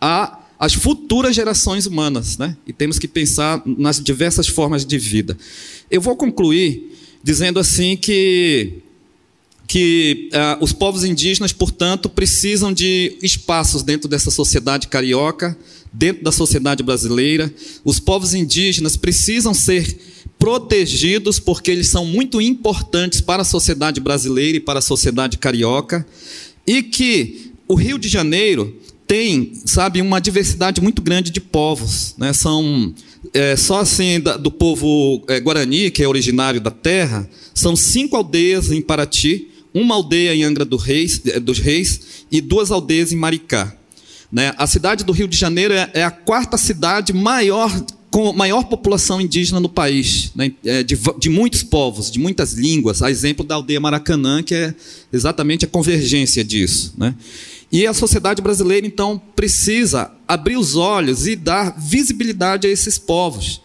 a 0.00 0.42
as 0.58 0.72
futuras 0.72 1.36
gerações 1.36 1.84
humanas, 1.84 2.38
né? 2.38 2.56
E 2.66 2.72
temos 2.72 2.98
que 2.98 3.06
pensar 3.06 3.62
nas 3.66 4.02
diversas 4.02 4.48
formas 4.48 4.86
de 4.86 4.98
vida. 4.98 5.36
Eu 5.90 6.00
vou 6.00 6.16
concluir 6.16 6.96
dizendo 7.22 7.58
assim 7.58 7.96
que 7.96 8.82
que 9.66 10.30
uh, 10.32 10.62
os 10.62 10.72
povos 10.72 11.02
indígenas, 11.02 11.52
portanto, 11.52 12.08
precisam 12.08 12.72
de 12.72 13.18
espaços 13.20 13.82
dentro 13.82 14.08
dessa 14.08 14.30
sociedade 14.30 14.86
carioca, 14.86 15.58
dentro 15.92 16.22
da 16.22 16.30
sociedade 16.30 16.84
brasileira. 16.84 17.52
Os 17.84 17.98
povos 17.98 18.32
indígenas 18.32 18.96
precisam 18.96 19.52
ser 19.52 19.98
protegidos 20.38 21.38
porque 21.38 21.70
eles 21.70 21.88
são 21.88 22.04
muito 22.04 22.40
importantes 22.40 23.20
para 23.20 23.42
a 23.42 23.44
sociedade 23.44 24.00
brasileira 24.00 24.58
e 24.58 24.60
para 24.60 24.78
a 24.78 24.82
sociedade 24.82 25.38
carioca, 25.38 26.06
e 26.66 26.82
que 26.82 27.52
o 27.68 27.74
Rio 27.74 27.98
de 27.98 28.08
Janeiro 28.08 28.76
tem, 29.06 29.52
sabe, 29.64 30.00
uma 30.00 30.20
diversidade 30.20 30.80
muito 30.80 31.00
grande 31.00 31.30
de 31.30 31.40
povos. 31.40 32.14
Né? 32.18 32.32
São 32.32 32.92
é, 33.32 33.56
só 33.56 33.80
assim 33.80 34.20
da, 34.20 34.36
do 34.36 34.50
povo 34.50 35.24
é, 35.28 35.40
guarani, 35.40 35.90
que 35.90 36.02
é 36.02 36.08
originário 36.08 36.60
da 36.60 36.70
terra, 36.70 37.28
são 37.54 37.76
cinco 37.76 38.16
aldeias 38.16 38.70
em 38.70 38.82
Paraty, 38.82 39.48
uma 39.72 39.94
aldeia 39.94 40.34
em 40.34 40.42
Angra 40.42 40.64
do 40.64 40.76
Reis, 40.76 41.20
é, 41.26 41.38
dos 41.38 41.58
Reis 41.58 42.24
e 42.30 42.40
duas 42.40 42.70
aldeias 42.70 43.12
em 43.12 43.16
Maricá. 43.16 43.76
Né? 44.30 44.52
A 44.58 44.66
cidade 44.66 45.04
do 45.04 45.12
Rio 45.12 45.28
de 45.28 45.36
Janeiro 45.36 45.72
é, 45.72 45.90
é 45.94 46.02
a 46.02 46.10
quarta 46.10 46.56
cidade 46.56 47.12
maior 47.12 47.70
com 48.16 48.32
maior 48.32 48.64
população 48.64 49.20
indígena 49.20 49.60
no 49.60 49.68
país, 49.68 50.32
né? 50.34 50.50
É, 50.64 50.82
de, 50.82 50.98
de, 51.18 51.28
muitos 51.28 51.62
povos, 51.62 52.10
de 52.10 52.18
muitas 52.18 52.54
línguas. 52.54 53.02
A 53.02 53.10
exemplo 53.10 53.44
da 53.44 53.56
aldeia 53.56 53.78
Maracanã, 53.78 54.42
que 54.42 54.54
é 54.54 54.74
exatamente 55.12 55.66
a 55.66 55.68
convergência 55.68 56.42
disso. 56.42 56.94
Né? 56.96 57.14
E 57.70 57.86
a 57.86 57.92
sociedade 57.92 58.40
brasileira, 58.40 58.86
então, 58.86 59.20
precisa 59.36 60.10
abrir 60.26 60.56
os 60.56 60.76
olhos 60.76 61.26
e 61.26 61.36
dar 61.36 61.78
visibilidade 61.78 62.66
a 62.66 62.70
esses 62.70 62.96
povos. 62.96 63.60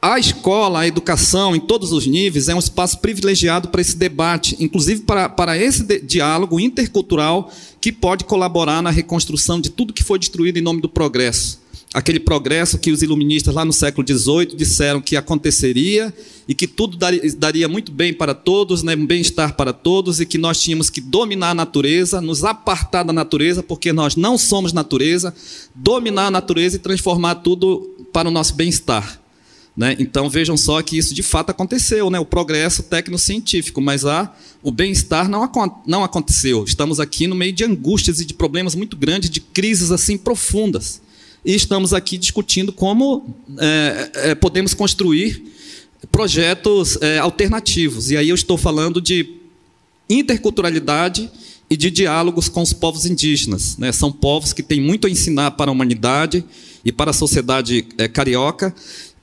A 0.00 0.16
escola, 0.16 0.78
a 0.78 0.86
educação, 0.86 1.56
em 1.56 1.60
todos 1.60 1.90
os 1.90 2.06
níveis, 2.06 2.48
é 2.48 2.54
um 2.54 2.60
espaço 2.60 3.00
privilegiado 3.00 3.66
para 3.66 3.80
esse 3.80 3.96
debate, 3.96 4.56
inclusive 4.60 5.00
para, 5.00 5.28
para 5.28 5.58
esse 5.58 5.82
diálogo 6.02 6.60
intercultural 6.60 7.52
que 7.80 7.90
pode 7.90 8.22
colaborar 8.26 8.80
na 8.80 8.90
reconstrução 8.90 9.60
de 9.60 9.70
tudo 9.70 9.92
que 9.92 10.04
foi 10.04 10.20
destruído 10.20 10.56
em 10.56 10.62
nome 10.62 10.80
do 10.80 10.88
progresso 10.88 11.66
aquele 11.92 12.20
progresso 12.20 12.78
que 12.78 12.90
os 12.90 13.02
iluministas 13.02 13.54
lá 13.54 13.64
no 13.64 13.72
século 13.72 14.06
XVIII 14.06 14.54
disseram 14.54 15.00
que 15.00 15.16
aconteceria 15.16 16.12
e 16.46 16.54
que 16.54 16.66
tudo 16.66 16.98
daria, 17.36 17.68
muito 17.68 17.92
bem 17.92 18.12
para 18.12 18.34
todos, 18.34 18.82
né, 18.82 18.94
bem-estar 18.94 19.54
para 19.54 19.72
todos, 19.72 20.20
e 20.20 20.26
que 20.26 20.38
nós 20.38 20.60
tínhamos 20.60 20.88
que 20.88 21.00
dominar 21.00 21.50
a 21.50 21.54
natureza, 21.54 22.20
nos 22.20 22.44
apartar 22.44 23.02
da 23.02 23.12
natureza, 23.12 23.62
porque 23.62 23.92
nós 23.92 24.16
não 24.16 24.38
somos 24.38 24.72
natureza, 24.72 25.34
dominar 25.74 26.26
a 26.26 26.30
natureza 26.30 26.76
e 26.76 26.78
transformar 26.78 27.36
tudo 27.36 27.94
para 28.12 28.28
o 28.28 28.30
nosso 28.30 28.54
bem-estar. 28.54 29.20
Né? 29.76 29.94
Então 29.98 30.28
vejam 30.28 30.56
só 30.56 30.82
que 30.82 30.96
isso 30.96 31.14
de 31.14 31.22
fato 31.22 31.50
aconteceu, 31.50 32.10
né? 32.10 32.18
o 32.18 32.24
progresso 32.24 32.82
tecnocientífico, 32.82 33.80
mas 33.80 34.04
a, 34.04 34.34
o 34.62 34.72
bem-estar 34.72 35.28
não, 35.28 35.50
não 35.86 36.02
aconteceu. 36.02 36.64
Estamos 36.64 36.98
aqui 36.98 37.26
no 37.26 37.34
meio 37.34 37.52
de 37.52 37.64
angústias 37.64 38.20
e 38.20 38.24
de 38.24 38.34
problemas 38.34 38.74
muito 38.74 38.96
grandes, 38.96 39.30
de 39.30 39.40
crises 39.40 39.90
assim 39.90 40.18
profundas 40.18 41.00
e 41.48 41.54
estamos 41.54 41.94
aqui 41.94 42.18
discutindo 42.18 42.70
como 42.70 43.34
é, 43.58 44.10
é, 44.16 44.34
podemos 44.34 44.74
construir 44.74 45.42
projetos 46.12 46.98
é, 47.00 47.16
alternativos. 47.16 48.10
E 48.10 48.18
aí 48.18 48.28
eu 48.28 48.34
estou 48.34 48.58
falando 48.58 49.00
de 49.00 49.34
interculturalidade 50.10 51.30
e 51.70 51.74
de 51.74 51.90
diálogos 51.90 52.50
com 52.50 52.60
os 52.60 52.74
povos 52.74 53.06
indígenas. 53.06 53.78
Né? 53.78 53.90
São 53.92 54.12
povos 54.12 54.52
que 54.52 54.62
têm 54.62 54.78
muito 54.78 55.06
a 55.06 55.10
ensinar 55.10 55.52
para 55.52 55.70
a 55.70 55.72
humanidade 55.72 56.44
e 56.84 56.92
para 56.92 57.12
a 57.12 57.14
sociedade 57.14 57.86
é, 57.96 58.06
carioca, 58.06 58.74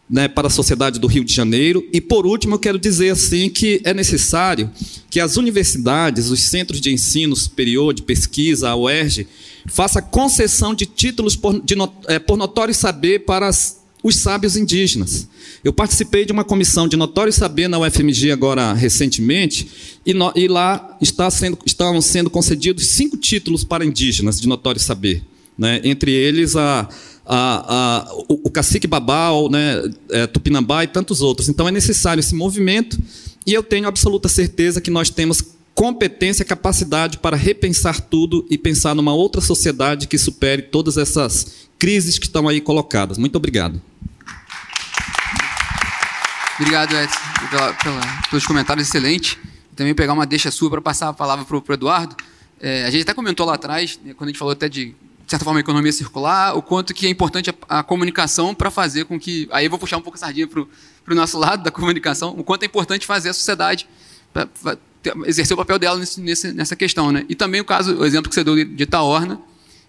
né, 0.10 0.28
para 0.28 0.48
a 0.48 0.52
sociedade 0.52 1.00
do 1.00 1.06
Rio 1.06 1.24
de 1.24 1.32
Janeiro. 1.32 1.88
E, 1.94 2.02
por 2.02 2.26
último, 2.26 2.56
eu 2.56 2.60
quero 2.60 2.80
dizer 2.80 3.12
assim 3.12 3.50
que 3.50 3.82
é 3.84 3.94
necessário 3.94 4.72
que 5.12 5.20
as 5.20 5.38
universidades, 5.38 6.32
os 6.32 6.42
centros 6.42 6.82
de 6.82 6.92
ensino 6.92 7.36
superior, 7.36 7.94
de 7.94 8.02
pesquisa, 8.02 8.70
a 8.70 8.76
UERJ, 8.76 9.28
faça 9.66 10.02
concessão 10.02 10.74
de 10.74 10.86
títulos 10.86 11.36
por, 11.36 11.62
de, 11.62 11.76
é, 12.08 12.20
por 12.20 12.38
notório 12.38 12.74
saber 12.74 13.26
para 13.26 13.48
as 13.48 13.86
os 14.06 14.18
sábios 14.18 14.56
indígenas. 14.56 15.28
Eu 15.64 15.74
participei 15.74 16.26
de 16.26 16.32
uma 16.32 16.44
comissão 16.44 16.88
de 16.88 16.96
notório 16.96 17.34
saber 17.34 17.68
na 17.68 17.80
UFMG 17.80 18.30
agora 18.30 18.72
recentemente, 18.72 19.68
e, 20.06 20.14
no, 20.14 20.32
e 20.36 20.48
lá 20.48 20.96
está 21.02 21.28
sendo, 21.32 21.58
estão 21.66 22.00
sendo 22.02 22.30
concedidos 22.30 22.86
cinco 22.90 23.18
títulos 23.18 23.64
para 23.64 23.84
indígenas 23.84 24.40
de 24.40 24.48
notório 24.48 24.80
saber. 24.80 25.24
Né? 25.58 25.82
Entre 25.84 26.12
eles 26.12 26.56
a, 26.56 26.88
a, 27.26 28.06
a, 28.06 28.14
o, 28.30 28.42
o 28.44 28.52
cacique 28.52 28.86
Babau, 28.86 29.50
né, 29.50 29.82
é, 30.12 30.28
Tupinambá 30.28 30.84
e 30.84 30.88
tantos 30.88 31.22
outros. 31.22 31.50
Então 31.50 31.68
é 31.68 31.72
necessário 31.72 32.20
esse 32.20 32.36
movimento, 32.36 33.00
e 33.44 33.54
eu 33.56 33.64
tenho 33.64 33.88
absoluta 33.88 34.30
certeza 34.30 34.80
que 34.80 34.92
nós 34.92 35.10
temos 35.10 35.42
competência, 35.76 36.46
capacidade 36.46 37.18
para 37.20 37.36
repensar 37.36 38.00
tudo 38.00 38.48
e 38.50 38.58
pensar 38.58 38.96
numa 38.96 39.14
outra 39.14 39.42
sociedade 39.42 40.08
que 40.08 40.18
supere 40.18 40.62
todas 40.62 40.98
essas 40.98 41.68
crises 41.78 42.18
que 42.18 42.26
estão 42.26 42.48
aí 42.48 42.62
colocadas. 42.62 43.18
Muito 43.18 43.36
obrigado. 43.36 43.80
Obrigado, 46.58 46.96
Edson, 46.96 47.20
pela, 47.50 47.74
pela, 47.74 48.02
pelos 48.30 48.46
comentários 48.48 48.88
excelentes. 48.88 49.38
Também 49.76 49.94
pegar 49.94 50.14
uma 50.14 50.26
deixa 50.26 50.50
sua 50.50 50.70
para 50.70 50.82
passar 50.82 51.10
a 51.10 51.14
palavra 51.14 51.44
para 51.44 51.58
o 51.58 51.74
Eduardo. 51.74 52.16
É, 52.62 52.86
a 52.86 52.90
gente 52.90 53.02
até 53.02 53.14
comentou 53.14 53.46
lá 53.46 53.56
atrás, 53.56 54.00
né, 54.02 54.14
quando 54.14 54.30
a 54.30 54.32
gente 54.32 54.40
falou 54.40 54.54
até 54.54 54.70
de, 54.70 54.86
de 54.86 54.96
certa 55.28 55.44
forma, 55.44 55.60
economia 55.60 55.92
circular, 55.92 56.56
o 56.56 56.62
quanto 56.62 56.94
que 56.94 57.06
é 57.06 57.10
importante 57.10 57.50
a, 57.50 57.80
a 57.80 57.84
comunicação 57.84 58.56
para 58.56 58.72
fazer 58.72 59.04
com 59.04 59.20
que... 59.20 59.50
Aí 59.52 59.66
eu 59.66 59.70
vou 59.70 59.78
puxar 59.78 59.98
um 59.98 60.02
pouco 60.02 60.16
a 60.16 60.20
sardinha 60.20 60.48
para 60.48 60.62
o 60.62 61.16
nosso 61.16 61.38
lado 61.38 61.62
da 61.62 61.70
comunicação, 61.70 62.34
o 62.38 62.46
quanto 62.46 62.64
é 62.64 62.66
importante 62.66 63.06
fazer 63.06 63.28
a 63.28 63.34
sociedade 63.34 63.86
pra, 64.32 64.46
pra 64.46 64.78
exercer 65.26 65.54
o 65.54 65.58
papel 65.58 65.80
dela 65.80 65.98
nesse, 65.98 66.54
nessa 66.54 66.76
questão. 66.76 67.12
Né? 67.12 67.26
E 67.28 67.36
também 67.36 67.62
o 67.62 67.66
caso, 67.66 67.98
o 67.98 68.06
exemplo 68.06 68.30
que 68.30 68.36
você 68.36 68.44
deu 68.44 68.56
de 68.56 68.84
Itaorna, 68.84 69.42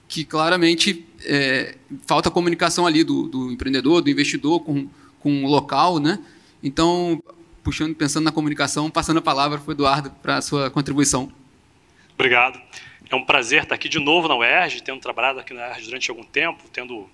que 0.08 0.24
claramente 0.24 1.04
é, 1.24 1.74
falta 2.06 2.30
comunicação 2.30 2.86
ali 2.86 3.02
do, 3.02 3.28
do 3.28 3.50
empreendedor, 3.50 4.02
do 4.02 4.10
investidor 4.10 4.60
com, 4.60 4.88
com 5.20 5.44
o 5.44 5.48
local, 5.48 5.98
né? 5.98 6.18
Então, 6.62 7.22
puxando, 7.62 7.94
pensando 7.94 8.24
na 8.24 8.32
comunicação, 8.32 8.90
passando 8.90 9.18
a 9.18 9.22
palavra 9.22 9.58
para 9.58 9.68
o 9.68 9.72
Eduardo 9.72 10.10
para 10.22 10.36
a 10.36 10.42
sua 10.42 10.70
contribuição. 10.70 11.30
Obrigado. 12.14 12.60
É 13.10 13.14
um 13.14 13.24
prazer 13.24 13.62
estar 13.62 13.74
aqui 13.74 13.88
de 13.88 13.98
novo 13.98 14.26
na 14.28 14.36
UERJ, 14.36 14.82
tendo 14.82 15.00
trabalhado 15.00 15.38
aqui 15.38 15.52
na 15.52 15.62
UERJ 15.68 15.84
durante 15.84 16.10
algum 16.10 16.24
tempo, 16.24 16.62
tendo 16.72 17.08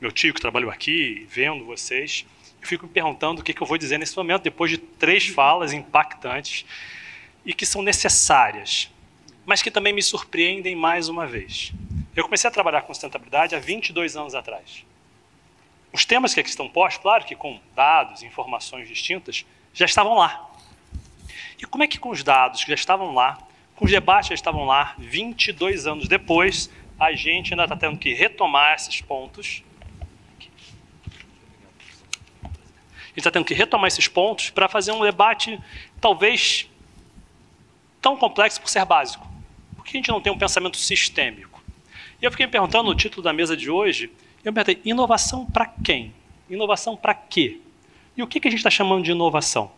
meu 0.00 0.12
tio 0.12 0.34
que 0.34 0.40
trabalhou 0.40 0.70
aqui, 0.70 1.26
vendo 1.30 1.64
vocês. 1.64 2.26
Eu 2.60 2.68
fico 2.68 2.86
me 2.86 2.92
perguntando 2.92 3.40
o 3.40 3.44
que, 3.44 3.60
eu 3.60 3.66
vou 3.66 3.78
dizer 3.78 3.98
nesse 3.98 4.16
momento, 4.16 4.42
depois 4.42 4.70
de 4.70 4.78
três 4.78 5.26
falas 5.26 5.72
impactantes 5.72 6.64
e 7.44 7.52
que 7.52 7.66
são 7.66 7.82
necessárias, 7.82 8.90
mas 9.44 9.62
que 9.62 9.70
também 9.70 9.92
me 9.92 10.02
surpreendem 10.02 10.76
mais 10.76 11.08
uma 11.08 11.26
vez. 11.26 11.72
Eu 12.14 12.24
comecei 12.24 12.48
a 12.48 12.50
trabalhar 12.52 12.82
com 12.82 12.92
sustentabilidade 12.92 13.54
há 13.54 13.58
22 13.58 14.16
anos 14.16 14.34
atrás. 14.34 14.84
Os 15.92 16.04
temas 16.04 16.32
que 16.32 16.40
aqui 16.40 16.48
estão 16.48 16.68
postos, 16.68 17.02
claro 17.02 17.24
que 17.24 17.34
com 17.34 17.60
dados, 17.74 18.22
informações 18.22 18.88
distintas, 18.88 19.44
já 19.74 19.84
estavam 19.84 20.14
lá. 20.14 20.50
E 21.58 21.64
como 21.66 21.84
é 21.84 21.86
que 21.86 21.98
com 21.98 22.10
os 22.10 22.22
dados 22.22 22.62
que 22.62 22.68
já 22.68 22.74
estavam 22.74 23.14
lá, 23.14 23.38
com 23.76 23.84
os 23.84 23.90
debates 23.90 24.28
que 24.28 24.34
já 24.34 24.36
estavam 24.36 24.64
lá, 24.64 24.94
22 24.98 25.86
anos 25.86 26.08
depois, 26.08 26.70
a 26.98 27.12
gente 27.12 27.52
ainda 27.52 27.64
está 27.64 27.76
tendo 27.76 27.98
que 27.98 28.14
retomar 28.14 28.74
esses 28.74 29.00
pontos. 29.00 29.62
A 32.42 32.46
gente 33.08 33.18
está 33.18 33.30
tendo 33.30 33.44
que 33.44 33.54
retomar 33.54 33.88
esses 33.88 34.08
pontos 34.08 34.50
para 34.50 34.68
fazer 34.68 34.92
um 34.92 35.02
debate, 35.02 35.60
talvez, 36.00 36.70
tão 38.02 38.16
complexo 38.16 38.60
por 38.60 38.68
ser 38.68 38.84
básico. 38.84 39.26
Por 39.76 39.84
que 39.84 39.96
a 39.96 39.98
gente 39.98 40.10
não 40.10 40.20
tem 40.20 40.32
um 40.32 40.38
pensamento 40.38 40.76
sistêmico? 40.76 41.62
E 42.20 42.24
eu 42.24 42.30
fiquei 42.30 42.46
me 42.46 42.52
perguntando 42.52 42.90
no 42.90 42.94
título 42.94 43.22
da 43.22 43.32
mesa 43.32 43.56
de 43.56 43.70
hoje, 43.70 44.10
eu 44.44 44.52
perguntei, 44.52 44.80
inovação 44.84 45.46
para 45.46 45.66
quem? 45.66 46.12
Inovação 46.50 46.96
para 46.96 47.14
quê? 47.14 47.60
E 48.16 48.22
o 48.22 48.26
que, 48.26 48.40
que 48.40 48.48
a 48.48 48.50
gente 48.50 48.58
está 48.58 48.70
chamando 48.70 49.04
de 49.04 49.12
inovação? 49.12 49.70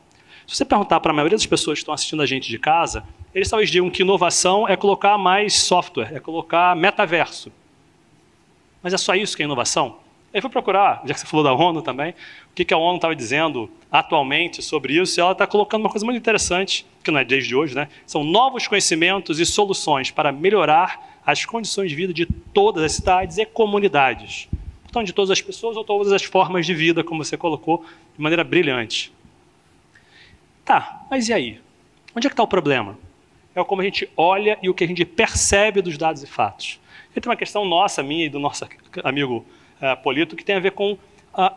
Se 0.47 0.57
você 0.57 0.65
perguntar 0.65 1.01
para 1.01 1.13
a 1.13 1.15
maioria 1.15 1.37
das 1.37 1.47
pessoas 1.47 1.79
que 1.79 1.83
estão 1.83 1.95
assistindo 1.95 2.23
a 2.23 2.27
gente 2.27 2.49
de 2.49 2.59
casa, 2.59 3.05
eles 3.35 3.49
talvez 3.49 3.71
digam 3.71 3.89
que 3.91 4.03
inovação 4.03 4.69
é 4.69 4.77
colocar 4.77 5.17
mais 5.17 5.55
software, 5.63 6.11
é 6.15 6.21
colocar 6.21 6.75
metaverso. 6.75 7.53
Mas 8.83 8.93
é 8.93 8.99
só 8.99 9.15
isso 9.15 9.37
que 9.37 9.43
é 9.43 9.47
inovação? 9.47 9.99
Aí 10.33 10.41
fui 10.41 10.51
procurar, 10.51 11.03
já 11.07 11.15
que 11.15 11.21
você 11.21 11.27
falou 11.27 11.45
da 11.45 11.55
ONU 11.55 11.81
também, 11.81 12.15
que, 12.55 12.65
que 12.65 12.73
a 12.73 12.79
ONU 12.79 12.97
estava 12.97 13.15
dizendo 13.17 13.71
atualmente 13.91 14.63
sobre 14.63 15.01
isso, 15.01 15.19
e 15.19 15.21
ela 15.21 15.33
está 15.33 15.47
colocando 15.47 15.83
uma 15.83 15.91
coisa 15.91 16.05
muito 16.05 16.19
interessante, 16.19 16.87
que 17.03 17.11
não 17.11 17.19
é 17.19 17.25
desde 17.25 17.55
hoje, 17.55 17.75
né? 17.75 17.89
São 18.07 18.25
novos 18.25 18.67
conhecimentos 18.67 19.39
e 19.39 19.47
soluções 19.47 20.11
para 20.11 20.33
melhorar 20.33 21.21
as 21.25 21.45
condições 21.45 21.91
de 21.91 21.97
vida 21.97 22.13
de 22.13 22.27
todas 22.53 22.83
as 22.83 22.93
cidades 22.93 23.39
e 23.39 23.47
comunidades. 23.47 24.49
Portanto, 24.83 25.07
de 25.07 25.13
todas 25.13 25.31
as 25.31 25.41
pessoas 25.41 25.77
ou 25.77 25.85
todas 25.85 26.13
as 26.13 26.23
formas 26.23 26.67
de 26.67 26.75
vida, 26.75 27.03
como 27.03 27.25
você 27.25 27.37
colocou 27.37 27.85
de 28.17 28.23
maneira 28.23 28.45
brilhante. 28.45 29.13
Tá, 30.65 31.05
mas 31.11 31.29
e 31.29 31.33
aí? 31.33 31.61
Onde 32.15 32.27
é 32.27 32.31
que 32.31 32.35
está 32.35 32.43
o 32.43 32.49
problema? 32.49 32.99
É 33.55 33.63
como 33.65 33.81
a 33.81 33.85
gente 33.85 34.09
olha 34.17 34.59
e 34.63 34.69
o 34.69 34.75
que 34.75 34.85
a 34.85 34.87
gente 34.87 35.05
percebe 35.05 35.83
dos 35.83 35.97
dados 35.99 36.23
e 36.23 36.27
fatos. 36.27 36.81
E 37.15 37.21
tem 37.21 37.31
uma 37.31 37.37
questão 37.37 37.65
nossa, 37.65 38.03
minha 38.03 38.27
e 38.27 38.29
do 38.29 38.39
nosso 38.39 38.67
amigo 39.03 39.45
uh, 39.81 40.03
Polito, 40.03 40.35
que 40.35 40.45
tem 40.45 40.57
a 40.57 40.61
ver 40.61 40.73
com 40.73 40.99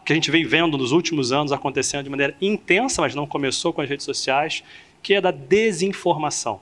que 0.04 0.12
a 0.12 0.16
gente 0.16 0.32
vem 0.32 0.46
vendo 0.46 0.78
nos 0.78 0.92
últimos 0.92 1.32
anos 1.32 1.52
acontecendo 1.52 2.04
de 2.04 2.10
maneira 2.10 2.36
intensa, 2.42 3.02
mas 3.02 3.14
não 3.14 3.28
começou 3.28 3.72
com 3.72 3.82
as 3.82 3.90
redes 3.90 4.06
sociais, 4.06 4.64
que 5.04 5.14
é 5.14 5.22
da 5.22 5.32
desinformação. 5.32 6.60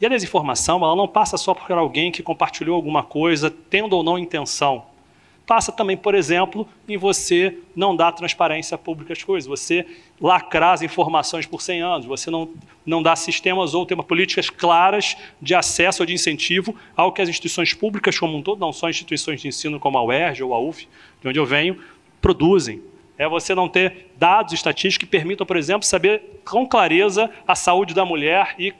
E 0.00 0.06
a 0.06 0.08
desinformação 0.08 0.82
ela 0.82 0.96
não 0.96 1.06
passa 1.06 1.36
só 1.36 1.54
por 1.54 1.70
alguém 1.72 2.10
que 2.10 2.22
compartilhou 2.22 2.74
alguma 2.74 3.04
coisa, 3.04 3.50
tendo 3.50 3.96
ou 3.96 4.02
não 4.02 4.18
intenção. 4.18 4.84
Passa 5.46 5.72
também, 5.72 5.96
por 5.96 6.14
exemplo, 6.14 6.68
em 6.88 6.96
você 6.96 7.58
não 7.74 7.96
dar 7.96 8.12
transparência 8.12 8.78
pública 8.78 9.12
às 9.12 9.24
coisas, 9.24 9.48
você 9.48 9.84
lacrar 10.20 10.74
as 10.74 10.82
informações 10.82 11.46
por 11.46 11.60
100 11.60 11.82
anos, 11.82 12.06
você 12.06 12.30
não, 12.30 12.48
não 12.86 13.02
dar 13.02 13.16
sistemas 13.16 13.74
ou 13.74 13.84
ter 13.84 13.96
políticas 13.96 14.48
claras 14.48 15.16
de 15.40 15.54
acesso 15.54 16.02
ou 16.02 16.06
de 16.06 16.14
incentivo 16.14 16.76
ao 16.96 17.12
que 17.12 17.20
as 17.20 17.28
instituições 17.28 17.74
públicas 17.74 18.16
como 18.16 18.36
um 18.36 18.42
todo, 18.42 18.60
não 18.60 18.72
só 18.72 18.88
instituições 18.88 19.40
de 19.40 19.48
ensino 19.48 19.80
como 19.80 19.98
a 19.98 20.04
UERJ 20.04 20.44
ou 20.44 20.54
a 20.54 20.60
UF, 20.60 20.88
de 21.20 21.28
onde 21.28 21.38
eu 21.38 21.46
venho, 21.46 21.76
produzem. 22.20 22.80
É 23.18 23.28
você 23.28 23.52
não 23.52 23.68
ter 23.68 24.12
dados 24.16 24.52
estatísticos 24.52 25.06
que 25.06 25.10
permitam, 25.10 25.44
por 25.44 25.56
exemplo, 25.56 25.84
saber 25.84 26.40
com 26.44 26.66
clareza 26.66 27.28
a 27.46 27.56
saúde 27.56 27.94
da 27.94 28.04
mulher 28.04 28.54
e 28.58 28.72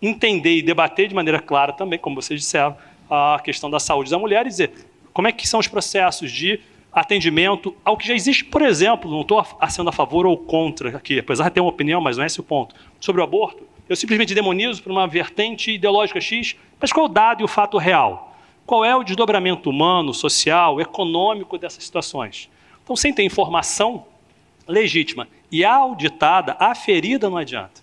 entender 0.00 0.56
e 0.56 0.62
debater 0.62 1.08
de 1.08 1.14
maneira 1.14 1.40
clara 1.40 1.72
também, 1.72 1.98
como 1.98 2.14
vocês 2.14 2.40
disseram, 2.40 2.76
a 3.10 3.40
questão 3.42 3.68
da 3.68 3.80
saúde 3.80 4.10
da 4.10 4.18
mulher 4.18 4.46
e 4.46 4.48
dizer 4.48 4.72
como 5.16 5.28
é 5.28 5.32
que 5.32 5.48
são 5.48 5.58
os 5.58 5.66
processos 5.66 6.30
de 6.30 6.60
atendimento 6.92 7.74
ao 7.82 7.96
que 7.96 8.06
já 8.06 8.12
existe, 8.12 8.44
por 8.44 8.60
exemplo, 8.60 9.10
não 9.10 9.22
estou 9.22 9.42
sendo 9.70 9.88
a 9.88 9.92
favor 9.92 10.26
ou 10.26 10.36
contra 10.36 10.94
aqui, 10.94 11.18
apesar 11.18 11.44
de 11.44 11.52
ter 11.52 11.60
uma 11.62 11.70
opinião, 11.70 12.02
mas 12.02 12.18
não 12.18 12.24
é 12.24 12.26
esse 12.26 12.38
o 12.38 12.42
ponto, 12.42 12.74
sobre 13.00 13.22
o 13.22 13.24
aborto, 13.24 13.66
eu 13.88 13.96
simplesmente 13.96 14.34
demonizo 14.34 14.82
por 14.82 14.92
uma 14.92 15.06
vertente 15.08 15.70
ideológica 15.70 16.20
X, 16.20 16.54
mas 16.78 16.92
qual 16.92 17.06
é 17.06 17.08
o 17.08 17.10
dado 17.10 17.40
e 17.40 17.44
o 17.44 17.48
fato 17.48 17.78
real? 17.78 18.36
Qual 18.66 18.84
é 18.84 18.94
o 18.94 19.02
desdobramento 19.02 19.70
humano, 19.70 20.12
social, 20.12 20.82
econômico 20.82 21.56
dessas 21.56 21.82
situações? 21.82 22.50
Então, 22.84 22.94
sem 22.94 23.10
ter 23.10 23.22
informação 23.22 24.04
legítima 24.68 25.26
e 25.50 25.64
auditada, 25.64 26.58
aferida 26.60 27.30
não 27.30 27.38
adianta. 27.38 27.80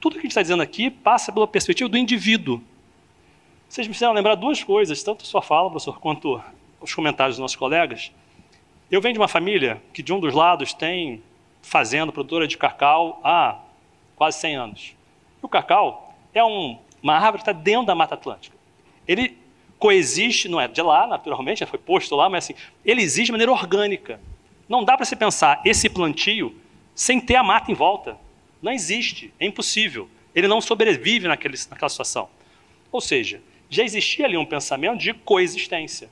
Tudo 0.00 0.14
que 0.14 0.20
a 0.20 0.22
gente 0.22 0.30
está 0.30 0.40
dizendo 0.40 0.62
aqui 0.62 0.90
passa 0.90 1.30
pela 1.30 1.46
perspectiva 1.46 1.90
do 1.90 1.98
indivíduo. 1.98 2.62
Vocês 3.70 3.86
me 3.86 3.94
fizeram 3.94 4.12
lembrar 4.12 4.34
duas 4.34 4.64
coisas, 4.64 5.00
tanto 5.00 5.24
sua 5.24 5.40
fala, 5.40 5.70
professor, 5.70 6.00
quanto 6.00 6.42
os 6.80 6.92
comentários 6.92 7.36
dos 7.36 7.40
nossos 7.40 7.56
colegas. 7.56 8.10
Eu 8.90 9.00
venho 9.00 9.12
de 9.12 9.20
uma 9.20 9.28
família 9.28 9.80
que, 9.92 10.02
de 10.02 10.12
um 10.12 10.18
dos 10.18 10.34
lados, 10.34 10.74
tem 10.74 11.22
fazenda 11.62 12.10
produtora 12.10 12.48
de 12.48 12.58
cacau 12.58 13.20
há 13.22 13.60
quase 14.16 14.40
100 14.40 14.56
anos. 14.56 14.96
E 15.40 15.46
o 15.46 15.48
cacau 15.48 16.16
é 16.34 16.42
um, 16.42 16.80
uma 17.00 17.14
árvore 17.14 17.44
que 17.44 17.48
está 17.48 17.52
dentro 17.52 17.86
da 17.86 17.94
Mata 17.94 18.16
Atlântica. 18.16 18.56
Ele 19.06 19.38
coexiste, 19.78 20.48
não 20.48 20.60
é 20.60 20.66
de 20.66 20.82
lá, 20.82 21.06
naturalmente, 21.06 21.60
já 21.60 21.66
foi 21.68 21.78
posto 21.78 22.16
lá, 22.16 22.28
mas 22.28 22.46
assim, 22.46 22.56
ele 22.84 23.02
existe 23.02 23.26
de 23.26 23.32
maneira 23.32 23.52
orgânica. 23.52 24.20
Não 24.68 24.82
dá 24.82 24.96
para 24.96 25.06
se 25.06 25.14
pensar 25.14 25.62
esse 25.64 25.88
plantio 25.88 26.56
sem 26.92 27.20
ter 27.20 27.36
a 27.36 27.44
mata 27.44 27.70
em 27.70 27.74
volta. 27.74 28.18
Não 28.60 28.72
existe, 28.72 29.32
é 29.38 29.46
impossível. 29.46 30.08
Ele 30.34 30.48
não 30.48 30.60
sobrevive 30.60 31.28
naquele, 31.28 31.56
naquela 31.70 31.88
situação. 31.88 32.28
Ou 32.90 33.00
seja, 33.00 33.40
já 33.70 33.84
existia 33.84 34.26
ali 34.26 34.36
um 34.36 34.44
pensamento 34.44 34.98
de 34.98 35.14
coexistência, 35.14 36.10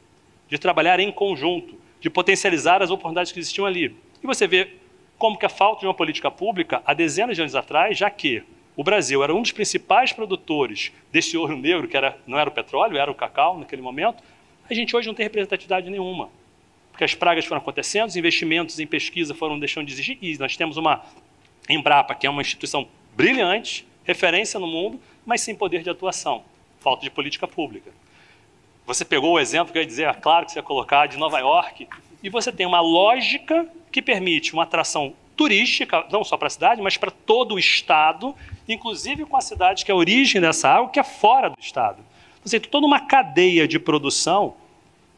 de 0.48 0.56
trabalhar 0.56 1.00
em 1.00 1.11
conjunto, 1.12 1.74
de 2.00 2.09
potencializar 2.09 2.80
as 2.82 2.90
oportunidades 2.90 3.32
que 3.32 3.40
existiam 3.40 3.66
ali. 3.66 3.94
E 4.22 4.26
você 4.26 4.46
vê 4.46 4.68
como 5.18 5.36
que 5.36 5.44
a 5.44 5.48
falta 5.48 5.80
de 5.80 5.86
uma 5.86 5.94
política 5.94 6.30
pública, 6.30 6.80
há 6.86 6.94
dezenas 6.94 7.36
de 7.36 7.42
anos 7.42 7.56
atrás, 7.56 7.98
já 7.98 8.09
que 8.09 8.42
o 8.76 8.84
Brasil 8.84 9.24
era 9.24 9.34
um 9.34 9.42
dos 9.42 9.50
principais 9.50 10.12
produtores 10.12 10.92
desse 11.11 11.36
ouro 11.36 11.56
negro, 11.56 11.88
que 11.88 11.96
era, 11.96 12.16
não 12.24 12.38
era 12.38 12.48
o 12.48 12.52
petróleo, 12.52 12.96
era 12.96 13.11
o 13.11 13.14
cacau 13.14 13.59
naquele 13.59 13.82
momento, 13.82 14.22
a 14.70 14.72
gente 14.72 14.94
hoje 14.94 15.09
não 15.09 15.14
tem 15.14 15.24
representatividade 15.24 15.90
nenhuma. 15.90 16.30
Porque 16.92 17.02
as 17.02 17.14
pragas 17.14 17.44
foram 17.44 17.61
acontecendo, 17.61 18.09
os 18.09 18.16
investimentos 18.16 18.78
em 18.78 18.86
pesquisa 18.86 19.34
foram 19.34 19.59
deixando 19.59 19.86
de 19.86 19.92
existir, 19.92 20.18
e 20.22 20.38
nós 20.38 20.56
temos 20.56 20.76
uma 20.76 21.04
Embrapa, 21.68 22.14
que 22.14 22.26
é 22.26 22.30
uma 22.30 22.40
instituição 22.40 22.86
brilhante, 23.16 23.84
referência 24.04 24.61
no 24.61 24.66
mundo, 24.68 25.00
mas 25.26 25.40
sem 25.40 25.54
poder 25.54 25.82
de 25.82 25.90
atuação, 25.90 26.44
falta 26.81 27.03
de 27.03 27.11
política 27.11 27.47
pública. 27.47 27.91
Você 28.87 29.05
pegou 29.05 29.33
o 29.33 29.39
exemplo 29.39 29.72
que 29.72 29.79
eu 29.79 29.83
ia 29.83 29.87
dizer, 29.87 30.09
é 30.09 30.14
claro 30.14 30.47
que 30.47 30.53
você 30.53 30.59
ia 30.59 30.62
colocar, 30.62 31.07
de 31.07 31.18
Nova 31.18 31.39
York, 31.39 31.87
e 32.22 32.31
você 32.31 32.51
tem 32.51 32.66
uma 32.66 32.81
lógica 32.81 33.68
que 33.93 34.01
permite 34.01 34.53
uma 34.53 34.62
atração 34.62 35.14
turística, 35.37 36.05
não 36.11 36.24
só 36.24 36.37
para 36.37 36.49
a 36.49 36.51
cidade, 36.51 36.83
mas 36.83 36.97
para 36.97 37.11
todo 37.11 37.55
o 37.55 37.59
estado, 37.59 38.35
inclusive 38.68 39.24
com 39.24 39.37
a 39.37 39.41
cidade 39.41 39.85
que 39.85 39.91
é 39.91 39.95
a 39.95 39.97
origem 39.97 40.41
dessa 40.41 40.68
água, 40.68 40.91
que 40.91 40.99
é 40.99 41.05
fora 41.05 41.51
do 41.51 41.61
estado. 41.61 42.03
Você 42.45 42.59
tem 42.59 42.70
toda 42.70 42.87
uma 42.87 43.01
cadeia 43.01 43.68
de 43.68 43.79
produção 43.79 44.55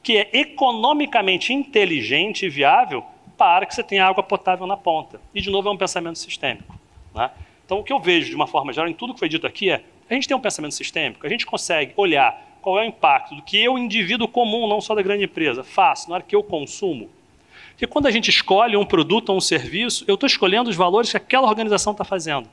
que 0.03 0.17
é 0.17 0.31
economicamente 0.33 1.53
inteligente 1.53 2.47
e 2.47 2.49
viável 2.49 3.05
para 3.37 3.65
que 3.65 3.75
você 3.75 3.83
tenha 3.83 4.05
água 4.05 4.23
potável 4.23 4.67
na 4.67 4.77
ponta. 4.77 5.21
E, 5.35 5.41
de 5.41 5.51
novo, 5.51 5.69
é 5.69 5.73
um 5.73 5.77
pensamento 5.77 6.19
sistêmico. 6.19 6.75
Né? 7.15 7.31
Então, 7.65 7.79
o 7.79 7.85
que 7.85 7.93
eu 7.93 8.01
vejo, 8.01 8.29
de 8.29 8.37
uma 8.37 8.47
forma 8.47 8.73
geral, 8.73 8.89
em 8.89 8.95
tudo 8.95 9.15
que 9.15 9.19
foi 9.19 9.29
dito 9.29 9.47
aqui 9.47 9.71
é 9.71 9.83
a 10.11 10.15
gente 10.15 10.27
tem 10.27 10.37
um 10.37 10.41
pensamento 10.41 10.75
sistêmico, 10.75 11.25
a 11.25 11.31
gente 11.31 11.47
consegue 11.47 11.93
olhar 11.97 12.59
qual 12.61 12.79
é 12.79 12.83
o 12.83 12.85
impacto 12.85 13.35
do 13.35 13.43
que 13.43 13.63
eu, 13.63 13.79
indivíduo 13.79 14.27
comum, 14.27 14.69
não 14.69 14.81
só 14.81 14.95
da 14.95 15.03
grande 15.03 15.25
empresa, 15.25 15.63
faço 15.63 16.09
na 16.09 16.17
hora 16.17 16.25
que 16.25 16.35
eu 16.35 16.43
consumo. 16.43 17.09
Porque 17.71 17.87
quando 17.87 18.07
a 18.07 18.11
gente 18.11 18.29
escolhe 18.29 18.77
um 18.77 18.85
produto 18.85 19.31
ou 19.31 19.37
um 19.37 19.41
serviço, 19.41 20.05
eu 20.07 20.15
estou 20.15 20.27
escolhendo 20.27 20.69
os 20.69 20.77
valores 20.77 21.11
que 21.11 21.17
aquela 21.17 21.49
organização 21.49 21.93
está 21.93 22.05
fazendo. 22.05 22.49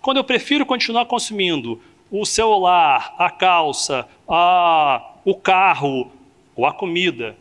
Quando 0.00 0.18
eu 0.18 0.24
prefiro 0.24 0.64
continuar 0.64 1.04
consumindo 1.06 1.82
o 2.10 2.24
celular, 2.24 3.14
a 3.18 3.28
calça, 3.28 4.08
a, 4.26 5.14
o 5.24 5.34
carro 5.34 6.10
ou 6.56 6.64
a 6.64 6.72
comida 6.72 7.36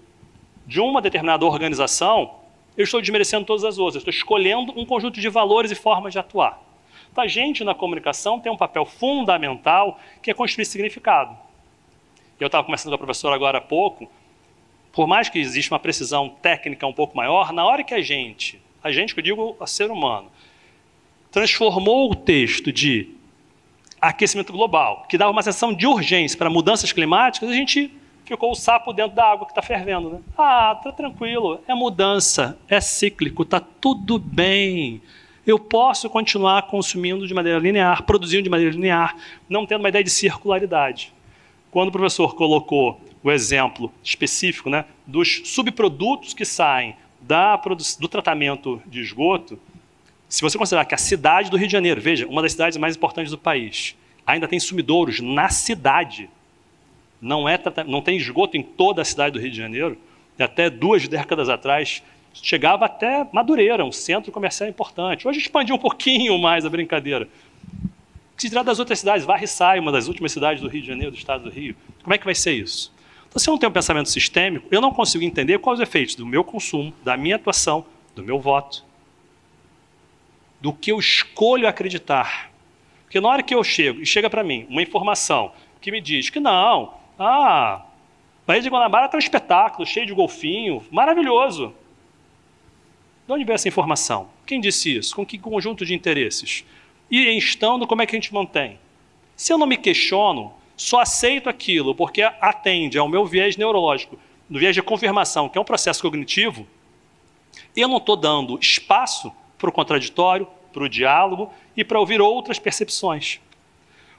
de 0.65 0.81
uma 0.81 1.01
determinada 1.01 1.45
organização, 1.45 2.31
eu 2.75 2.83
estou 2.83 2.99
desmerecendo 2.99 3.45
todas 3.45 3.63
as 3.63 3.77
outras. 3.77 4.01
estou 4.01 4.11
escolhendo 4.11 4.73
um 4.75 4.85
conjunto 4.85 5.21
de 5.21 5.29
valores 5.29 5.71
e 5.71 5.75
formas 5.75 6.11
de 6.11 6.19
atuar. 6.19 6.66
Então, 7.17 7.25
a 7.25 7.27
gente 7.27 7.63
na 7.63 7.73
comunicação 7.73 8.39
tem 8.39 8.51
um 8.51 8.55
papel 8.55 8.85
fundamental 8.85 9.99
que 10.21 10.29
é 10.29 10.35
construir 10.35 10.65
significado. 10.65 11.35
Eu 12.39 12.45
estava 12.45 12.63
conversando 12.63 12.91
com 12.91 12.95
a 12.95 12.99
professora 12.99 13.33
agora 13.33 13.57
há 13.57 13.61
pouco. 13.61 14.07
Por 14.91 15.07
mais 15.07 15.27
que 15.27 15.39
exista 15.39 15.73
uma 15.73 15.79
precisão 15.79 16.29
técnica 16.29 16.85
um 16.85 16.93
pouco 16.93 17.17
maior, 17.17 17.51
na 17.51 17.65
hora 17.65 17.83
que 17.83 17.95
a 17.95 18.01
gente, 18.01 18.61
a 18.83 18.91
gente 18.91 19.15
que 19.15 19.19
eu 19.19 19.23
digo 19.23 19.57
a 19.59 19.65
ser 19.65 19.89
humano, 19.89 20.31
transformou 21.31 22.11
o 22.11 22.15
texto 22.15 22.71
de 22.71 23.09
aquecimento 23.99 24.53
global, 24.53 25.07
que 25.09 25.17
dava 25.17 25.31
uma 25.31 25.41
sensação 25.41 25.73
de 25.73 25.87
urgência 25.87 26.37
para 26.37 26.51
mudanças 26.51 26.91
climáticas, 26.91 27.49
a 27.49 27.53
gente 27.53 27.91
ficou 28.25 28.51
o 28.51 28.55
sapo 28.55 28.93
dentro 28.93 29.15
da 29.15 29.25
água 29.25 29.47
que 29.47 29.53
está 29.53 29.63
fervendo. 29.63 30.11
Né? 30.11 30.19
Ah, 30.37 30.79
tá 30.83 30.91
tranquilo, 30.91 31.61
é 31.67 31.73
mudança, 31.73 32.59
é 32.69 32.79
cíclico, 32.79 33.43
tá 33.43 33.59
tudo 33.59 34.19
bem. 34.19 35.01
Eu 35.47 35.57
posso 35.57 36.09
continuar 36.09 36.63
consumindo 36.63 37.25
de 37.25 37.33
maneira 37.33 37.57
linear, 37.57 38.03
produzindo 38.03 38.43
de 38.43 38.49
maneira 38.49 38.73
linear, 38.73 39.15
não 39.47 39.65
tendo 39.65 39.79
uma 39.79 39.87
ideia 39.87 40.03
de 40.03 40.09
circularidade. 40.09 41.13
Quando 41.71 41.87
o 41.87 41.91
professor 41.93 42.35
colocou 42.35 42.99
o 43.23 43.31
exemplo 43.31 43.89
específico 44.03 44.69
né, 44.69 44.83
dos 45.05 45.43
subprodutos 45.45 46.33
que 46.33 46.43
saem 46.43 46.97
da, 47.21 47.55
do 47.97 48.09
tratamento 48.09 48.81
de 48.85 48.99
esgoto, 48.99 49.57
se 50.27 50.41
você 50.41 50.57
considerar 50.57 50.83
que 50.83 50.93
a 50.93 50.97
cidade 50.97 51.49
do 51.49 51.55
Rio 51.55 51.67
de 51.67 51.71
Janeiro, 51.71 52.01
veja, 52.01 52.27
uma 52.27 52.41
das 52.41 52.51
cidades 52.51 52.77
mais 52.77 52.97
importantes 52.97 53.31
do 53.31 53.37
país, 53.37 53.95
ainda 54.25 54.49
tem 54.49 54.59
sumidouros 54.59 55.21
na 55.21 55.47
cidade, 55.47 56.29
não, 57.21 57.47
é, 57.47 57.57
não 57.87 58.01
tem 58.01 58.17
esgoto 58.17 58.57
em 58.57 58.61
toda 58.61 59.01
a 59.01 59.05
cidade 59.05 59.31
do 59.31 59.39
Rio 59.39 59.51
de 59.51 59.57
Janeiro, 59.57 59.97
até 60.37 60.69
duas 60.69 61.07
décadas 61.07 61.47
atrás 61.47 62.03
chegava 62.41 62.85
até 62.85 63.27
Madureira, 63.31 63.83
um 63.83 63.91
centro 63.91 64.31
comercial 64.31 64.69
importante. 64.69 65.27
Hoje 65.27 65.39
expandiu 65.39 65.75
um 65.75 65.79
pouquinho 65.79 66.37
mais 66.37 66.65
a 66.65 66.69
brincadeira. 66.69 67.27
Se 68.37 68.49
tirar 68.49 68.63
das 68.63 68.79
outras 68.79 68.99
cidades, 68.99 69.25
Varriçai, 69.25 69.79
uma 69.79 69.91
das 69.91 70.07
últimas 70.07 70.31
cidades 70.31 70.61
do 70.61 70.67
Rio 70.67 70.81
de 70.81 70.87
Janeiro, 70.87 71.11
do 71.11 71.17
estado 71.17 71.43
do 71.43 71.49
Rio, 71.49 71.75
como 72.03 72.13
é 72.13 72.17
que 72.17 72.25
vai 72.25 72.35
ser 72.35 72.53
isso? 72.53 72.93
Então, 73.27 73.39
se 73.39 73.49
eu 73.49 73.51
não 73.51 73.59
tenho 73.59 73.69
um 73.69 73.73
pensamento 73.73 74.09
sistêmico, 74.09 74.67
eu 74.71 74.79
não 74.79 74.93
consigo 74.93 75.23
entender 75.23 75.59
quais 75.59 75.79
os 75.79 75.83
efeitos 75.83 76.15
do 76.15 76.25
meu 76.25 76.43
consumo, 76.43 76.93
da 77.03 77.17
minha 77.17 77.35
atuação, 77.35 77.85
do 78.15 78.23
meu 78.23 78.39
voto, 78.39 78.85
do 80.61 80.71
que 80.71 80.91
eu 80.91 80.99
escolho 80.99 81.67
acreditar. 81.67 82.51
Porque 83.03 83.19
na 83.19 83.29
hora 83.29 83.43
que 83.43 83.53
eu 83.53 83.63
chego, 83.63 84.01
e 84.01 84.05
chega 84.05 84.29
para 84.29 84.43
mim 84.43 84.65
uma 84.69 84.81
informação 84.81 85.51
que 85.81 85.91
me 85.91 86.01
diz 86.01 86.29
que 86.29 86.39
não, 86.39 86.93
ah, 87.17 87.83
Baía 88.47 88.61
de 88.61 88.69
Guanabara 88.69 89.07
está 89.07 89.17
um 89.17 89.19
espetáculo, 89.19 89.85
cheio 89.85 90.05
de 90.05 90.13
golfinho, 90.13 90.81
maravilhoso. 90.89 91.73
De 93.27 93.33
onde 93.33 93.43
veio 93.43 93.55
essa 93.55 93.67
informação? 93.67 94.29
Quem 94.45 94.61
disse 94.61 94.95
isso? 94.95 95.13
Com 95.13 95.25
que 95.25 95.37
conjunto 95.37 95.85
de 95.85 95.93
interesses? 95.93 96.63
E 97.11 97.37
estando, 97.37 97.85
como 97.85 98.01
é 98.01 98.05
que 98.05 98.15
a 98.15 98.19
gente 98.19 98.33
mantém? 98.33 98.79
Se 99.35 99.51
eu 99.51 99.57
não 99.57 99.67
me 99.67 99.75
questiono, 99.75 100.53
só 100.77 101.01
aceito 101.01 101.49
aquilo 101.49 101.93
porque 101.93 102.21
atende 102.21 102.97
ao 102.97 103.09
meu 103.09 103.25
viés 103.25 103.57
neurológico, 103.57 104.17
no 104.49 104.57
viés 104.57 104.73
de 104.73 104.81
confirmação, 104.81 105.49
que 105.49 105.57
é 105.57 105.61
um 105.61 105.65
processo 105.65 106.01
cognitivo, 106.01 106.65
eu 107.75 107.89
não 107.89 107.97
estou 107.97 108.15
dando 108.15 108.57
espaço 108.61 109.29
para 109.57 109.69
o 109.69 109.73
contraditório, 109.73 110.47
para 110.71 110.83
o 110.83 110.89
diálogo 110.89 111.51
e 111.75 111.83
para 111.83 111.99
ouvir 111.99 112.21
outras 112.21 112.57
percepções, 112.57 113.41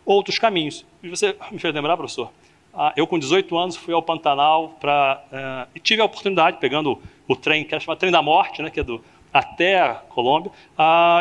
outros 0.05 0.39
caminhos. 0.39 0.85
E 1.03 1.09
você 1.09 1.35
me 1.51 1.59
fez 1.59 1.73
lembrar, 1.73 1.97
professor? 1.97 2.31
Ah, 2.75 2.93
eu, 2.95 3.07
com 3.07 3.19
18 3.19 3.57
anos, 3.57 3.75
fui 3.75 3.95
ao 3.95 4.03
Pantanal 4.03 4.77
pra, 4.79 5.25
uh, 5.33 5.71
e 5.75 5.81
tive 5.81 6.03
a 6.03 6.05
oportunidade, 6.05 6.59
pegando 6.59 7.01
o 7.29 7.37
trem, 7.37 7.63
que 7.63 7.75
é 7.75 7.79
chamado 7.81 7.99
Trem 7.99 8.11
da 8.11 8.23
Morte, 8.23 8.63
né, 8.63 8.71
que 8.71 8.81
é 8.81 8.83
do, 8.83 9.05
até 9.33 9.81
a 9.81 9.95
Colômbia, 9.95 10.51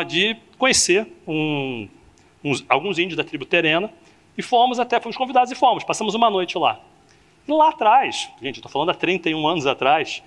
de 0.08 0.36
conhecer 0.56 1.06
um, 1.26 1.86
uns, 2.42 2.64
alguns 2.68 2.98
índios 2.98 3.16
da 3.16 3.22
tribo 3.22 3.44
terena. 3.44 3.92
E 4.36 4.42
fomos 4.42 4.78
até, 4.78 4.98
fomos 5.00 5.16
convidados 5.16 5.50
e 5.52 5.54
fomos, 5.54 5.84
passamos 5.84 6.14
uma 6.14 6.30
noite 6.30 6.56
lá. 6.56 6.80
E 7.46 7.52
lá 7.52 7.70
atrás, 7.70 8.30
gente, 8.40 8.56
estou 8.56 8.70
falando 8.70 8.90
há 8.90 8.94
31 8.94 9.46
anos 9.46 9.66
atrás, 9.66 10.22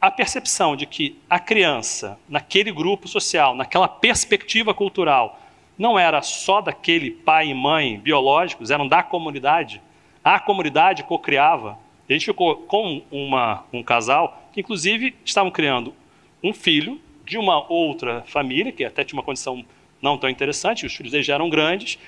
a 0.00 0.10
percepção 0.10 0.76
de 0.76 0.86
que 0.86 1.18
a 1.28 1.38
criança, 1.38 2.18
naquele 2.28 2.70
grupo 2.70 3.08
social, 3.08 3.54
naquela 3.54 3.88
perspectiva 3.88 4.72
cultural, 4.72 5.40
não 5.76 5.98
era 5.98 6.22
só 6.22 6.60
daquele 6.60 7.10
pai 7.10 7.48
e 7.48 7.54
mãe 7.54 7.98
biológicos, 7.98 8.70
eram 8.70 8.86
da 8.86 9.02
comunidade, 9.02 9.82
a 10.22 10.38
comunidade 10.38 11.02
co-criava. 11.02 11.78
A 12.08 12.12
gente 12.12 12.26
ficou 12.26 12.56
com 12.56 13.02
uma, 13.10 13.64
um 13.72 13.82
casal 13.82 14.48
que, 14.52 14.60
inclusive, 14.60 15.14
estavam 15.24 15.50
criando 15.50 15.94
um 16.42 16.52
filho 16.52 17.00
de 17.24 17.36
uma 17.36 17.70
outra 17.70 18.22
família, 18.26 18.70
que 18.70 18.84
até 18.84 19.02
tinha 19.02 19.18
uma 19.18 19.24
condição 19.24 19.64
não 20.00 20.16
tão 20.16 20.30
interessante, 20.30 20.86
os 20.86 20.94
filhos 20.94 21.10
deles 21.10 21.26
já 21.26 21.34
eram 21.34 21.50
grandes, 21.50 21.98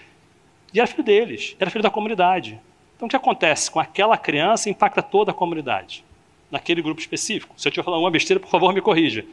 e 0.73 0.79
era 0.79 0.87
filho 0.87 1.03
deles, 1.03 1.57
era 1.59 1.71
filho 1.71 1.83
da 1.83 1.91
comunidade. 1.91 2.61
Então, 2.97 3.07
o 3.07 3.09
que 3.09 3.17
acontece 3.17 3.71
com 3.71 3.81
aquela 3.81 4.17
criança 4.17 4.71
impacta 4.71 5.03
toda 5.03 5.31
a 5.31 5.35
comunidade, 5.35 6.05
naquele 6.51 6.83
grupo 6.83 7.01
específico. 7.01 7.55
Se 7.57 7.67
eu 7.67 7.71
estiver 7.71 7.85
falando 7.85 8.01
uma 8.01 8.11
besteira, 8.11 8.39
por 8.39 8.51
favor, 8.51 8.73
me 8.73 8.81
corrija. 8.81 9.25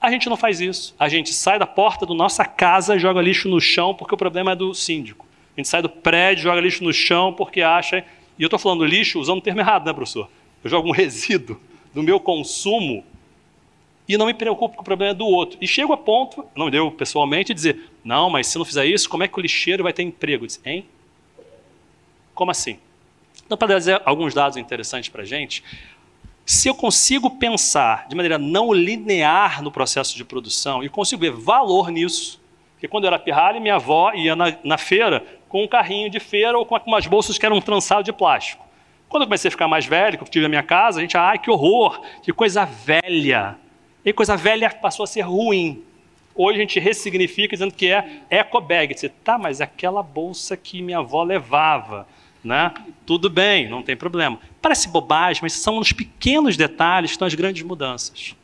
A 0.00 0.10
gente 0.10 0.28
não 0.28 0.36
faz 0.36 0.60
isso. 0.60 0.94
A 0.98 1.08
gente 1.08 1.32
sai 1.32 1.60
da 1.60 1.66
porta 1.66 2.04
da 2.04 2.12
nossa 2.12 2.44
casa 2.44 2.98
joga 2.98 3.20
lixo 3.20 3.48
no 3.48 3.60
chão 3.60 3.94
porque 3.94 4.14
o 4.14 4.18
problema 4.18 4.52
é 4.52 4.56
do 4.56 4.74
síndico. 4.74 5.24
A 5.56 5.60
gente 5.60 5.68
sai 5.68 5.80
do 5.80 5.88
prédio, 5.88 6.42
joga 6.42 6.60
lixo 6.60 6.82
no 6.82 6.92
chão 6.92 7.32
porque 7.32 7.62
acha. 7.62 8.04
E 8.38 8.42
eu 8.42 8.46
estou 8.46 8.58
falando 8.58 8.84
lixo 8.84 9.20
usando 9.20 9.38
o 9.38 9.42
termo 9.42 9.60
errado, 9.60 9.86
né, 9.86 9.92
professor? 9.92 10.28
Eu 10.62 10.70
jogo 10.70 10.88
um 10.88 10.92
resíduo 10.94 11.60
do 11.94 12.02
meu 12.02 12.18
consumo 12.18 13.04
e 14.08 14.16
não 14.16 14.26
me 14.26 14.34
preocupo 14.34 14.76
com 14.76 14.82
o 14.82 14.84
problema 14.84 15.14
do 15.14 15.26
outro. 15.26 15.58
E 15.60 15.66
chego 15.66 15.92
a 15.92 15.96
ponto, 15.96 16.44
não 16.56 16.70
deu 16.70 16.90
pessoalmente, 16.90 17.54
dizer: 17.54 17.90
não, 18.04 18.28
mas 18.28 18.46
se 18.46 18.58
não 18.58 18.64
fizer 18.64 18.86
isso, 18.86 19.08
como 19.08 19.22
é 19.22 19.28
que 19.28 19.38
o 19.38 19.42
lixeiro 19.42 19.82
vai 19.82 19.92
ter 19.92 20.02
emprego? 20.02 20.44
Eu 20.44 20.46
disse, 20.46 20.60
hein? 20.64 20.84
Como 22.34 22.50
assim? 22.50 22.78
Então, 23.44 23.56
para 23.56 23.68
trazer 23.68 24.00
alguns 24.04 24.34
dados 24.34 24.56
interessantes 24.56 25.08
para 25.10 25.22
a 25.22 25.24
gente, 25.26 25.62
se 26.44 26.68
eu 26.68 26.74
consigo 26.74 27.30
pensar 27.30 28.08
de 28.08 28.16
maneira 28.16 28.38
não 28.38 28.72
linear 28.72 29.62
no 29.62 29.70
processo 29.70 30.16
de 30.16 30.24
produção 30.24 30.82
e 30.82 30.88
consigo 30.88 31.20
ver 31.20 31.32
valor 31.32 31.90
nisso, 31.90 32.40
porque 32.72 32.88
quando 32.88 33.04
eu 33.04 33.08
era 33.08 33.18
pirralho, 33.18 33.60
minha 33.60 33.76
avó 33.76 34.12
ia 34.12 34.34
na, 34.34 34.56
na 34.64 34.76
feira 34.76 35.24
com 35.52 35.62
um 35.62 35.68
carrinho 35.68 36.08
de 36.08 36.18
feira 36.18 36.56
ou 36.56 36.64
com 36.64 36.78
umas 36.86 37.06
bolsas 37.06 37.36
que 37.36 37.44
eram 37.44 37.56
um 37.56 37.60
trançado 37.60 38.02
de 38.02 38.10
plástico. 38.10 38.64
Quando 39.06 39.24
eu 39.24 39.26
comecei 39.26 39.48
a 39.48 39.50
ficar 39.50 39.68
mais 39.68 39.84
velho, 39.84 40.16
que 40.16 40.24
eu 40.24 40.28
tive 40.28 40.46
a 40.46 40.48
minha 40.48 40.62
casa, 40.62 40.98
a 40.98 41.02
gente, 41.02 41.14
ai, 41.14 41.38
que 41.38 41.50
horror, 41.50 42.00
que 42.22 42.32
coisa 42.32 42.64
velha. 42.64 43.58
E 44.02 44.14
coisa 44.14 44.34
velha 44.34 44.70
passou 44.70 45.04
a 45.04 45.06
ser 45.06 45.20
ruim. 45.20 45.82
Hoje 46.34 46.56
a 46.56 46.60
gente 46.62 46.80
ressignifica 46.80 47.54
dizendo 47.54 47.74
que 47.74 47.88
é 47.88 48.22
eco 48.30 48.58
bag. 48.62 48.96
Você, 48.96 49.10
tá, 49.10 49.36
mas 49.36 49.60
aquela 49.60 50.02
bolsa 50.02 50.56
que 50.56 50.80
minha 50.80 51.00
avó 51.00 51.22
levava, 51.22 52.08
né? 52.42 52.72
Tudo 53.04 53.28
bem, 53.28 53.68
não 53.68 53.82
tem 53.82 53.94
problema. 53.94 54.38
Parece 54.62 54.88
bobagem, 54.88 55.42
mas 55.42 55.52
são 55.52 55.76
os 55.76 55.92
pequenos 55.92 56.56
detalhes 56.56 57.10
que 57.10 57.16
estão 57.16 57.28
as 57.28 57.34
grandes 57.34 57.62
mudanças. 57.62 58.34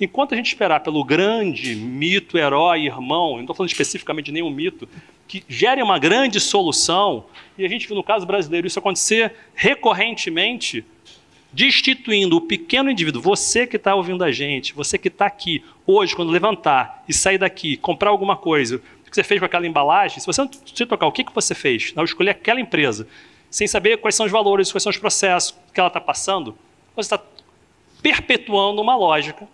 Enquanto 0.00 0.34
a 0.34 0.36
gente 0.36 0.48
esperar 0.48 0.80
pelo 0.80 1.04
grande 1.04 1.76
mito, 1.76 2.36
herói, 2.36 2.86
irmão, 2.86 3.34
não 3.34 3.42
estou 3.42 3.54
falando 3.54 3.70
especificamente 3.70 4.26
de 4.26 4.32
nenhum 4.32 4.50
mito, 4.50 4.88
que 5.26 5.44
gere 5.48 5.82
uma 5.82 5.98
grande 5.98 6.40
solução, 6.40 7.24
e 7.58 7.64
a 7.64 7.68
gente 7.68 7.86
viu 7.86 7.96
no 7.96 8.02
caso 8.02 8.26
brasileiro 8.26 8.66
isso 8.66 8.78
acontecer 8.78 9.34
recorrentemente, 9.54 10.84
destituindo 11.52 12.36
o 12.36 12.40
pequeno 12.40 12.90
indivíduo, 12.90 13.22
você 13.22 13.66
que 13.66 13.76
está 13.76 13.94
ouvindo 13.94 14.22
a 14.22 14.30
gente, 14.30 14.74
você 14.74 14.98
que 14.98 15.08
está 15.08 15.26
aqui, 15.26 15.64
hoje, 15.86 16.14
quando 16.14 16.30
levantar 16.30 17.02
e 17.08 17.14
sair 17.14 17.38
daqui, 17.38 17.76
comprar 17.76 18.10
alguma 18.10 18.36
coisa, 18.36 18.76
o 18.76 19.10
que 19.10 19.14
você 19.14 19.24
fez 19.24 19.40
com 19.40 19.46
aquela 19.46 19.66
embalagem, 19.66 20.20
se 20.20 20.26
você 20.26 20.42
não 20.42 20.50
se 20.52 20.86
tocar 20.86 21.06
o 21.06 21.12
que, 21.12 21.24
que 21.24 21.34
você 21.34 21.54
fez, 21.54 21.92
ao 21.96 22.04
escolher 22.04 22.30
aquela 22.30 22.60
empresa, 22.60 23.08
sem 23.50 23.66
saber 23.66 23.96
quais 23.98 24.14
são 24.14 24.26
os 24.26 24.32
valores, 24.32 24.70
quais 24.70 24.82
são 24.82 24.90
os 24.90 24.98
processos 24.98 25.56
que 25.72 25.80
ela 25.80 25.88
está 25.88 26.00
passando, 26.00 26.56
você 26.94 27.14
está 27.14 27.24
perpetuando 28.02 28.82
uma 28.82 28.94
lógica 28.94 29.48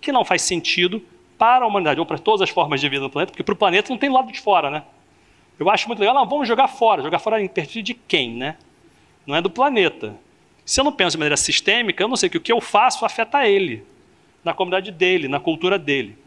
que 0.00 0.12
não 0.12 0.24
faz 0.24 0.42
sentido 0.42 1.02
para 1.38 1.64
a 1.64 1.68
humanidade, 1.68 2.00
ou 2.00 2.06
para 2.06 2.18
todas 2.18 2.42
as 2.42 2.50
formas 2.50 2.80
de 2.80 2.88
vida 2.88 3.02
no 3.02 3.10
planeta, 3.10 3.32
porque 3.32 3.42
para 3.42 3.52
o 3.52 3.56
planeta 3.56 3.90
não 3.90 3.98
tem 3.98 4.10
lado 4.10 4.30
de 4.30 4.40
fora, 4.40 4.70
né? 4.70 4.82
Eu 5.58 5.70
acho 5.70 5.88
muito 5.88 6.00
legal, 6.00 6.14
não, 6.14 6.28
vamos 6.28 6.46
jogar 6.46 6.68
fora. 6.68 7.02
Jogar 7.02 7.18
fora 7.18 7.40
em 7.40 7.48
perfil 7.48 7.82
de 7.82 7.94
quem, 7.94 8.34
né? 8.34 8.56
Não 9.26 9.34
é 9.34 9.40
do 9.40 9.50
planeta. 9.50 10.16
Se 10.64 10.80
eu 10.80 10.84
não 10.84 10.92
penso 10.92 11.12
de 11.12 11.18
maneira 11.18 11.36
sistêmica, 11.36 12.02
eu 12.02 12.08
não 12.08 12.16
sei 12.16 12.28
que 12.28 12.36
o 12.36 12.40
que 12.40 12.52
eu 12.52 12.60
faço 12.60 13.04
afeta 13.04 13.46
ele, 13.46 13.84
na 14.44 14.52
comunidade 14.52 14.90
dele, 14.90 15.28
na 15.28 15.40
cultura 15.40 15.78
dele. 15.78 16.18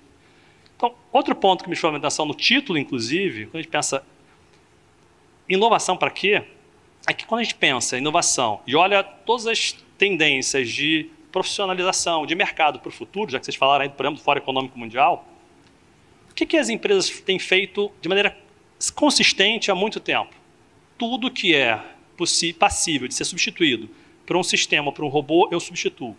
Então, 0.75 0.93
outro 1.11 1.35
ponto 1.35 1.63
que 1.63 1.69
me 1.69 1.75
chamou 1.75 1.95
a 1.95 1.99
atenção 1.99 2.25
no 2.25 2.33
título, 2.33 2.79
inclusive, 2.79 3.45
quando 3.47 3.55
a 3.55 3.61
gente 3.61 3.71
pensa 3.71 4.03
inovação 5.47 5.97
para 5.97 6.09
quê? 6.09 6.43
É 7.07 7.13
que 7.13 7.25
quando 7.25 7.41
a 7.41 7.43
gente 7.43 7.55
pensa 7.55 7.97
em 7.97 7.99
inovação 7.99 8.61
e 8.65 8.75
olha 8.75 9.03
todas 9.03 9.45
as 9.45 9.73
tendências 9.97 10.69
de 10.69 11.09
profissionalização, 11.31 12.25
de 12.25 12.33
mercado 12.33 12.79
para 12.79 12.89
o 12.89 12.91
futuro, 12.91 13.31
já 13.31 13.39
que 13.39 13.45
vocês 13.45 13.55
falaram 13.55 13.83
aí 13.83 13.89
do 13.89 13.93
exemplo, 13.93 14.15
do 14.15 14.23
Fórum 14.23 14.39
Econômico 14.39 14.79
Mundial, 14.79 15.27
o 16.31 16.33
que, 16.33 16.45
que 16.45 16.57
as 16.57 16.69
empresas 16.69 17.09
têm 17.21 17.37
feito 17.37 17.91
de 18.01 18.07
maneira 18.07 18.37
consistente 18.93 19.69
há 19.71 19.75
muito 19.75 19.99
tempo? 19.99 20.33
Tudo 20.97 21.31
que 21.31 21.53
é 21.55 21.81
passível 22.57 23.07
de 23.07 23.13
ser 23.13 23.25
substituído 23.25 23.89
por 24.25 24.37
um 24.37 24.43
sistema, 24.43 24.91
por 24.91 25.03
um 25.03 25.07
robô, 25.07 25.49
eu 25.51 25.59
substituo. 25.59 26.15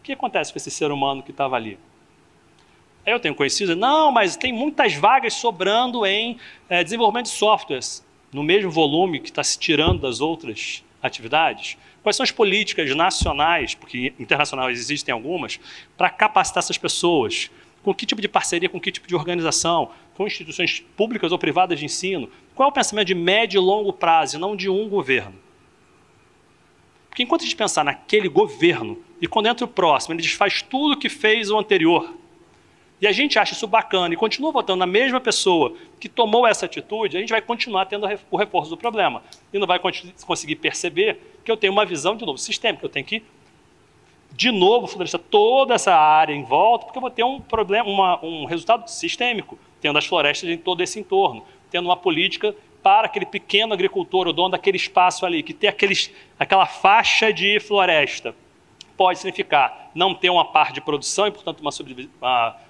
O 0.00 0.02
que 0.02 0.12
acontece 0.12 0.52
com 0.52 0.58
esse 0.58 0.70
ser 0.70 0.90
humano 0.90 1.22
que 1.22 1.30
estava 1.30 1.54
ali? 1.54 1.78
Eu 3.06 3.20
tenho 3.20 3.34
conhecido, 3.34 3.76
não, 3.76 4.10
mas 4.10 4.36
tem 4.36 4.52
muitas 4.52 4.94
vagas 4.94 5.34
sobrando 5.34 6.04
em 6.04 6.38
é, 6.68 6.82
desenvolvimento 6.82 7.26
de 7.26 7.32
softwares, 7.32 8.04
no 8.32 8.42
mesmo 8.42 8.70
volume 8.70 9.20
que 9.20 9.28
está 9.28 9.44
se 9.44 9.58
tirando 9.58 10.00
das 10.00 10.20
outras 10.20 10.82
atividades. 11.02 11.76
Quais 12.02 12.16
são 12.16 12.24
as 12.24 12.32
políticas 12.32 12.94
nacionais, 12.96 13.74
porque 13.74 14.12
internacionais 14.18 14.78
existem 14.78 15.12
algumas, 15.12 15.60
para 15.96 16.10
capacitar 16.10 16.62
essas 16.62 16.78
pessoas? 16.78 17.50
Com 17.82 17.92
que 17.92 18.06
tipo 18.06 18.20
de 18.20 18.28
parceria, 18.28 18.68
com 18.68 18.80
que 18.80 18.92
tipo 18.92 19.08
de 19.08 19.14
organização? 19.14 19.90
Com 20.14 20.26
instituições 20.26 20.80
públicas 20.96 21.32
ou 21.32 21.38
privadas 21.38 21.78
de 21.78 21.84
ensino? 21.84 22.30
Qual 22.54 22.68
é 22.68 22.70
o 22.70 22.74
pensamento 22.74 23.08
de 23.08 23.14
médio 23.14 23.58
e 23.58 23.64
longo 23.64 23.92
prazo, 23.92 24.38
não 24.38 24.54
de 24.54 24.68
um 24.68 24.88
governo? 24.88 25.34
Porque 27.08 27.22
enquanto 27.22 27.42
a 27.42 27.44
gente 27.44 27.56
pensar 27.56 27.84
naquele 27.84 28.28
governo, 28.28 28.98
e 29.20 29.26
quando 29.26 29.46
entra 29.46 29.64
o 29.64 29.68
próximo, 29.68 30.14
ele 30.14 30.22
desfaz 30.22 30.62
tudo 30.62 30.94
o 30.94 30.98
que 30.98 31.08
fez 31.08 31.50
o 31.50 31.58
anterior, 31.58 32.14
e 33.02 33.06
a 33.06 33.10
gente 33.10 33.36
acha 33.36 33.52
isso 33.52 33.66
bacana 33.66 34.14
e 34.14 34.16
continua 34.16 34.52
votando 34.52 34.78
na 34.78 34.86
mesma 34.86 35.20
pessoa 35.20 35.74
que 35.98 36.08
tomou 36.08 36.46
essa 36.46 36.66
atitude, 36.66 37.16
a 37.16 37.20
gente 37.20 37.30
vai 37.30 37.42
continuar 37.42 37.86
tendo 37.86 38.06
o 38.30 38.36
reforço 38.36 38.70
do 38.70 38.76
problema. 38.76 39.24
E 39.52 39.58
não 39.58 39.66
vai 39.66 39.80
conseguir 40.24 40.54
perceber 40.54 41.18
que 41.44 41.50
eu 41.50 41.56
tenho 41.56 41.72
uma 41.72 41.84
visão, 41.84 42.16
de 42.16 42.24
novo, 42.24 42.38
sistêmica. 42.38 42.86
Eu 42.86 42.88
tenho 42.88 43.04
que, 43.04 43.24
de 44.34 44.50
novo, 44.50 44.86
florescer 44.86 45.20
toda 45.20 45.74
essa 45.74 45.94
área 45.94 46.32
em 46.32 46.42
volta, 46.42 46.86
porque 46.86 46.98
eu 46.98 47.02
vou 47.02 47.10
ter 47.10 47.22
um 47.22 47.40
problema, 47.40 47.88
uma, 47.88 48.24
um 48.24 48.44
resultado 48.44 48.88
sistêmico, 48.88 49.58
tendo 49.80 49.98
as 49.98 50.06
florestas 50.06 50.48
em 50.48 50.56
todo 50.56 50.82
esse 50.82 50.98
entorno, 50.98 51.44
tendo 51.70 51.86
uma 51.86 51.96
política 51.96 52.54
para 52.82 53.06
aquele 53.06 53.26
pequeno 53.26 53.72
agricultor, 53.72 54.26
o 54.26 54.32
dono 54.32 54.50
daquele 54.50 54.76
espaço 54.76 55.24
ali, 55.24 55.42
que 55.42 55.52
tem 55.52 55.70
aqueles, 55.70 56.12
aquela 56.38 56.66
faixa 56.66 57.32
de 57.32 57.60
floresta. 57.60 58.34
Pode 58.96 59.18
significar 59.18 59.90
não 59.94 60.14
ter 60.14 60.30
uma 60.30 60.44
parte 60.44 60.74
de 60.74 60.80
produção 60.80 61.26
e, 61.26 61.30
portanto, 61.30 61.60
uma 61.60 61.70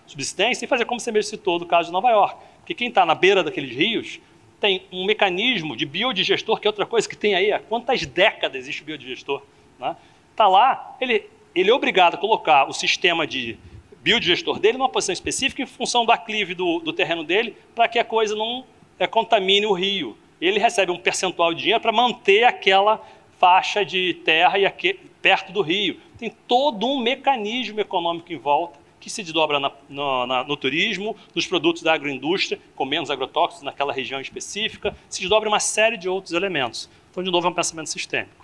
subsistência, 0.06 0.64
e 0.64 0.68
fazer 0.68 0.84
como 0.84 1.00
você 1.00 1.10
mesmo 1.10 1.30
citou 1.30 1.58
do 1.58 1.66
caso 1.66 1.88
de 1.88 1.92
Nova 1.92 2.10
York. 2.10 2.36
Porque 2.58 2.74
quem 2.74 2.88
está 2.88 3.06
na 3.06 3.14
beira 3.14 3.42
daqueles 3.42 3.74
rios 3.74 4.20
tem 4.60 4.86
um 4.92 5.04
mecanismo 5.04 5.76
de 5.76 5.84
biodigestor, 5.84 6.60
que 6.60 6.66
é 6.68 6.70
outra 6.70 6.86
coisa 6.86 7.08
que 7.08 7.16
tem 7.16 7.34
aí 7.34 7.52
há 7.52 7.58
quantas 7.58 8.06
décadas 8.06 8.62
existe 8.62 8.82
o 8.82 8.84
biodigestor. 8.84 9.42
Está 9.74 9.88
né? 9.88 9.96
Tá 10.36 10.46
lá, 10.46 10.96
ele, 11.00 11.28
ele 11.54 11.70
é 11.70 11.74
obrigado 11.74 12.14
a 12.14 12.18
colocar 12.18 12.68
o 12.68 12.72
sistema 12.72 13.26
de 13.26 13.58
biodigestor 14.02 14.58
dele 14.58 14.78
numa 14.78 14.88
posição 14.88 15.12
específica 15.12 15.62
em 15.62 15.66
função 15.66 16.04
do 16.04 16.12
aclive 16.12 16.54
do, 16.54 16.80
do 16.80 16.92
terreno 16.92 17.22
dele, 17.22 17.56
para 17.74 17.88
que 17.88 17.98
a 17.98 18.04
coisa 18.04 18.34
não 18.34 18.64
é, 18.98 19.06
contamine 19.06 19.66
o 19.66 19.72
rio. 19.72 20.16
Ele 20.40 20.58
recebe 20.58 20.90
um 20.90 20.98
percentual 20.98 21.54
de 21.54 21.60
dinheiro 21.60 21.80
para 21.80 21.92
manter 21.92 22.44
aquela 22.44 23.00
faixa 23.38 23.84
de 23.84 24.14
terra 24.24 24.58
e 24.58 24.66
aqui, 24.66 24.98
perto 25.20 25.52
do 25.52 25.62
rio. 25.62 26.00
Tem 26.18 26.30
todo 26.48 26.86
um 26.86 27.00
mecanismo 27.00 27.80
econômico 27.80 28.32
em 28.32 28.38
volta 28.38 28.80
que 28.98 29.10
se 29.10 29.22
desdobra 29.22 29.58
na, 29.58 29.70
no, 29.88 30.26
na, 30.26 30.44
no, 30.44 30.56
turismo, 30.56 31.16
nos 31.34 31.44
produtos 31.44 31.82
da 31.82 31.92
agroindústria, 31.92 32.60
com 32.76 32.84
menos 32.84 33.10
agrotóxicos 33.10 33.64
naquela 33.64 33.92
região 33.92 34.20
específica, 34.20 34.96
se 35.08 35.20
desdobra 35.20 35.48
uma 35.48 35.58
série 35.58 35.96
de 35.96 36.08
outros 36.08 36.32
elementos. 36.32 36.88
Então, 37.10 37.22
de 37.22 37.30
novo, 37.30 37.48
é 37.48 37.50
um 37.50 37.54
pensamento 37.54 37.88
sistêmico. 37.88 38.41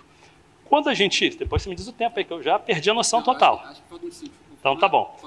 Quando 0.69 0.87
a 0.87 0.93
gente. 0.93 1.29
Depois 1.31 1.61
você 1.61 1.69
me 1.69 1.75
diz 1.75 1.87
o 1.87 1.93
tempo 1.93 2.17
aí, 2.17 2.23
que 2.23 2.31
eu 2.31 2.41
já 2.41 2.57
perdi 2.57 2.89
a 2.89 2.93
noção 2.93 3.21
total. 3.21 3.63
Então, 4.59 4.77
tá 4.77 4.87
bom. 4.87 5.17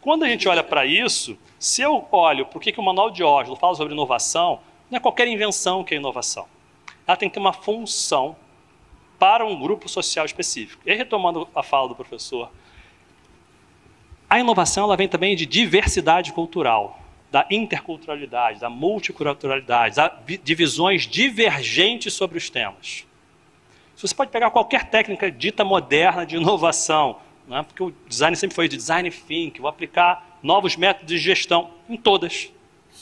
Quando 0.00 0.24
a 0.24 0.28
gente 0.28 0.46
olha 0.48 0.62
para 0.62 0.84
isso, 0.84 1.38
se 1.58 1.80
eu 1.80 2.06
olho 2.10 2.44
para 2.44 2.58
o 2.58 2.60
que, 2.60 2.72
que 2.72 2.80
o 2.80 2.82
Manual 2.82 3.10
de 3.10 3.22
Oslo 3.22 3.56
fala 3.56 3.74
sobre 3.74 3.94
inovação, 3.94 4.60
não 4.90 4.98
é 4.98 5.00
qualquer 5.00 5.26
invenção 5.28 5.82
que 5.82 5.94
é 5.94 5.96
inovação. 5.96 6.46
Ela 7.06 7.16
tem 7.16 7.28
que 7.28 7.34
ter 7.34 7.40
uma 7.40 7.52
função 7.52 8.36
para 9.18 9.46
um 9.46 9.58
grupo 9.58 9.88
social 9.88 10.26
específico. 10.26 10.82
E 10.84 10.94
retomando 10.94 11.48
a 11.54 11.62
fala 11.62 11.88
do 11.88 11.94
professor 11.94 12.50
a 14.34 14.40
inovação 14.40 14.82
ela 14.82 14.96
vem 14.96 15.06
também 15.06 15.36
de 15.36 15.46
diversidade 15.46 16.32
cultural, 16.32 17.00
da 17.30 17.46
interculturalidade, 17.48 18.58
da 18.58 18.68
multiculturalidade, 18.68 19.94
de 20.42 20.54
visões 20.56 21.02
divergentes 21.02 22.14
sobre 22.14 22.36
os 22.36 22.50
temas. 22.50 23.06
Você 24.04 24.14
pode 24.14 24.30
pegar 24.30 24.50
qualquer 24.50 24.90
técnica 24.90 25.30
dita 25.30 25.64
moderna 25.64 26.26
de 26.26 26.36
inovação, 26.36 27.20
né? 27.48 27.62
porque 27.62 27.82
o 27.82 27.90
design 28.06 28.36
sempre 28.36 28.54
foi 28.54 28.68
de 28.68 28.76
design 28.76 29.10
thinking, 29.10 29.62
vou 29.62 29.68
aplicar 29.70 30.38
novos 30.42 30.76
métodos 30.76 31.08
de 31.08 31.16
gestão 31.16 31.70
em 31.88 31.96
todas. 31.96 32.52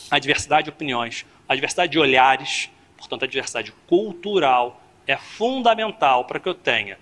A 0.09 0.21
diversidade 0.21 0.67
de 0.67 0.71
opiniões, 0.71 1.27
a 1.49 1.57
diversidade 1.57 1.91
de 1.91 1.99
olhares, 1.99 2.71
portanto, 2.97 3.25
a 3.25 3.27
diversidade 3.27 3.73
cultural 3.89 4.81
é 5.05 5.17
fundamental 5.17 6.25
para 6.25 6.39
que 6.39 6.49
eu 6.49 6.55
tenha 6.55 6.97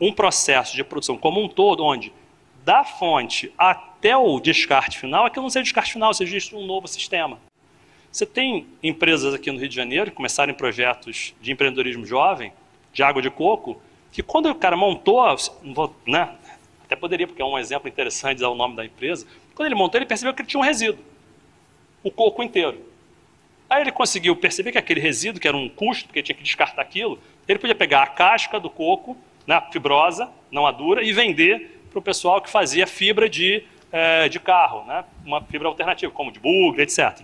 um 0.00 0.12
processo 0.12 0.76
de 0.76 0.84
produção 0.84 1.18
como 1.18 1.42
um 1.42 1.48
todo, 1.48 1.84
onde 1.84 2.12
da 2.64 2.84
fonte 2.84 3.52
até 3.58 4.16
o 4.16 4.38
descarte 4.38 5.00
final, 5.00 5.26
aquilo 5.26 5.42
não 5.42 5.50
seja 5.50 5.64
descarte 5.64 5.92
final, 5.92 6.14
seja 6.14 6.56
um 6.56 6.64
novo 6.64 6.86
sistema. 6.86 7.40
Você 8.08 8.24
tem 8.24 8.68
empresas 8.80 9.34
aqui 9.34 9.50
no 9.50 9.58
Rio 9.58 9.68
de 9.68 9.74
Janeiro 9.74 10.12
que 10.12 10.16
começaram 10.16 10.54
projetos 10.54 11.34
de 11.40 11.50
empreendedorismo 11.50 12.06
jovem, 12.06 12.52
de 12.92 13.02
água 13.02 13.22
de 13.22 13.30
coco, 13.30 13.80
que 14.10 14.22
quando 14.22 14.50
o 14.50 14.54
cara 14.54 14.76
montou, 14.76 15.24
né, 16.06 16.36
até 16.84 16.94
poderia, 16.94 17.26
porque 17.26 17.40
é 17.40 17.44
um 17.44 17.58
exemplo 17.58 17.88
interessante 17.88 18.40
dar 18.40 18.50
o 18.50 18.54
nome 18.54 18.76
da 18.76 18.84
empresa, 18.84 19.26
quando 19.54 19.66
ele 19.66 19.74
montou, 19.74 19.98
ele 19.98 20.06
percebeu 20.06 20.34
que 20.34 20.42
ele 20.42 20.48
tinha 20.48 20.60
um 20.60 20.64
resíduo, 20.64 21.02
o 22.02 22.10
coco 22.10 22.42
inteiro. 22.42 22.78
Aí 23.68 23.80
ele 23.80 23.92
conseguiu 23.92 24.36
perceber 24.36 24.72
que 24.72 24.78
aquele 24.78 25.00
resíduo, 25.00 25.40
que 25.40 25.48
era 25.48 25.56
um 25.56 25.68
custo, 25.68 26.06
porque 26.06 26.22
tinha 26.22 26.36
que 26.36 26.42
descartar 26.42 26.82
aquilo, 26.82 27.18
ele 27.48 27.58
podia 27.58 27.74
pegar 27.74 28.02
a 28.02 28.06
casca 28.06 28.60
do 28.60 28.68
coco, 28.68 29.16
né, 29.46 29.62
fibrosa, 29.72 30.30
não 30.50 30.66
a 30.66 30.70
dura, 30.70 31.02
e 31.02 31.12
vender 31.12 31.80
para 31.90 31.98
o 31.98 32.02
pessoal 32.02 32.40
que 32.40 32.50
fazia 32.50 32.86
fibra 32.86 33.28
de, 33.28 33.62
é, 33.90 34.28
de 34.28 34.40
carro, 34.40 34.84
né? 34.86 35.04
uma 35.24 35.42
fibra 35.42 35.68
alternativa, 35.68 36.10
como 36.12 36.32
de 36.32 36.40
bugre, 36.40 36.82
etc. 36.82 37.20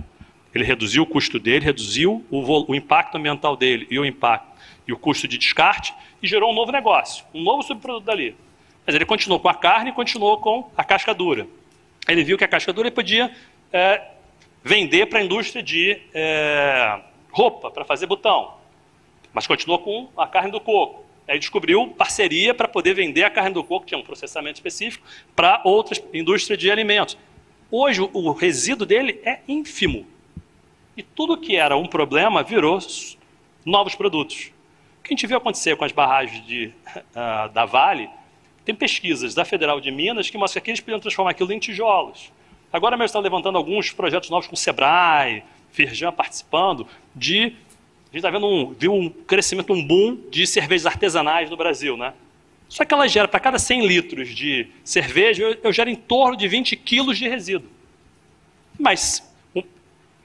Ele 0.54 0.64
reduziu 0.64 1.02
o 1.02 1.06
custo 1.06 1.38
dele, 1.38 1.64
reduziu 1.64 2.24
o, 2.30 2.70
o 2.70 2.74
impacto 2.74 3.16
ambiental 3.16 3.56
dele 3.56 3.86
e 3.90 3.98
o 3.98 4.04
impacto 4.04 4.47
e 4.89 4.93
o 4.93 4.97
custo 4.97 5.28
de 5.28 5.36
descarte 5.36 5.95
e 6.22 6.26
gerou 6.26 6.51
um 6.51 6.55
novo 6.55 6.72
negócio, 6.72 7.24
um 7.34 7.43
novo 7.43 7.62
subproduto 7.62 8.07
dali. 8.07 8.34
Mas 8.86 8.95
ele 8.95 9.05
continuou 9.05 9.39
com 9.39 9.49
a 9.51 9.55
carne 9.55 9.91
e 9.91 9.93
continuou 9.93 10.39
com 10.39 10.70
a 10.74 10.82
casca 10.82 11.12
dura. 11.12 11.47
Ele 12.09 12.24
viu 12.24 12.39
que 12.39 12.45
a 12.45 12.49
casca 12.49 12.72
dura 12.72 12.89
ele 12.89 12.95
podia 12.95 13.30
é, 13.70 14.01
vender 14.64 15.07
para 15.07 15.18
a 15.18 15.22
indústria 15.22 15.62
de 15.62 16.01
é, 16.14 17.01
roupa, 17.30 17.70
para 17.70 17.84
fazer 17.84 18.07
botão, 18.07 18.55
mas 19.30 19.47
continuou 19.47 19.78
com 19.78 20.09
a 20.16 20.26
carne 20.26 20.51
do 20.51 20.61
coco. 20.61 21.05
Aí 21.28 21.39
descobriu 21.39 21.89
parceria 21.89 22.55
para 22.55 22.66
poder 22.66 22.95
vender 22.95 23.24
a 23.24 23.30
carne 23.30 23.53
do 23.53 23.62
coco, 23.62 23.84
que 23.84 23.89
tinha 23.89 23.99
um 23.99 24.03
processamento 24.03 24.55
específico, 24.55 25.07
para 25.36 25.61
outras 25.62 26.03
indústrias 26.14 26.59
de 26.59 26.70
alimentos. 26.70 27.18
Hoje, 27.70 28.01
o 28.01 28.32
resíduo 28.32 28.86
dele 28.86 29.20
é 29.22 29.41
ínfimo. 29.47 30.07
E 30.97 31.03
tudo 31.03 31.36
que 31.36 31.55
era 31.55 31.76
um 31.76 31.86
problema 31.86 32.43
virou 32.43 32.78
novos 33.66 33.95
produtos. 33.95 34.51
Que 35.09 35.14
a 35.14 35.16
gente 35.16 35.26
viu 35.26 35.38
acontecer 35.38 35.74
com 35.74 35.86
as 35.86 35.92
barragens 35.92 36.46
de, 36.46 36.70
uh, 36.94 37.48
da 37.54 37.64
Vale, 37.64 38.11
tem 38.62 38.74
pesquisas 38.74 39.34
da 39.34 39.42
Federal 39.42 39.80
de 39.80 39.90
Minas 39.90 40.28
que 40.28 40.36
mostram 40.36 40.62
que 40.62 40.70
eles 40.70 40.80
podiam 40.80 41.00
transformar 41.00 41.30
aquilo 41.30 41.50
em 41.50 41.59
tijolos. 41.59 42.30
Agora 42.70 42.94
mesmo 42.94 43.06
estão 43.06 43.22
levantando 43.22 43.56
alguns 43.56 43.90
projetos 43.90 44.28
novos 44.28 44.46
com 44.46 44.54
o 44.54 44.56
Sebrae, 44.59 45.42
Firjan 45.70 46.12
participando, 46.12 46.86
de 47.14 47.44
a 47.44 47.46
gente 48.12 48.16
está 48.16 48.30
vendo 48.30 48.46
um, 48.46 48.74
viu 48.74 48.92
um 48.92 49.09
crescimento, 49.09 49.72
um 49.72 49.82
boom 49.82 50.18
de 50.30 50.46
cervejas 50.46 50.84
artesanais 50.84 51.48
no 51.48 51.56
Brasil, 51.56 51.96
né? 51.96 52.12
Só 52.68 52.84
que 52.84 52.92
ela 52.92 53.09
gera, 53.09 53.26
para 53.26 53.40
cada 53.40 53.59
100 53.59 53.86
litros 53.86 54.28
de 54.34 54.66
cerveja, 54.84 55.42
eu, 55.42 55.56
eu 55.62 55.72
gero 55.72 55.88
em 55.88 55.96
torno 55.96 56.36
de 56.36 56.46
20 56.46 56.76
quilos 56.76 57.16
de 57.16 57.26
resíduo. 57.26 57.70
Mas 58.78 59.28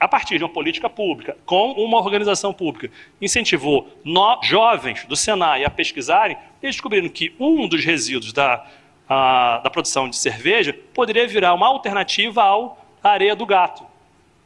a 0.04 0.08
partir 0.08 0.36
de 0.36 0.44
uma 0.44 0.50
política 0.50 0.90
pública, 0.90 1.34
com 1.46 1.72
uma 1.72 1.96
organização 1.96 2.52
pública, 2.52 2.90
incentivou 3.22 3.88
no, 4.04 4.38
jovens 4.42 5.06
do 5.06 5.16
Senai 5.16 5.64
a 5.64 5.70
pesquisarem, 5.70 6.36
eles 6.62 6.76
descobriram 6.76 7.08
que 7.08 7.34
um 7.40 7.66
dos 7.66 7.82
resíduos 7.82 8.30
da, 8.30 8.66
a, 9.08 9.62
da 9.64 9.70
produção 9.70 10.06
de 10.06 10.16
cerveja 10.16 10.78
poderia 10.92 11.26
virar 11.26 11.54
uma 11.54 11.66
alternativa 11.68 12.42
ao 12.42 12.86
areia 13.02 13.34
do 13.34 13.46
gato. 13.46 13.82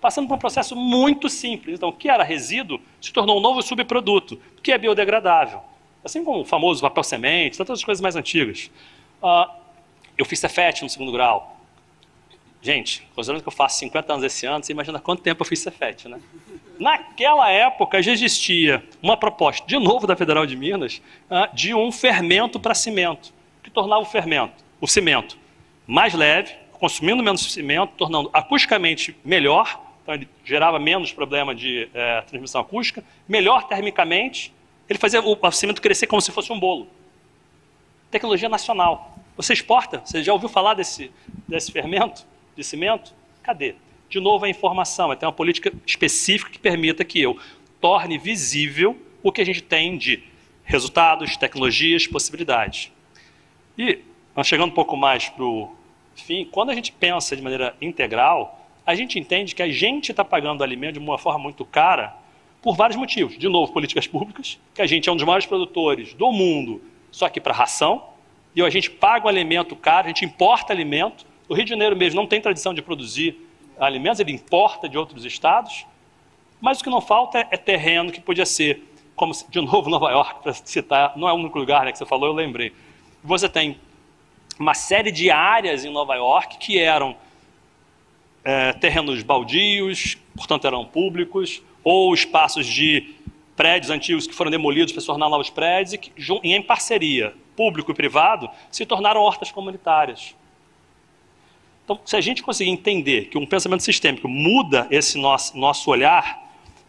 Passando 0.00 0.28
por 0.28 0.34
um 0.34 0.38
processo 0.38 0.76
muito 0.76 1.28
simples. 1.28 1.74
Então, 1.74 1.88
o 1.88 1.92
que 1.92 2.08
era 2.08 2.22
resíduo 2.22 2.80
se 3.00 3.12
tornou 3.12 3.38
um 3.38 3.40
novo 3.40 3.60
subproduto, 3.60 4.40
que 4.62 4.70
é 4.70 4.78
biodegradável. 4.78 5.60
Assim 6.04 6.24
como 6.24 6.42
o 6.42 6.44
famoso 6.44 6.80
papel 6.82 7.02
semente, 7.02 7.58
tantas 7.58 7.82
coisas 7.82 8.00
mais 8.00 8.14
antigas. 8.14 8.70
Uh, 9.20 9.50
eu 10.16 10.24
fiz 10.24 10.38
Cefet 10.38 10.84
no 10.84 10.88
segundo 10.88 11.10
grau. 11.10 11.57
Gente, 12.60 13.06
considerando 13.14 13.42
que 13.42 13.48
eu 13.48 13.52
faço 13.52 13.78
50 13.78 14.12
anos 14.12 14.24
esse 14.24 14.44
ano, 14.44 14.64
você 14.64 14.72
imagina 14.72 14.98
quanto 14.98 15.22
tempo 15.22 15.42
eu 15.42 15.46
fiz 15.46 15.60
Cefet, 15.60 16.08
né? 16.08 16.20
Naquela 16.78 17.50
época 17.50 18.02
já 18.02 18.12
existia 18.12 18.84
uma 19.02 19.16
proposta, 19.16 19.66
de 19.66 19.78
novo 19.78 20.06
da 20.06 20.16
Federal 20.16 20.46
de 20.46 20.56
Minas, 20.56 21.00
uh, 21.30 21.54
de 21.54 21.74
um 21.74 21.90
fermento 21.90 22.58
para 22.58 22.74
cimento, 22.74 23.32
que 23.62 23.70
tornava 23.70 24.02
o 24.02 24.04
fermento, 24.04 24.64
o 24.80 24.86
cimento, 24.86 25.38
mais 25.86 26.14
leve, 26.14 26.54
consumindo 26.72 27.22
menos 27.22 27.52
cimento, 27.52 27.94
tornando 27.96 28.30
acusticamente 28.32 29.16
melhor, 29.24 29.80
então 30.02 30.14
ele 30.14 30.28
gerava 30.44 30.78
menos 30.78 31.12
problema 31.12 31.54
de 31.54 31.88
é, 31.92 32.22
transmissão 32.22 32.60
acústica, 32.60 33.04
melhor 33.28 33.66
termicamente, 33.68 34.54
ele 34.88 34.98
fazia 34.98 35.20
o 35.20 35.50
cimento 35.50 35.82
crescer 35.82 36.06
como 36.06 36.22
se 36.22 36.32
fosse 36.32 36.52
um 36.52 36.58
bolo. 36.58 36.88
Tecnologia 38.10 38.48
nacional. 38.48 39.18
Você 39.36 39.52
exporta? 39.52 40.00
Você 40.04 40.22
já 40.22 40.32
ouviu 40.32 40.48
falar 40.48 40.74
desse, 40.74 41.10
desse 41.46 41.70
fermento, 41.70 42.26
de 42.58 42.64
cimento? 42.64 43.14
Cadê? 43.42 43.76
De 44.10 44.20
novo, 44.20 44.44
a 44.44 44.48
informação. 44.48 45.14
Tem 45.14 45.26
uma 45.26 45.32
política 45.32 45.72
específica 45.86 46.50
que 46.50 46.58
permita 46.58 47.04
que 47.04 47.20
eu 47.20 47.38
torne 47.80 48.18
visível 48.18 48.98
o 49.22 49.30
que 49.30 49.40
a 49.40 49.46
gente 49.46 49.62
tem 49.62 49.96
de 49.96 50.22
resultados, 50.64 51.36
tecnologias, 51.36 52.06
possibilidades. 52.06 52.92
E, 53.78 54.00
chegando 54.42 54.70
um 54.70 54.74
pouco 54.74 54.96
mais 54.96 55.28
para 55.28 55.44
o 55.44 55.72
fim, 56.16 56.44
quando 56.50 56.70
a 56.70 56.74
gente 56.74 56.90
pensa 56.92 57.36
de 57.36 57.42
maneira 57.42 57.76
integral, 57.80 58.66
a 58.84 58.94
gente 58.94 59.18
entende 59.18 59.54
que 59.54 59.62
a 59.62 59.70
gente 59.70 60.10
está 60.10 60.24
pagando 60.24 60.64
alimento 60.64 60.94
de 60.94 60.98
uma 60.98 61.18
forma 61.18 61.38
muito 61.38 61.64
cara 61.64 62.16
por 62.60 62.74
vários 62.74 62.96
motivos. 62.96 63.38
De 63.38 63.48
novo, 63.48 63.72
políticas 63.72 64.06
públicas, 64.06 64.58
que 64.74 64.82
a 64.82 64.86
gente 64.86 65.08
é 65.08 65.12
um 65.12 65.16
dos 65.16 65.24
maiores 65.24 65.46
produtores 65.46 66.12
do 66.14 66.32
mundo, 66.32 66.82
só 67.10 67.28
que 67.28 67.40
para 67.40 67.54
ração, 67.54 68.04
e 68.54 68.62
a 68.62 68.70
gente 68.70 68.90
paga 68.90 69.26
o 69.26 69.28
alimento 69.28 69.76
caro, 69.76 70.06
a 70.06 70.08
gente 70.08 70.24
importa 70.24 70.72
alimento. 70.72 71.24
O 71.48 71.54
Rio 71.54 71.64
de 71.64 71.70
Janeiro 71.70 71.96
mesmo 71.96 72.20
não 72.20 72.26
tem 72.26 72.40
tradição 72.40 72.74
de 72.74 72.82
produzir 72.82 73.36
alimentos, 73.78 74.20
ele 74.20 74.32
importa 74.32 74.88
de 74.88 74.98
outros 74.98 75.24
estados. 75.24 75.86
Mas 76.60 76.80
o 76.80 76.84
que 76.84 76.90
não 76.90 77.00
falta 77.00 77.46
é 77.50 77.56
terreno 77.56 78.12
que 78.12 78.20
podia 78.20 78.44
ser, 78.44 78.82
como 79.16 79.32
de 79.48 79.60
novo 79.60 79.88
Nova 79.90 80.10
York, 80.10 80.42
para 80.42 80.52
citar, 80.52 81.16
não 81.16 81.28
é 81.28 81.32
o 81.32 81.36
único 81.36 81.58
lugar 81.58 81.84
né, 81.84 81.92
que 81.92 81.98
você 81.98 82.06
falou, 82.06 82.28
eu 82.28 82.34
lembrei. 82.34 82.72
Você 83.24 83.48
tem 83.48 83.78
uma 84.58 84.74
série 84.74 85.10
de 85.10 85.30
áreas 85.30 85.84
em 85.84 85.90
Nova 85.90 86.14
York 86.16 86.58
que 86.58 86.78
eram 86.78 87.16
é, 88.44 88.72
terrenos 88.72 89.22
baldios, 89.22 90.18
portanto 90.36 90.66
eram 90.66 90.84
públicos, 90.84 91.62
ou 91.82 92.12
espaços 92.12 92.66
de 92.66 93.14
prédios 93.56 93.90
antigos 93.90 94.26
que 94.26 94.34
foram 94.34 94.50
demolidos 94.50 94.92
para 94.92 95.00
se 95.00 95.06
tornar 95.06 95.28
novos 95.28 95.50
prédios 95.50 95.94
e 95.94 95.98
que, 95.98 96.12
em 96.44 96.62
parceria 96.62 97.34
público 97.56 97.90
e 97.90 97.94
privado, 97.94 98.48
se 98.70 98.84
tornaram 98.84 99.20
hortas 99.20 99.50
comunitárias. 99.50 100.34
Então, 101.88 101.98
se 102.04 102.14
a 102.16 102.20
gente 102.20 102.42
conseguir 102.42 102.68
entender 102.68 103.30
que 103.30 103.38
um 103.38 103.46
pensamento 103.46 103.82
sistêmico 103.82 104.28
muda 104.28 104.86
esse 104.90 105.16
nosso, 105.16 105.56
nosso 105.56 105.90
olhar 105.90 106.38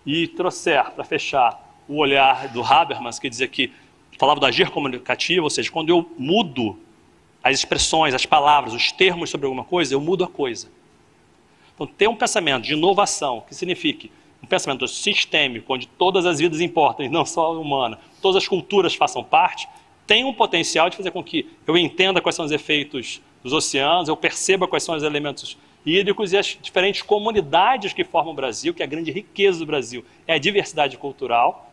e 0.05 0.27
trouxer, 0.27 0.91
para 0.91 1.05
fechar, 1.05 1.57
o 1.87 1.99
olhar 1.99 2.49
do 2.49 2.61
Habermas, 2.61 3.17
que 3.17 3.29
dizia 3.29 3.47
que 3.47 3.71
falava 4.17 4.41
do 4.41 4.45
agir 4.45 4.69
comunicativo, 4.69 5.45
ou 5.45 5.49
seja, 5.49 5.71
quando 5.71 5.87
eu 5.87 6.11
mudo 6.17 6.77
as 7.41 7.57
expressões, 7.57 8.13
as 8.13 8.25
palavras, 8.25 8.73
os 8.73 8.91
termos 8.91 9.29
sobre 9.29 9.45
alguma 9.45 9.63
coisa, 9.63 9.93
eu 9.93 10.01
mudo 10.01 10.25
a 10.25 10.27
coisa. 10.27 10.69
Então, 11.73 11.87
ter 11.87 12.09
um 12.09 12.15
pensamento 12.17 12.65
de 12.65 12.73
inovação 12.73 13.45
que 13.47 13.55
signifique 13.55 14.11
um 14.43 14.47
pensamento 14.47 14.85
sistêmico, 14.85 15.73
onde 15.73 15.87
todas 15.87 16.25
as 16.25 16.39
vidas 16.39 16.59
importam, 16.59 17.05
e 17.05 17.09
não 17.09 17.25
só 17.25 17.45
a 17.45 17.57
humana, 17.57 17.97
todas 18.21 18.43
as 18.43 18.47
culturas 18.49 18.93
façam 18.95 19.23
parte, 19.23 19.65
tem 20.05 20.25
um 20.25 20.33
potencial 20.33 20.89
de 20.89 20.97
fazer 20.97 21.11
com 21.11 21.23
que 21.23 21.47
eu 21.65 21.77
entenda 21.77 22.19
quais 22.19 22.35
são 22.35 22.43
os 22.43 22.51
efeitos 22.51 23.21
dos 23.43 23.53
oceanos, 23.53 24.07
eu 24.09 24.17
perceba 24.17 24.67
quais 24.67 24.83
são 24.83 24.95
os 24.95 25.03
elementos 25.03 25.57
hídricos 25.85 26.33
e 26.33 26.37
as 26.37 26.57
diferentes 26.61 27.01
comunidades 27.01 27.93
que 27.93 28.03
formam 28.03 28.33
o 28.33 28.35
Brasil, 28.35 28.73
que 28.73 28.81
é 28.81 28.85
a 28.85 28.89
grande 28.89 29.11
riqueza 29.11 29.59
do 29.59 29.65
Brasil 29.65 30.03
é 30.27 30.33
a 30.33 30.37
diversidade 30.37 30.97
cultural, 30.97 31.71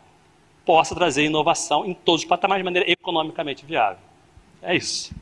possa 0.65 0.95
trazer 0.95 1.25
inovação 1.25 1.85
em 1.85 1.95
todos 1.95 2.23
os 2.23 2.29
patamares 2.29 2.63
de 2.63 2.65
maneira 2.65 2.91
economicamente 2.91 3.65
viável. 3.65 3.99
É 4.63 4.77
isso. 4.77 5.15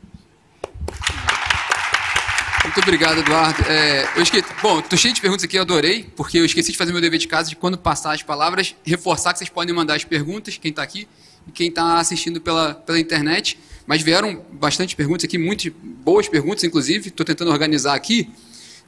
Muito 2.64 2.80
obrigado, 2.80 3.18
Eduardo. 3.18 3.62
É, 3.68 4.04
eu 4.16 4.24
bom, 4.62 4.80
estou 4.80 4.98
cheio 4.98 5.12
de 5.12 5.20
perguntas 5.20 5.44
aqui, 5.44 5.56
eu 5.56 5.62
adorei, 5.62 6.04
porque 6.16 6.38
eu 6.38 6.44
esqueci 6.46 6.72
de 6.72 6.78
fazer 6.78 6.92
meu 6.92 7.00
dever 7.00 7.18
de 7.18 7.28
casa 7.28 7.50
de 7.50 7.56
quando 7.56 7.76
passar 7.76 8.12
as 8.12 8.22
palavras, 8.22 8.74
reforçar 8.84 9.32
que 9.32 9.38
vocês 9.38 9.50
podem 9.50 9.74
mandar 9.74 9.94
as 9.94 10.02
perguntas, 10.04 10.56
quem 10.56 10.70
está 10.70 10.82
aqui 10.82 11.06
e 11.46 11.52
quem 11.52 11.68
está 11.68 11.98
assistindo 11.98 12.40
pela, 12.40 12.74
pela 12.74 12.98
internet. 12.98 13.58
Mas 13.86 14.02
vieram 14.02 14.42
bastante 14.52 14.96
perguntas 14.96 15.24
aqui, 15.24 15.36
muitas 15.36 15.72
boas 16.04 16.28
perguntas, 16.28 16.64
inclusive. 16.64 17.08
Estou 17.08 17.24
tentando 17.24 17.50
organizar 17.50 17.94
aqui. 17.94 18.30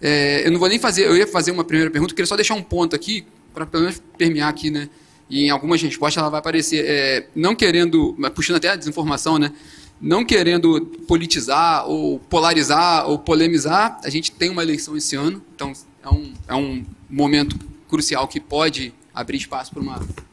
É, 0.01 0.47
eu 0.47 0.53
não 0.53 0.59
vou 0.59 0.69
nem 0.69 0.79
fazer, 0.79 1.07
eu 1.07 1.17
ia 1.17 1.27
fazer 1.27 1.51
uma 1.51 1.65
primeira 1.65 1.91
pergunta, 1.91 2.15
queria 2.15 2.27
só 2.27 2.37
deixar 2.37 2.55
um 2.55 2.63
ponto 2.63 2.95
aqui, 2.95 3.25
para 3.55 3.65
pelo 3.65 3.85
menos 3.85 4.03
permear 4.19 4.49
aqui, 4.49 4.71
né? 4.71 4.89
E 5.29 5.45
em 5.45 5.51
algumas 5.51 5.81
respostas 5.83 6.21
ela 6.21 6.31
vai 6.31 6.41
aparecer. 6.41 6.85
É, 6.87 7.27
não 7.35 7.55
querendo, 7.55 8.17
puxando 8.35 8.57
até 8.57 8.69
a 8.69 8.77
desinformação, 8.77 9.39
né? 9.39 9.53
não 10.01 10.25
querendo 10.25 10.81
politizar 11.07 11.89
ou 11.89 12.19
polarizar 12.19 13.09
ou 13.09 13.19
polemizar, 13.19 13.99
a 14.05 14.11
gente 14.11 14.31
tem 14.31 14.51
uma 14.51 14.63
eleição 14.63 14.97
esse 14.97 15.17
ano, 15.17 15.43
então 15.55 15.73
é 16.03 16.09
um, 16.09 16.35
é 16.49 16.55
um 16.55 16.85
momento 17.09 17.59
crucial 17.89 18.29
que 18.29 18.41
pode 18.41 18.93
abrir 19.15 19.39
espaço 19.39 19.73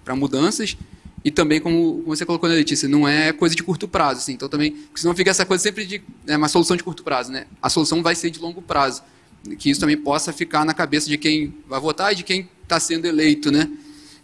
para 0.03 0.15
mudanças. 0.15 0.77
E 1.23 1.31
também, 1.31 1.61
como 1.61 2.03
você 2.05 2.25
colocou 2.25 2.49
na 2.49 2.55
Letícia, 2.55 2.87
não 2.89 3.07
é 3.07 3.31
coisa 3.31 3.55
de 3.55 3.63
curto 3.63 3.87
prazo. 3.87 4.19
Assim, 4.19 4.33
então 4.33 4.49
também, 4.49 4.71
porque 4.71 4.99
senão 4.99 5.15
fica 5.15 5.31
essa 5.31 5.45
coisa 5.45 5.63
sempre 5.63 5.85
de 5.85 6.01
é 6.27 6.35
uma 6.35 6.49
solução 6.49 6.75
de 6.75 6.83
curto 6.83 7.03
prazo. 7.03 7.31
Né? 7.31 7.45
A 7.61 7.69
solução 7.69 8.03
vai 8.03 8.13
ser 8.13 8.29
de 8.29 8.39
longo 8.39 8.61
prazo. 8.61 9.01
Que 9.57 9.69
isso 9.69 9.79
também 9.79 9.97
possa 9.97 10.33
ficar 10.33 10.65
na 10.65 10.73
cabeça 10.73 11.07
de 11.07 11.17
quem 11.17 11.53
vai 11.67 11.79
votar 11.79 12.11
e 12.11 12.15
de 12.15 12.23
quem 12.23 12.49
está 12.63 12.79
sendo 12.79 13.05
eleito. 13.05 13.51
Né? 13.51 13.69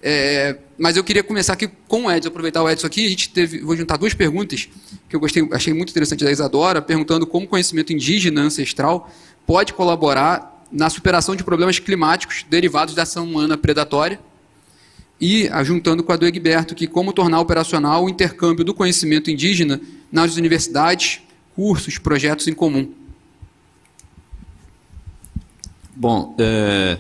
É, 0.02 0.58
mas 0.78 0.96
eu 0.98 1.04
queria 1.04 1.24
começar 1.24 1.54
aqui 1.54 1.70
com 1.88 2.06
o 2.06 2.12
Edson, 2.12 2.30
aproveitar 2.30 2.64
o 2.64 2.70
Edson 2.70 2.88
aqui. 2.88 3.06
A 3.06 3.10
gente 3.10 3.30
teve, 3.30 3.60
vou 3.60 3.76
juntar 3.76 3.98
duas 3.98 4.14
perguntas 4.14 4.68
que 5.08 5.16
eu 5.16 5.20
gostei, 5.20 5.48
achei 5.52 5.74
muito 5.74 5.90
interessante 5.92 6.24
da 6.24 6.32
Isadora, 6.32 6.82
perguntando 6.82 7.26
como 7.28 7.46
o 7.46 7.50
conhecimento 7.50 7.94
indígena 7.94 8.42
ancestral 8.42 9.10
pode 9.46 9.74
colaborar 9.74 10.66
na 10.72 10.90
superação 10.90 11.36
de 11.36 11.44
problemas 11.44 11.80
climáticos 11.80 12.46
derivados 12.50 12.94
da 12.94 13.04
ação 13.04 13.26
humana 13.26 13.58
predatória. 13.58 14.20
E, 15.20 15.50
juntando 15.64 16.04
com 16.04 16.12
a 16.12 16.16
do 16.16 16.26
Egberto, 16.26 16.74
que 16.74 16.88
como 16.88 17.12
tornar 17.12 17.42
operacional 17.42 18.06
o 18.06 18.10
intercâmbio 18.10 18.64
do 18.64 18.74
conhecimento 18.74 19.30
indígena 19.30 19.82
nas 20.12 20.38
universidades, 20.38 21.22
cursos, 21.56 21.98
projetos 21.98 22.48
em 22.48 22.54
comum. 22.54 22.94
Bom, 25.94 26.36
é, 26.40 26.98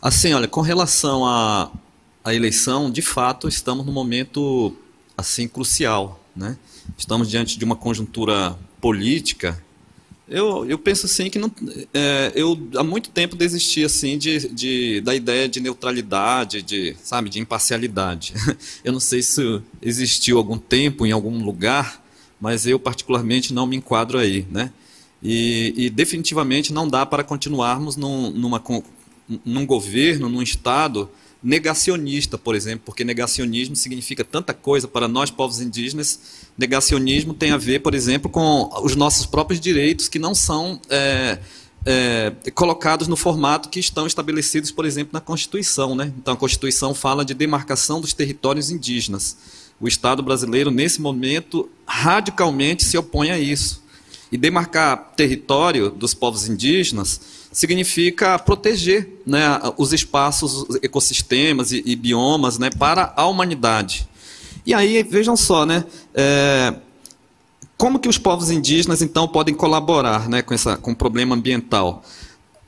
assim, 0.00 0.32
olha, 0.32 0.48
com 0.48 0.62
relação 0.62 1.26
a 1.26 1.70
a 2.28 2.34
eleição, 2.34 2.90
de 2.90 3.00
fato, 3.00 3.48
estamos 3.48 3.86
num 3.86 3.92
momento 3.92 4.76
assim 5.16 5.48
crucial, 5.48 6.22
né? 6.36 6.58
Estamos 6.96 7.28
diante 7.28 7.58
de 7.58 7.64
uma 7.64 7.74
conjuntura 7.74 8.56
política. 8.80 9.62
Eu, 10.30 10.66
eu 10.68 10.78
penso 10.78 11.06
assim 11.06 11.30
que 11.30 11.38
não, 11.38 11.50
é, 11.94 12.32
eu 12.34 12.58
há 12.76 12.84
muito 12.84 13.08
tempo 13.08 13.34
desisti 13.34 13.82
assim 13.82 14.18
de, 14.18 14.48
de, 14.48 15.00
da 15.00 15.14
ideia 15.14 15.48
de 15.48 15.58
neutralidade, 15.58 16.60
de 16.60 16.94
sabe, 17.02 17.30
de 17.30 17.40
imparcialidade. 17.40 18.34
Eu 18.84 18.92
não 18.92 19.00
sei 19.00 19.22
se 19.22 19.60
existiu 19.80 20.36
algum 20.36 20.58
tempo 20.58 21.06
em 21.06 21.12
algum 21.12 21.42
lugar, 21.42 22.04
mas 22.40 22.66
eu 22.66 22.78
particularmente 22.78 23.52
não 23.52 23.66
me 23.66 23.76
enquadro 23.76 24.18
aí, 24.18 24.46
né? 24.50 24.70
E, 25.22 25.74
e 25.76 25.90
definitivamente 25.90 26.72
não 26.72 26.88
dá 26.88 27.04
para 27.04 27.24
continuarmos 27.24 27.96
num, 27.96 28.30
numa, 28.30 28.62
num 29.44 29.66
governo, 29.66 30.28
num 30.28 30.42
estado 30.42 31.10
negacionista, 31.42 32.36
por 32.36 32.54
exemplo, 32.54 32.82
porque 32.84 33.04
negacionismo 33.04 33.76
significa 33.76 34.24
tanta 34.24 34.52
coisa 34.52 34.88
para 34.88 35.06
nós, 35.06 35.30
povos 35.30 35.60
indígenas. 35.60 36.18
Negacionismo 36.56 37.32
tem 37.32 37.52
a 37.52 37.56
ver, 37.56 37.80
por 37.80 37.94
exemplo, 37.94 38.30
com 38.30 38.68
os 38.82 38.96
nossos 38.96 39.24
próprios 39.24 39.60
direitos 39.60 40.08
que 40.08 40.18
não 40.18 40.34
são 40.34 40.80
é, 40.90 41.38
é, 41.86 42.32
colocados 42.54 43.06
no 43.06 43.16
formato 43.16 43.68
que 43.68 43.78
estão 43.78 44.06
estabelecidos, 44.06 44.72
por 44.72 44.84
exemplo, 44.84 45.10
na 45.12 45.20
Constituição. 45.20 45.94
Né? 45.94 46.12
Então, 46.18 46.34
a 46.34 46.36
Constituição 46.36 46.92
fala 46.92 47.24
de 47.24 47.34
demarcação 47.34 48.00
dos 48.00 48.12
territórios 48.12 48.70
indígenas. 48.70 49.36
O 49.80 49.86
Estado 49.86 50.24
brasileiro, 50.24 50.72
nesse 50.72 51.00
momento, 51.00 51.68
radicalmente 51.86 52.84
se 52.84 52.98
opõe 52.98 53.30
a 53.30 53.38
isso. 53.38 53.82
E 54.30 54.36
demarcar 54.36 55.12
território 55.16 55.88
dos 55.88 56.14
povos 56.14 56.48
indígenas 56.48 57.37
significa 57.52 58.38
proteger 58.38 59.20
né, 59.26 59.60
os 59.76 59.92
espaços, 59.92 60.64
os 60.68 60.76
ecossistemas 60.82 61.72
e, 61.72 61.82
e, 61.84 61.96
biomas 61.96 62.58
né, 62.58 62.70
para 62.70 63.12
a 63.16 63.26
humanidade. 63.26 64.08
E 64.66 64.74
aí, 64.74 65.02
vejam 65.02 65.36
só, 65.36 65.64
né, 65.64 65.84
é, 66.14 66.74
como 67.76 67.98
que 67.98 68.08
os 68.08 68.18
povos 68.18 68.50
indígenas, 68.50 69.02
então, 69.02 69.26
podem 69.26 69.54
colaborar 69.54 70.28
né, 70.28 70.42
com, 70.42 70.52
essa, 70.52 70.76
com 70.76 70.90
o 70.90 70.96
problema 70.96 71.34
ambiental? 71.34 72.04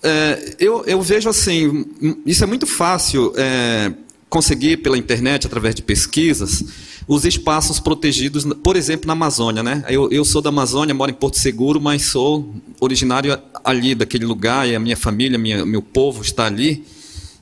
É, 0.03 0.57
eu, 0.59 0.85
eu, 0.87 1.03
vejo 1.03 1.29
assim, 1.29 1.85
isso 2.25 2.43
é 2.43 2.47
muito 2.47 2.67
fácil 2.67 3.35
é, 3.37 3.93
conseguir 4.31 4.77
pela 4.77 4.97
internet, 4.97 5.47
através 5.47 5.75
de 5.75 5.83
pesquisas, 5.83 6.65
os 7.07 7.25
espaços 7.25 7.81
protegidos, 7.81 8.45
por 8.63 8.77
exemplo, 8.77 9.09
na 9.09 9.13
Amazônia. 9.13 9.61
Né? 9.61 9.85
Eu, 9.89 10.09
eu 10.13 10.25
sou 10.25 10.41
da 10.41 10.49
Amazônia, 10.49 10.95
moro 10.95 11.11
em 11.11 11.15
Porto 11.15 11.37
Seguro, 11.37 11.81
mas 11.81 12.05
sou 12.05 12.55
originário 12.81 13.37
ali, 13.65 13.95
daquele 13.95 14.25
lugar, 14.25 14.69
e 14.69 14.77
a 14.77 14.81
minha 14.81 14.97
família, 14.97 15.37
minha, 15.37 15.67
meu 15.67 15.83
povo 15.83 16.23
está 16.23 16.47
ali. 16.47 16.87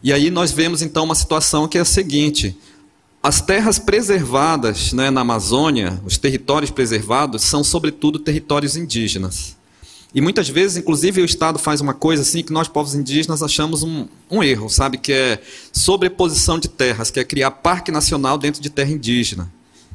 E 0.02 0.12
aí 0.12 0.31
nós 0.31 0.51
vemos, 0.51 0.81
então, 0.81 1.05
uma 1.05 1.15
situação 1.15 1.69
que 1.69 1.77
é 1.77 1.82
a 1.82 1.85
seguinte: 1.85 2.56
as 3.23 3.43
terras 3.43 3.78
preservadas 3.78 4.94
né, 4.94 5.10
na 5.10 5.20
Amazônia, 5.20 6.01
os 6.06 6.16
territórios 6.16 6.70
preservados, 6.70 7.43
são, 7.43 7.62
sobretudo, 7.62 8.19
territórios 8.19 8.77
indígenas. 8.77 9.58
E 10.15 10.21
muitas 10.21 10.49
vezes, 10.49 10.79
inclusive, 10.79 11.21
o 11.21 11.25
Estado 11.25 11.59
faz 11.59 11.81
uma 11.81 11.93
coisa 11.93 12.23
assim 12.23 12.43
que 12.43 12.53
nós, 12.53 12.67
povos 12.67 12.95
indígenas, 12.95 13.43
achamos 13.43 13.83
um, 13.83 14.07
um, 14.31 14.43
erro, 14.43 14.69
sabe? 14.71 14.97
Que 14.97 15.13
é 15.13 15.43
sobreposição 15.71 16.59
de 16.59 16.69
terras, 16.69 17.11
que 17.11 17.21
é 17.21 17.25
criar 17.25 17.51
parque 17.51 17.93
nacional 17.93 18.39
dentro 18.39 18.63
de 18.63 18.71
terra 18.71 18.91
indígena. 18.91 19.53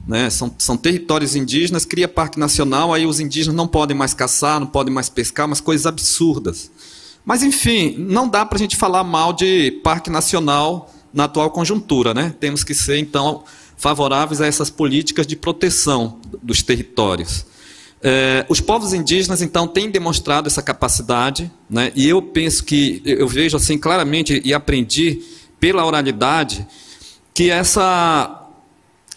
Né? 0.07 0.29
São, 0.29 0.53
são 0.57 0.77
territórios 0.77 1.35
indígenas, 1.35 1.83
cria 1.83 2.07
parque 2.07 2.37
nacional, 2.37 2.93
aí 2.93 3.07
os 3.07 3.19
indígenas 3.19 3.55
não 3.55 3.67
podem 3.67 3.97
mais 3.97 4.13
caçar, 4.13 4.59
não 4.59 4.67
podem 4.67 4.93
mais 4.93 5.09
pescar, 5.09 5.47
umas 5.47 5.61
coisas 5.61 5.87
absurdas. 5.87 6.69
Mas, 7.25 7.41
enfim, 7.41 7.95
não 7.97 8.27
dá 8.27 8.45
para 8.45 8.57
a 8.57 8.59
gente 8.59 8.75
falar 8.75 9.03
mal 9.03 9.33
de 9.33 9.71
parque 9.83 10.11
nacional 10.11 10.93
na 11.11 11.23
atual 11.23 11.49
conjuntura. 11.49 12.13
Né? 12.13 12.35
Temos 12.39 12.63
que 12.63 12.75
ser, 12.75 12.97
então, 12.97 13.43
favoráveis 13.77 14.41
a 14.41 14.45
essas 14.45 14.69
políticas 14.69 15.25
de 15.25 15.35
proteção 15.35 16.19
dos 16.43 16.61
territórios. 16.61 17.45
É, 18.05 18.45
os 18.49 18.59
povos 18.59 18.93
indígenas, 18.93 19.41
então, 19.41 19.65
têm 19.65 19.89
demonstrado 19.89 20.47
essa 20.47 20.61
capacidade, 20.61 21.49
né? 21.69 21.89
e 21.95 22.09
eu 22.09 22.21
penso 22.21 22.65
que, 22.65 23.01
eu 23.05 23.27
vejo 23.29 23.55
assim 23.55 23.77
claramente 23.77 24.41
e 24.43 24.53
aprendi 24.53 25.21
pela 25.57 25.85
oralidade, 25.85 26.67
que 27.33 27.49
essa, 27.49 28.49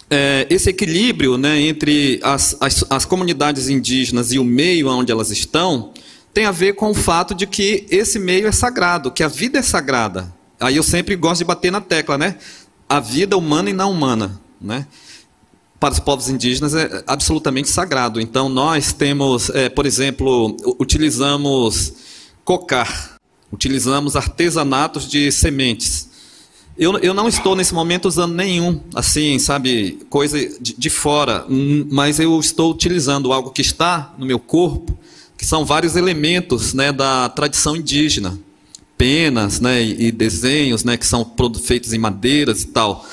é, 0.09 0.47
esse 0.49 0.69
equilíbrio 0.69 1.37
né, 1.37 1.59
entre 1.59 2.21
as, 2.23 2.55
as, 2.61 2.85
as 2.89 3.03
comunidades 3.03 3.67
indígenas 3.67 4.31
e 4.31 4.39
o 4.39 4.43
meio 4.45 4.87
onde 4.87 5.11
elas 5.11 5.31
estão 5.31 5.91
tem 6.33 6.45
a 6.45 6.51
ver 6.51 6.73
com 6.73 6.91
o 6.91 6.93
fato 6.93 7.33
de 7.33 7.47
que 7.47 7.85
esse 7.89 8.19
meio 8.19 8.47
é 8.47 8.51
sagrado, 8.51 9.11
que 9.11 9.23
a 9.23 9.27
vida 9.27 9.59
é 9.59 9.61
sagrada. 9.61 10.31
Aí 10.59 10.75
eu 10.75 10.83
sempre 10.83 11.15
gosto 11.15 11.39
de 11.39 11.45
bater 11.45 11.71
na 11.71 11.81
tecla, 11.81 12.17
né? 12.17 12.35
A 12.87 12.99
vida 12.99 13.35
humana 13.35 13.71
e 13.71 13.73
não 13.73 13.91
humana, 13.91 14.39
né? 14.61 14.85
Para 15.79 15.93
os 15.93 15.99
povos 15.99 16.29
indígenas 16.29 16.73
é 16.73 17.03
absolutamente 17.05 17.69
sagrado. 17.69 18.19
Então, 18.19 18.49
nós 18.49 18.91
temos, 18.91 19.49
é, 19.51 19.69
por 19.69 19.85
exemplo, 19.85 20.57
utilizamos 20.79 21.93
cocar, 22.43 23.17
utilizamos 23.51 24.15
artesanatos 24.15 25.07
de 25.07 25.31
sementes. 25.31 26.07
Eu, 26.77 26.97
eu 26.99 27.13
não 27.13 27.27
estou 27.27 27.55
nesse 27.55 27.73
momento 27.73 28.07
usando 28.07 28.35
nenhum, 28.35 28.79
assim, 28.93 29.39
sabe, 29.39 29.99
coisa 30.09 30.37
de, 30.59 30.75
de 30.77 30.89
fora, 30.89 31.43
hum, 31.49 31.87
mas 31.91 32.19
eu 32.19 32.39
estou 32.39 32.71
utilizando 32.71 33.33
algo 33.33 33.49
que 33.49 33.61
está 33.61 34.13
no 34.17 34.25
meu 34.25 34.37
corpo, 34.37 34.97
que 35.35 35.45
são 35.45 35.65
vários 35.65 35.95
elementos 35.95 36.73
né, 36.75 36.91
da 36.91 37.29
tradição 37.29 37.75
indígena, 37.75 38.37
penas 38.95 39.59
né, 39.59 39.81
e, 39.81 40.07
e 40.07 40.11
desenhos 40.11 40.83
né, 40.83 40.97
que 40.97 41.05
são 41.05 41.29
feitos 41.63 41.93
em 41.93 41.97
madeiras 41.97 42.61
e 42.61 42.67
tal. 42.67 43.03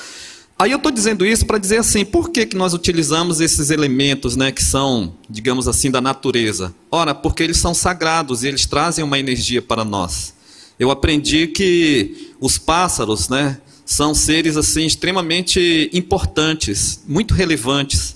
Aí 0.57 0.71
eu 0.71 0.77
estou 0.77 0.91
dizendo 0.91 1.25
isso 1.25 1.45
para 1.45 1.57
dizer 1.57 1.79
assim, 1.79 2.05
por 2.05 2.29
que, 2.29 2.45
que 2.45 2.55
nós 2.55 2.73
utilizamos 2.73 3.41
esses 3.41 3.69
elementos 3.69 4.37
né, 4.37 4.53
que 4.53 4.63
são, 4.63 5.13
digamos 5.29 5.67
assim, 5.67 5.91
da 5.91 5.99
natureza? 5.99 6.73
Ora, 6.89 7.13
porque 7.13 7.43
eles 7.43 7.57
são 7.57 7.73
sagrados 7.73 8.41
e 8.41 8.47
eles 8.47 8.65
trazem 8.65 9.03
uma 9.03 9.19
energia 9.19 9.61
para 9.61 9.83
nós. 9.83 10.33
Eu 10.79 10.91
aprendi 10.91 11.47
que 11.47 12.33
os 12.39 12.57
pássaros 12.57 13.27
né, 13.27 13.59
são 13.85 14.15
seres 14.15 14.55
assim 14.55 14.85
extremamente 14.85 15.89
importantes, 15.91 17.01
muito 17.05 17.33
relevantes. 17.33 18.15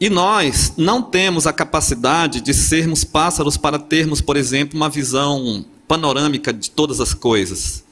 E 0.00 0.08
nós 0.08 0.74
não 0.76 1.02
temos 1.02 1.44
a 1.44 1.52
capacidade 1.52 2.40
de 2.40 2.54
sermos 2.54 3.02
pássaros 3.02 3.56
para 3.56 3.80
termos, 3.80 4.20
por 4.20 4.36
exemplo, 4.36 4.76
uma 4.76 4.88
visão 4.88 5.66
panorâmica 5.88 6.52
de 6.52 6.70
todas 6.70 7.00
as 7.00 7.14
coisas. 7.14 7.82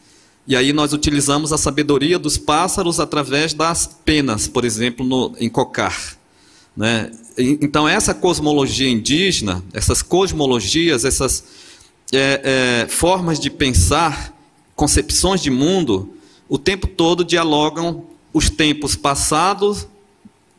E 0.47 0.55
aí 0.55 0.73
nós 0.73 0.93
utilizamos 0.93 1.53
a 1.53 1.59
sabedoria 1.59 2.19
dos 2.19 2.39
pássaros 2.39 3.01
através 3.01 3.53
das 3.53 3.87
penas, 4.05 4.47
por 4.47 4.65
exemplo, 4.65 5.05
no, 5.05 5.35
em 5.41 5.49
cocar. 5.49 6.17
Né? 6.77 7.11
Então, 7.37 7.89
essa 7.89 8.15
cosmologia 8.15 8.89
indígena, 8.89 9.65
essas 9.73 10.03
cosmologias, 10.03 11.05
essas 11.05 11.45
é, 12.13 12.85
é, 12.85 12.89
formas 12.89 13.41
de 13.41 13.51
pensar, 13.51 14.33
concepções 14.77 15.41
de 15.41 15.51
mundo, 15.51 16.15
o 16.49 16.59
tempo 16.59 16.87
todo 16.87 17.25
dialogam 17.25 18.05
os 18.33 18.49
tempos 18.49 18.95
passados, 18.95 19.89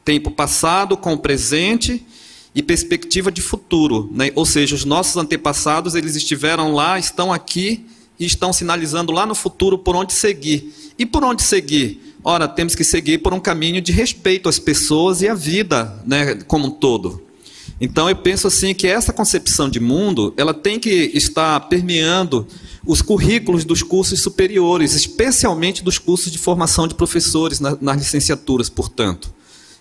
tempo 0.04 0.32
passado 0.32 0.98
com 0.98 1.14
o 1.14 1.18
presente 1.18 2.06
e 2.54 2.62
perspectiva 2.62 3.32
de 3.32 3.42
futuro. 3.42 4.10
Né? 4.12 4.32
Ou 4.36 4.46
seja, 4.46 4.76
os 4.76 4.84
nossos 4.84 5.16
antepassados, 5.16 5.96
eles 5.96 6.16
estiveram 6.16 6.74
lá, 6.74 7.00
estão 7.00 7.32
aqui 7.32 7.86
e 8.20 8.26
estão 8.26 8.52
sinalizando 8.52 9.12
lá 9.12 9.26
no 9.26 9.36
futuro 9.36 9.78
por 9.78 9.96
onde 9.96 10.14
seguir. 10.14 10.74
E 10.98 11.06
por 11.06 11.24
onde 11.24 11.44
seguir? 11.44 12.16
Ora, 12.24 12.48
temos 12.48 12.76
que 12.76 12.84
seguir 12.84 13.20
por 13.20 13.34
um 13.34 13.40
caminho 13.40 13.82
de 13.82 13.92
respeito 13.92 14.50
às 14.50 14.60
pessoas 14.60 15.22
e 15.22 15.28
à 15.28 15.34
vida, 15.34 16.02
né, 16.06 16.36
como 16.48 16.68
um 16.68 16.72
todo. 16.72 17.24
Então 17.80 18.10
eu 18.10 18.16
penso 18.16 18.48
assim 18.48 18.74
que 18.74 18.88
essa 18.88 19.14
concepção 19.14 19.70
de 19.70 19.80
mundo, 19.80 20.34
ela 20.36 20.54
tem 20.54 20.80
que 20.80 21.12
estar 21.14 21.60
permeando 21.62 22.48
os 22.86 23.02
currículos 23.02 23.64
dos 23.64 23.84
cursos 23.84 24.22
superiores, 24.22 24.94
especialmente 24.94 25.84
dos 25.84 26.00
cursos 26.00 26.32
de 26.32 26.38
formação 26.38 26.88
de 26.88 26.96
professores 26.96 27.60
nas, 27.60 27.98
licenciaturas, 27.98 28.70
portanto. 28.70 29.34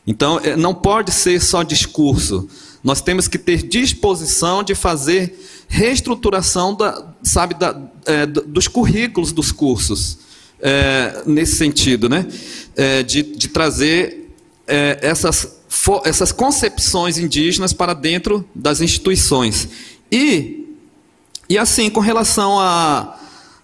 Então, 0.07 0.39
é, 0.41 0.57
não 0.57 0.75
pode 0.75 1.13
ser 1.13 1.41
só 1.41 1.63
discurso. 1.63 2.49
Nós 2.83 3.01
temos 3.01 3.27
que 3.27 3.39
ter 3.39 3.63
disposição 3.63 4.63
de 4.63 4.75
fazer 4.75 5.37
reestruturação 5.69 6.75
da, 6.75 7.15
sabe, 7.29 7.55
da, 7.55 7.77
é, 8.07 8.27
dos 8.27 8.69
currículos 8.69 9.33
dos 9.33 9.53
cursos, 9.53 10.19
é, 10.61 11.23
nesse 11.27 11.57
sentido, 11.57 12.09
né? 12.09 12.27
É, 12.75 13.03
de, 13.03 13.23
de 13.23 13.49
trazer 13.49 14.33
é, 14.67 14.99
essas, 15.03 15.61
essas 16.05 16.33
concepções 16.33 17.19
indígenas 17.19 17.73
para 17.73 17.95
dentro 17.95 18.49
das 18.55 18.81
instituições. 18.81 19.69
E, 20.11 20.75
e 21.49 21.59
assim, 21.59 21.91
com 21.91 22.01
relação 22.01 22.59
a, 22.59 23.19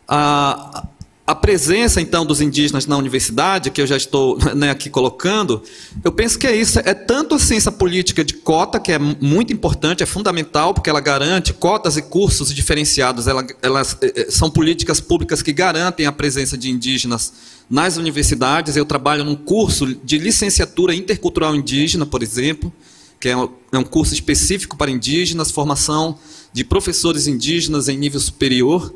a, 0.09 0.87
a 1.33 1.35
presença, 1.35 2.01
então, 2.01 2.27
dos 2.27 2.41
indígenas 2.41 2.87
na 2.87 2.97
universidade, 2.97 3.71
que 3.71 3.81
eu 3.81 3.87
já 3.87 3.97
estou 3.97 4.39
né, 4.55 4.71
aqui 4.71 4.91
colocando, 4.91 5.63
eu 6.05 6.13
penso 6.13 6.39
que 6.39 6.47
é 6.47 6.55
isso. 6.55 6.79
É 6.81 6.95
tanto 6.95 7.35
assim 7.35 7.57
essa 7.57 7.73
política 7.73 8.23
de 8.23 8.35
cota, 8.35 8.79
que 8.79 8.93
é 8.93 8.99
muito 8.99 9.53
importante, 9.53 10.03
é 10.03 10.07
fundamental, 10.07 10.75
porque 10.75 10.91
ela 10.91 11.01
garante 11.01 11.53
cotas 11.55 11.97
e 11.97 12.03
cursos 12.03 12.55
diferenciados. 12.55 13.27
Ela, 13.27 13.47
elas 13.63 13.97
é, 14.03 14.23
é, 14.23 14.31
são 14.31 14.51
políticas 14.51 15.01
públicas 15.01 15.43
que 15.43 15.53
garantem 15.53 16.07
a 16.07 16.13
presença 16.13 16.57
de 16.57 16.71
indígenas 16.71 17.33
nas 17.69 17.97
universidades. 17.97 18.77
Eu 18.77 18.85
trabalho 18.85 19.25
num 19.25 19.37
curso 19.37 19.87
de 19.87 20.19
licenciatura 20.19 20.95
intercultural 20.95 21.57
indígena, 21.57 22.05
por 22.05 22.23
exemplo, 22.23 22.71
que 23.19 23.31
é 23.31 23.37
um, 23.37 23.49
é 23.73 23.79
um 23.79 23.85
curso 23.85 24.13
específico 24.13 24.77
para 24.77 24.91
indígenas, 24.91 25.51
formação 25.51 26.19
de 26.53 26.63
professores 26.63 27.27
indígenas 27.27 27.89
em 27.89 27.97
nível 27.97 28.21
superior. 28.21 28.95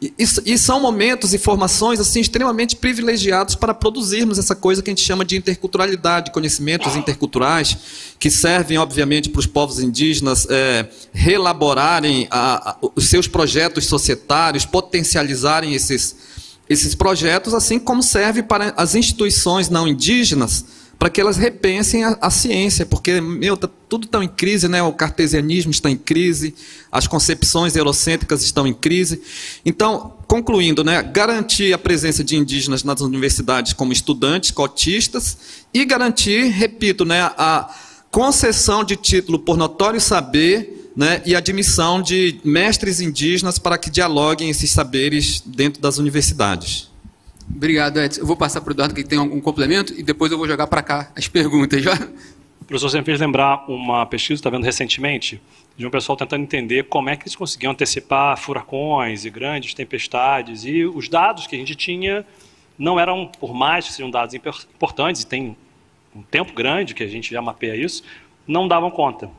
E, 0.00 0.14
e, 0.16 0.56
são 0.56 0.78
momentos 0.78 1.34
e 1.34 1.38
formações 1.38 1.98
assim 1.98 2.20
extremamente 2.20 2.76
privilegiados 2.76 3.56
para 3.56 3.74
produzirmos 3.74 4.38
essa 4.38 4.54
coisa 4.54 4.80
que 4.80 4.88
a 4.88 4.92
gente 4.92 5.04
chama 5.04 5.24
de 5.24 5.36
interculturalidade, 5.36 6.30
conhecimentos 6.30 6.94
interculturais, 6.94 7.76
que 8.16 8.30
servem, 8.30 8.78
obviamente, 8.78 9.28
para 9.28 9.40
os 9.40 9.46
povos 9.46 9.80
indígenas 9.80 10.46
é, 10.48 10.88
relaborarem 11.12 12.28
a, 12.30 12.70
a, 12.70 12.76
os 12.94 13.08
seus 13.08 13.26
projetos 13.26 13.86
societários, 13.86 14.64
potencializarem 14.64 15.74
esses, 15.74 16.14
esses 16.68 16.94
projetos, 16.94 17.52
assim 17.52 17.76
como 17.76 18.00
serve 18.00 18.44
para 18.44 18.72
as 18.76 18.94
instituições 18.94 19.68
não 19.68 19.88
indígenas 19.88 20.64
para 20.98 21.08
que 21.08 21.20
elas 21.20 21.36
repensem 21.36 22.04
a, 22.04 22.18
a, 22.20 22.28
ciência, 22.28 22.84
porque 22.84 23.20
meu, 23.20 23.56
tá 23.56 23.68
tudo 23.88 24.08
tão 24.08 24.22
em 24.22 24.28
crise, 24.28 24.66
né? 24.66 24.82
O 24.82 24.92
cartesianismo 24.92 25.70
está 25.70 25.88
em 25.88 25.96
crise, 25.96 26.54
as 26.90 27.06
concepções 27.06 27.76
eurocêntricas 27.76 28.42
estão 28.42 28.66
em 28.66 28.74
crise. 28.74 29.22
Então, 29.64 30.14
concluindo, 30.26 30.82
né, 30.82 31.02
garantir 31.02 31.72
a 31.72 31.78
presença 31.78 32.24
de 32.24 32.36
indígenas 32.36 32.82
nas 32.82 33.00
universidades 33.00 33.72
como 33.72 33.92
estudantes 33.92 34.50
cotistas 34.50 35.38
e 35.72 35.84
garantir, 35.84 36.48
repito, 36.48 37.04
né, 37.04 37.22
a 37.22 37.72
concessão 38.10 38.82
de 38.82 38.96
título 38.96 39.38
por 39.38 39.56
notório 39.56 40.00
saber 40.00 40.92
né, 40.96 41.22
e 41.24 41.36
admissão 41.36 42.02
de 42.02 42.40
mestres 42.42 43.00
indígenas 43.00 43.56
para 43.56 43.78
que 43.78 43.88
dialoguem 43.88 44.50
esses 44.50 44.72
saberes 44.72 45.40
dentro 45.46 45.80
das 45.80 45.98
universidades. 45.98 46.88
Obrigado, 47.54 48.00
Edson. 48.00 48.20
Eu 48.20 48.26
vou 48.26 48.36
passar 48.36 48.60
para 48.60 48.70
o 48.70 48.74
Eduardo 48.74 48.94
que 48.94 49.04
tem 49.04 49.18
algum 49.18 49.40
complemento 49.40 49.92
e 49.98 50.02
depois 50.02 50.30
eu 50.30 50.38
vou 50.38 50.46
jogar 50.46 50.66
para 50.66 50.82
cá 50.82 51.10
as 51.16 51.26
perguntas 51.28 51.82
já. 51.82 51.94
O 52.60 52.64
professor 52.64 52.90
sempre 52.90 53.06
fez 53.06 53.20
lembrar 53.20 53.64
uma 53.68 54.04
pesquisa, 54.04 54.40
está 54.40 54.50
vendo 54.50 54.64
recentemente, 54.64 55.40
de 55.76 55.86
um 55.86 55.90
pessoal 55.90 56.16
tentando 56.16 56.42
entender 56.42 56.84
como 56.84 57.08
é 57.08 57.16
que 57.16 57.22
eles 57.22 57.34
conseguiam 57.34 57.72
antecipar 57.72 58.36
furacões 58.36 59.24
e 59.24 59.30
grandes 59.30 59.72
tempestades. 59.72 60.64
E 60.64 60.84
os 60.84 61.08
dados 61.08 61.46
que 61.46 61.56
a 61.56 61.58
gente 61.58 61.74
tinha 61.74 62.26
não 62.78 63.00
eram, 63.00 63.30
por 63.40 63.54
mais 63.54 63.86
que 63.86 63.92
sejam 63.94 64.10
dados 64.10 64.34
importantes, 64.34 65.22
e 65.22 65.26
tem 65.26 65.56
um 66.14 66.22
tempo 66.22 66.52
grande 66.52 66.94
que 66.94 67.02
a 67.02 67.06
gente 67.06 67.32
já 67.32 67.40
mapeia 67.40 67.74
isso, 67.74 68.02
não 68.46 68.68
davam 68.68 68.90
conta. 68.90 69.30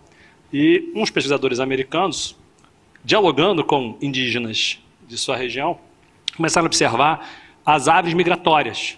E 0.52 0.92
uns 0.96 1.12
pesquisadores 1.12 1.60
americanos, 1.60 2.36
dialogando 3.06 3.64
com 3.64 3.98
indígenas 4.02 4.80
de 5.08 5.18
sua 5.18 5.38
região, 5.38 5.80
começaram 6.36 6.66
a 6.66 6.68
observar 6.68 7.30
as 7.74 7.88
aves 7.88 8.14
migratórias. 8.14 8.98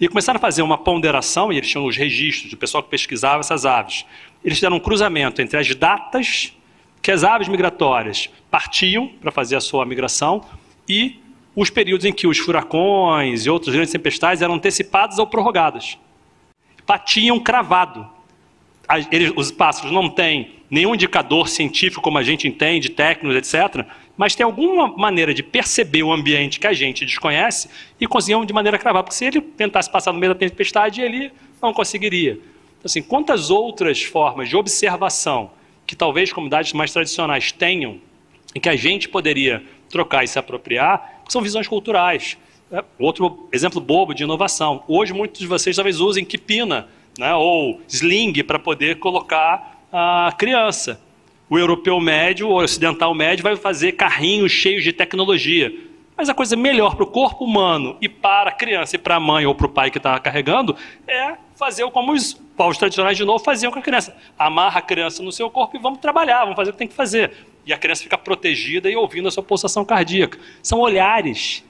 E 0.00 0.06
começaram 0.08 0.36
a 0.36 0.40
fazer 0.40 0.62
uma 0.62 0.78
ponderação, 0.78 1.52
e 1.52 1.56
eles 1.56 1.68
tinham 1.68 1.86
os 1.86 1.96
registros 1.96 2.50
do 2.50 2.56
pessoal 2.56 2.82
que 2.82 2.90
pesquisava 2.90 3.40
essas 3.40 3.66
aves. 3.66 4.04
Eles 4.44 4.58
fizeram 4.58 4.76
um 4.76 4.80
cruzamento 4.80 5.42
entre 5.42 5.58
as 5.58 5.74
datas 5.74 6.52
que 7.02 7.10
as 7.10 7.24
aves 7.24 7.48
migratórias 7.48 8.28
partiam 8.50 9.08
para 9.20 9.32
fazer 9.32 9.56
a 9.56 9.60
sua 9.60 9.84
migração 9.84 10.44
e 10.88 11.20
os 11.54 11.70
períodos 11.70 12.04
em 12.04 12.12
que 12.12 12.26
os 12.26 12.38
furacões 12.38 13.46
e 13.46 13.50
outras 13.50 13.74
grandes 13.74 13.92
tempestades 13.92 14.42
eram 14.42 14.54
antecipadas 14.54 15.18
ou 15.18 15.26
prorrogadas. 15.26 15.98
Batiam 16.86 17.40
cravado. 17.40 18.08
Eles, 19.10 19.32
os 19.36 19.50
pássaros 19.50 19.90
não 19.90 20.08
têm 20.08 20.62
nenhum 20.70 20.94
indicador 20.94 21.48
científico 21.48 22.02
como 22.02 22.18
a 22.18 22.22
gente 22.22 22.46
entende, 22.46 22.90
técnicos, 22.90 23.36
etc., 23.36 23.84
mas 24.18 24.34
tem 24.34 24.44
alguma 24.44 24.88
maneira 24.88 25.32
de 25.32 25.44
perceber 25.44 26.02
o 26.02 26.12
ambiente 26.12 26.58
que 26.58 26.66
a 26.66 26.72
gente 26.72 27.06
desconhece 27.06 27.70
e 28.00 28.06
conseguiam 28.06 28.44
de 28.44 28.52
maneira 28.52 28.76
cravada. 28.76 29.04
Porque 29.04 29.16
se 29.16 29.24
ele 29.24 29.40
tentasse 29.40 29.88
passar 29.88 30.12
no 30.12 30.18
meio 30.18 30.34
da 30.34 30.38
tempestade, 30.38 31.00
ele 31.00 31.30
não 31.62 31.72
conseguiria. 31.72 32.32
Então, 32.32 32.82
assim, 32.84 33.00
quantas 33.00 33.48
outras 33.48 34.02
formas 34.02 34.48
de 34.48 34.56
observação 34.56 35.52
que 35.86 35.94
talvez 35.94 36.32
comunidades 36.32 36.72
mais 36.72 36.92
tradicionais 36.92 37.52
tenham 37.52 38.00
e 38.54 38.58
que 38.58 38.68
a 38.68 38.74
gente 38.74 39.08
poderia 39.08 39.62
trocar 39.88 40.24
e 40.24 40.28
se 40.28 40.38
apropriar, 40.38 41.22
são 41.28 41.40
visões 41.40 41.68
culturais. 41.68 42.36
É, 42.72 42.84
outro 42.98 43.48
exemplo 43.52 43.80
bobo 43.80 44.12
de 44.12 44.24
inovação. 44.24 44.82
Hoje, 44.88 45.12
muitos 45.12 45.40
de 45.40 45.46
vocês 45.46 45.76
talvez 45.76 46.00
usem 46.00 46.24
quipina 46.24 46.88
né, 47.16 47.32
ou 47.34 47.80
sling 47.88 48.42
para 48.42 48.58
poder 48.58 48.98
colocar 48.98 49.80
a 49.92 50.32
criança 50.36 51.00
o 51.50 51.58
europeu 51.58 51.98
médio, 52.00 52.48
o 52.48 52.62
ocidental 52.62 53.14
médio, 53.14 53.42
vai 53.42 53.56
fazer 53.56 53.92
carrinhos 53.92 54.52
cheios 54.52 54.84
de 54.84 54.92
tecnologia. 54.92 55.72
Mas 56.16 56.28
a 56.28 56.34
coisa 56.34 56.56
melhor 56.56 56.96
para 56.96 57.04
o 57.04 57.06
corpo 57.06 57.44
humano 57.44 57.96
e 58.00 58.08
para 58.08 58.50
a 58.50 58.52
criança 58.52 58.96
e 58.96 58.98
para 58.98 59.14
a 59.14 59.20
mãe 59.20 59.46
ou 59.46 59.54
para 59.54 59.66
o 59.66 59.68
pai 59.68 59.88
que 59.88 59.98
está 59.98 60.18
carregando 60.18 60.76
é 61.06 61.34
fazer 61.54 61.88
como 61.90 62.12
os 62.12 62.34
povos 62.34 62.76
tradicionais 62.76 63.16
de 63.16 63.24
novo 63.24 63.42
faziam 63.42 63.70
com 63.70 63.78
a 63.78 63.82
criança. 63.82 64.16
Amarra 64.36 64.80
a 64.80 64.82
criança 64.82 65.22
no 65.22 65.30
seu 65.30 65.48
corpo 65.48 65.76
e 65.76 65.80
vamos 65.80 66.00
trabalhar, 66.00 66.40
vamos 66.40 66.56
fazer 66.56 66.70
o 66.70 66.72
que 66.72 66.78
tem 66.78 66.88
que 66.88 66.94
fazer. 66.94 67.32
E 67.64 67.72
a 67.72 67.78
criança 67.78 68.02
fica 68.02 68.18
protegida 68.18 68.90
e 68.90 68.96
ouvindo 68.96 69.28
a 69.28 69.30
sua 69.30 69.44
pulsação 69.44 69.84
cardíaca. 69.84 70.38
São 70.60 70.80
olhares 70.80 71.64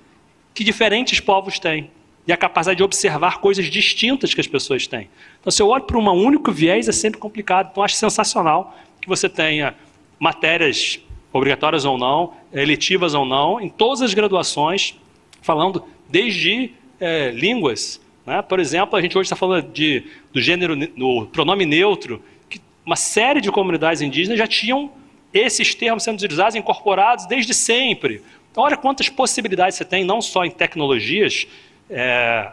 que 0.54 0.64
diferentes 0.64 1.20
povos 1.20 1.58
têm. 1.58 1.90
E 2.26 2.32
a 2.32 2.36
capacidade 2.36 2.76
de 2.76 2.82
observar 2.82 3.38
coisas 3.38 3.66
distintas 3.66 4.34
que 4.34 4.40
as 4.40 4.46
pessoas 4.46 4.86
têm. 4.86 5.08
Então, 5.40 5.50
se 5.50 5.62
eu 5.62 5.68
olho 5.68 5.84
para 5.84 5.98
um 5.98 6.10
único 6.10 6.52
viés, 6.52 6.88
é 6.88 6.92
sempre 6.92 7.18
complicado. 7.18 7.68
Então, 7.70 7.82
acho 7.82 7.96
sensacional 7.96 8.76
que 9.08 9.16
você 9.20 9.28
tenha 9.28 9.74
matérias 10.18 11.00
obrigatórias 11.32 11.84
ou 11.84 11.96
não, 11.96 12.34
eletivas 12.52 13.14
ou 13.14 13.24
não, 13.24 13.60
em 13.60 13.68
todas 13.68 14.02
as 14.02 14.12
graduações, 14.12 14.94
falando 15.40 15.84
desde 16.08 16.72
é, 17.00 17.30
línguas. 17.30 18.00
Né? 18.26 18.42
Por 18.42 18.60
exemplo, 18.60 18.96
a 18.96 19.00
gente 19.00 19.16
hoje 19.16 19.26
está 19.26 19.36
falando 19.36 19.72
de, 19.72 20.04
do 20.32 20.40
gênero, 20.40 20.76
do 20.76 21.26
pronome 21.32 21.64
neutro, 21.64 22.22
que 22.48 22.60
uma 22.84 22.96
série 22.96 23.40
de 23.40 23.50
comunidades 23.50 24.02
indígenas 24.02 24.38
já 24.38 24.46
tinham 24.46 24.90
esses 25.32 25.74
termos 25.74 26.02
sendo 26.02 26.16
utilizados, 26.16 26.54
incorporados 26.54 27.26
desde 27.26 27.54
sempre. 27.54 28.22
Então, 28.50 28.64
olha 28.64 28.76
quantas 28.76 29.08
possibilidades 29.08 29.76
você 29.76 29.84
tem, 29.84 30.04
não 30.04 30.20
só 30.20 30.44
em 30.44 30.50
tecnologias, 30.50 31.46
é, 31.88 32.50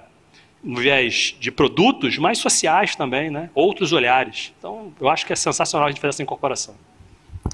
no 0.65 0.81
viés 0.81 1.35
de 1.39 1.51
produtos, 1.51 2.17
mas 2.17 2.39
sociais 2.39 2.95
também, 2.95 3.29
né? 3.29 3.51
outros 3.53 3.93
olhares. 3.93 4.51
Então, 4.57 4.91
eu 4.99 5.07
acho 5.07 5.25
que 5.25 5.31
é 5.31 5.35
sensacional 5.35 5.87
a 5.87 5.91
gente 5.91 6.01
fazer 6.01 6.09
essa 6.09 6.23
incorporação. 6.23 6.73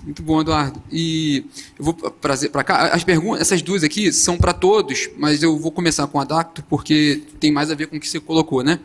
Muito 0.03 0.23
bom, 0.23 0.39
Eduardo. 0.39 0.81
E 0.89 1.45
eu 1.77 1.83
vou 1.83 1.93
trazer 1.93 2.49
para 2.49 2.63
cá. 2.63 2.88
As 2.88 3.03
perguntas, 3.03 3.41
essas 3.41 3.61
duas 3.61 3.83
aqui 3.83 4.11
são 4.13 4.38
para 4.38 4.53
todos, 4.53 5.09
mas 5.17 5.43
eu 5.43 5.57
vou 5.57 5.71
começar 5.71 6.07
com 6.07 6.19
a 6.19 6.23
Dacto 6.23 6.63
porque 6.63 7.21
tem 7.39 7.51
mais 7.51 7.69
a 7.69 7.75
ver 7.75 7.88
com 7.88 7.97
o 7.97 7.99
que 7.99 8.07
você 8.07 8.19
colocou, 8.19 8.63
né? 8.63 8.79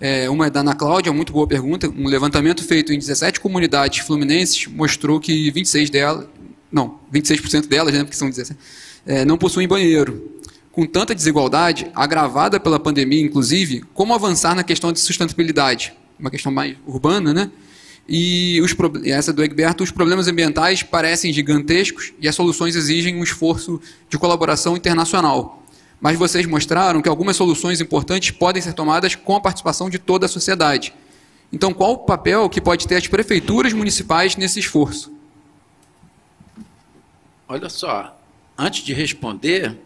É, 0.00 0.28
uma 0.30 0.46
é 0.46 0.50
da 0.50 0.60
Ana 0.60 0.74
Cláudia, 0.74 1.12
muito 1.12 1.32
boa 1.32 1.46
pergunta. 1.46 1.88
Um 1.88 2.06
levantamento 2.06 2.64
feito 2.64 2.92
em 2.92 2.98
17 2.98 3.40
comunidades 3.40 4.06
fluminenses 4.06 4.66
mostrou 4.68 5.20
que 5.20 5.50
26 5.50 5.90
delas, 5.90 6.26
não, 6.70 6.98
26% 7.12 7.66
delas, 7.66 7.92
né, 7.92 8.02
porque 8.02 8.16
são 8.16 8.28
17, 8.28 8.58
é, 9.06 9.24
não 9.24 9.36
possuem 9.36 9.68
banheiro 9.68 10.33
com 10.74 10.84
tanta 10.84 11.14
desigualdade, 11.14 11.90
agravada 11.94 12.58
pela 12.58 12.80
pandemia, 12.80 13.22
inclusive, 13.22 13.84
como 13.94 14.12
avançar 14.12 14.56
na 14.56 14.64
questão 14.64 14.92
de 14.92 14.98
sustentabilidade? 14.98 15.94
Uma 16.18 16.30
questão 16.30 16.50
mais 16.50 16.76
urbana, 16.84 17.32
né? 17.32 17.50
E 18.08 18.60
os, 18.60 18.74
essa 19.04 19.32
do 19.32 19.42
Egberto, 19.42 19.84
os 19.84 19.92
problemas 19.92 20.26
ambientais 20.26 20.82
parecem 20.82 21.32
gigantescos 21.32 22.12
e 22.20 22.28
as 22.28 22.34
soluções 22.34 22.74
exigem 22.74 23.14
um 23.16 23.22
esforço 23.22 23.80
de 24.10 24.18
colaboração 24.18 24.76
internacional. 24.76 25.62
Mas 26.00 26.18
vocês 26.18 26.44
mostraram 26.44 27.00
que 27.00 27.08
algumas 27.08 27.36
soluções 27.36 27.80
importantes 27.80 28.32
podem 28.32 28.60
ser 28.60 28.74
tomadas 28.74 29.14
com 29.14 29.36
a 29.36 29.40
participação 29.40 29.88
de 29.88 29.98
toda 29.98 30.26
a 30.26 30.28
sociedade. 30.28 30.92
Então, 31.52 31.72
qual 31.72 31.92
o 31.92 31.98
papel 31.98 32.48
que 32.50 32.60
pode 32.60 32.86
ter 32.88 32.96
as 32.96 33.06
prefeituras 33.06 33.72
municipais 33.72 34.36
nesse 34.36 34.58
esforço? 34.58 35.14
Olha 37.48 37.68
só, 37.68 38.18
antes 38.58 38.84
de 38.84 38.92
responder, 38.92 39.78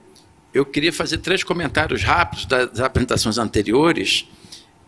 eu 0.59 0.66
queria 0.66 0.93
fazer 0.93 1.18
três 1.18 1.44
comentários 1.44 2.02
rápidos 2.02 2.44
das 2.44 2.80
apresentações 2.80 3.39
anteriores. 3.39 4.26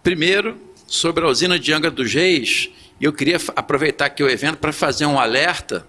Primeiro, 0.02 0.60
sobre 0.84 1.24
a 1.24 1.28
usina 1.28 1.58
de 1.60 1.72
Angra 1.72 1.92
dos 1.92 2.12
Reis, 2.12 2.70
eu 3.00 3.12
queria 3.12 3.38
aproveitar 3.54 4.06
aqui 4.06 4.22
o 4.22 4.28
evento 4.28 4.56
para 4.56 4.72
fazer 4.72 5.06
um 5.06 5.18
alerta, 5.18 5.86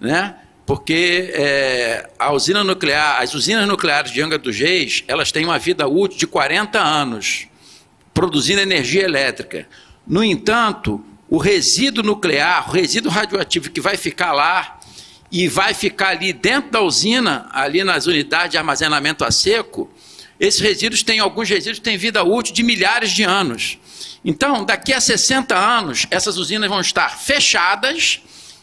né? 0.00 0.36
porque 0.64 1.32
é, 1.34 2.08
a 2.16 2.32
usina 2.32 2.62
nuclear, 2.62 3.20
as 3.20 3.34
usinas 3.34 3.66
nucleares 3.66 4.12
de 4.12 4.22
Angra 4.22 4.38
dos 4.38 4.56
Reis, 4.56 5.02
elas 5.08 5.32
têm 5.32 5.44
uma 5.44 5.58
vida 5.58 5.86
útil 5.88 6.16
de 6.16 6.26
40 6.28 6.78
anos, 6.78 7.48
produzindo 8.14 8.60
energia 8.60 9.02
elétrica. 9.02 9.66
No 10.06 10.22
entanto, 10.22 11.04
o 11.28 11.38
resíduo 11.38 12.04
nuclear, 12.04 12.70
o 12.70 12.72
resíduo 12.72 13.10
radioativo 13.10 13.68
que 13.70 13.80
vai 13.80 13.96
ficar 13.96 14.32
lá, 14.32 14.78
e 15.34 15.48
vai 15.48 15.74
ficar 15.74 16.10
ali 16.10 16.32
dentro 16.32 16.70
da 16.70 16.80
usina, 16.80 17.48
ali 17.50 17.82
nas 17.82 18.06
unidades 18.06 18.52
de 18.52 18.56
armazenamento 18.56 19.24
a 19.24 19.32
seco, 19.32 19.90
esses 20.38 20.60
resíduos 20.60 21.02
têm, 21.02 21.18
alguns 21.18 21.48
resíduos 21.48 21.80
têm 21.80 21.96
vida 21.96 22.22
útil 22.22 22.54
de 22.54 22.62
milhares 22.62 23.10
de 23.10 23.24
anos. 23.24 23.76
Então, 24.24 24.64
daqui 24.64 24.92
a 24.92 25.00
60 25.00 25.52
anos, 25.58 26.06
essas 26.08 26.36
usinas 26.36 26.68
vão 26.68 26.80
estar 26.80 27.18
fechadas 27.18 28.20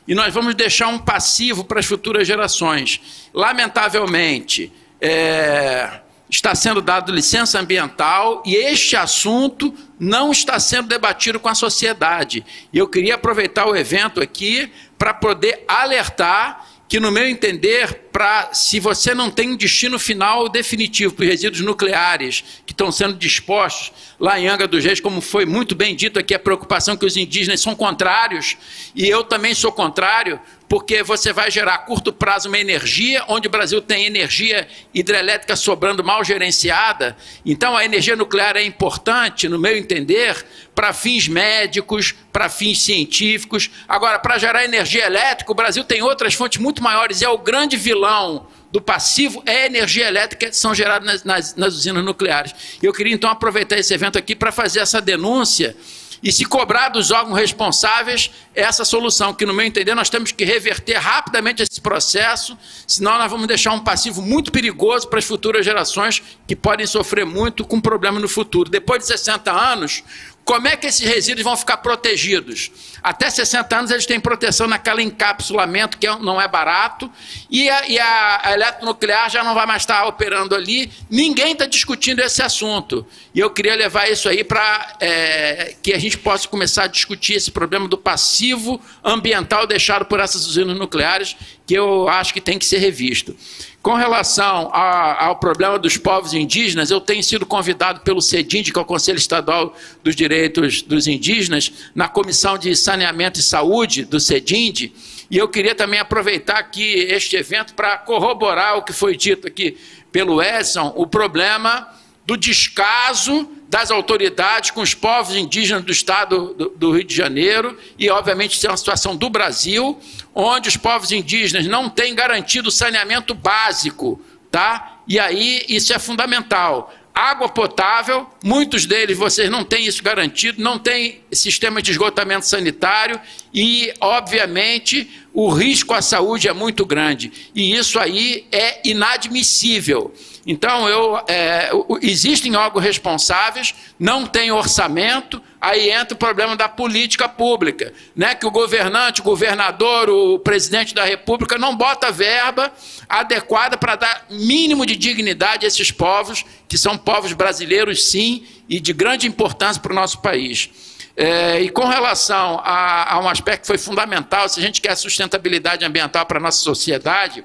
e 0.08 0.16
nós 0.16 0.34
vamos 0.34 0.56
deixar 0.56 0.88
um 0.88 0.98
passivo 0.98 1.66
para 1.66 1.82
as 1.82 1.86
futuras 1.86 2.26
gerações. 2.26 3.02
Lamentavelmente, 3.34 4.72
é, 5.02 6.00
está 6.32 6.56
sendo 6.56 6.82
dado 6.82 7.12
licença 7.12 7.60
ambiental 7.60 8.42
e 8.46 8.56
este 8.56 8.96
assunto 8.96 9.74
não 10.00 10.32
está 10.32 10.58
sendo 10.60 10.88
debatido 10.88 11.42
com 11.42 11.50
a 11.50 11.54
sociedade. 11.54 12.46
E 12.72 12.78
eu 12.78 12.88
queria 12.88 13.16
aproveitar 13.16 13.68
o 13.68 13.76
evento 13.76 14.22
aqui 14.22 14.72
para 14.98 15.14
poder 15.14 15.66
alertar 15.68 16.66
que, 16.88 17.00
no 17.00 17.12
meu 17.12 17.28
entender, 17.28 18.08
para 18.12 18.54
se 18.54 18.80
você 18.80 19.14
não 19.14 19.30
tem 19.30 19.52
um 19.52 19.58
destino 19.58 20.00
final 20.00 20.48
definitivo 20.48 21.14
para 21.14 21.24
os 21.24 21.30
resíduos 21.30 21.62
nucleares 21.62 22.61
estão 22.82 22.92
sendo 22.92 23.14
dispostos 23.14 23.92
lá 24.20 24.40
em 24.40 24.48
Angra 24.48 24.68
dos 24.68 24.84
Reis, 24.84 25.00
como 25.00 25.22
foi 25.22 25.46
muito 25.46 25.76
bem 25.76 25.96
dito 25.96 26.20
aqui, 26.20 26.34
a 26.34 26.40
preocupação 26.40 26.98
que 26.98 27.06
os 27.06 27.16
indígenas 27.16 27.62
são 27.62 27.76
contrários, 27.76 28.58
e 28.96 29.08
eu 29.08 29.24
também 29.24 29.54
sou 29.54 29.72
contrário, 29.72 30.40
porque 30.68 31.04
você 31.04 31.34
vai 31.34 31.52
gerar 31.52 31.76
a 31.76 31.78
curto 31.78 32.14
prazo 32.14 32.48
uma 32.48 32.58
energia, 32.58 33.24
onde 33.28 33.48
o 33.48 33.52
Brasil 33.52 33.82
tem 33.82 34.06
energia 34.06 34.68
hidrelétrica 34.94 35.56
sobrando 35.56 36.04
mal 36.04 36.24
gerenciada. 36.24 37.16
Então 37.46 37.76
a 37.76 37.84
energia 37.84 38.16
nuclear 38.16 38.56
é 38.56 38.64
importante, 38.64 39.50
no 39.50 39.60
meu 39.60 39.78
entender, 39.78 40.46
para 40.74 40.94
fins 40.94 41.28
médicos, 41.28 42.16
para 42.32 42.48
fins 42.48 42.82
científicos. 42.82 43.70
Agora, 43.88 44.18
para 44.18 44.38
gerar 44.38 44.64
energia 44.64 45.06
elétrica, 45.06 45.52
o 45.52 45.56
Brasil 45.56 45.84
tem 45.84 46.02
outras 46.02 46.34
fontes 46.34 46.62
muito 46.62 46.82
maiores, 46.82 47.22
e 47.22 47.26
é 47.26 47.30
o 47.30 47.38
grande 47.38 47.76
vilão 47.76 48.48
do 48.72 48.82
passivo 48.82 49.44
é 49.46 49.66
energia 49.66 50.08
elétrica 50.08 50.48
que 50.48 50.56
são 50.56 50.74
geradas 50.74 51.06
nas, 51.06 51.24
nas, 51.24 51.56
nas 51.56 51.74
usinas 51.74 52.04
nucleares. 52.04 52.54
Eu 52.82 52.94
queria 52.94 53.14
então 53.14 53.30
aproveitar 53.30 53.78
esse 53.78 53.94
evento 53.94 54.18
aqui 54.18 54.36
para 54.36 54.52
fazer 54.52 54.80
essa 54.80 55.02
denúncia 55.02 55.76
e 56.24 56.32
se 56.32 56.46
cobrar 56.46 56.90
dos 56.90 57.10
órgãos 57.10 57.38
responsáveis 57.38 58.30
essa 58.54 58.86
solução, 58.86 59.34
que 59.34 59.46
no 59.46 59.54
meu 59.54 59.66
entender 59.66 59.96
nós 59.96 60.10
temos 60.10 60.32
que 60.32 60.46
reverter 60.46 60.98
rapidamente 60.98 61.64
esse 61.64 61.82
processo, 61.82 62.56
senão 62.86 63.18
nós 63.18 63.32
vamos 63.32 63.48
deixar 63.48 63.72
um 63.72 63.80
passivo 63.80 64.22
muito 64.22 64.52
perigoso 64.52 65.08
para 65.08 65.18
as 65.18 65.26
futuras 65.26 65.66
gerações 65.66 66.22
que 66.48 66.56
podem 66.56 66.86
sofrer 66.86 67.26
muito 67.26 67.66
com 67.66 67.82
problema 67.82 68.20
no 68.20 68.28
futuro. 68.28 68.70
Depois 68.70 69.00
de 69.00 69.08
60 69.08 69.52
anos, 69.52 70.04
como 70.44 70.68
é 70.68 70.76
que 70.76 70.88
esses 70.88 71.08
resíduos 71.08 71.44
vão 71.44 71.56
ficar 71.56 71.78
protegidos? 71.78 72.72
Até 73.02 73.30
60 73.30 73.78
anos 73.78 73.92
eles 73.92 74.06
têm 74.06 74.20
proteção 74.20 74.68
naquele 74.68 75.02
encapsulamento 75.02 75.98
que 75.98 76.08
é 76.08 76.18
não 76.20 76.42
é 76.42 76.48
barato, 76.48 77.12
e 77.50 77.70
a, 77.70 77.88
e 77.88 78.00
a, 78.00 78.42
eletronuclear 78.54 79.30
já 79.30 79.44
não 79.44 79.54
vai 79.54 79.66
mais 79.66 79.84
estar 79.84 80.06
operando 80.06 80.56
ali. 80.56 80.92
Ninguém 81.10 81.54
está 81.54 81.66
discutindo 81.66 82.20
esse 82.20 82.42
assunto. 82.42 83.06
E 83.34 83.40
eu 83.40 83.50
queria 83.50 83.76
levar 83.76 84.10
isso 84.10 84.28
aí 84.28 84.44
para 84.44 84.96
é, 85.00 85.76
que 85.82 85.94
a 85.94 86.00
gente 86.00 86.18
possa 86.18 86.48
começar 86.48 86.84
a 86.84 86.88
discutir 86.88 87.34
esse 87.34 87.52
problema 87.52 87.88
do 87.88 87.98
passivo 87.98 88.82
ambiental 89.04 89.66
deixado 89.66 90.06
por 90.06 90.20
essas 90.20 90.46
usinas 90.46 90.78
nucleares, 90.78 91.36
que 91.72 91.76
eu 91.76 92.10
acho 92.10 92.34
que 92.34 92.42
tem 92.42 92.60
que 92.60 92.66
ser 92.66 92.80
revisto. 92.80 93.34
Com 93.82 93.94
relação 93.94 94.70
a, 94.74 95.28
ao 95.28 95.38
problema 95.38 95.80
dos 95.80 95.96
povos 95.96 96.34
indígenas, 96.34 96.92
eu 96.92 97.00
tenho 97.00 97.24
sido 97.24 97.46
convidado 97.46 98.02
pelo 98.02 98.22
CEDIND, 98.22 98.74
que 98.74 98.78
é 98.78 98.82
o 98.82 98.84
Conselho 98.84 99.18
Estadual 99.18 99.74
dos 100.04 100.14
Direitos 100.14 100.82
dos 100.82 101.08
Indígenas, 101.08 101.72
na 101.96 102.10
Comissão 102.10 102.58
de 102.58 102.76
Saneamento 102.76 103.40
e 103.40 103.44
Saúde 103.44 104.04
do 104.04 104.20
CEDIND, 104.20 104.92
e 105.30 105.38
eu 105.38 105.48
queria 105.48 105.74
também 105.74 105.98
aproveitar 105.98 106.58
aqui 106.58 106.84
este 106.84 107.38
evento 107.38 107.74
para 107.74 107.98
corroborar 108.00 108.78
o 108.78 108.82
que 108.82 108.92
foi 108.92 109.16
dito 109.16 109.48
aqui 109.48 109.78
pelo 110.12 110.44
Edson, 110.44 110.92
o 110.98 111.08
problema 111.08 111.88
do 112.26 112.36
descaso 112.36 113.50
das 113.72 113.90
autoridades 113.90 114.70
com 114.72 114.82
os 114.82 114.94
povos 114.94 115.34
indígenas 115.34 115.84
do 115.86 115.94
estado 115.94 116.54
do, 116.76 116.92
Rio 116.92 117.06
de 117.06 117.16
Janeiro 117.16 117.78
e, 117.98 118.10
obviamente, 118.10 118.58
isso 118.58 118.68
é 118.68 118.70
uma 118.70 118.76
situação 118.76 119.16
do 119.16 119.30
Brasil, 119.30 119.98
onde 120.34 120.70
os 120.70 120.78
povos 120.78 121.12
indígenas 121.12 121.68
não 121.68 121.90
têm 121.90 122.16
garantido 122.16 122.72
saneamento 122.72 123.34
básico, 123.34 124.20
tá? 124.50 125.00
E 125.08 125.20
aí 125.20 125.66
isso 125.68 125.94
é 125.94 126.00
fundamental. 126.00 126.94
Água 127.14 127.50
potável, 127.50 128.26
muitos 128.42 128.86
deles 128.86 129.18
vocês 129.18 129.50
não 129.50 129.66
têm 129.66 129.86
isso 129.86 130.02
garantido, 130.02 130.62
não 130.62 130.80
tem 130.80 131.22
sistema 131.32 131.82
de 131.82 131.92
esgotamento 131.92 132.46
sanitário 132.46 133.20
e, 133.54 133.94
obviamente, 134.00 135.10
o 135.34 135.50
risco 135.50 135.94
à 135.94 136.02
saúde 136.02 136.48
é 136.48 136.54
muito 136.54 136.86
grande. 136.86 137.52
E 137.54 137.76
isso 137.76 138.00
aí 138.00 138.48
é 138.50 138.80
inadmissível. 138.88 140.14
Então, 140.48 140.88
eu, 140.88 141.22
é, 141.28 141.70
existem 142.02 142.56
órgãos 142.56 142.84
responsáveis, 142.84 143.76
não 144.00 144.26
tem 144.26 144.52
orçamento, 144.52 145.42
aí 145.62 145.92
entra 145.92 146.16
o 146.16 146.18
problema 146.18 146.56
da 146.56 146.68
política 146.68 147.30
pública, 147.30 147.94
né? 148.16 148.34
que 148.34 148.48
o 148.48 148.52
governante, 148.52 149.22
o 149.22 149.24
governador, 149.24 150.10
o 150.10 150.40
presidente 150.40 150.96
da 150.96 151.06
república 151.06 151.56
não 151.56 151.76
bota 151.76 152.12
verba 152.12 152.74
adequada 153.08 153.78
para 153.78 153.96
dar 153.96 154.26
mínimo 154.32 154.88
de 154.88 154.96
dignidade 154.96 155.64
a 155.64 155.68
esses 155.68 155.92
povos, 155.92 156.44
que 156.68 156.80
são 156.80 156.98
povos 156.98 157.34
brasileiros, 157.34 158.06
sim, 158.06 158.44
e 158.68 158.80
de 158.80 158.92
grande 158.92 159.28
importância 159.28 159.80
para 159.80 159.92
o 159.92 159.96
nosso 159.96 160.20
país. 160.20 160.70
É, 161.16 161.62
e 161.62 161.70
com 161.70 161.86
relação 161.86 162.60
a, 162.64 163.14
a 163.14 163.20
um 163.20 163.30
aspecto 163.30 163.62
que 163.62 163.68
foi 163.68 163.78
fundamental, 163.78 164.50
se 164.50 164.60
a 164.60 164.64
gente 164.64 164.82
quer 164.82 164.96
sustentabilidade 164.96 165.86
ambiental 165.86 166.26
para 166.26 166.40
a 166.40 166.42
nossa 166.42 166.62
sociedade, 166.62 167.44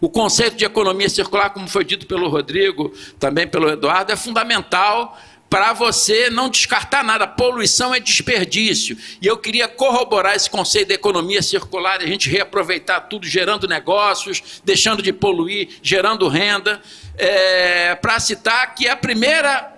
o 0.00 0.08
conceito 0.08 0.56
de 0.56 0.64
economia 0.64 1.08
circular, 1.08 1.50
como 1.50 1.68
foi 1.68 1.84
dito 1.84 2.06
pelo 2.06 2.28
Rodrigo, 2.28 2.92
também 3.18 3.46
pelo 3.46 3.68
Eduardo, 3.68 4.10
é 4.10 4.16
fundamental 4.16 5.16
para 5.48 5.72
você 5.72 6.28
não 6.30 6.48
descartar 6.48 7.04
nada. 7.04 7.26
Poluição 7.26 7.94
é 7.94 8.00
desperdício. 8.00 8.96
E 9.20 9.26
eu 9.26 9.36
queria 9.36 9.68
corroborar 9.68 10.34
esse 10.34 10.50
conceito 10.50 10.88
da 10.88 10.94
economia 10.94 11.42
circular, 11.42 12.00
a 12.00 12.06
gente 12.06 12.28
reaproveitar 12.28 13.00
tudo, 13.02 13.26
gerando 13.26 13.68
negócios, 13.68 14.60
deixando 14.64 15.02
de 15.02 15.12
poluir, 15.12 15.68
gerando 15.82 16.28
renda. 16.28 16.80
É, 17.16 17.94
para 17.94 18.20
citar 18.20 18.74
que 18.74 18.88
a 18.88 18.96
primeira 18.96 19.75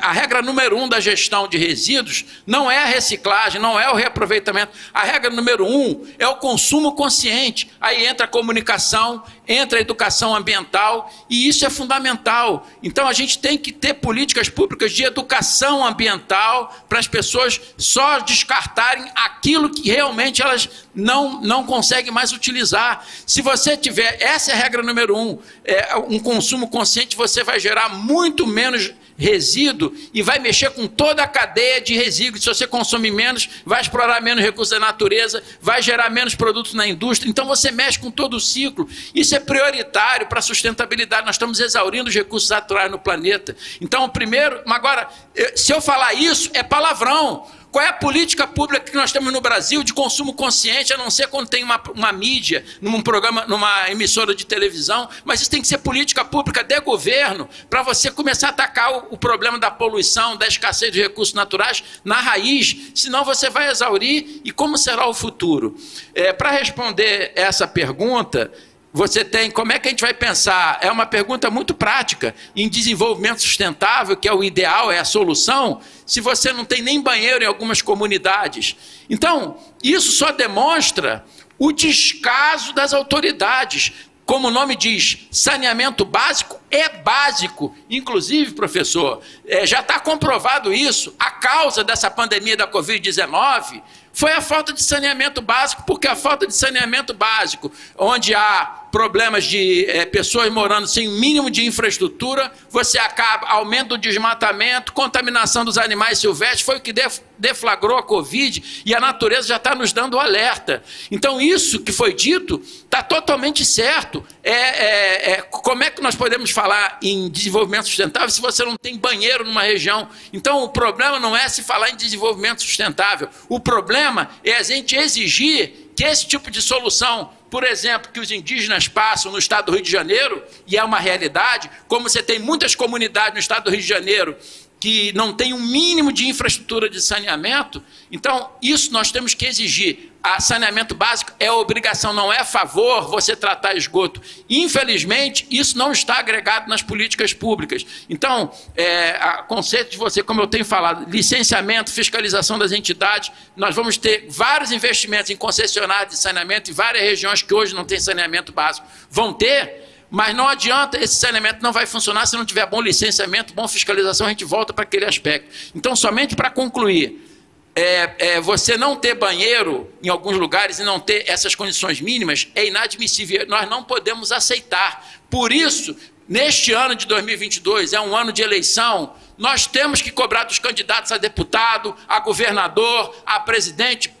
a 0.00 0.12
regra 0.12 0.42
número 0.42 0.76
um 0.76 0.88
da 0.88 1.00
gestão 1.00 1.48
de 1.48 1.56
resíduos 1.56 2.24
não 2.46 2.70
é 2.70 2.78
a 2.78 2.84
reciclagem, 2.84 3.60
não 3.60 3.78
é 3.78 3.90
o 3.90 3.94
reaproveitamento. 3.94 4.72
A 4.92 5.04
regra 5.04 5.30
número 5.30 5.66
um 5.66 6.06
é 6.18 6.28
o 6.28 6.36
consumo 6.36 6.92
consciente. 6.92 7.70
Aí 7.80 8.06
entra 8.06 8.26
a 8.26 8.28
comunicação, 8.28 9.22
entra 9.48 9.78
a 9.78 9.80
educação 9.80 10.34
ambiental, 10.34 11.10
e 11.28 11.48
isso 11.48 11.64
é 11.64 11.70
fundamental. 11.70 12.66
Então 12.82 13.06
a 13.08 13.12
gente 13.12 13.38
tem 13.38 13.56
que 13.56 13.72
ter 13.72 13.94
políticas 13.94 14.48
públicas 14.48 14.92
de 14.92 15.04
educação 15.04 15.84
ambiental 15.84 16.74
para 16.88 16.98
as 16.98 17.06
pessoas 17.06 17.60
só 17.76 18.18
descartarem 18.20 19.10
aquilo 19.14 19.70
que 19.70 19.90
realmente 19.90 20.42
elas 20.42 20.68
não, 20.94 21.40
não 21.40 21.64
conseguem 21.64 22.12
mais 22.12 22.32
utilizar. 22.32 23.06
Se 23.26 23.40
você 23.42 23.76
tiver, 23.76 24.20
essa 24.20 24.50
é 24.50 24.54
a 24.54 24.56
regra 24.56 24.82
número 24.82 25.16
um, 25.16 25.38
é, 25.64 25.96
um 25.96 26.18
consumo 26.18 26.68
consciente, 26.68 27.16
você 27.16 27.42
vai 27.42 27.58
gerar 27.58 27.88
muito 27.88 28.46
menos 28.46 28.92
resíduo 29.20 29.94
e 30.14 30.22
vai 30.22 30.38
mexer 30.38 30.70
com 30.70 30.86
toda 30.86 31.22
a 31.22 31.26
cadeia 31.26 31.80
de 31.80 31.94
resíduos. 31.94 32.42
Se 32.42 32.48
você 32.48 32.66
consome 32.66 33.10
menos, 33.10 33.48
vai 33.66 33.82
explorar 33.82 34.20
menos 34.22 34.42
recursos 34.42 34.70
da 34.70 34.80
natureza, 34.80 35.42
vai 35.60 35.82
gerar 35.82 36.08
menos 36.08 36.34
produtos 36.34 36.72
na 36.72 36.86
indústria. 36.86 37.28
Então 37.28 37.46
você 37.46 37.70
mexe 37.70 37.98
com 37.98 38.10
todo 38.10 38.34
o 38.34 38.40
ciclo. 38.40 38.88
Isso 39.14 39.34
é 39.36 39.38
prioritário 39.38 40.26
para 40.26 40.38
a 40.38 40.42
sustentabilidade. 40.42 41.26
Nós 41.26 41.34
estamos 41.34 41.60
exaurindo 41.60 42.08
os 42.08 42.14
recursos 42.14 42.48
naturais 42.48 42.90
no 42.90 42.98
planeta. 42.98 43.54
Então, 43.80 44.08
primeiro, 44.08 44.62
agora, 44.66 45.08
se 45.54 45.72
eu 45.72 45.80
falar 45.80 46.14
isso, 46.14 46.50
é 46.54 46.62
palavrão. 46.62 47.46
Qual 47.70 47.84
é 47.84 47.88
a 47.88 47.92
política 47.92 48.46
pública 48.46 48.84
que 48.84 48.96
nós 48.96 49.12
temos 49.12 49.32
no 49.32 49.40
Brasil 49.40 49.84
de 49.84 49.94
consumo 49.94 50.34
consciente, 50.34 50.92
a 50.92 50.96
não 50.96 51.08
ser 51.08 51.28
quando 51.28 51.48
tem 51.48 51.62
uma, 51.62 51.80
uma 51.94 52.12
mídia, 52.12 52.64
num 52.80 53.00
programa, 53.00 53.44
numa 53.46 53.88
emissora 53.90 54.34
de 54.34 54.44
televisão, 54.44 55.08
mas 55.24 55.40
isso 55.40 55.50
tem 55.50 55.60
que 55.60 55.68
ser 55.68 55.78
política 55.78 56.24
pública 56.24 56.64
de 56.64 56.80
governo 56.80 57.48
para 57.68 57.82
você 57.82 58.10
começar 58.10 58.48
a 58.48 58.50
atacar 58.50 58.92
o, 58.92 59.06
o, 59.10 59.18
problema 59.18 59.58
da 59.58 59.70
poluição, 59.70 60.36
da 60.36 60.48
escassez 60.48 60.90
de 60.90 61.00
recursos 61.00 61.34
naturais 61.34 61.84
na 62.04 62.16
raiz, 62.16 62.90
senão 62.94 63.24
você 63.24 63.48
vai 63.48 63.70
exaurir 63.70 64.40
e 64.44 64.50
como 64.50 64.76
será 64.76 65.06
o 65.06 65.14
futuro? 65.14 65.76
É, 66.14 66.32
para 66.32 66.50
responder 66.50 67.32
essa 67.36 67.68
pergunta, 67.68 68.50
você 68.92 69.24
tem, 69.24 69.50
como 69.50 69.72
é 69.72 69.78
que 69.78 69.86
a 69.86 69.90
gente 69.90 70.00
vai 70.00 70.12
pensar? 70.12 70.78
É 70.82 70.90
uma 70.90 71.06
pergunta 71.06 71.48
muito 71.48 71.72
prática. 71.72 72.34
Em 72.56 72.68
desenvolvimento 72.68 73.40
sustentável, 73.40 74.16
que 74.16 74.28
é 74.28 74.34
o 74.34 74.42
ideal, 74.42 74.90
é 74.90 74.98
a 74.98 75.04
solução, 75.04 75.80
se 76.04 76.20
você 76.20 76.52
não 76.52 76.64
tem 76.64 76.82
nem 76.82 77.00
banheiro 77.00 77.44
em 77.44 77.46
algumas 77.46 77.80
comunidades. 77.80 78.76
Então, 79.08 79.56
isso 79.82 80.10
só 80.10 80.32
demonstra 80.32 81.24
o 81.56 81.70
descaso 81.70 82.72
das 82.72 82.92
autoridades. 82.92 83.92
Como 84.26 84.48
o 84.48 84.50
nome 84.50 84.74
diz, 84.74 85.28
saneamento 85.30 86.04
básico 86.04 86.60
é 86.68 86.88
básico. 86.88 87.76
Inclusive, 87.88 88.54
professor, 88.54 89.22
é, 89.46 89.64
já 89.66 89.80
está 89.80 90.00
comprovado 90.00 90.72
isso. 90.72 91.14
A 91.16 91.30
causa 91.30 91.84
dessa 91.84 92.10
pandemia 92.10 92.56
da 92.56 92.66
Covid-19 92.66 93.82
foi 94.12 94.32
a 94.32 94.40
falta 94.40 94.72
de 94.72 94.82
saneamento 94.82 95.40
básico, 95.40 95.84
porque 95.86 96.08
a 96.08 96.16
falta 96.16 96.46
de 96.46 96.54
saneamento 96.54 97.14
básico, 97.14 97.72
onde 97.96 98.34
há 98.34 98.80
problemas 98.90 99.44
de 99.44 99.86
é, 99.88 100.04
pessoas 100.04 100.52
morando 100.52 100.86
sem 100.86 101.08
mínimo 101.08 101.50
de 101.50 101.64
infraestrutura, 101.64 102.52
você 102.68 102.98
acaba 102.98 103.48
aumento 103.48 103.90
do 103.90 103.98
desmatamento, 103.98 104.92
contaminação 104.92 105.64
dos 105.64 105.78
animais 105.78 106.18
silvestres, 106.18 106.62
foi 106.62 106.76
o 106.76 106.80
que 106.80 106.92
deflagrou 107.38 107.96
a 107.96 108.02
Covid 108.02 108.82
e 108.84 108.94
a 108.94 109.00
natureza 109.00 109.48
já 109.48 109.56
está 109.56 109.74
nos 109.74 109.92
dando 109.92 110.18
alerta. 110.18 110.82
Então, 111.10 111.40
isso 111.40 111.80
que 111.80 111.92
foi 111.92 112.12
dito 112.12 112.60
está 112.84 113.02
totalmente 113.02 113.64
certo. 113.64 114.24
É, 114.42 114.52
é, 114.52 115.30
é, 115.32 115.42
como 115.42 115.84
é 115.84 115.90
que 115.90 116.02
nós 116.02 116.16
podemos 116.16 116.50
falar 116.50 116.98
em 117.02 117.30
desenvolvimento 117.30 117.86
sustentável 117.86 118.28
se 118.28 118.40
você 118.40 118.64
não 118.64 118.76
tem 118.76 118.98
banheiro 118.98 119.44
numa 119.44 119.62
região? 119.62 120.08
Então, 120.32 120.62
o 120.62 120.68
problema 120.68 121.20
não 121.20 121.36
é 121.36 121.48
se 121.48 121.62
falar 121.62 121.90
em 121.90 121.96
desenvolvimento 121.96 122.62
sustentável, 122.62 123.28
o 123.48 123.60
problema 123.60 124.09
é 124.44 124.56
a 124.56 124.62
gente 124.62 124.96
exigir 124.96 125.90
que 125.96 126.04
esse 126.04 126.26
tipo 126.26 126.50
de 126.50 126.62
solução 126.62 127.30
por 127.50 127.64
exemplo, 127.64 128.12
que 128.12 128.20
os 128.20 128.30
indígenas 128.30 128.86
passam 128.86 129.32
no 129.32 129.38
estado 129.38 129.66
do 129.66 129.72
Rio 129.72 129.82
de 129.82 129.90
Janeiro, 129.90 130.42
e 130.66 130.76
é 130.76 130.84
uma 130.84 131.00
realidade, 131.00 131.68
como 131.88 132.08
você 132.08 132.22
tem 132.22 132.38
muitas 132.38 132.76
comunidades 132.76 133.34
no 133.34 133.40
estado 133.40 133.64
do 133.64 133.70
Rio 133.70 133.80
de 133.80 133.86
Janeiro 133.86 134.36
que 134.80 135.12
não 135.12 135.34
tem 135.34 135.52
um 135.52 135.60
mínimo 135.60 136.10
de 136.10 136.26
infraestrutura 136.26 136.88
de 136.88 137.02
saneamento, 137.02 137.84
então 138.10 138.50
isso 138.62 138.90
nós 138.90 139.12
temos 139.12 139.34
que 139.34 139.44
exigir. 139.44 140.10
A 140.22 140.38
saneamento 140.38 140.94
básico 140.94 141.32
é 141.40 141.50
obrigação, 141.50 142.12
não 142.12 142.30
é 142.30 142.44
favor 142.44 143.08
você 143.08 143.34
tratar 143.34 143.74
esgoto. 143.74 144.20
Infelizmente, 144.50 145.46
isso 145.50 145.78
não 145.78 145.92
está 145.92 146.18
agregado 146.18 146.68
nas 146.68 146.82
políticas 146.82 147.32
públicas. 147.32 147.86
Então, 148.08 148.52
é, 148.76 149.12
a 149.12 149.42
conceito 149.42 149.90
de 149.90 149.96
você, 149.96 150.22
como 150.22 150.42
eu 150.42 150.46
tenho 150.46 150.64
falado, 150.64 151.10
licenciamento, 151.10 151.90
fiscalização 151.90 152.58
das 152.58 152.70
entidades, 152.70 153.32
nós 153.56 153.74
vamos 153.74 153.96
ter 153.96 154.26
vários 154.28 154.72
investimentos 154.72 155.30
em 155.30 155.36
concessionários 155.36 156.14
de 156.14 156.20
saneamento 156.20 156.70
em 156.70 156.74
várias 156.74 157.02
regiões 157.02 157.40
que 157.40 157.54
hoje 157.54 157.74
não 157.74 157.84
têm 157.84 157.98
saneamento 157.98 158.52
básico. 158.52 158.86
Vão 159.10 159.32
ter, 159.32 159.89
Mas 160.10 160.34
não 160.34 160.48
adianta, 160.48 160.98
esse 160.98 161.14
saneamento 161.14 161.62
não 161.62 161.72
vai 161.72 161.86
funcionar 161.86 162.26
se 162.26 162.36
não 162.36 162.44
tiver 162.44 162.66
bom 162.66 162.80
licenciamento, 162.80 163.54
bom 163.54 163.68
fiscalização, 163.68 164.26
a 164.26 164.30
gente 164.30 164.44
volta 164.44 164.72
para 164.72 164.82
aquele 164.82 165.04
aspecto. 165.04 165.48
Então, 165.74 165.94
somente 165.94 166.34
para 166.34 166.50
concluir, 166.50 167.30
é, 167.76 168.14
é, 168.18 168.40
você 168.40 168.76
não 168.76 168.96
ter 168.96 169.14
banheiro 169.14 169.88
em 170.02 170.08
alguns 170.08 170.36
lugares 170.36 170.80
e 170.80 170.84
não 170.84 170.98
ter 170.98 171.24
essas 171.28 171.54
condições 171.54 172.00
mínimas 172.00 172.48
é 172.54 172.66
inadmissível. 172.66 173.46
Nós 173.46 173.68
não 173.70 173.84
podemos 173.84 174.32
aceitar. 174.32 175.08
Por 175.30 175.52
isso, 175.52 175.96
neste 176.28 176.72
ano 176.72 176.96
de 176.96 177.06
2022, 177.06 177.92
é 177.92 178.00
um 178.00 178.16
ano 178.16 178.32
de 178.32 178.42
eleição, 178.42 179.14
nós 179.38 179.66
temos 179.66 180.02
que 180.02 180.10
cobrar 180.10 180.44
dos 180.44 180.58
candidatos 180.58 181.12
a 181.12 181.18
deputado, 181.18 181.96
a 182.06 182.20
governador, 182.20 183.14
a 183.24 183.40
presidente, 183.40 184.12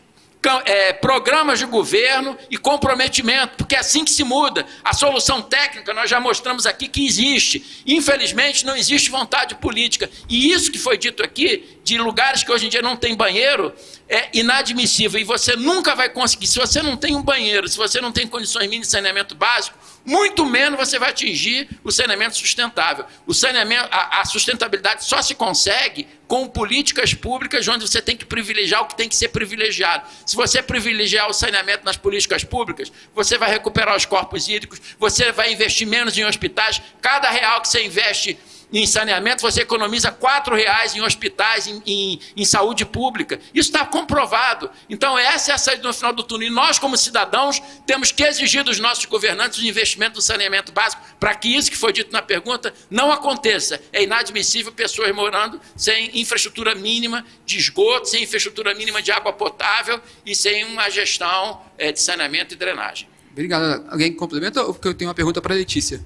é, 0.64 0.92
programas 0.92 1.58
de 1.58 1.66
governo 1.66 2.36
e 2.50 2.56
comprometimento, 2.56 3.56
porque 3.58 3.74
é 3.74 3.78
assim 3.78 4.04
que 4.04 4.10
se 4.10 4.24
muda. 4.24 4.66
A 4.82 4.94
solução 4.94 5.42
técnica 5.42 5.92
nós 5.92 6.08
já 6.08 6.18
mostramos 6.18 6.66
aqui 6.66 6.88
que 6.88 7.06
existe. 7.06 7.82
Infelizmente, 7.86 8.64
não 8.64 8.74
existe 8.74 9.10
vontade 9.10 9.54
política. 9.56 10.10
E 10.28 10.50
isso 10.50 10.72
que 10.72 10.78
foi 10.78 10.96
dito 10.96 11.22
aqui, 11.22 11.78
de 11.84 11.98
lugares 11.98 12.42
que 12.42 12.50
hoje 12.50 12.66
em 12.66 12.68
dia 12.70 12.80
não 12.82 12.96
tem 12.96 13.14
banheiro, 13.14 13.72
é 14.08 14.28
inadmissível. 14.32 15.20
E 15.20 15.24
você 15.24 15.56
nunca 15.56 15.94
vai 15.94 16.08
conseguir. 16.08 16.46
Se 16.46 16.58
você 16.58 16.82
não 16.82 16.96
tem 16.96 17.14
um 17.14 17.22
banheiro, 17.22 17.68
se 17.68 17.76
você 17.76 18.00
não 18.00 18.10
tem 18.10 18.26
condições 18.26 18.64
mínimas 18.64 18.88
de 18.88 18.92
saneamento 18.92 19.34
básico, 19.34 19.76
muito 20.04 20.44
menos 20.44 20.78
você 20.78 20.98
vai 20.98 21.10
atingir 21.10 21.68
o 21.84 21.90
saneamento 21.90 22.36
sustentável. 22.36 23.04
O 23.26 23.34
saneamento, 23.34 23.88
a, 23.90 24.20
a, 24.20 24.24
sustentabilidade 24.24 25.04
só 25.04 25.20
se 25.20 25.34
consegue 25.34 26.06
com 26.26 26.48
políticas 26.48 27.12
públicas 27.12 27.66
onde 27.68 27.86
você 27.86 28.00
tem 28.00 28.16
que 28.16 28.24
privilegiar 28.24 28.82
o 28.82 28.86
que 28.86 28.96
tem 28.96 29.08
que 29.08 29.16
ser 29.16 29.28
privilegiado. 29.28 30.06
Se 30.24 30.36
você 30.36 30.62
privilegiar 30.62 31.28
o 31.28 31.32
saneamento 31.32 31.84
nas 31.84 31.96
políticas 31.96 32.44
públicas, 32.44 32.90
você 33.14 33.36
vai 33.36 33.50
recuperar 33.50 33.96
os 33.96 34.04
corpos 34.04 34.48
hídricos, 34.48 34.80
você 34.98 35.32
vai 35.32 35.52
investir 35.52 35.86
menos 35.86 36.16
em 36.16 36.24
hospitais. 36.24 36.80
Cada 37.00 37.30
real 37.30 37.60
que 37.60 37.68
você 37.68 37.84
investe 37.84 38.38
em 38.72 38.86
saneamento, 38.86 39.42
você 39.42 39.62
economiza 39.62 40.12
quatro 40.12 40.54
reais 40.54 40.94
em 40.94 41.00
hospitais, 41.00 41.66
em, 41.66 41.82
em, 41.84 42.20
em 42.36 42.44
saúde 42.44 42.84
pública. 42.84 43.40
Isso 43.52 43.70
está 43.70 43.84
comprovado. 43.84 44.70
Então, 44.88 45.18
essa 45.18 45.50
é 45.50 45.54
a 45.54 45.58
saída 45.58 45.82
no 45.82 45.92
final 45.92 46.12
do 46.12 46.22
túnel. 46.22 46.48
E 46.48 46.50
nós, 46.50 46.78
como 46.78 46.96
cidadãos, 46.96 47.60
temos 47.86 48.12
que 48.12 48.22
exigir 48.22 48.62
dos 48.62 48.78
nossos 48.78 49.04
governantes 49.06 49.58
o 49.58 49.66
investimento 49.66 50.16
no 50.16 50.22
saneamento 50.22 50.72
básico 50.72 51.02
para 51.18 51.34
que 51.34 51.48
isso 51.48 51.70
que 51.70 51.76
foi 51.76 51.92
dito 51.92 52.12
na 52.12 52.22
pergunta 52.22 52.72
não 52.88 53.10
aconteça. 53.10 53.80
É 53.92 54.02
inadmissível 54.02 54.72
pessoas 54.72 55.12
morando 55.14 55.60
sem 55.76 56.20
infraestrutura 56.20 56.74
mínima 56.74 57.24
de 57.44 57.58
esgoto, 57.58 58.08
sem 58.08 58.22
infraestrutura 58.22 58.74
mínima 58.74 59.02
de 59.02 59.10
água 59.10 59.32
potável 59.32 60.00
e 60.24 60.34
sem 60.34 60.64
uma 60.64 60.88
gestão 60.88 61.60
é, 61.76 61.90
de 61.90 62.00
saneamento 62.00 62.54
e 62.54 62.56
drenagem. 62.56 63.08
Obrigado. 63.32 63.84
Alguém 63.90 64.12
complementa 64.12 64.62
ou 64.62 64.74
porque 64.74 64.88
eu 64.88 64.94
tenho 64.94 65.08
uma 65.08 65.14
pergunta 65.14 65.40
para 65.40 65.54
a 65.54 65.56
Letícia? 65.56 66.04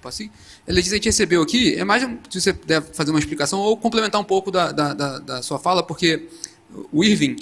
Posso 0.00 0.22
ir? 0.22 0.30
A 0.68 0.72
gente 0.72 1.06
recebeu 1.06 1.40
aqui, 1.40 1.76
é 1.76 1.84
mais 1.84 2.02
se 2.28 2.40
você 2.40 2.52
deve 2.52 2.92
fazer 2.92 3.10
uma 3.10 3.18
explicação 3.18 3.58
ou 3.58 3.76
complementar 3.76 4.20
um 4.20 4.24
pouco 4.24 4.50
da, 4.50 4.70
da, 4.70 4.92
da, 4.92 5.18
da 5.18 5.42
sua 5.42 5.58
fala, 5.58 5.82
porque 5.82 6.28
o 6.92 7.02
Irving 7.02 7.36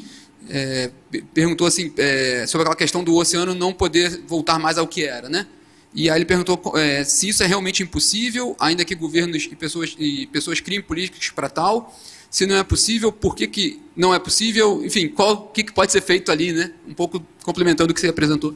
é, 0.48 0.90
perguntou 1.34 1.66
assim, 1.66 1.92
é, 1.96 2.46
sobre 2.46 2.62
aquela 2.62 2.76
questão 2.76 3.02
do 3.02 3.16
oceano 3.16 3.52
não 3.52 3.72
poder 3.72 4.22
voltar 4.28 4.60
mais 4.60 4.78
ao 4.78 4.86
que 4.86 5.02
era, 5.04 5.28
né? 5.28 5.46
E 5.92 6.08
aí 6.08 6.18
ele 6.18 6.24
perguntou 6.24 6.60
é, 6.76 7.02
se 7.02 7.28
isso 7.28 7.42
é 7.42 7.46
realmente 7.46 7.82
impossível, 7.82 8.54
ainda 8.60 8.84
que 8.84 8.94
governos 8.94 9.48
e 9.50 9.56
pessoas, 9.56 9.96
e 9.98 10.26
pessoas 10.26 10.60
criem 10.60 10.80
políticas 10.80 11.30
para 11.30 11.48
tal. 11.48 11.92
Se 12.30 12.46
não 12.46 12.56
é 12.56 12.62
possível, 12.62 13.10
por 13.10 13.34
que, 13.34 13.46
que 13.46 13.80
não 13.96 14.14
é 14.14 14.18
possível? 14.18 14.84
Enfim, 14.84 15.12
o 15.16 15.36
que, 15.48 15.64
que 15.64 15.72
pode 15.72 15.90
ser 15.90 16.02
feito 16.02 16.30
ali, 16.30 16.52
né? 16.52 16.70
Um 16.86 16.92
pouco 16.92 17.24
complementando 17.42 17.92
o 17.92 17.94
que 17.94 18.00
você 18.00 18.08
apresentou 18.08 18.54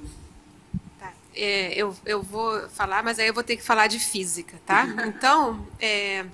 é, 1.35 1.73
eu, 1.75 1.95
eu 2.05 2.23
vou 2.23 2.69
falar, 2.71 3.03
mas 3.03 3.19
aí 3.19 3.29
eu 3.29 3.35
vou 3.35 3.43
ter 3.43 3.57
que 3.57 3.63
falar 3.63 3.87
de 3.87 3.99
física, 3.99 4.61
tá? 4.67 4.87
Então, 5.07 5.67
é, 5.81 6.25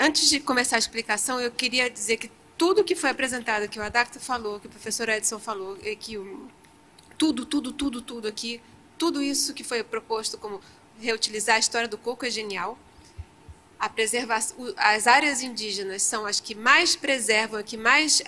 antes 0.00 0.28
de 0.28 0.40
começar 0.40 0.76
a 0.76 0.78
explicação, 0.78 1.40
eu 1.40 1.50
queria 1.50 1.88
dizer 1.88 2.16
que 2.16 2.30
tudo 2.58 2.84
que 2.84 2.94
foi 2.94 3.10
apresentado, 3.10 3.68
que 3.68 3.78
o 3.78 3.82
Adacta 3.82 4.20
falou, 4.20 4.60
que 4.60 4.66
o 4.66 4.70
professor 4.70 5.08
Edson 5.08 5.38
falou, 5.38 5.76
que 5.98 6.18
o, 6.18 6.48
tudo, 7.16 7.46
tudo, 7.46 7.72
tudo, 7.72 8.02
tudo 8.02 8.28
aqui, 8.28 8.60
tudo 8.98 9.22
isso 9.22 9.54
que 9.54 9.64
foi 9.64 9.82
proposto 9.82 10.36
como 10.36 10.60
reutilizar 11.00 11.56
a 11.56 11.58
história 11.58 11.88
do 11.88 11.96
coco 11.96 12.26
é 12.26 12.30
genial. 12.30 12.78
A 13.78 13.88
preservação, 13.88 14.74
as 14.76 15.06
áreas 15.06 15.42
indígenas 15.42 16.02
são 16.02 16.26
as 16.26 16.38
que 16.38 16.54
mais 16.54 16.94
preservam, 16.94 17.62
que 17.62 17.78
mais 17.78 18.22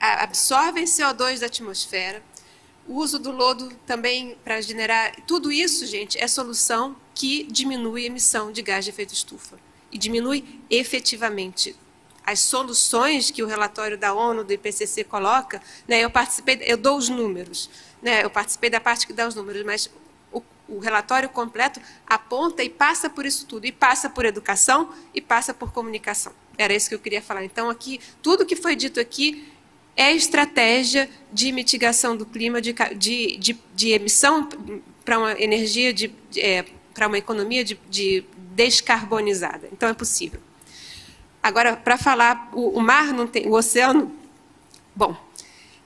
absorvem 0.00 0.84
CO2 0.84 1.38
da 1.38 1.46
atmosfera. 1.46 2.20
O 2.88 2.94
uso 2.94 3.18
do 3.18 3.32
lodo 3.32 3.72
também 3.86 4.36
para 4.44 4.60
generar. 4.60 5.14
Tudo 5.26 5.50
isso, 5.50 5.84
gente, 5.86 6.18
é 6.22 6.28
solução 6.28 6.96
que 7.14 7.44
diminui 7.44 8.04
a 8.04 8.06
emissão 8.06 8.52
de 8.52 8.62
gás 8.62 8.84
de 8.84 8.90
efeito 8.90 9.12
estufa. 9.12 9.58
E 9.90 9.98
diminui 9.98 10.60
efetivamente. 10.70 11.74
As 12.24 12.40
soluções 12.40 13.30
que 13.30 13.42
o 13.42 13.46
relatório 13.46 13.96
da 13.96 14.12
ONU, 14.12 14.44
do 14.44 14.52
IPCC, 14.52 15.04
coloca, 15.04 15.62
né, 15.86 16.00
eu 16.00 16.10
participei, 16.10 16.58
eu 16.62 16.76
dou 16.76 16.96
os 16.98 17.08
números, 17.08 17.70
né, 18.02 18.24
eu 18.24 18.30
participei 18.30 18.68
da 18.68 18.80
parte 18.80 19.06
que 19.06 19.12
dá 19.12 19.28
os 19.28 19.36
números, 19.36 19.64
mas 19.64 19.88
o, 20.32 20.42
o 20.68 20.78
relatório 20.80 21.28
completo 21.28 21.80
aponta 22.04 22.64
e 22.64 22.68
passa 22.68 23.08
por 23.08 23.24
isso 23.24 23.46
tudo, 23.46 23.64
e 23.64 23.70
passa 23.70 24.10
por 24.10 24.24
educação 24.24 24.92
e 25.14 25.20
passa 25.20 25.54
por 25.54 25.72
comunicação. 25.72 26.32
Era 26.58 26.74
isso 26.74 26.88
que 26.88 26.94
eu 26.94 26.98
queria 26.98 27.22
falar. 27.22 27.44
Então, 27.44 27.70
aqui, 27.70 28.00
tudo 28.22 28.44
que 28.44 28.56
foi 28.56 28.74
dito 28.74 28.98
aqui 28.98 29.52
é 29.96 30.12
estratégia 30.12 31.08
de 31.32 31.50
mitigação 31.50 32.16
do 32.16 32.26
clima, 32.26 32.60
de, 32.60 32.74
de, 32.96 33.36
de, 33.38 33.58
de 33.74 33.90
emissão 33.92 34.46
para 35.04 35.18
uma 35.18 35.32
energia, 35.40 35.92
de, 35.92 36.12
é, 36.36 36.64
para 36.92 37.08
uma 37.08 37.16
economia 37.16 37.64
de, 37.64 37.80
de, 37.88 38.24
descarbonizada. 38.54 39.68
Então, 39.72 39.88
é 39.88 39.94
possível. 39.94 40.40
Agora, 41.42 41.76
para 41.76 41.96
falar, 41.96 42.50
o, 42.52 42.78
o, 42.78 42.80
mar 42.80 43.12
não 43.12 43.26
tem, 43.26 43.46
o 43.48 43.52
oceano, 43.52 44.12
bom, 44.94 45.16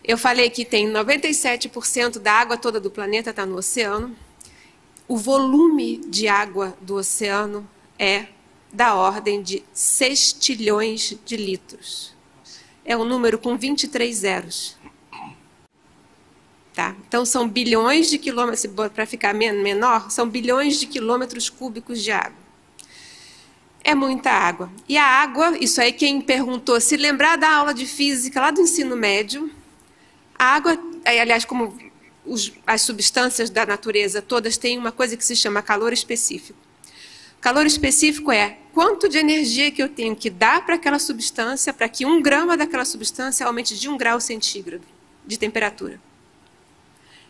eu 0.03 0.19
falei 0.19 0.51
que 0.51 0.65
tem 0.65 0.89
97% 0.89 2.19
da 2.19 2.32
água 2.32 2.57
toda 2.57 2.81
do 2.81 2.91
planeta 2.91 3.31
está 3.31 3.47
no 3.47 3.57
oceano. 3.57 4.16
O 5.07 5.16
volume 5.16 5.99
de 5.99 6.27
água 6.27 6.77
do 6.81 6.97
oceano 6.97 7.69
é 7.99 8.27
da 8.73 8.95
ordem 8.95 9.43
de 9.43 9.62
6 9.73 10.32
trilhões 10.35 11.16
de 11.24 11.37
litros 11.37 12.19
é 12.91 12.97
um 12.97 13.05
número 13.05 13.39
com 13.39 13.57
23 13.57 14.17
zeros. 14.17 14.77
Tá? 16.75 16.97
Então, 17.07 17.25
são 17.25 17.49
bilhões 17.49 18.11
de 18.11 18.19
quilômetros, 18.19 18.67
para 18.93 19.07
ficar 19.07 19.33
menor, 19.33 20.11
são 20.11 20.29
bilhões 20.29 20.81
de 20.81 20.89
quilômetros 20.89 21.49
cúbicos 21.49 22.03
de 22.03 22.11
água. 22.11 22.41
É 23.85 23.95
muita 23.95 24.33
água. 24.33 24.69
E 24.89 24.99
a 24.99 25.05
água, 25.05 25.57
isso 25.61 25.81
aí 25.81 25.93
quem 25.93 26.21
perguntou, 26.21 26.81
se 26.81 26.97
lembrar 26.97 27.37
da 27.37 27.49
aula 27.49 27.73
de 27.73 27.87
física 27.87 28.41
lá 28.41 28.51
do 28.51 28.61
ensino 28.61 28.97
médio, 28.97 29.49
a 30.37 30.47
água, 30.47 30.77
aliás, 31.05 31.45
como 31.45 31.79
os, 32.27 32.53
as 32.67 32.83
substâncias 32.83 33.51
da 33.51 33.65
natureza 33.65 34.21
todas 34.21 34.59
têm 34.59 34.77
uma 34.77 34.91
coisa 34.91 35.17
que 35.17 35.25
se 35.25 35.37
chama 35.37 35.62
calor 35.62 35.93
específico. 35.93 36.59
Calor 37.41 37.67
específico 37.67 38.33
é 38.33 38.59
quanto 38.72 39.09
de 39.09 39.18
energia 39.18 39.70
que 39.70 39.82
eu 39.82 39.88
tenho 39.88 40.14
que 40.14 40.30
dar 40.30 40.64
para 40.64 40.76
aquela 40.76 40.98
substância 40.98 41.72
para 41.72 41.88
que 41.88 42.06
um 42.06 42.22
grama 42.22 42.56
daquela 42.56 42.84
substância 42.84 43.47
aumente 43.47 43.78
de 43.78 43.88
um 43.88 43.97
grau 43.97 44.20
centígrado 44.20 44.84
de 45.26 45.38
temperatura. 45.38 46.01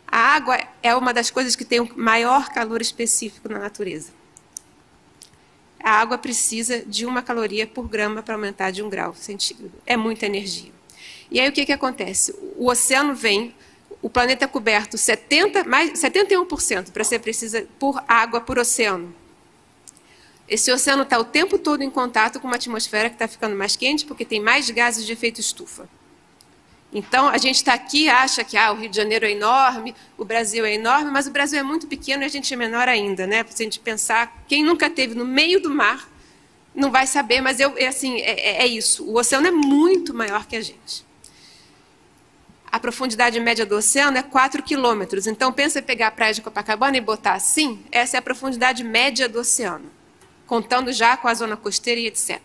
A 0.07 0.19
água 0.35 0.59
é 0.83 0.95
uma 0.95 1.15
das 1.15 1.31
coisas 1.31 1.55
que 1.55 1.65
tem 1.65 1.81
o 1.81 1.89
maior 1.97 2.49
calor 2.49 2.81
específico 2.81 3.49
na 3.49 3.59
natureza. 3.59 4.13
A 5.83 5.93
água 5.93 6.19
precisa 6.19 6.81
de 6.85 7.07
uma 7.07 7.23
caloria 7.23 7.67
por 7.67 7.89
grama 7.89 8.23
para 8.23 8.35
aumentar 8.35 8.71
de 8.71 8.83
um 8.83 8.91
grau 8.91 9.15
centígrado. 9.15 9.73
É 9.87 9.97
muita 9.97 10.27
energia. 10.27 10.73
E 11.31 11.39
aí 11.39 11.49
o 11.49 11.53
que, 11.53 11.65
que 11.65 11.73
acontece? 11.73 12.35
O 12.57 12.69
oceano 12.69 13.15
vem, 13.15 13.55
o 14.03 14.11
planeta 14.11 14.45
é 14.45 14.49
coberto 14.49 14.99
70, 14.99 15.65
mais, 15.65 15.93
71%, 15.93 16.91
para 16.91 17.05
ser 17.05 17.21
precisa, 17.21 17.67
por 17.79 18.03
água 18.09 18.41
por 18.41 18.59
oceano. 18.59 19.15
Esse 20.51 20.73
oceano 20.73 21.05
está 21.05 21.17
o 21.17 21.25
tempo 21.25 21.57
todo 21.57 21.81
em 21.85 21.89
contato 21.89 22.41
com 22.41 22.49
uma 22.49 22.57
atmosfera 22.57 23.09
que 23.09 23.15
está 23.15 23.29
ficando 23.29 23.55
mais 23.55 23.77
quente 23.77 24.05
porque 24.05 24.25
tem 24.25 24.41
mais 24.41 24.69
gases 24.69 25.07
de 25.07 25.13
efeito 25.13 25.41
estufa. 25.41 25.89
Então, 26.93 27.29
a 27.29 27.39
gente 27.39 27.55
está 27.55 27.73
aqui 27.73 28.09
acha 28.09 28.43
que 28.43 28.57
ah, 28.57 28.73
o 28.73 28.75
Rio 28.75 28.91
de 28.91 28.97
Janeiro 28.97 29.25
é 29.25 29.31
enorme, 29.31 29.95
o 30.19 30.25
Brasil 30.25 30.65
é 30.65 30.75
enorme, 30.75 31.09
mas 31.13 31.29
o 31.29 31.31
Brasil 31.31 31.61
é 31.61 31.63
muito 31.63 31.87
pequeno 31.87 32.25
e 32.25 32.27
a 32.27 32.29
gente 32.29 32.53
é 32.53 32.57
menor 32.57 32.89
ainda. 32.89 33.29
Né? 33.29 33.47
Se 33.49 33.63
a 33.63 33.65
gente 33.65 33.79
pensar, 33.79 34.43
quem 34.49 34.65
nunca 34.65 34.89
esteve 34.89 35.15
no 35.15 35.25
meio 35.25 35.63
do 35.63 35.71
mar 35.71 36.11
não 36.75 36.91
vai 36.91 37.07
saber, 37.07 37.41
mas 37.41 37.61
eu, 37.61 37.73
é, 37.79 37.87
assim, 37.87 38.21
é, 38.21 38.41
é, 38.41 38.63
é 38.63 38.67
isso. 38.67 39.05
O 39.05 39.19
oceano 39.19 39.47
é 39.47 39.53
muito 39.53 40.13
maior 40.13 40.47
que 40.47 40.57
a 40.57 40.61
gente. 40.61 41.07
A 42.73 42.81
profundidade 42.81 43.39
média 43.39 43.65
do 43.65 43.77
oceano 43.77 44.19
é 44.19 44.23
4 44.23 44.65
quilômetros. 44.65 45.29
Então, 45.29 45.53
pensa 45.53 45.79
em 45.79 45.83
pegar 45.83 46.09
a 46.09 46.11
praia 46.11 46.35
de 46.35 46.43
Copacabana 46.43 46.97
e 46.97 47.01
botar 47.01 47.35
assim, 47.35 47.85
essa 47.93 48.17
é 48.17 48.19
a 48.19 48.23
profundidade 48.23 48.83
média 48.83 49.29
do 49.29 49.39
oceano 49.39 50.00
contando 50.51 50.93
já 50.93 51.17
com 51.17 51.29
a 51.29 51.35
zona 51.35 51.57
costeira 51.57 52.01
e 52.01 52.09
etc. 52.09 52.41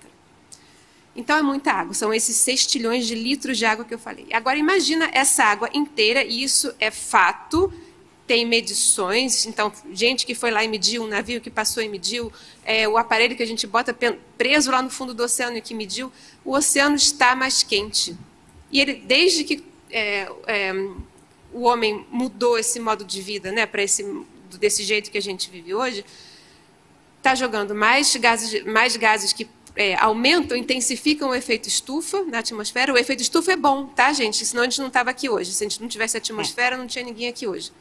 Então 1.15 1.35
é 1.35 1.41
muita 1.41 1.71
água, 1.71 1.95
são 1.95 2.13
esses 2.13 2.35
6 2.35 2.67
trilhões 2.67 3.07
de 3.07 3.15
litros 3.15 3.57
de 3.57 3.65
água 3.65 3.83
que 3.83 3.95
eu 3.95 3.97
falei. 3.97 4.27
Agora 4.31 4.59
imagina 4.59 5.09
essa 5.11 5.43
água 5.43 5.67
inteira, 5.73 6.23
e 6.23 6.43
isso 6.43 6.71
é 6.79 6.91
fato, 6.91 7.73
tem 8.27 8.45
medições, 8.45 9.47
então, 9.47 9.73
gente 9.91 10.23
que 10.23 10.35
foi 10.35 10.51
lá 10.51 10.63
e 10.63 10.67
mediu, 10.67 11.01
um 11.01 11.07
navio 11.07 11.41
que 11.41 11.49
passou 11.49 11.81
e 11.81 11.89
mediu, 11.89 12.31
é, 12.63 12.87
o 12.87 12.95
aparelho 12.95 13.35
que 13.35 13.41
a 13.41 13.47
gente 13.47 13.65
bota 13.65 13.97
preso 14.37 14.69
lá 14.69 14.83
no 14.83 14.91
fundo 14.91 15.11
do 15.11 15.23
oceano 15.23 15.57
e 15.57 15.61
que 15.61 15.73
mediu, 15.73 16.11
o 16.43 16.53
oceano 16.53 16.95
está 16.95 17.35
mais 17.35 17.63
quente. 17.63 18.15
E 18.71 18.79
ele, 18.79 18.93
desde 18.93 19.43
que 19.43 19.63
é, 19.89 20.29
é, 20.45 20.73
o 21.51 21.61
homem 21.61 22.05
mudou 22.11 22.55
esse 22.55 22.79
modo 22.79 23.03
de 23.03 23.19
vida 23.19 23.51
né, 23.51 23.65
para 23.65 23.81
esse 23.81 24.05
desse 24.59 24.83
jeito 24.83 25.11
que 25.11 25.17
a 25.17 25.21
gente 25.21 25.49
vive 25.49 25.73
hoje, 25.73 26.05
está 27.25 27.33
jogando 27.33 27.73
mais 27.73 28.15
gases, 28.15 28.63
mais 28.65 28.95
gases 28.95 29.33
que 29.33 29.49
é, 29.75 29.95
aumentam, 29.95 30.55
intensificam 30.55 31.29
o 31.29 31.35
efeito 31.35 31.67
estufa 31.67 32.23
na 32.23 32.37
atmosfera. 32.37 32.93
O 32.93 32.97
efeito 32.97 33.21
estufa 33.21 33.53
é 33.53 33.55
bom, 33.55 33.87
tá, 33.87 34.13
gente? 34.13 34.45
Senão 34.45 34.61
a 34.61 34.65
gente 34.65 34.79
não 34.79 34.87
estava 34.87 35.09
aqui 35.09 35.27
hoje. 35.27 35.51
Se 35.51 35.63
a 35.63 35.67
gente 35.67 35.81
não 35.81 35.87
tivesse 35.87 36.15
atmosfera, 36.17 36.77
não 36.77 36.85
tinha 36.85 37.03
ninguém 37.03 37.27
aqui 37.27 37.47
hoje. 37.47 37.71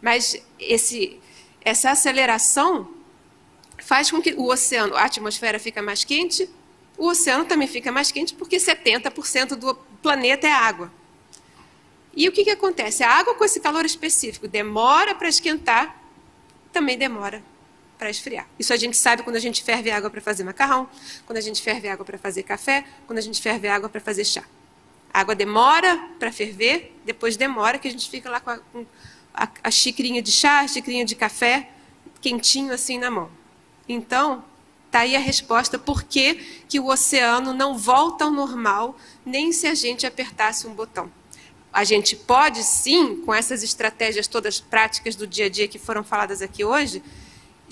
Mas 0.00 0.36
esse, 0.58 1.20
essa 1.64 1.92
aceleração 1.92 2.88
faz 3.78 4.10
com 4.10 4.20
que 4.20 4.34
o 4.34 4.48
oceano, 4.48 4.96
a 4.96 5.04
atmosfera 5.04 5.60
fica 5.60 5.80
mais 5.80 6.02
quente, 6.02 6.50
o 6.98 7.06
oceano 7.06 7.44
também 7.44 7.68
fica 7.68 7.92
mais 7.92 8.10
quente 8.10 8.34
porque 8.34 8.56
70% 8.56 9.54
do 9.54 9.76
planeta 10.02 10.48
é 10.48 10.52
água. 10.52 10.92
E 12.14 12.28
o 12.28 12.32
que, 12.32 12.42
que 12.42 12.50
acontece? 12.50 13.04
A 13.04 13.10
água 13.10 13.34
com 13.36 13.44
esse 13.44 13.60
calor 13.60 13.86
específico 13.86 14.48
demora 14.48 15.14
para 15.14 15.28
esquentar, 15.28 16.02
também 16.72 16.98
demora 16.98 17.51
para 18.02 18.10
esfriar. 18.10 18.48
Isso 18.58 18.72
a 18.72 18.76
gente 18.76 18.96
sabe 18.96 19.22
quando 19.22 19.36
a 19.36 19.38
gente 19.38 19.62
ferve 19.62 19.88
água 19.88 20.10
para 20.10 20.20
fazer 20.20 20.42
macarrão, 20.42 20.88
quando 21.24 21.36
a 21.36 21.40
gente 21.40 21.62
ferve 21.62 21.86
água 21.86 22.04
para 22.04 22.18
fazer 22.18 22.42
café, 22.42 22.84
quando 23.06 23.20
a 23.20 23.22
gente 23.22 23.40
ferve 23.40 23.68
água 23.68 23.88
para 23.88 24.00
fazer 24.00 24.24
chá. 24.24 24.42
A 25.14 25.20
água 25.20 25.36
demora 25.36 25.96
para 26.18 26.32
ferver, 26.32 26.98
depois 27.04 27.36
demora 27.36 27.78
que 27.78 27.86
a 27.86 27.90
gente 27.92 28.10
fica 28.10 28.28
lá 28.28 28.40
com 28.40 28.50
a, 28.50 28.58
com 28.58 28.84
a, 29.32 29.48
a 29.62 29.70
xicrinha 29.70 30.20
de 30.20 30.32
chá, 30.32 30.62
a 30.62 30.66
xicrinha 30.66 31.04
de 31.04 31.14
café, 31.14 31.68
quentinho 32.20 32.72
assim 32.72 32.98
na 32.98 33.08
mão. 33.08 33.30
Então, 33.88 34.44
está 34.86 35.00
aí 35.00 35.14
a 35.14 35.20
resposta 35.20 35.78
por 35.78 36.02
que, 36.02 36.34
que 36.68 36.80
o 36.80 36.88
oceano 36.88 37.52
não 37.52 37.78
volta 37.78 38.24
ao 38.24 38.32
normal, 38.32 38.96
nem 39.24 39.52
se 39.52 39.68
a 39.68 39.76
gente 39.76 40.04
apertasse 40.04 40.66
um 40.66 40.74
botão. 40.74 41.08
A 41.72 41.84
gente 41.84 42.16
pode 42.16 42.64
sim, 42.64 43.22
com 43.24 43.32
essas 43.32 43.62
estratégias 43.62 44.26
todas 44.26 44.58
práticas 44.58 45.14
do 45.14 45.24
dia 45.24 45.46
a 45.46 45.48
dia 45.48 45.68
que 45.68 45.78
foram 45.78 46.02
faladas 46.02 46.42
aqui 46.42 46.64
hoje, 46.64 47.00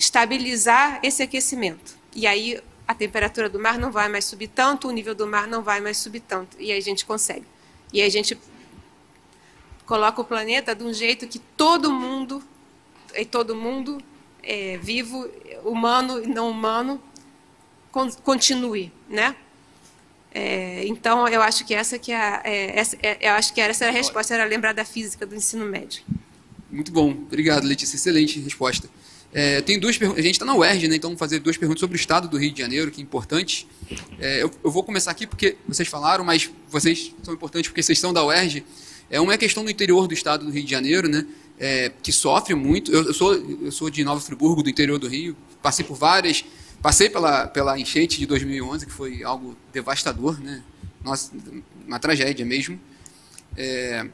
estabilizar 0.01 0.99
esse 1.03 1.21
aquecimento. 1.21 1.95
E 2.15 2.25
aí 2.25 2.59
a 2.87 2.93
temperatura 2.95 3.47
do 3.47 3.59
mar 3.59 3.77
não 3.77 3.91
vai 3.91 4.09
mais 4.09 4.25
subir 4.25 4.47
tanto, 4.47 4.87
o 4.87 4.91
nível 4.91 5.13
do 5.13 5.27
mar 5.27 5.47
não 5.47 5.61
vai 5.61 5.79
mais 5.79 5.97
subir 5.97 6.21
tanto. 6.21 6.57
E 6.59 6.71
aí 6.71 6.77
a 6.77 6.81
gente 6.81 7.05
consegue. 7.05 7.45
E 7.93 8.01
aí 8.01 8.07
a 8.07 8.11
gente 8.11 8.37
coloca 9.85 10.19
o 10.19 10.25
planeta 10.25 10.73
de 10.73 10.83
um 10.83 10.91
jeito 10.91 11.27
que 11.27 11.37
todo 11.37 11.91
mundo, 11.91 12.43
e 13.15 13.23
todo 13.25 13.55
mundo 13.55 14.01
é, 14.41 14.77
vivo, 14.77 15.29
humano 15.63 16.23
e 16.23 16.27
não 16.27 16.49
humano, 16.49 16.99
continue, 18.23 18.91
né? 19.07 19.35
É, 20.33 20.83
então 20.87 21.27
eu 21.27 21.41
acho 21.41 21.63
que 21.65 21.75
essa 21.75 21.99
que 21.99 22.11
é, 22.11 22.41
é, 22.43 22.79
essa, 22.79 22.97
é, 23.03 23.17
eu 23.29 23.33
acho 23.33 23.53
que 23.53 23.61
essa 23.61 23.83
era 23.83 23.93
a 23.93 23.95
resposta, 23.95 24.33
era 24.33 24.45
lembrar 24.45 24.73
da 24.73 24.85
física 24.85 25.25
do 25.27 25.35
ensino 25.35 25.65
médio. 25.65 26.03
Muito 26.71 26.91
bom, 26.91 27.11
obrigado, 27.11 27.65
Letícia, 27.65 27.97
excelente 27.97 28.39
resposta. 28.39 28.89
É, 29.33 29.61
tem 29.61 29.79
duas 29.79 29.97
perguntas. 29.97 30.23
A 30.23 30.25
gente 30.25 30.35
está 30.35 30.45
na 30.45 30.55
UERJ, 30.55 30.87
né? 30.87 30.95
Então 30.97 31.09
vamos 31.09 31.19
fazer 31.19 31.39
duas 31.39 31.55
perguntas 31.57 31.79
sobre 31.79 31.95
o 31.95 31.99
estado 31.99 32.27
do 32.27 32.37
Rio 32.37 32.51
de 32.51 32.59
Janeiro, 32.59 32.91
que 32.91 32.99
é 32.99 33.03
importante. 33.03 33.67
É, 34.19 34.43
eu, 34.43 34.51
eu, 34.63 34.71
vou 34.71 34.83
começar 34.83 35.11
aqui 35.11 35.25
porque 35.25 35.57
vocês 35.67 35.87
falaram, 35.87 36.23
mas 36.23 36.49
vocês 36.69 37.13
são 37.23 37.33
importantes 37.33 37.69
porque 37.69 37.81
vocês 37.81 37.97
são 37.97 38.11
da 38.11 38.25
UERJ. 38.25 38.65
É 39.09 39.19
uma 39.19 39.37
questão 39.37 39.63
do 39.63 39.71
interior 39.71 40.07
do 40.07 40.13
estado 40.13 40.45
do 40.45 40.51
Rio 40.51 40.63
de 40.63 40.71
Janeiro, 40.71 41.07
né? 41.07 41.25
É, 41.59 41.91
que 42.01 42.11
sofre 42.11 42.55
muito. 42.55 42.91
Eu, 42.91 43.05
eu, 43.05 43.13
sou, 43.13 43.33
eu 43.33 43.71
sou 43.71 43.89
de 43.89 44.03
Nova 44.03 44.19
Friburgo, 44.19 44.63
do 44.63 44.69
interior 44.69 44.99
do 44.99 45.07
Rio. 45.07 45.35
Passei 45.61 45.85
por 45.85 45.95
várias. 45.95 46.43
Passei 46.81 47.09
pela, 47.09 47.47
pela 47.47 47.79
enchente 47.79 48.17
de 48.17 48.25
2011, 48.25 48.85
que 48.85 48.91
foi 48.91 49.23
algo 49.23 49.55
devastador, 49.71 50.39
né? 50.41 50.63
Nossa, 51.03 51.31
uma 51.87 51.99
tragédia 51.99 52.45
mesmo. 52.45 52.79
É, 53.55 54.07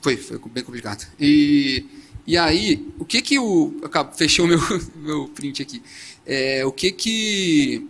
foi, 0.00 0.16
foi 0.16 0.38
bem 0.50 0.64
complicado. 0.64 1.06
E 1.20 1.84
e 2.26 2.36
aí, 2.36 2.86
o 2.98 3.04
que 3.04 3.22
que 3.22 3.38
o... 3.38 3.74
Fechei 4.16 4.44
o 4.44 4.48
meu, 4.48 4.60
meu 4.96 5.28
print 5.28 5.62
aqui. 5.62 5.82
É, 6.26 6.64
o 6.66 6.72
que 6.72 6.90
que... 6.90 7.86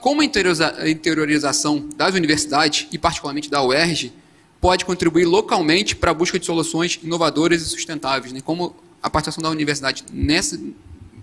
Como 0.00 0.22
a 0.22 0.24
interiorização 0.24 1.88
das 1.96 2.14
universidades, 2.14 2.86
e 2.92 2.96
particularmente 2.96 3.50
da 3.50 3.62
UERJ, 3.62 4.12
pode 4.60 4.84
contribuir 4.84 5.24
localmente 5.24 5.96
para 5.96 6.12
a 6.12 6.14
busca 6.14 6.38
de 6.38 6.46
soluções 6.46 6.98
inovadoras 7.02 7.60
e 7.60 7.66
sustentáveis? 7.66 8.32
Né? 8.32 8.40
Como 8.40 8.74
a 9.02 9.10
participação 9.10 9.42
da 9.42 9.50
universidade 9.50 10.04
nessa, 10.12 10.58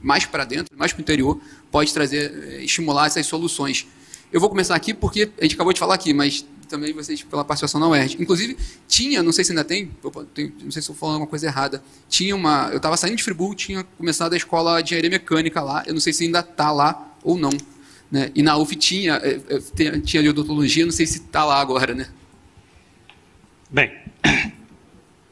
mais 0.01 0.25
para 0.25 0.45
dentro, 0.45 0.77
mais 0.77 0.91
para 0.91 0.99
o 0.99 1.01
interior, 1.01 1.41
pode 1.71 1.93
trazer, 1.93 2.31
é, 2.31 2.63
estimular 2.63 3.07
essas 3.07 3.25
soluções. 3.25 3.87
Eu 4.31 4.39
vou 4.39 4.49
começar 4.49 4.75
aqui 4.75 4.93
porque 4.93 5.31
a 5.39 5.43
gente 5.43 5.55
acabou 5.55 5.73
de 5.73 5.79
falar 5.79 5.95
aqui, 5.95 6.13
mas 6.13 6.45
também 6.71 6.93
vocês 6.93 7.21
pela 7.21 7.45
participação 7.45 7.79
na 7.79 7.87
UERJ. 7.87 8.17
Inclusive, 8.19 8.57
tinha, 8.87 9.21
não 9.21 9.31
sei 9.31 9.43
se 9.43 9.51
ainda 9.51 9.63
tem, 9.63 9.91
não 10.63 10.71
sei 10.71 10.81
se 10.81 10.89
eu 10.89 10.95
falando 10.95 11.15
alguma 11.15 11.29
coisa 11.29 11.45
errada, 11.45 11.83
tinha 12.09 12.35
uma, 12.35 12.69
eu 12.71 12.77
estava 12.77 12.97
saindo 12.97 13.17
de 13.17 13.23
Friburgo, 13.23 13.53
tinha 13.53 13.83
começado 13.97 14.33
a 14.33 14.37
escola 14.37 14.81
de 14.81 14.87
engenharia 14.87 15.09
mecânica 15.09 15.61
lá, 15.61 15.83
eu 15.85 15.93
não 15.93 16.01
sei 16.01 16.13
se 16.13 16.23
ainda 16.23 16.39
está 16.39 16.71
lá 16.71 17.15
ou 17.23 17.37
não. 17.37 17.51
Né? 18.11 18.31
E 18.33 18.41
na 18.41 18.57
UF 18.57 18.75
tinha, 18.75 19.15
é, 19.23 19.39
é, 19.49 19.99
tinha 19.99 20.19
ali 20.21 20.29
odontologia, 20.29 20.85
não 20.85 20.91
sei 20.91 21.05
se 21.05 21.19
está 21.19 21.45
lá 21.45 21.61
agora, 21.61 21.93
né? 21.93 22.09
Bem, 23.69 23.91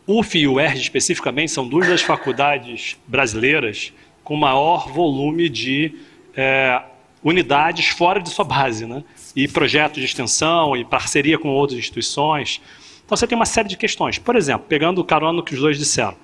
UF 0.07 0.37
e 0.37 0.47
UERJ 0.47 0.81
especificamente 0.81 1.51
são 1.51 1.67
duas 1.67 1.87
das 1.87 2.01
faculdades 2.01 2.97
brasileiras 3.07 3.91
com 4.23 4.35
maior 4.35 4.91
volume 4.93 5.49
de 5.49 5.95
é, 6.35 6.81
unidades 7.23 7.87
fora 7.89 8.19
de 8.21 8.29
sua 8.29 8.45
base, 8.45 8.85
né? 8.85 9.03
e 9.35 9.47
projetos 9.47 9.99
de 9.99 10.05
extensão 10.05 10.75
e 10.75 10.83
parceria 10.83 11.37
com 11.37 11.49
outras 11.49 11.79
instituições. 11.79 12.61
Então 13.05 13.15
você 13.15 13.27
tem 13.27 13.35
uma 13.35 13.45
série 13.45 13.67
de 13.67 13.77
questões. 13.77 14.17
Por 14.17 14.35
exemplo, 14.35 14.65
pegando 14.67 14.99
o 14.99 15.03
carona 15.03 15.41
que 15.43 15.53
os 15.53 15.59
dois 15.59 15.77
disseram. 15.77 16.15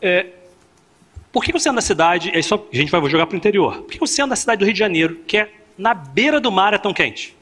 É, 0.00 0.26
por 1.30 1.44
que 1.44 1.54
o 1.54 1.60
centro 1.60 1.76
da 1.76 1.82
cidade, 1.82 2.30
é 2.34 2.42
só, 2.42 2.66
a 2.72 2.76
gente 2.76 2.90
vai 2.90 3.00
jogar 3.08 3.26
para 3.26 3.34
o 3.34 3.36
interior, 3.36 3.82
por 3.82 3.90
que 3.90 4.02
o 4.02 4.06
centro 4.06 4.30
da 4.30 4.36
cidade 4.36 4.58
do 4.58 4.64
Rio 4.64 4.72
de 4.72 4.78
Janeiro, 4.78 5.20
que 5.26 5.38
é 5.38 5.52
na 5.78 5.94
beira 5.94 6.40
do 6.40 6.50
mar, 6.50 6.74
é 6.74 6.78
tão 6.78 6.92
quente? 6.92 7.34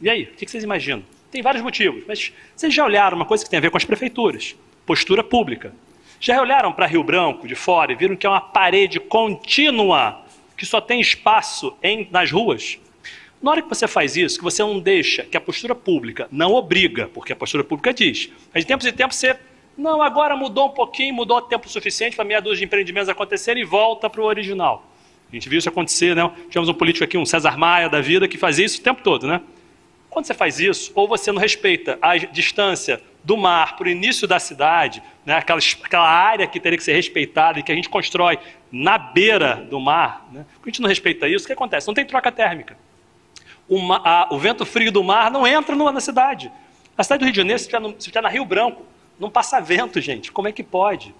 E 0.00 0.10
aí, 0.10 0.24
o 0.24 0.36
que 0.36 0.46
vocês 0.46 0.62
imaginam? 0.62 1.02
Tem 1.30 1.42
vários 1.42 1.62
motivos, 1.62 2.04
mas 2.06 2.32
vocês 2.54 2.72
já 2.72 2.84
olharam 2.84 3.16
uma 3.16 3.24
coisa 3.24 3.42
que 3.42 3.50
tem 3.50 3.56
a 3.56 3.60
ver 3.60 3.70
com 3.70 3.76
as 3.76 3.84
prefeituras, 3.84 4.54
postura 4.86 5.24
pública. 5.24 5.74
Já 6.24 6.40
olharam 6.40 6.72
para 6.72 6.86
Rio 6.86 7.04
Branco 7.04 7.46
de 7.46 7.54
fora 7.54 7.92
e 7.92 7.94
viram 7.94 8.16
que 8.16 8.26
é 8.26 8.30
uma 8.30 8.40
parede 8.40 8.98
contínua 8.98 10.22
que 10.56 10.64
só 10.64 10.80
tem 10.80 10.98
espaço 10.98 11.76
em, 11.82 12.08
nas 12.10 12.32
ruas. 12.32 12.78
Na 13.42 13.50
hora 13.50 13.60
que 13.60 13.68
você 13.68 13.86
faz 13.86 14.16
isso, 14.16 14.38
que 14.38 14.42
você 14.42 14.62
não 14.62 14.80
deixa, 14.80 15.24
que 15.24 15.36
a 15.36 15.40
postura 15.40 15.74
pública 15.74 16.26
não 16.32 16.54
obriga, 16.54 17.10
porque 17.12 17.34
a 17.34 17.36
postura 17.36 17.62
pública 17.62 17.92
diz, 17.92 18.30
mas 18.54 18.64
de 18.64 18.68
tempos 18.68 18.86
em 18.86 18.92
tempos 18.92 19.18
você, 19.18 19.38
não, 19.76 20.00
agora 20.00 20.34
mudou 20.34 20.68
um 20.68 20.70
pouquinho, 20.70 21.12
mudou 21.12 21.42
tempo 21.42 21.68
suficiente 21.68 22.16
para 22.16 22.24
meia 22.24 22.40
dúzia 22.40 22.60
de 22.60 22.64
empreendimentos 22.64 23.10
acontecerem 23.10 23.62
e 23.62 23.66
volta 23.66 24.08
para 24.08 24.22
o 24.22 24.24
original. 24.24 24.82
A 25.30 25.34
gente 25.34 25.46
viu 25.46 25.58
isso 25.58 25.68
acontecer, 25.68 26.16
né? 26.16 26.32
Tivemos 26.48 26.70
um 26.70 26.74
político 26.74 27.04
aqui, 27.04 27.18
um 27.18 27.26
César 27.26 27.58
Maia 27.58 27.90
da 27.90 28.00
vida, 28.00 28.26
que 28.26 28.38
fazia 28.38 28.64
isso 28.64 28.80
o 28.80 28.82
tempo 28.82 29.02
todo, 29.02 29.26
né? 29.26 29.42
Quando 30.08 30.24
você 30.24 30.32
faz 30.32 30.58
isso, 30.58 30.90
ou 30.94 31.06
você 31.06 31.30
não 31.30 31.38
respeita 31.38 31.98
a 32.00 32.16
distância 32.16 32.98
do 33.24 33.36
mar 33.36 33.76
para 33.76 33.86
o 33.86 33.90
início 33.90 34.28
da 34.28 34.38
cidade, 34.38 35.02
né, 35.24 35.36
aquela, 35.36 35.58
aquela 35.82 36.08
área 36.08 36.46
que 36.46 36.60
teria 36.60 36.76
que 36.76 36.84
ser 36.84 36.92
respeitada 36.92 37.58
e 37.58 37.62
que 37.62 37.72
a 37.72 37.74
gente 37.74 37.88
constrói 37.88 38.38
na 38.70 38.98
beira 38.98 39.66
do 39.70 39.80
mar, 39.80 40.28
né, 40.30 40.44
a 40.62 40.68
gente 40.68 40.82
não 40.82 40.88
respeita 40.88 41.26
isso, 41.26 41.44
o 41.44 41.46
que 41.46 41.54
acontece? 41.54 41.86
Não 41.86 41.94
tem 41.94 42.04
troca 42.04 42.30
térmica. 42.30 42.76
O, 43.66 43.80
a, 43.92 44.28
o 44.30 44.38
vento 44.38 44.66
frio 44.66 44.92
do 44.92 45.02
mar 45.02 45.30
não 45.30 45.46
entra 45.46 45.74
no, 45.74 45.90
na 45.90 46.00
cidade. 46.00 46.52
A 46.96 47.02
cidade 47.02 47.20
do 47.20 47.24
Rio 47.24 47.32
de 47.32 47.38
Janeiro, 47.38 47.58
se 47.58 47.66
estiver 47.98 48.22
na 48.22 48.28
Rio 48.28 48.44
Branco, 48.44 48.84
não 49.18 49.30
passa 49.30 49.58
vento, 49.58 50.00
gente. 50.00 50.30
Como 50.30 50.46
é 50.46 50.52
que 50.52 50.62
pode? 50.62 51.14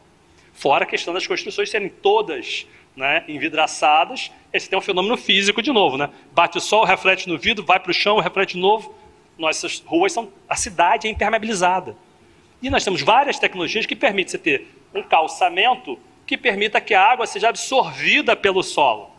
Fora 0.52 0.84
a 0.84 0.86
questão 0.86 1.14
das 1.14 1.26
construções 1.26 1.70
serem 1.70 1.88
todas 1.88 2.66
né, 2.94 3.24
envidraçadas, 3.26 4.30
esse 4.52 4.68
tem 4.68 4.78
um 4.78 4.82
fenômeno 4.82 5.16
físico 5.16 5.60
de 5.60 5.72
novo, 5.72 5.96
né? 5.96 6.10
Bate 6.32 6.58
o 6.58 6.60
sol, 6.60 6.84
reflete 6.84 7.28
no 7.28 7.36
vidro, 7.36 7.64
vai 7.64 7.80
para 7.80 7.90
o 7.90 7.94
chão, 7.94 8.20
reflete 8.20 8.54
de 8.54 8.60
novo. 8.60 8.94
Nossas 9.38 9.82
ruas 9.84 10.12
são. 10.12 10.30
A 10.48 10.56
cidade 10.56 11.06
é 11.06 11.10
impermeabilizada. 11.10 11.96
E 12.62 12.70
nós 12.70 12.84
temos 12.84 13.02
várias 13.02 13.38
tecnologias 13.38 13.86
que 13.86 13.96
permitem 13.96 14.30
você 14.30 14.38
ter 14.38 14.68
um 14.94 15.02
calçamento 15.02 15.98
que 16.26 16.36
permita 16.36 16.80
que 16.80 16.94
a 16.94 17.02
água 17.02 17.26
seja 17.26 17.48
absorvida 17.48 18.34
pelo 18.34 18.62
solo. 18.62 19.10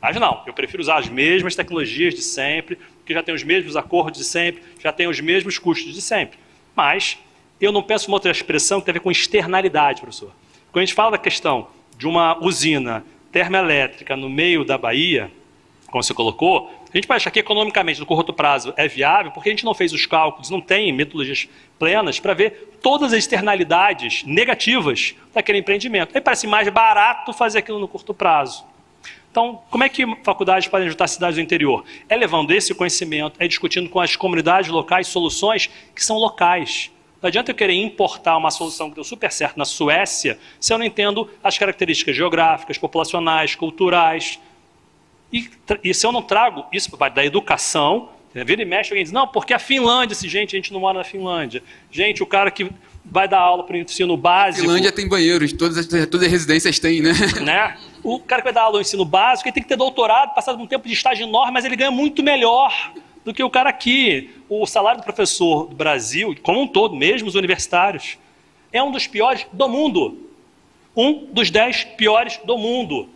Mas 0.00 0.16
não, 0.16 0.42
eu 0.46 0.52
prefiro 0.52 0.82
usar 0.82 0.98
as 0.98 1.08
mesmas 1.08 1.56
tecnologias 1.56 2.14
de 2.14 2.22
sempre, 2.22 2.78
que 3.04 3.12
já 3.12 3.22
tem 3.22 3.34
os 3.34 3.42
mesmos 3.42 3.76
acordos 3.76 4.18
de 4.18 4.24
sempre, 4.24 4.62
já 4.82 4.92
tem 4.92 5.06
os 5.06 5.20
mesmos 5.20 5.58
custos 5.58 5.94
de 5.94 6.00
sempre. 6.00 6.38
Mas 6.74 7.18
eu 7.60 7.72
não 7.72 7.82
penso 7.82 8.08
uma 8.08 8.16
outra 8.16 8.30
expressão 8.30 8.80
que 8.80 8.86
tem 8.86 8.92
a 8.92 8.94
ver 8.94 9.00
com 9.00 9.10
externalidade, 9.10 10.00
professor. 10.00 10.30
Quando 10.70 10.82
a 10.82 10.86
gente 10.86 10.94
fala 10.94 11.12
da 11.12 11.18
questão 11.18 11.68
de 11.96 12.06
uma 12.06 12.38
usina 12.44 13.04
termoelétrica 13.30 14.16
no 14.16 14.28
meio 14.28 14.64
da 14.64 14.76
Bahia, 14.76 15.30
como 15.86 16.02
você 16.02 16.12
colocou, 16.12 16.83
A 16.94 16.96
gente 16.96 17.08
pode 17.08 17.16
achar 17.16 17.32
que 17.32 17.40
economicamente, 17.40 17.98
no 17.98 18.06
curto 18.06 18.32
prazo, 18.32 18.72
é 18.76 18.86
viável, 18.86 19.32
porque 19.32 19.48
a 19.48 19.52
gente 19.52 19.64
não 19.64 19.74
fez 19.74 19.92
os 19.92 20.06
cálculos, 20.06 20.48
não 20.48 20.60
tem 20.60 20.92
metodologias 20.92 21.48
plenas 21.76 22.20
para 22.20 22.34
ver 22.34 22.78
todas 22.80 23.12
as 23.12 23.18
externalidades 23.18 24.22
negativas 24.22 25.16
daquele 25.34 25.58
empreendimento. 25.58 26.12
Aí 26.14 26.20
parece 26.20 26.46
mais 26.46 26.68
barato 26.68 27.32
fazer 27.32 27.58
aquilo 27.58 27.80
no 27.80 27.88
curto 27.88 28.14
prazo. 28.14 28.64
Então, 29.28 29.60
como 29.72 29.82
é 29.82 29.88
que 29.88 30.06
faculdades 30.22 30.68
podem 30.68 30.86
ajudar 30.86 31.08
cidades 31.08 31.34
do 31.34 31.42
interior? 31.42 31.84
É 32.08 32.14
levando 32.14 32.52
esse 32.52 32.72
conhecimento, 32.72 33.34
é 33.40 33.48
discutindo 33.48 33.90
com 33.90 33.98
as 33.98 34.14
comunidades 34.14 34.70
locais 34.70 35.08
soluções 35.08 35.68
que 35.92 36.04
são 36.04 36.16
locais. 36.16 36.92
Não 37.20 37.26
adianta 37.26 37.50
eu 37.50 37.56
querer 37.56 37.74
importar 37.74 38.36
uma 38.36 38.52
solução 38.52 38.88
que 38.88 38.94
deu 38.94 39.02
super 39.02 39.32
certo 39.32 39.56
na 39.56 39.64
Suécia 39.64 40.38
se 40.60 40.72
eu 40.72 40.78
não 40.78 40.86
entendo 40.86 41.28
as 41.42 41.58
características 41.58 42.14
geográficas, 42.14 42.78
populacionais, 42.78 43.56
culturais. 43.56 44.38
E, 45.34 45.50
e 45.82 45.92
se 45.92 46.06
eu 46.06 46.12
não 46.12 46.22
trago 46.22 46.64
isso 46.72 46.96
da 47.12 47.24
educação, 47.24 48.08
vira 48.32 48.62
e 48.62 48.64
mexe, 48.64 48.92
alguém 48.92 49.02
diz, 49.02 49.12
não, 49.12 49.26
porque 49.26 49.52
a 49.52 49.58
Finlândia, 49.58 50.14
se 50.14 50.28
gente, 50.28 50.54
a 50.54 50.58
gente 50.58 50.72
não 50.72 50.78
mora 50.78 50.98
na 50.98 51.04
Finlândia. 51.04 51.60
Gente, 51.90 52.22
o 52.22 52.26
cara 52.26 52.52
que 52.52 52.70
vai 53.04 53.26
dar 53.26 53.40
aula 53.40 53.64
para 53.64 53.74
o 53.74 53.78
ensino 53.78 54.16
básico. 54.16 54.62
Finlândia 54.62 54.92
tem 54.92 55.08
banheiros, 55.08 55.52
todas 55.52 55.76
as, 55.76 55.86
todas 55.88 56.22
as 56.22 56.30
residências 56.30 56.78
têm, 56.78 57.02
né? 57.02 57.12
né? 57.42 57.76
O 58.04 58.20
cara 58.20 58.42
que 58.42 58.46
vai 58.46 58.52
dar 58.52 58.62
aula 58.62 58.76
no 58.76 58.80
ensino 58.80 59.04
básico, 59.04 59.48
ele 59.48 59.54
tem 59.54 59.62
que 59.62 59.68
ter 59.68 59.76
doutorado, 59.76 60.32
passado 60.36 60.62
um 60.62 60.68
tempo 60.68 60.86
de 60.86 60.94
estágio 60.94 61.26
enorme, 61.26 61.52
mas 61.52 61.64
ele 61.64 61.74
ganha 61.74 61.90
muito 61.90 62.22
melhor 62.22 62.92
do 63.24 63.34
que 63.34 63.42
o 63.42 63.50
cara 63.50 63.70
aqui. 63.70 64.30
O 64.48 64.64
salário 64.66 65.00
do 65.00 65.04
professor 65.04 65.66
do 65.66 65.74
Brasil, 65.74 66.36
como 66.44 66.62
um 66.62 66.68
todo, 66.68 66.94
mesmo 66.94 67.26
os 67.26 67.34
universitários, 67.34 68.18
é 68.72 68.80
um 68.80 68.92
dos 68.92 69.08
piores 69.08 69.44
do 69.52 69.68
mundo. 69.68 70.30
Um 70.96 71.26
dos 71.26 71.50
dez 71.50 71.82
piores 71.82 72.38
do 72.44 72.56
mundo. 72.56 73.08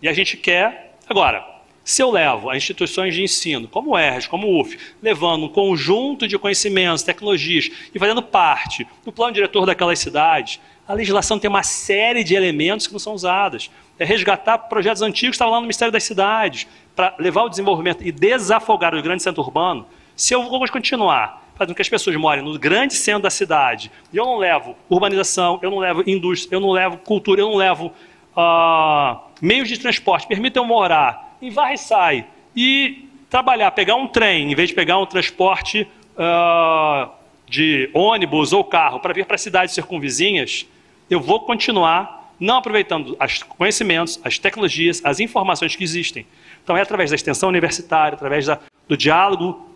E 0.00 0.08
a 0.08 0.12
gente 0.12 0.36
quer. 0.36 0.85
Agora, 1.08 1.46
se 1.84 2.02
eu 2.02 2.10
levo 2.10 2.50
a 2.50 2.56
instituições 2.56 3.14
de 3.14 3.22
ensino, 3.22 3.68
como 3.68 3.92
o 3.92 3.98
ERS, 3.98 4.26
como 4.26 4.48
o 4.48 4.60
UF, 4.60 4.76
levando 5.00 5.44
um 5.44 5.48
conjunto 5.48 6.26
de 6.26 6.36
conhecimentos, 6.36 7.04
tecnologias 7.04 7.70
e 7.94 7.98
fazendo 7.98 8.20
parte 8.20 8.86
do 9.04 9.12
plano 9.12 9.32
diretor 9.32 9.64
daquelas 9.64 10.00
cidades, 10.00 10.60
a 10.86 10.92
legislação 10.92 11.38
tem 11.38 11.48
uma 11.48 11.62
série 11.62 12.24
de 12.24 12.34
elementos 12.34 12.88
que 12.88 12.92
não 12.92 12.98
são 12.98 13.14
usados. 13.14 13.70
É 14.00 14.04
resgatar 14.04 14.58
projetos 14.58 15.00
antigos 15.00 15.30
que 15.30 15.36
estavam 15.36 15.52
lá 15.52 15.58
no 15.58 15.62
Ministério 15.62 15.92
das 15.92 16.02
Cidades, 16.02 16.66
para 16.94 17.14
levar 17.20 17.44
o 17.44 17.48
desenvolvimento 17.48 18.02
e 18.02 18.10
desafogar 18.10 18.94
o 18.94 19.02
grande 19.02 19.22
centro 19.22 19.42
urbano. 19.42 19.86
Se 20.16 20.34
eu 20.34 20.42
vou 20.42 20.66
continuar 20.68 21.46
fazendo 21.54 21.74
que 21.74 21.82
as 21.82 21.88
pessoas 21.88 22.16
morem 22.16 22.44
no 22.44 22.58
grande 22.58 22.94
centro 22.94 23.22
da 23.22 23.30
cidade, 23.30 23.90
e 24.12 24.16
eu 24.16 24.24
não 24.24 24.38
levo 24.38 24.76
urbanização, 24.90 25.58
eu 25.62 25.70
não 25.70 25.78
levo 25.78 26.02
indústria, 26.06 26.56
eu 26.56 26.60
não 26.60 26.70
levo 26.70 26.98
cultura, 26.98 27.40
eu 27.40 27.48
não 27.48 27.56
levo 27.56 27.92
uh, 28.36 29.20
meios 29.40 29.68
de 29.68 29.78
transporte, 29.78 30.26
permitam 30.26 30.64
morar 30.64 31.36
em 31.40 31.50
varre 31.50 31.76
sai 31.76 32.26
e 32.54 33.08
trabalhar, 33.28 33.70
pegar 33.72 33.96
um 33.96 34.06
trem, 34.06 34.50
em 34.50 34.54
vez 34.54 34.68
de 34.68 34.74
pegar 34.74 34.98
um 34.98 35.06
transporte 35.06 35.86
uh, 36.16 37.10
de 37.48 37.90
ônibus 37.94 38.52
ou 38.52 38.64
carro 38.64 39.00
para 39.00 39.12
vir 39.12 39.24
para 39.26 39.38
cidades 39.38 39.74
circunvizinhas, 39.74 40.66
eu 41.08 41.20
vou 41.20 41.40
continuar 41.40 42.16
não 42.38 42.56
aproveitando 42.56 43.16
os 43.18 43.42
conhecimentos, 43.42 44.20
as 44.22 44.38
tecnologias, 44.38 45.00
as 45.04 45.20
informações 45.20 45.74
que 45.74 45.82
existem. 45.82 46.26
Então, 46.62 46.76
é 46.76 46.82
através 46.82 47.10
da 47.10 47.16
extensão 47.16 47.48
universitária, 47.48 48.14
através 48.14 48.46
da, 48.46 48.58
do 48.86 48.96
diálogo 48.96 49.70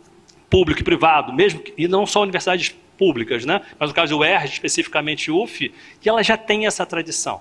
público 0.50 0.80
e 0.80 0.84
privado, 0.84 1.32
mesmo 1.32 1.60
que, 1.60 1.72
e 1.78 1.88
não 1.88 2.04
só 2.04 2.22
universidades 2.22 2.74
públicas, 2.98 3.46
né? 3.46 3.62
mas 3.78 3.88
no 3.88 3.94
caso 3.94 4.14
do 4.14 4.18
UERJ, 4.18 4.52
especificamente 4.52 5.30
UF, 5.30 5.72
que 6.00 6.08
ela 6.08 6.22
já 6.22 6.36
tem 6.36 6.66
essa 6.66 6.84
tradição. 6.84 7.40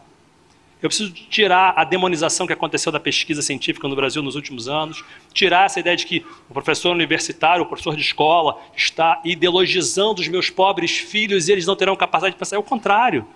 Eu 0.82 0.88
preciso 0.88 1.12
tirar 1.12 1.74
a 1.76 1.84
demonização 1.84 2.48
que 2.48 2.54
aconteceu 2.54 2.90
da 2.90 3.00
pesquisa 3.00 3.42
científica 3.42 3.86
no 3.88 3.96
Brasil 3.96 4.24
nos 4.24 4.36
últimos 4.36 4.70
anos, 4.70 5.04
tirar 5.34 5.66
essa 5.66 5.80
ideia 5.80 5.98
de 5.98 6.06
que 6.06 6.26
o 6.50 6.54
professor 6.54 6.92
universitário, 6.92 7.64
o 7.64 7.66
professor 7.66 7.96
de 7.96 8.02
escola, 8.02 8.58
está 8.78 9.22
ideologizando 9.26 10.22
os 10.22 10.28
meus 10.30 10.50
pobres 10.50 10.98
filhos 10.98 11.50
e 11.50 11.52
eles 11.52 11.66
não 11.66 11.76
terão 11.76 11.98
capacidade 11.98 12.36
de 12.36 12.40
pensar. 12.40 12.56
É 12.56 12.60
o 12.60 12.64
contrário. 12.64 13.28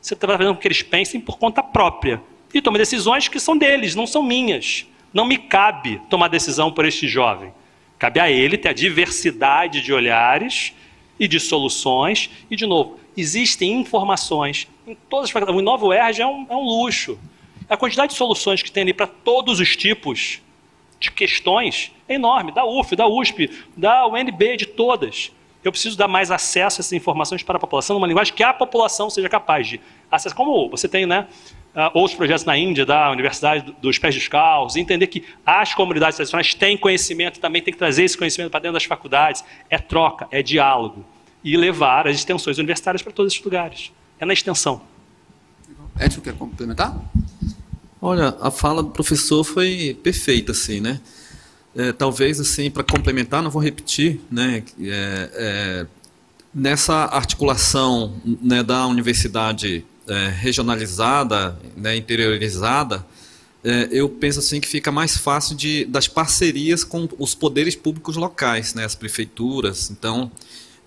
Você 0.00 0.14
está 0.14 0.28
fazendo 0.28 0.54
com 0.54 0.60
que 0.60 0.68
eles 0.68 0.82
pensem 0.82 1.20
por 1.20 1.38
conta 1.38 1.60
própria 1.62 2.22
e 2.54 2.62
tomem 2.62 2.78
decisões 2.78 3.26
que 3.26 3.40
são 3.40 3.56
deles, 3.56 3.96
não 3.96 4.06
são 4.06 4.22
minhas. 4.22 4.86
Não 5.12 5.24
me 5.24 5.38
cabe 5.38 6.00
tomar 6.08 6.28
decisão 6.28 6.70
por 6.70 6.84
este 6.84 7.08
jovem. 7.08 7.52
Cabe 7.98 8.20
a 8.20 8.30
ele 8.30 8.56
ter 8.56 8.68
a 8.68 8.72
diversidade 8.72 9.80
de 9.80 9.92
olhares 9.92 10.72
e 11.18 11.28
de 11.28 11.38
soluções. 11.38 12.30
E, 12.50 12.56
de 12.56 12.66
novo, 12.66 12.98
existem 13.16 13.72
informações 13.72 14.68
em 14.86 14.94
todas 15.08 15.24
as 15.24 15.30
faculdades. 15.30 15.60
O 15.60 15.64
Novo 15.64 15.92
ERG 15.92 16.20
é 16.20 16.26
um, 16.26 16.46
é 16.48 16.54
um 16.54 16.64
luxo. 16.64 17.18
A 17.68 17.76
quantidade 17.76 18.12
de 18.12 18.18
soluções 18.18 18.62
que 18.62 18.70
tem 18.70 18.82
ali 18.82 18.92
para 18.92 19.06
todos 19.06 19.60
os 19.60 19.76
tipos 19.76 20.40
de 20.98 21.10
questões 21.10 21.92
é 22.08 22.14
enorme. 22.14 22.52
Da 22.52 22.64
UF, 22.64 22.94
da 22.94 23.06
USP, 23.06 23.50
da 23.76 24.06
UNB, 24.06 24.56
de 24.56 24.66
todas. 24.66 25.32
Eu 25.64 25.70
preciso 25.70 25.96
dar 25.96 26.08
mais 26.08 26.30
acesso 26.30 26.80
a 26.80 26.82
essas 26.82 26.92
informações 26.92 27.42
para 27.42 27.56
a 27.56 27.60
população, 27.60 27.94
numa 27.94 28.06
linguagem 28.06 28.34
que 28.34 28.42
a 28.42 28.52
população 28.52 29.08
seja 29.08 29.28
capaz 29.28 29.66
de 29.68 29.80
acessar. 30.10 30.36
Como 30.36 30.68
você 30.68 30.88
tem 30.88 31.06
né, 31.06 31.28
uh, 31.74 31.90
outros 31.94 32.14
projetos 32.16 32.44
na 32.44 32.56
Índia, 32.58 32.84
da 32.84 33.10
Universidade 33.12 33.72
dos 33.80 33.96
Pés 33.96 34.14
Descalços, 34.14 34.76
entender 34.76 35.06
que 35.06 35.24
as 35.46 35.72
comunidades 35.72 36.16
tradicionais 36.16 36.52
têm 36.52 36.76
conhecimento, 36.76 37.38
também 37.38 37.62
tem 37.62 37.72
que 37.72 37.78
trazer 37.78 38.02
esse 38.02 38.18
conhecimento 38.18 38.50
para 38.50 38.60
dentro 38.60 38.74
das 38.74 38.84
faculdades. 38.84 39.44
É 39.70 39.78
troca, 39.78 40.26
é 40.32 40.42
diálogo. 40.42 41.04
E 41.44 41.56
levar 41.56 42.08
as 42.08 42.16
extensões 42.16 42.58
universitárias 42.58 43.02
para 43.02 43.12
todos 43.12 43.32
esses 43.32 43.44
lugares 43.44 43.92
é 44.22 44.26
na 44.26 44.32
extensão. 44.32 44.80
Edson, 45.98 46.20
quer 46.20 46.34
complementar? 46.34 46.96
Olha, 48.00 48.36
a 48.40 48.52
fala 48.52 48.80
do 48.80 48.90
professor 48.90 49.42
foi 49.42 49.98
perfeita, 50.00 50.52
assim, 50.52 50.80
né? 50.80 51.00
É, 51.74 51.92
talvez, 51.92 52.38
assim, 52.38 52.70
para 52.70 52.84
complementar, 52.84 53.42
não 53.42 53.50
vou 53.50 53.60
repetir, 53.60 54.20
né? 54.30 54.62
É, 54.80 55.30
é, 55.34 55.86
nessa 56.54 56.94
articulação 57.06 58.14
né, 58.24 58.62
da 58.62 58.86
universidade 58.86 59.84
é, 60.06 60.28
regionalizada, 60.28 61.58
né, 61.76 61.96
interiorizada, 61.96 63.04
é, 63.64 63.88
eu 63.90 64.08
penso 64.08 64.38
assim 64.38 64.60
que 64.60 64.68
fica 64.68 64.92
mais 64.92 65.16
fácil 65.16 65.56
de, 65.56 65.84
das 65.86 66.06
parcerias 66.06 66.84
com 66.84 67.08
os 67.18 67.34
poderes 67.34 67.74
públicos 67.74 68.16
locais, 68.16 68.74
né, 68.74 68.84
as 68.84 68.94
prefeituras. 68.94 69.90
Então, 69.90 70.30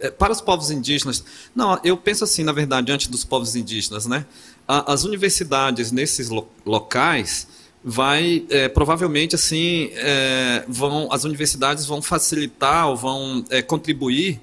para 0.09 0.33
os 0.33 0.41
povos 0.41 0.71
indígenas, 0.71 1.23
não, 1.55 1.79
eu 1.83 1.95
penso 1.97 2.23
assim, 2.23 2.43
na 2.43 2.51
verdade, 2.51 2.91
antes 2.91 3.07
dos 3.07 3.23
povos 3.23 3.55
indígenas, 3.55 4.05
né? 4.05 4.25
as 4.67 5.03
universidades 5.03 5.91
nesses 5.91 6.29
locais 6.65 7.47
vai 7.83 8.43
é, 8.49 8.67
provavelmente 8.67 9.35
assim 9.35 9.91
é, 9.93 10.65
vão 10.67 11.07
as 11.11 11.23
universidades 11.23 11.85
vão 11.85 12.01
facilitar 12.01 12.87
ou 12.87 12.97
vão 12.97 13.45
é, 13.51 13.61
contribuir 13.61 14.41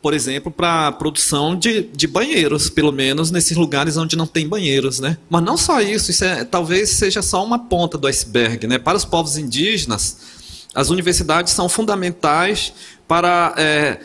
por 0.00 0.14
exemplo 0.14 0.48
para 0.48 0.86
a 0.86 0.92
produção 0.92 1.56
de, 1.56 1.82
de 1.82 2.06
banheiros 2.06 2.70
pelo 2.70 2.92
menos 2.92 3.32
nesses 3.32 3.56
lugares 3.56 3.96
onde 3.96 4.14
não 4.14 4.28
tem 4.28 4.46
banheiros 4.46 5.00
né 5.00 5.18
mas 5.28 5.42
não 5.42 5.56
só 5.56 5.80
isso 5.80 6.12
isso 6.12 6.24
é, 6.24 6.44
talvez 6.44 6.90
seja 6.90 7.20
só 7.20 7.44
uma 7.44 7.58
ponta 7.58 7.98
do 7.98 8.06
iceberg 8.06 8.68
né 8.68 8.78
para 8.78 8.96
os 8.96 9.04
povos 9.04 9.36
indígenas 9.36 10.38
as 10.72 10.88
universidades 10.88 11.52
são 11.52 11.68
fundamentais 11.68 12.72
para 13.08 13.54
é, 13.58 13.98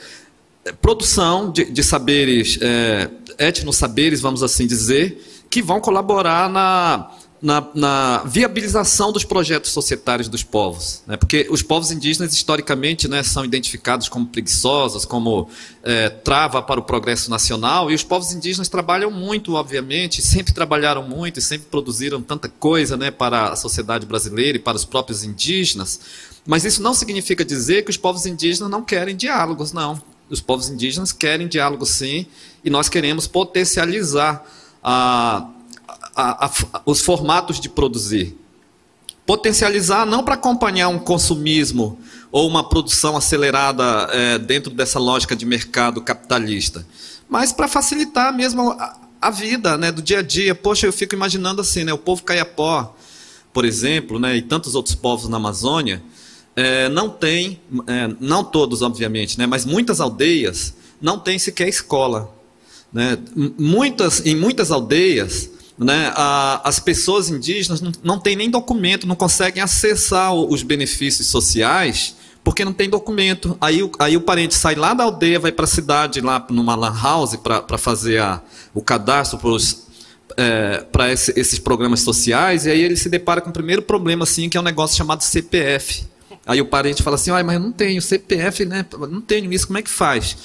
produção 0.81 1.52
de, 1.52 1.65
de 1.65 1.84
saberes, 1.84 2.57
é, 2.61 3.10
etnossaberes, 3.38 4.22
vamos 4.22 4.41
assim 4.44 4.65
dizer, 4.65 5.45
que 5.49 5.61
vão 5.61 5.81
colaborar 5.81 6.49
na, 6.49 7.11
na, 7.41 7.68
na, 7.76 8.18
viabilização 8.26 9.11
dos 9.11 9.26
projetos 9.26 9.72
societários 9.72 10.30
dos 10.30 10.41
povos. 10.41 11.03
Né? 11.06 11.18
Porque 11.18 11.45
os 11.49 11.61
povos 11.61 11.91
indígenas, 11.91 12.34
historicamente, 12.34 13.07
né, 13.10 13.22
são 13.22 13.44
identificados 13.44 14.07
como 14.07 14.26
preguiçosos, 14.26 15.03
como 15.03 15.49
é, 15.84 16.10
trava 16.10 16.61
para 16.61 16.80
o 16.80 16.84
progresso 16.84 17.30
nacional, 17.30 17.91
e 17.91 17.94
os 17.94 18.03
povos 18.03 18.31
indígenas 18.31 18.69
trabalham 18.69 19.11
muito, 19.11 19.56
obviamente, 19.56 20.22
sempre 20.22 20.53
trabalharam 20.53 21.03
muito 21.03 21.40
e 21.40 21.41
sempre 21.41 21.68
produziram 21.69 22.22
tanta 22.22 22.48
coisa 22.48 22.95
né, 22.95 23.11
para 23.11 23.49
a 23.49 23.56
sociedade 23.57 24.06
brasileira 24.06 24.57
e 24.57 24.61
para 24.61 24.77
os 24.77 24.85
próprios 24.85 25.26
indígenas. 25.26 25.99
Mas 26.48 26.64
isso 26.64 26.81
não 26.81 26.94
significa 26.94 27.44
dizer 27.44 27.84
que 27.84 27.90
os 27.90 27.98
povos 27.98 28.26
indígenas 28.26 28.72
não 28.72 28.81
querem 28.81 29.15
diálogos, 29.15 29.73
não 29.73 30.02
os 30.34 30.41
povos 30.41 30.68
indígenas 30.68 31.11
querem 31.11 31.47
diálogo 31.47 31.85
sim, 31.85 32.26
e 32.65 32.69
nós 32.69 32.89
queremos 32.89 33.27
potencializar 33.27 34.43
a, 34.84 35.47
a, 36.15 36.45
a, 36.45 36.81
os 36.85 37.01
formatos 37.01 37.60
de 37.60 37.69
produzir. 37.69 38.35
Potencializar 39.26 40.05
não 40.05 40.23
para 40.23 40.34
acompanhar 40.34 40.89
um 40.89 40.97
consumismo 40.97 41.99
ou 42.31 42.47
uma 42.47 42.68
produção 42.68 43.15
acelerada 43.15 44.10
é, 44.11 44.39
dentro 44.39 44.72
dessa 44.72 44.97
lógica 44.97 45.35
de 45.35 45.45
mercado 45.45 46.01
capitalista, 46.01 46.85
mas 47.30 47.53
para 47.53 47.68
facilitar 47.68 48.35
mesmo 48.35 48.72
a, 48.72 48.97
a, 49.22 49.30
vida 49.30 49.77
né, 49.77 49.91
do 49.91 50.01
dia 50.01 50.19
a 50.19 50.22
dia. 50.23 50.55
Poxa, 50.55 50.88
eu 50.88 50.91
fico 50.91 51.14
imaginando 51.14 51.61
assim, 51.61 51.84
né, 51.84 51.93
o 51.93 51.97
povo 51.97 52.23
caiapó, 52.23 52.95
por 53.53 53.65
exemplo, 53.65 54.19
né, 54.19 54.35
e 54.35 54.41
tantos 54.41 54.73
outros 54.73 54.95
povos 54.95 55.30
na 55.30 55.38
Amazônia, 55.38 56.01
é, 56.56 56.90
não 56.90 57.10
tem, 57.10 57.60
é, 57.88 58.10
não 58.20 58.44
todos, 58.44 58.82
obviamente, 58.82 59.38
né, 59.38 59.46
mas 59.46 59.66
muitas 59.66 60.00
aldeias 60.00 60.74
não 61.02 61.20
têm 61.20 61.38
sequer 61.40 61.68
escola. 61.68 62.34
Né? 62.92 63.18
Muitas, 63.58 64.26
em 64.26 64.36
muitas 64.36 64.72
aldeias, 64.72 65.50
né, 65.78 66.12
a, 66.16 66.62
as 66.68 66.80
pessoas 66.80 67.30
indígenas 67.30 67.82
não, 67.82 67.92
não 68.04 68.20
têm 68.20 68.36
nem 68.36 68.50
documento, 68.50 69.08
não 69.08 69.16
conseguem 69.16 69.62
acessar 69.62 70.34
os 70.34 70.64
benefícios 70.64 71.28
sociais 71.28 72.16
porque 72.44 72.66
não 72.66 72.74
tem 72.74 72.90
documento. 72.90 73.58
Aí, 73.60 73.80
aí 73.98 74.18
o 74.18 74.22
parente 74.22 74.54
sai 74.54 74.76
lá 74.76 74.94
da 74.94 75.06
aldeia, 75.06 75.40
vai 75.40 75.52
para 75.52 75.64
a 75.66 75.68
cidade, 75.68 76.20
lá 76.20 76.46
numa 76.50 76.76
lan 76.76 76.94
house, 76.94 77.36
para 77.38 77.78
fazer 77.78 78.20
a, 78.20 78.42
o 78.74 78.82
cadastro 78.82 79.40
para 80.92 81.10
é, 81.10 81.14
esse, 81.14 81.34
esses 81.40 81.60
programas 81.60 82.02
sociais, 82.02 82.66
e 82.66 82.70
aí 82.70 82.82
ele 82.82 82.98
se 82.98 83.10
depara 83.10 83.40
com 83.40 83.50
o 83.50 83.54
primeiro 83.54 83.82
problema, 83.82 84.24
assim, 84.24 84.50
que 84.50 84.58
é 84.58 84.60
um 84.60 84.64
negócio 84.64 84.98
chamado 84.98 85.24
CPF. 85.24 86.06
Aí 86.45 86.60
o 86.60 86.65
parente 86.65 87.02
fala 87.02 87.15
assim, 87.15 87.32
ah, 87.32 87.41
mas 87.41 87.56
eu 87.56 87.61
não 87.61 87.72
tenho 87.72 88.02
CPF, 88.02 88.65
né? 88.65 88.86
Não 89.10 89.22
tenho 89.22 89.52
isso, 89.53 89.65
como 89.65 89.80
é 89.80 89.82
que 89.82 89.90
faz? 89.90 90.36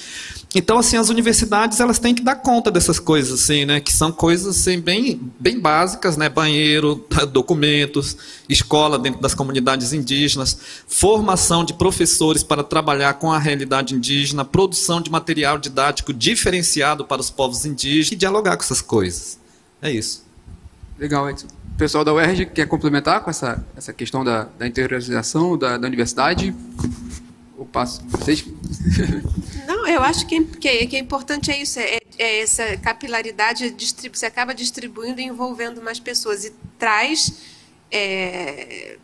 Então, 0.55 0.79
assim, 0.79 0.95
as 0.95 1.09
universidades 1.09 1.79
elas 1.79 1.99
têm 1.99 2.15
que 2.15 2.23
dar 2.23 2.35
conta 2.35 2.71
dessas 2.71 2.99
coisas, 2.99 3.41
assim, 3.41 3.65
né? 3.65 3.81
Que 3.81 3.91
são 3.91 4.09
coisas 4.11 4.57
assim, 4.57 4.79
bem, 4.79 5.19
bem 5.37 5.59
básicas, 5.59 6.15
né? 6.15 6.29
Banheiro, 6.29 7.05
documentos, 7.31 8.17
escola 8.47 8.97
dentro 8.97 9.21
das 9.21 9.35
comunidades 9.35 9.91
indígenas, 9.91 10.57
formação 10.87 11.65
de 11.65 11.73
professores 11.73 12.43
para 12.43 12.63
trabalhar 12.63 13.15
com 13.15 13.31
a 13.31 13.37
realidade 13.37 13.93
indígena, 13.93 14.45
produção 14.45 15.01
de 15.01 15.11
material 15.11 15.57
didático 15.57 16.13
diferenciado 16.13 17.03
para 17.03 17.21
os 17.21 17.29
povos 17.29 17.65
indígenas 17.65 18.13
e 18.13 18.15
dialogar 18.15 18.55
com 18.55 18.63
essas 18.63 18.81
coisas. 18.81 19.37
É 19.81 19.91
isso. 19.91 20.23
Legal, 20.97 21.29
Edson. 21.29 21.58
O 21.79 21.87
pessoal 21.87 22.03
da 22.03 22.13
UERJ 22.13 22.47
quer 22.47 22.67
complementar 22.67 23.23
com 23.23 23.29
essa, 23.29 23.65
essa 23.73 23.93
questão 23.93 24.21
da, 24.21 24.43
da 24.43 24.67
interiorização 24.67 25.57
da, 25.57 25.77
da 25.77 25.87
universidade? 25.87 26.53
Ou 27.57 27.65
passo? 27.65 28.03
Vocês? 28.09 28.43
Não, 29.65 29.87
eu 29.87 30.03
acho 30.03 30.27
que, 30.27 30.43
que, 30.43 30.87
que 30.87 30.97
é 30.97 30.99
importante 30.99 31.49
é 31.49 31.61
isso, 31.61 31.79
é, 31.79 31.99
é 32.17 32.41
essa 32.41 32.75
capilaridade, 32.75 33.73
você 34.13 34.25
acaba 34.25 34.53
distribuindo 34.53 35.21
e 35.21 35.23
envolvendo 35.23 35.81
mais 35.81 36.01
pessoas 36.01 36.43
e 36.43 36.51
traz 36.77 37.31
é, 37.89 38.97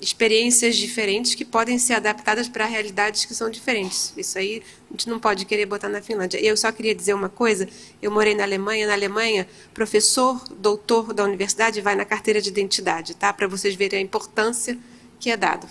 experiências 0.00 0.74
diferentes 0.76 1.34
que 1.34 1.44
podem 1.44 1.78
ser 1.78 1.92
adaptadas 1.92 2.48
para 2.48 2.64
realidades 2.64 3.26
que 3.26 3.34
são 3.34 3.50
diferentes. 3.50 4.14
Isso 4.16 4.38
aí 4.38 4.62
a 4.92 4.94
gente 4.94 5.08
não 5.08 5.18
pode 5.18 5.46
querer 5.46 5.64
botar 5.64 5.88
na 5.88 6.02
Finlândia. 6.02 6.38
Eu 6.38 6.54
só 6.54 6.70
queria 6.70 6.94
dizer 6.94 7.14
uma 7.14 7.30
coisa, 7.30 7.66
eu 8.02 8.10
morei 8.10 8.34
na 8.34 8.42
Alemanha, 8.42 8.86
na 8.86 8.92
Alemanha, 8.92 9.48
professor, 9.72 10.38
doutor 10.58 11.14
da 11.14 11.24
universidade 11.24 11.80
vai 11.80 11.94
na 11.94 12.04
carteira 12.04 12.42
de 12.42 12.50
identidade, 12.50 13.16
tá? 13.16 13.32
Para 13.32 13.46
vocês 13.46 13.74
verem 13.74 14.00
a 14.00 14.02
importância 14.02 14.78
que 15.18 15.30
é 15.30 15.36
dado. 15.36 15.66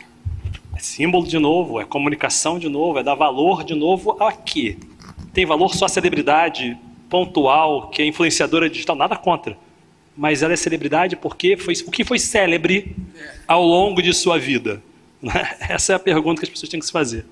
É 0.76 0.80
símbolo 0.80 1.28
de 1.28 1.38
novo, 1.38 1.80
é 1.80 1.86
comunicação 1.86 2.58
de 2.58 2.68
novo, 2.68 2.98
é 2.98 3.04
dar 3.04 3.14
valor 3.14 3.64
de 3.64 3.76
novo 3.76 4.18
aqui. 4.24 4.80
Tem 5.32 5.46
valor 5.46 5.76
só 5.76 5.86
a 5.86 5.90
celebridade 5.90 6.76
pontual, 7.08 7.92
que 7.92 8.02
é 8.02 8.06
influenciadora 8.06 8.68
digital, 8.68 8.96
nada 8.96 9.16
contra. 9.16 9.56
Mas 10.18 10.42
ela 10.42 10.54
é 10.54 10.56
celebridade 10.56 11.16
porque 11.16 11.56
foi 11.58 11.76
o 11.86 11.92
que 11.92 12.04
foi 12.04 12.18
célebre 12.18 12.96
ao 13.48 13.64
longo 13.64 14.02
de 14.02 14.16
sua 14.16 14.40
vida. 14.40 14.82
Essa 15.70 15.94
é 15.94 15.96
a 15.96 16.00
pergunta 16.00 16.42
que 16.42 16.46
as 16.46 16.50
pessoas 16.50 16.70
têm 16.70 16.80
que 16.80 16.88
se 16.88 16.92
fazer. 16.92 17.24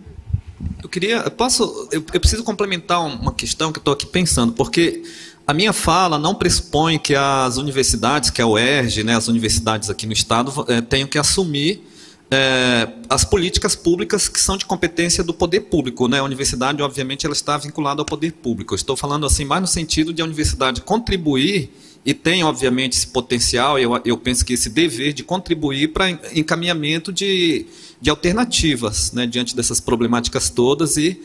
Eu 0.82 0.90
queria, 0.90 1.30
posso, 1.30 1.88
eu, 1.92 2.04
eu 2.14 2.20
preciso 2.20 2.44
complementar 2.44 3.02
uma 3.06 3.34
questão 3.34 3.72
que 3.72 3.80
estou 3.80 3.94
aqui 3.94 4.06
pensando, 4.06 4.54
porque 4.54 5.04
a 5.48 5.54
minha 5.54 5.74
fala 5.74 6.20
não 6.20 6.36
pressupõe 6.36 7.00
que 7.00 7.16
as 7.16 7.58
universidades, 7.58 8.30
que 8.30 8.42
é 8.42 8.44
a 8.44 8.48
UERJ, 8.48 9.04
né, 9.04 9.16
as 9.16 9.28
universidades 9.28 9.90
aqui 9.90 10.06
no 10.06 10.14
estado, 10.14 10.66
é, 10.68 10.82
tenham 10.82 11.08
que 11.08 11.18
assumir 11.18 11.84
é, 12.32 12.88
as 13.10 13.26
políticas 13.26 13.76
públicas 13.76 14.30
que 14.30 14.40
são 14.40 14.56
de 14.58 14.66
competência 14.66 15.24
do 15.24 15.34
poder 15.34 15.62
público. 15.62 16.08
Né? 16.08 16.20
A 16.20 16.24
universidade, 16.24 16.82
obviamente, 16.82 17.26
ela 17.26 17.34
está 17.34 17.58
vinculada 17.58 18.02
ao 18.02 18.06
poder 18.06 18.34
público. 18.34 18.74
Eu 18.74 18.76
estou 18.76 18.96
falando 18.96 19.26
assim 19.26 19.46
mais 19.46 19.62
no 19.62 19.68
sentido 19.68 20.14
de 20.14 20.22
a 20.22 20.26
universidade 20.26 20.82
contribuir 20.82 21.72
e 22.06 22.14
tem, 22.14 22.44
obviamente, 22.44 22.94
esse 22.94 23.08
potencial, 23.08 23.78
eu, 23.78 24.00
eu 24.06 24.18
penso 24.18 24.46
que 24.46 24.54
esse 24.54 24.70
dever 24.70 25.14
de 25.14 25.24
contribuir 25.24 25.90
para 25.90 26.10
encaminhamento 26.34 27.12
de, 27.12 27.66
de 28.02 28.10
alternativas 28.10 29.12
né, 29.12 29.28
diante 29.28 29.56
dessas 29.56 29.80
problemáticas 29.80 30.50
todas 30.50 30.98
e 30.98 31.22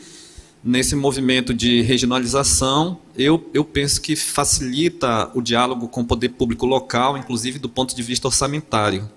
nesse 0.65 0.95
movimento 0.95 1.53
de 1.53 1.81
regionalização, 1.83 2.99
eu, 3.15 3.47
eu 3.53 3.63
penso 3.63 4.01
que 4.01 4.15
facilita 4.15 5.29
o 5.35 5.41
diálogo 5.41 5.87
com 5.87 6.01
o 6.01 6.05
poder 6.05 6.29
público 6.29 6.65
local, 6.65 7.15
inclusive 7.17 7.59
do 7.59 7.69
ponto 7.69 7.95
de 7.95 8.01
vista 8.01 8.27
orçamentário. 8.27 9.07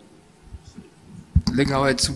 Legal, 1.50 1.88
Edson. 1.88 2.14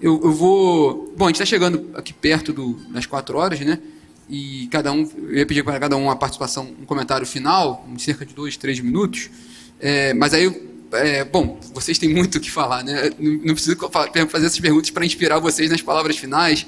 Eu, 0.00 0.20
eu 0.22 0.32
vou. 0.32 1.12
Bom, 1.16 1.24
a 1.24 1.28
gente 1.28 1.36
está 1.36 1.46
chegando 1.46 1.90
aqui 1.94 2.12
perto 2.12 2.52
do, 2.52 2.74
das 2.90 3.06
quatro 3.06 3.38
horas, 3.38 3.58
né? 3.60 3.80
E 4.28 4.68
cada 4.70 4.92
um, 4.92 5.10
eu 5.16 5.38
ia 5.38 5.46
pedir 5.46 5.64
para 5.64 5.80
cada 5.80 5.96
um 5.96 6.04
uma 6.04 6.16
participação, 6.16 6.68
um 6.80 6.84
comentário 6.84 7.26
final, 7.26 7.86
em 7.90 7.98
cerca 7.98 8.26
de 8.26 8.34
dois, 8.34 8.58
três 8.58 8.78
minutos. 8.78 9.30
É, 9.80 10.12
mas 10.12 10.34
aí, 10.34 10.46
é, 10.92 11.24
bom, 11.24 11.58
vocês 11.74 11.98
têm 11.98 12.08
muito 12.08 12.38
o 12.38 12.40
que 12.40 12.50
falar, 12.50 12.82
né? 12.82 13.10
Não, 13.18 13.54
preciso 13.54 13.76
fazer 14.28 14.46
essas 14.46 14.60
perguntas 14.60 14.90
para 14.90 15.04
inspirar 15.04 15.38
vocês 15.38 15.70
nas 15.70 15.82
palavras 15.82 16.16
finais. 16.16 16.66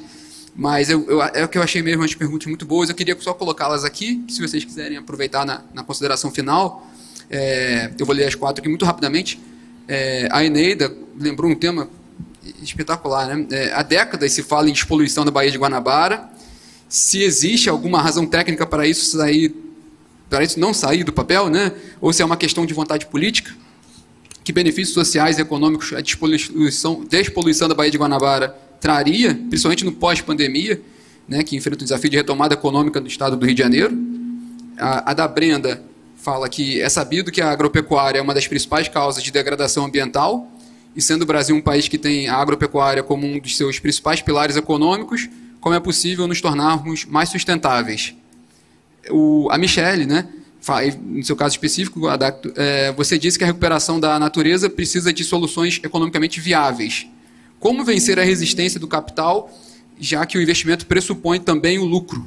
Mas 0.55 0.91
eu, 0.91 1.09
eu, 1.09 1.23
é 1.23 1.45
o 1.45 1.49
que 1.49 1.57
eu 1.57 1.63
achei 1.63 1.81
mesmo 1.81 2.03
as 2.03 2.15
perguntas 2.15 2.47
muito 2.47 2.67
boas. 2.67 2.89
Eu 2.89 2.95
queria 2.95 3.17
só 3.21 3.33
colocá-las 3.33 3.85
aqui, 3.85 4.23
se 4.29 4.41
vocês 4.41 4.65
quiserem 4.65 4.99
aproveitar 4.99 5.47
na, 5.47 5.63
na 5.73 5.83
consideração 5.83 6.31
final. 6.31 6.87
É, 7.31 7.93
eu 7.99 8.05
vou 8.05 8.15
ler 8.15 8.27
as 8.27 8.35
quatro 8.35 8.61
aqui 8.61 8.69
muito 8.69 8.85
rapidamente. 8.85 9.41
É, 9.87 10.29
a 10.31 10.45
Eneida 10.45 10.95
lembrou 11.19 11.51
um 11.51 11.55
tema 11.55 11.89
espetacular, 12.63 13.27
né? 13.27 13.47
É, 13.51 13.73
há 13.73 13.83
décadas 13.83 14.33
se 14.33 14.43
fala 14.43 14.69
em 14.69 14.73
despoluição 14.73 15.25
da 15.25 15.31
Baía 15.31 15.51
de 15.51 15.59
Guanabara. 15.59 16.29
Se 16.89 17.23
existe 17.23 17.71
alguma 17.71 18.03
razão 18.03 18.27
técnica 18.27 18.67
para 18.67 18.87
isso 18.87 19.17
sair, 19.17 19.55
para 20.29 20.43
isso 20.43 20.59
não 20.59 20.75
sair 20.75 21.05
do 21.05 21.13
papel, 21.13 21.49
né? 21.49 21.73
Ou 22.01 22.13
se 22.13 22.23
é 22.23 22.25
uma 22.25 22.37
questão 22.37 22.67
de 22.67 22.75
vontade 22.75 23.07
política? 23.07 23.55
Que 24.51 24.55
benefícios 24.55 24.95
sociais 24.95 25.39
e 25.39 25.43
econômicos 25.43 25.93
a 25.93 26.01
despoluição, 26.01 27.05
despoluição 27.09 27.69
da 27.69 27.75
Baía 27.75 27.89
de 27.89 27.97
Guanabara 27.97 28.49
traria, 28.81 29.33
principalmente 29.49 29.85
no 29.85 29.93
pós-pandemia, 29.93 30.83
né? 31.29 31.45
Que 31.45 31.55
enfrenta 31.55 31.77
o 31.77 31.85
desafio 31.85 32.11
de 32.11 32.17
retomada 32.17 32.55
econômica 32.55 33.01
do 33.01 33.07
Estado 33.07 33.37
do 33.37 33.47
Rio 33.47 33.55
de 33.55 33.63
Janeiro. 33.63 33.97
A, 34.77 35.13
a 35.13 35.15
da 35.15 35.29
Brenda 35.29 35.81
fala 36.17 36.49
que 36.49 36.81
é 36.81 36.89
sabido 36.89 37.31
que 37.31 37.41
a 37.41 37.49
agropecuária 37.49 38.19
é 38.19 38.21
uma 38.21 38.35
das 38.35 38.49
principais 38.49 38.89
causas 38.89 39.23
de 39.23 39.31
degradação 39.31 39.85
ambiental, 39.85 40.51
e 40.97 41.01
sendo 41.01 41.23
o 41.23 41.27
Brasil 41.27 41.55
um 41.55 41.63
país 41.63 41.87
que 41.87 41.97
tem 41.97 42.27
a 42.27 42.35
agropecuária 42.35 43.05
como 43.05 43.25
um 43.29 43.39
dos 43.39 43.57
seus 43.57 43.79
principais 43.79 44.21
pilares 44.21 44.57
econômicos, 44.57 45.29
como 45.61 45.77
é 45.77 45.79
possível 45.79 46.27
nos 46.27 46.41
tornarmos 46.41 47.05
mais 47.05 47.29
sustentáveis? 47.29 48.17
O, 49.11 49.49
a 49.49 49.57
Michelle, 49.57 50.07
né, 50.07 50.27
no 51.03 51.25
seu 51.25 51.35
caso 51.35 51.55
específico, 51.55 52.01
é, 52.57 52.93
você 52.93 53.19
disse 53.19 53.39
que 53.39 53.45
a 53.45 53.47
recuperação 53.47 53.99
da 53.99 54.19
natureza 54.19 54.69
precisa 54.69 55.13
de 55.13 55.25
soluções 55.25 55.81
economicamente 55.83 56.41
viáveis. 56.41 57.07
Como 57.59 57.85
vencer 57.85 58.19
a 58.19 58.23
resistência 58.23 58.79
do 58.79 58.87
capital, 58.87 59.51
já 59.99 60.25
que 60.25 60.39
o 60.39 60.43
investimento 60.43 60.87
pressupõe 60.87 61.41
também 61.41 61.79
o 61.79 61.85
lucro? 61.85 62.27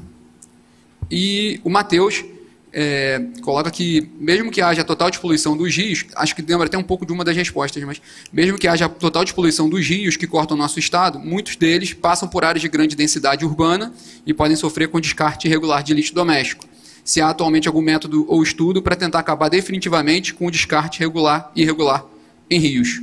E 1.09 1.59
o 1.63 1.69
Matheus 1.69 2.23
é, 2.71 3.21
coloca 3.43 3.69
que, 3.69 4.09
mesmo 4.19 4.49
que 4.49 4.61
haja 4.61 4.83
total 4.83 5.11
despoluição 5.11 5.55
dos 5.55 5.75
rios, 5.75 6.05
acho 6.15 6.35
que 6.35 6.41
lembra 6.41 6.65
até 6.65 6.77
um 6.77 6.83
pouco 6.83 7.05
de 7.05 7.13
uma 7.13 7.23
das 7.23 7.35
respostas, 7.35 7.83
mas 7.83 8.01
mesmo 8.31 8.57
que 8.57 8.67
haja 8.67 8.89
total 8.89 9.23
despoluição 9.23 9.69
dos 9.69 9.87
rios 9.87 10.17
que 10.17 10.25
cortam 10.25 10.57
nosso 10.57 10.79
estado, 10.79 11.19
muitos 11.19 11.55
deles 11.55 11.93
passam 11.93 12.27
por 12.27 12.43
áreas 12.43 12.61
de 12.61 12.67
grande 12.67 12.95
densidade 12.95 13.45
urbana 13.45 13.93
e 14.25 14.33
podem 14.33 14.57
sofrer 14.57 14.87
com 14.87 14.99
descarte 14.99 15.47
irregular 15.47 15.83
de 15.83 15.93
lixo 15.93 16.15
doméstico. 16.15 16.72
Se 17.03 17.21
há 17.21 17.29
atualmente 17.29 17.67
algum 17.67 17.81
método 17.81 18.25
ou 18.29 18.41
estudo 18.41 18.81
para 18.81 18.95
tentar 18.95 19.19
acabar 19.19 19.49
definitivamente 19.49 20.33
com 20.33 20.45
o 20.47 20.51
descarte 20.51 20.99
regular 20.99 21.51
e 21.55 21.61
irregular 21.61 22.05
em 22.49 22.59
rios. 22.59 23.01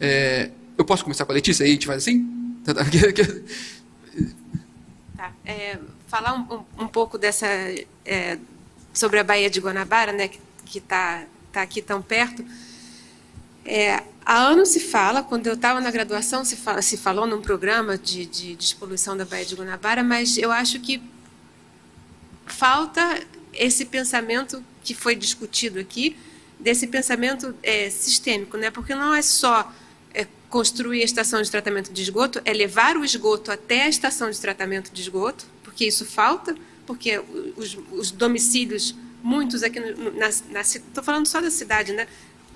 É, 0.00 0.50
eu 0.76 0.84
posso 0.84 1.04
começar 1.04 1.24
com 1.24 1.32
a 1.32 1.34
Letícia 1.34 1.64
aí? 1.64 1.70
A 1.70 1.74
gente 1.74 1.86
faz 1.86 2.02
assim? 2.02 2.60
Tá. 2.64 2.74
É, 5.44 5.78
falar 6.08 6.34
um, 6.34 6.64
um, 6.84 6.88
pouco 6.88 7.16
dessa 7.16 7.46
é, 8.04 8.38
sobre 8.92 9.18
a 9.18 9.24
Baía 9.24 9.48
de 9.48 9.60
Guanabara, 9.60 10.12
né, 10.12 10.28
que 10.64 10.78
está 10.78 11.24
tá 11.52 11.62
aqui 11.62 11.80
tão 11.80 12.02
perto. 12.02 12.44
É, 13.64 14.02
há 14.24 14.38
anos 14.38 14.70
se 14.70 14.80
fala, 14.80 15.22
quando 15.22 15.46
eu 15.46 15.54
estava 15.54 15.80
na 15.80 15.90
graduação, 15.90 16.44
se, 16.44 16.56
fala, 16.56 16.82
se 16.82 16.96
falou 16.96 17.26
num 17.26 17.40
programa 17.40 17.96
de, 17.96 18.26
de 18.26 18.56
despoluição 18.56 19.16
da 19.16 19.24
Baía 19.24 19.44
de 19.44 19.54
Guanabara, 19.54 20.02
mas 20.02 20.36
eu 20.36 20.52
acho 20.52 20.80
que 20.80 21.02
falta 22.44 23.20
esse 23.58 23.84
pensamento 23.84 24.62
que 24.82 24.94
foi 24.94 25.14
discutido 25.14 25.78
aqui, 25.78 26.16
desse 26.58 26.86
pensamento 26.86 27.54
é, 27.62 27.90
sistêmico, 27.90 28.56
né? 28.56 28.70
porque 28.70 28.94
não 28.94 29.14
é 29.14 29.22
só 29.22 29.72
é, 30.14 30.26
construir 30.48 31.02
a 31.02 31.04
estação 31.04 31.42
de 31.42 31.50
tratamento 31.50 31.92
de 31.92 32.02
esgoto, 32.02 32.40
é 32.44 32.52
levar 32.52 32.96
o 32.96 33.04
esgoto 33.04 33.52
até 33.52 33.82
a 33.82 33.88
estação 33.88 34.30
de 34.30 34.40
tratamento 34.40 34.90
de 34.92 35.02
esgoto, 35.02 35.46
porque 35.62 35.86
isso 35.86 36.06
falta, 36.06 36.56
porque 36.86 37.20
os, 37.56 37.76
os 37.92 38.10
domicílios, 38.10 38.94
muitos 39.22 39.62
aqui, 39.62 39.78
estou 40.60 41.04
falando 41.04 41.26
só 41.26 41.40
da 41.40 41.50
cidade, 41.50 41.92
né? 41.92 42.06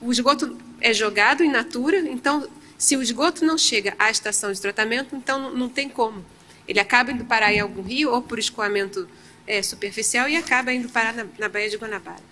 o 0.01 0.11
esgoto 0.11 0.57
é 0.81 0.95
jogado 0.95 1.45
in 1.45 1.51
natura, 1.51 1.99
então, 1.99 2.49
se 2.79 2.97
o 2.97 3.03
esgoto 3.03 3.45
não 3.45 3.59
chega 3.59 3.95
à 3.99 4.11
estação 4.11 4.51
de 4.51 4.61
tratamento, 4.61 5.15
então 5.15 5.39
não, 5.39 5.55
não 5.55 5.69
tem 5.69 5.89
como. 5.89 6.25
Ele 6.67 6.81
acaba 6.81 7.13
indo 7.13 7.25
parar 7.25 7.53
em 7.53 7.61
algum 7.61 7.83
rio, 7.83 8.11
ou 8.11 8.23
por 8.23 8.39
escoamento 8.39 9.07
é, 9.51 9.61
superficial, 9.63 10.29
e 10.29 10.37
acaba 10.37 10.73
indo 10.73 10.89
parar 10.89 11.13
na, 11.13 11.27
na 11.37 11.49
Baía 11.49 11.69
de 11.69 11.77
Guanabara. 11.77 12.23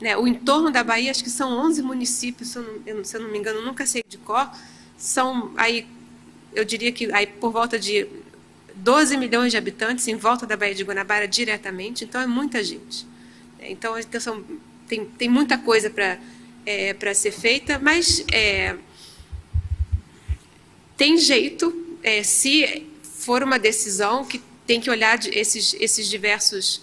né, 0.00 0.16
o 0.16 0.28
entorno 0.28 0.70
da 0.70 0.84
Bahia, 0.84 1.10
acho 1.10 1.24
que 1.24 1.30
são 1.30 1.50
11 1.66 1.82
municípios, 1.82 2.50
se 2.50 2.58
eu 2.58 2.62
não, 2.94 3.04
se 3.04 3.16
eu 3.16 3.20
não 3.20 3.28
me 3.28 3.36
engano, 3.36 3.60
nunca 3.62 3.84
sei 3.84 4.04
de 4.08 4.16
cor, 4.18 4.48
são 4.96 5.52
aí, 5.56 5.88
eu 6.54 6.64
diria 6.64 6.92
que 6.92 7.12
aí 7.12 7.26
por 7.26 7.50
volta 7.50 7.76
de 7.80 8.06
12 8.76 9.16
milhões 9.16 9.50
de 9.50 9.58
habitantes 9.58 10.06
em 10.06 10.14
volta 10.14 10.46
da 10.46 10.56
Baía 10.56 10.72
de 10.72 10.84
Guanabara 10.84 11.26
diretamente, 11.26 12.04
então 12.04 12.20
é 12.20 12.28
muita 12.28 12.62
gente. 12.62 13.04
Então, 13.58 13.98
então 13.98 14.20
são, 14.20 14.44
tem, 14.86 15.04
tem 15.04 15.28
muita 15.28 15.58
coisa 15.58 15.90
para 15.90 16.16
é, 16.64 16.94
ser 17.12 17.32
feita, 17.32 17.80
mas 17.80 18.24
é, 18.32 18.76
tem 20.96 21.18
jeito, 21.18 21.74
é, 22.04 22.22
se 22.22 22.86
for 23.02 23.42
uma 23.42 23.58
decisão 23.58 24.24
que 24.24 24.40
tem 24.68 24.82
que 24.82 24.90
olhar 24.90 25.18
esses, 25.28 25.74
esses, 25.80 26.06
diversos, 26.06 26.82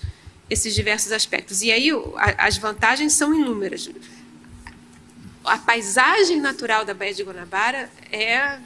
esses 0.50 0.74
diversos 0.74 1.12
aspectos. 1.12 1.62
E 1.62 1.72
aí 1.72 1.92
as 2.36 2.58
vantagens 2.58 3.14
são 3.14 3.32
inúmeras. 3.32 3.88
A 5.44 5.60
paisagem 5.60 6.42
natural 6.42 6.84
da 6.84 6.96
Baía 6.96 7.14
de 7.14 7.22
Guanabara 7.22 7.88
é, 8.12 8.58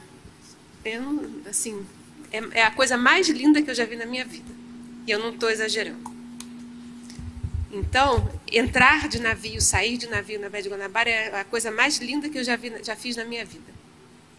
é 0.86 1.00
assim, 1.46 1.86
é, 2.32 2.60
é 2.60 2.62
a 2.62 2.70
coisa 2.70 2.96
mais 2.96 3.28
linda 3.28 3.60
que 3.60 3.70
eu 3.70 3.74
já 3.74 3.84
vi 3.84 3.94
na 3.94 4.06
minha 4.06 4.24
vida. 4.24 4.50
E 5.06 5.10
eu 5.10 5.18
não 5.18 5.34
estou 5.34 5.50
exagerando. 5.50 6.10
Então, 7.70 8.26
entrar 8.50 9.06
de 9.06 9.20
navio, 9.20 9.60
sair 9.60 9.98
de 9.98 10.06
navio 10.06 10.40
na 10.40 10.48
Baía 10.48 10.62
de 10.62 10.70
Guanabara 10.70 11.10
é 11.10 11.40
a 11.40 11.44
coisa 11.44 11.70
mais 11.70 11.98
linda 11.98 12.30
que 12.30 12.38
eu 12.38 12.44
já, 12.44 12.56
vi, 12.56 12.72
já 12.82 12.96
fiz 12.96 13.16
na 13.16 13.24
minha 13.26 13.44
vida. 13.44 13.70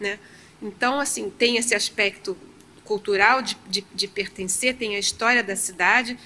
Né? 0.00 0.18
Então, 0.60 0.98
assim, 0.98 1.30
tem 1.30 1.56
esse 1.56 1.72
aspecto 1.72 2.36
cultural 2.84 3.42
de, 3.42 3.56
de, 3.68 3.84
de 3.94 4.08
pertencer, 4.08 4.76
tem 4.76 4.96
a 4.96 4.98
história 4.98 5.42
da 5.42 5.56
cidade, 5.56 6.18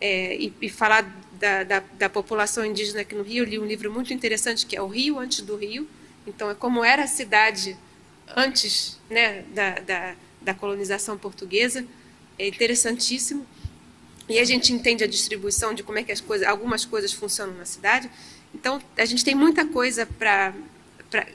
é, 0.00 0.34
e, 0.34 0.52
e, 0.62 0.68
falar 0.70 1.02
da, 1.38 1.62
da, 1.62 1.82
da, 1.98 2.08
população 2.08 2.64
indígena 2.64 3.02
aqui 3.02 3.14
no 3.14 3.22
Rio. 3.22 3.44
Eu 3.44 3.48
li 3.48 3.58
um 3.58 3.66
livro 3.66 3.92
muito 3.92 4.14
interessante 4.14 4.64
que 4.64 4.74
é 4.74 4.80
O 4.80 4.86
Rio 4.86 5.18
Antes 5.18 5.42
do 5.42 5.56
Rio. 5.56 5.86
Então, 6.26 6.50
é 6.50 6.54
como 6.54 6.82
era 6.82 7.04
a 7.04 7.06
cidade 7.06 7.76
antes 8.34 8.98
né, 9.10 9.42
da, 9.54 9.72
da, 9.80 10.14
da 10.40 10.54
colonização 10.54 11.18
portuguesa. 11.18 11.84
É 12.38 12.48
interessantíssimo. 12.48 13.46
E 14.28 14.38
a 14.38 14.44
gente 14.44 14.72
entende 14.72 15.04
a 15.04 15.06
distribuição 15.06 15.74
de 15.74 15.82
como 15.82 15.98
é 15.98 16.02
que 16.02 16.12
as 16.12 16.20
coisas, 16.20 16.46
algumas 16.46 16.84
coisas 16.84 17.12
funcionam 17.12 17.54
na 17.56 17.66
cidade. 17.66 18.10
Então, 18.54 18.80
a 18.96 19.04
gente 19.04 19.24
tem 19.24 19.34
muita 19.34 19.66
coisa 19.66 20.06
para 20.06 20.54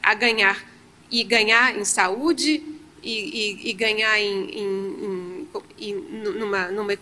a 0.01 0.13
ganhar. 0.15 0.65
E 1.11 1.23
ganhar 1.23 1.77
em 1.77 1.85
saúde, 1.85 2.63
e, 3.05 3.11
e, 3.11 3.69
e 3.69 3.73
ganhar 3.73 4.19
em, 4.19 4.49
em, 4.49 5.47
em, 5.79 5.93
numa, 5.93 6.71
numa 6.71 6.93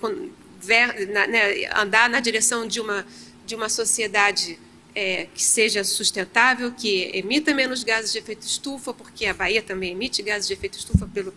na, 1.09 1.27
né, 1.27 1.65
andar 1.75 2.09
na 2.09 2.19
direção 2.19 2.67
de 2.67 2.81
uma, 2.81 3.05
de 3.45 3.55
uma 3.55 3.69
sociedade 3.69 4.59
é, 4.93 5.27
que 5.33 5.41
seja 5.41 5.83
sustentável, 5.83 6.71
que 6.71 7.09
emita 7.13 7.53
menos 7.53 7.83
gases 7.83 8.11
de 8.11 8.19
efeito 8.19 8.45
estufa, 8.45 8.93
porque 8.93 9.25
a 9.25 9.33
Bahia 9.33 9.61
também 9.61 9.91
emite 9.91 10.21
gases 10.21 10.47
de 10.47 10.53
efeito 10.53 10.77
estufa 10.77 11.07
pelo, 11.07 11.33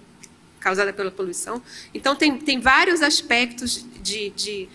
causada 0.59 0.93
pela 0.93 1.11
poluição. 1.11 1.63
Então, 1.95 2.17
tem, 2.17 2.37
tem 2.37 2.61
vários 2.61 3.03
aspectos 3.03 3.87
de, 4.03 4.31
de 4.31 4.69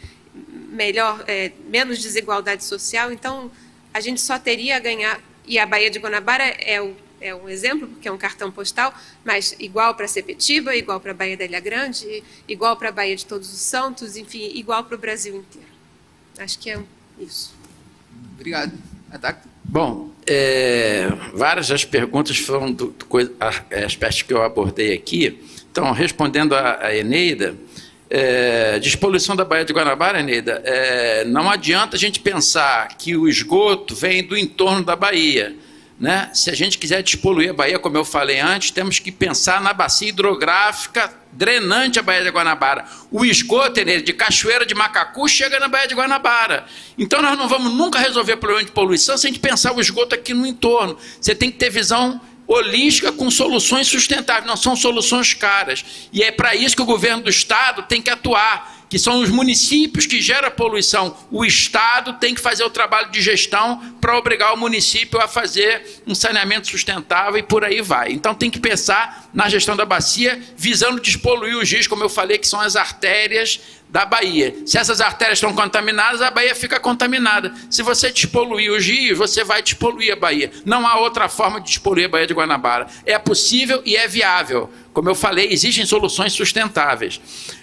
melhor, 0.70 1.24
é, 1.28 1.52
menos 1.68 2.00
desigualdade 2.00 2.64
social. 2.64 3.12
Então, 3.12 3.52
a 3.94 4.00
gente 4.00 4.22
só 4.22 4.40
teria 4.40 4.78
a 4.78 4.80
ganhar, 4.80 5.22
e 5.46 5.60
a 5.60 5.66
Baía 5.66 5.90
de 5.90 6.00
Guanabara 6.00 6.44
é, 6.44 6.82
o, 6.82 6.96
é 7.22 7.34
um 7.36 7.48
exemplo, 7.48 7.88
porque 7.88 8.08
é 8.08 8.12
um 8.12 8.18
cartão 8.18 8.52
postal, 8.52 8.94
mas 9.24 9.56
igual 9.60 9.96
para 9.96 10.08
Sepetiba, 10.08 10.76
igual 10.76 11.00
para 11.00 11.12
a 11.12 11.14
Baía 11.14 11.38
da 11.38 11.46
Ilha 11.46 11.60
Grande, 11.60 12.24
igual 12.48 12.76
para 12.76 12.90
a 12.90 12.92
Baía 12.92 13.16
de 13.16 13.26
Todos 13.26 13.54
os 13.54 13.60
Santos, 13.60 14.18
enfim, 14.18 14.52
igual 14.56 14.84
para 14.84 14.96
o 14.96 14.98
Brasil 14.98 15.36
inteiro. 15.36 15.68
Acho 16.38 16.58
que 16.60 16.72
é 16.72 16.80
isso. 17.20 17.54
Obrigado. 18.34 18.74
Adacto? 19.12 19.48
Bom, 19.64 20.10
é, 20.26 21.08
várias 21.34 21.68
das 21.68 21.86
perguntas 21.86 22.38
foram 22.38 22.72
do, 22.72 22.88
do, 22.88 23.08
aspectos 23.86 24.22
que 24.24 24.34
eu 24.34 24.42
abordei 24.42 24.94
aqui. 24.94 25.40
Então, 25.72 25.92
respondendo 25.92 26.56
a, 26.56 26.86
a 26.86 26.96
Eneida, 26.96 27.56
é, 28.10 28.80
despoluição 28.80 29.36
da 29.36 29.46
Baía 29.46 29.64
de 29.64 29.72
Guanabara, 29.72 30.20
Eneida, 30.20 30.62
é, 30.66 31.24
não 31.26 31.50
adianta 31.50 31.96
a 31.96 32.00
gente 32.00 32.20
pensar 32.20 32.98
que 32.98 33.16
o 33.16 33.28
esgoto 33.28 33.96
vem 33.96 34.24
do 34.24 34.36
entorno 34.36 34.84
da 34.84 34.96
Bahia. 34.96 35.56
Né? 36.02 36.32
Se 36.34 36.50
a 36.50 36.56
gente 36.56 36.80
quiser 36.80 37.04
despoluir 37.04 37.52
a 37.52 37.54
Bahia, 37.54 37.78
como 37.78 37.96
eu 37.96 38.04
falei 38.04 38.40
antes, 38.40 38.72
temos 38.72 38.98
que 38.98 39.12
pensar 39.12 39.62
na 39.62 39.72
bacia 39.72 40.10
hidrográfica 40.10 41.14
drenante 41.32 42.00
a 42.00 42.02
Baía 42.02 42.24
de 42.24 42.32
Guanabara. 42.32 42.86
O 43.12 43.24
esgoto 43.24 43.86
de 43.86 44.12
Cachoeira 44.12 44.66
de 44.66 44.74
Macacu 44.74 45.28
chega 45.28 45.60
na 45.60 45.68
Baía 45.68 45.88
de 45.88 45.94
Guanabara. 45.94 46.66
Então 46.98 47.22
nós 47.22 47.38
não 47.38 47.48
vamos 47.48 47.72
nunca 47.74 48.00
resolver 48.00 48.34
o 48.34 48.38
problema 48.38 48.66
de 48.66 48.72
poluição 48.72 49.16
se 49.16 49.28
a 49.28 49.30
gente 49.30 49.40
pensar 49.40 49.74
o 49.74 49.80
esgoto 49.80 50.16
aqui 50.16 50.34
no 50.34 50.48
entorno. 50.48 50.98
Você 51.20 51.36
tem 51.36 51.52
que 51.52 51.58
ter 51.60 51.70
visão 51.70 52.20
holística 52.48 53.12
com 53.12 53.30
soluções 53.30 53.86
sustentáveis, 53.86 54.48
não 54.48 54.58
são 54.58 54.76
soluções 54.76 55.36
caras. 55.36 55.86
E 56.12 56.24
é 56.24 56.32
para 56.32 56.56
isso 56.56 56.76
que 56.76 56.82
o 56.82 56.86
governo 56.86 57.22
do 57.22 57.30
Estado 57.30 57.84
tem 57.84 58.02
que 58.02 58.10
atuar 58.10 58.81
que 58.92 59.00
são 59.00 59.22
os 59.22 59.30
municípios 59.30 60.06
que 60.06 60.20
geram 60.20 60.52
poluição. 60.52 61.16
O 61.32 61.46
Estado 61.46 62.20
tem 62.20 62.36
que 62.36 62.42
fazer 62.42 62.66
o 62.66 62.70
trabalho 62.70 63.10
de 63.10 63.22
gestão 63.22 63.80
para 64.02 64.18
obrigar 64.18 64.54
o 64.54 64.58
município 64.58 65.18
a 65.18 65.30
fazer 65.30 66.02
um 66.06 66.14
saneamento 66.14 66.68
sustentável 66.68 67.38
e 67.38 67.44
por 67.44 67.64
aí 67.64 67.82
vai. 67.82 68.12
Então 68.12 68.36
tem 68.36 68.52
que 68.52 68.60
pensar 68.60 69.30
na 69.34 69.48
gestão 69.48 69.78
da 69.78 69.86
bacia, 69.86 70.44
visando 70.58 71.00
despoluir 71.00 71.58
os 71.58 71.72
rios, 71.72 71.88
como 71.88 72.04
eu 72.04 72.10
falei, 72.10 72.38
que 72.38 72.46
são 72.46 72.60
as 72.60 72.76
artérias 72.76 73.62
da 73.92 74.06
Bahia. 74.06 74.56
Se 74.66 74.78
essas 74.78 75.02
artérias 75.02 75.38
estão 75.38 75.54
contaminadas, 75.54 76.22
a 76.22 76.32
Bahia 76.32 76.56
fica 76.56 76.80
contaminada. 76.80 77.54
Se 77.70 77.84
você 77.84 78.10
despoluir 78.10 78.72
os 78.72 78.86
rios, 78.86 79.18
você 79.18 79.44
vai 79.44 79.62
despoluir 79.62 80.14
a 80.14 80.16
Bahia. 80.16 80.50
Não 80.66 80.88
há 80.88 80.98
outra 81.00 81.28
forma 81.28 81.60
de 81.60 81.68
despoluir 81.68 82.06
a 82.06 82.10
Bahia 82.10 82.26
de 82.26 82.34
Guanabara. 82.34 82.88
É 83.06 83.20
possível 83.20 83.82
e 83.86 83.98
é 83.98 84.08
viável. 84.08 84.70
Como 84.94 85.10
eu 85.10 85.16
falei, 85.16 85.48
existem 85.52 85.86
soluções 85.86 86.34
sustentáveis. 86.34 87.20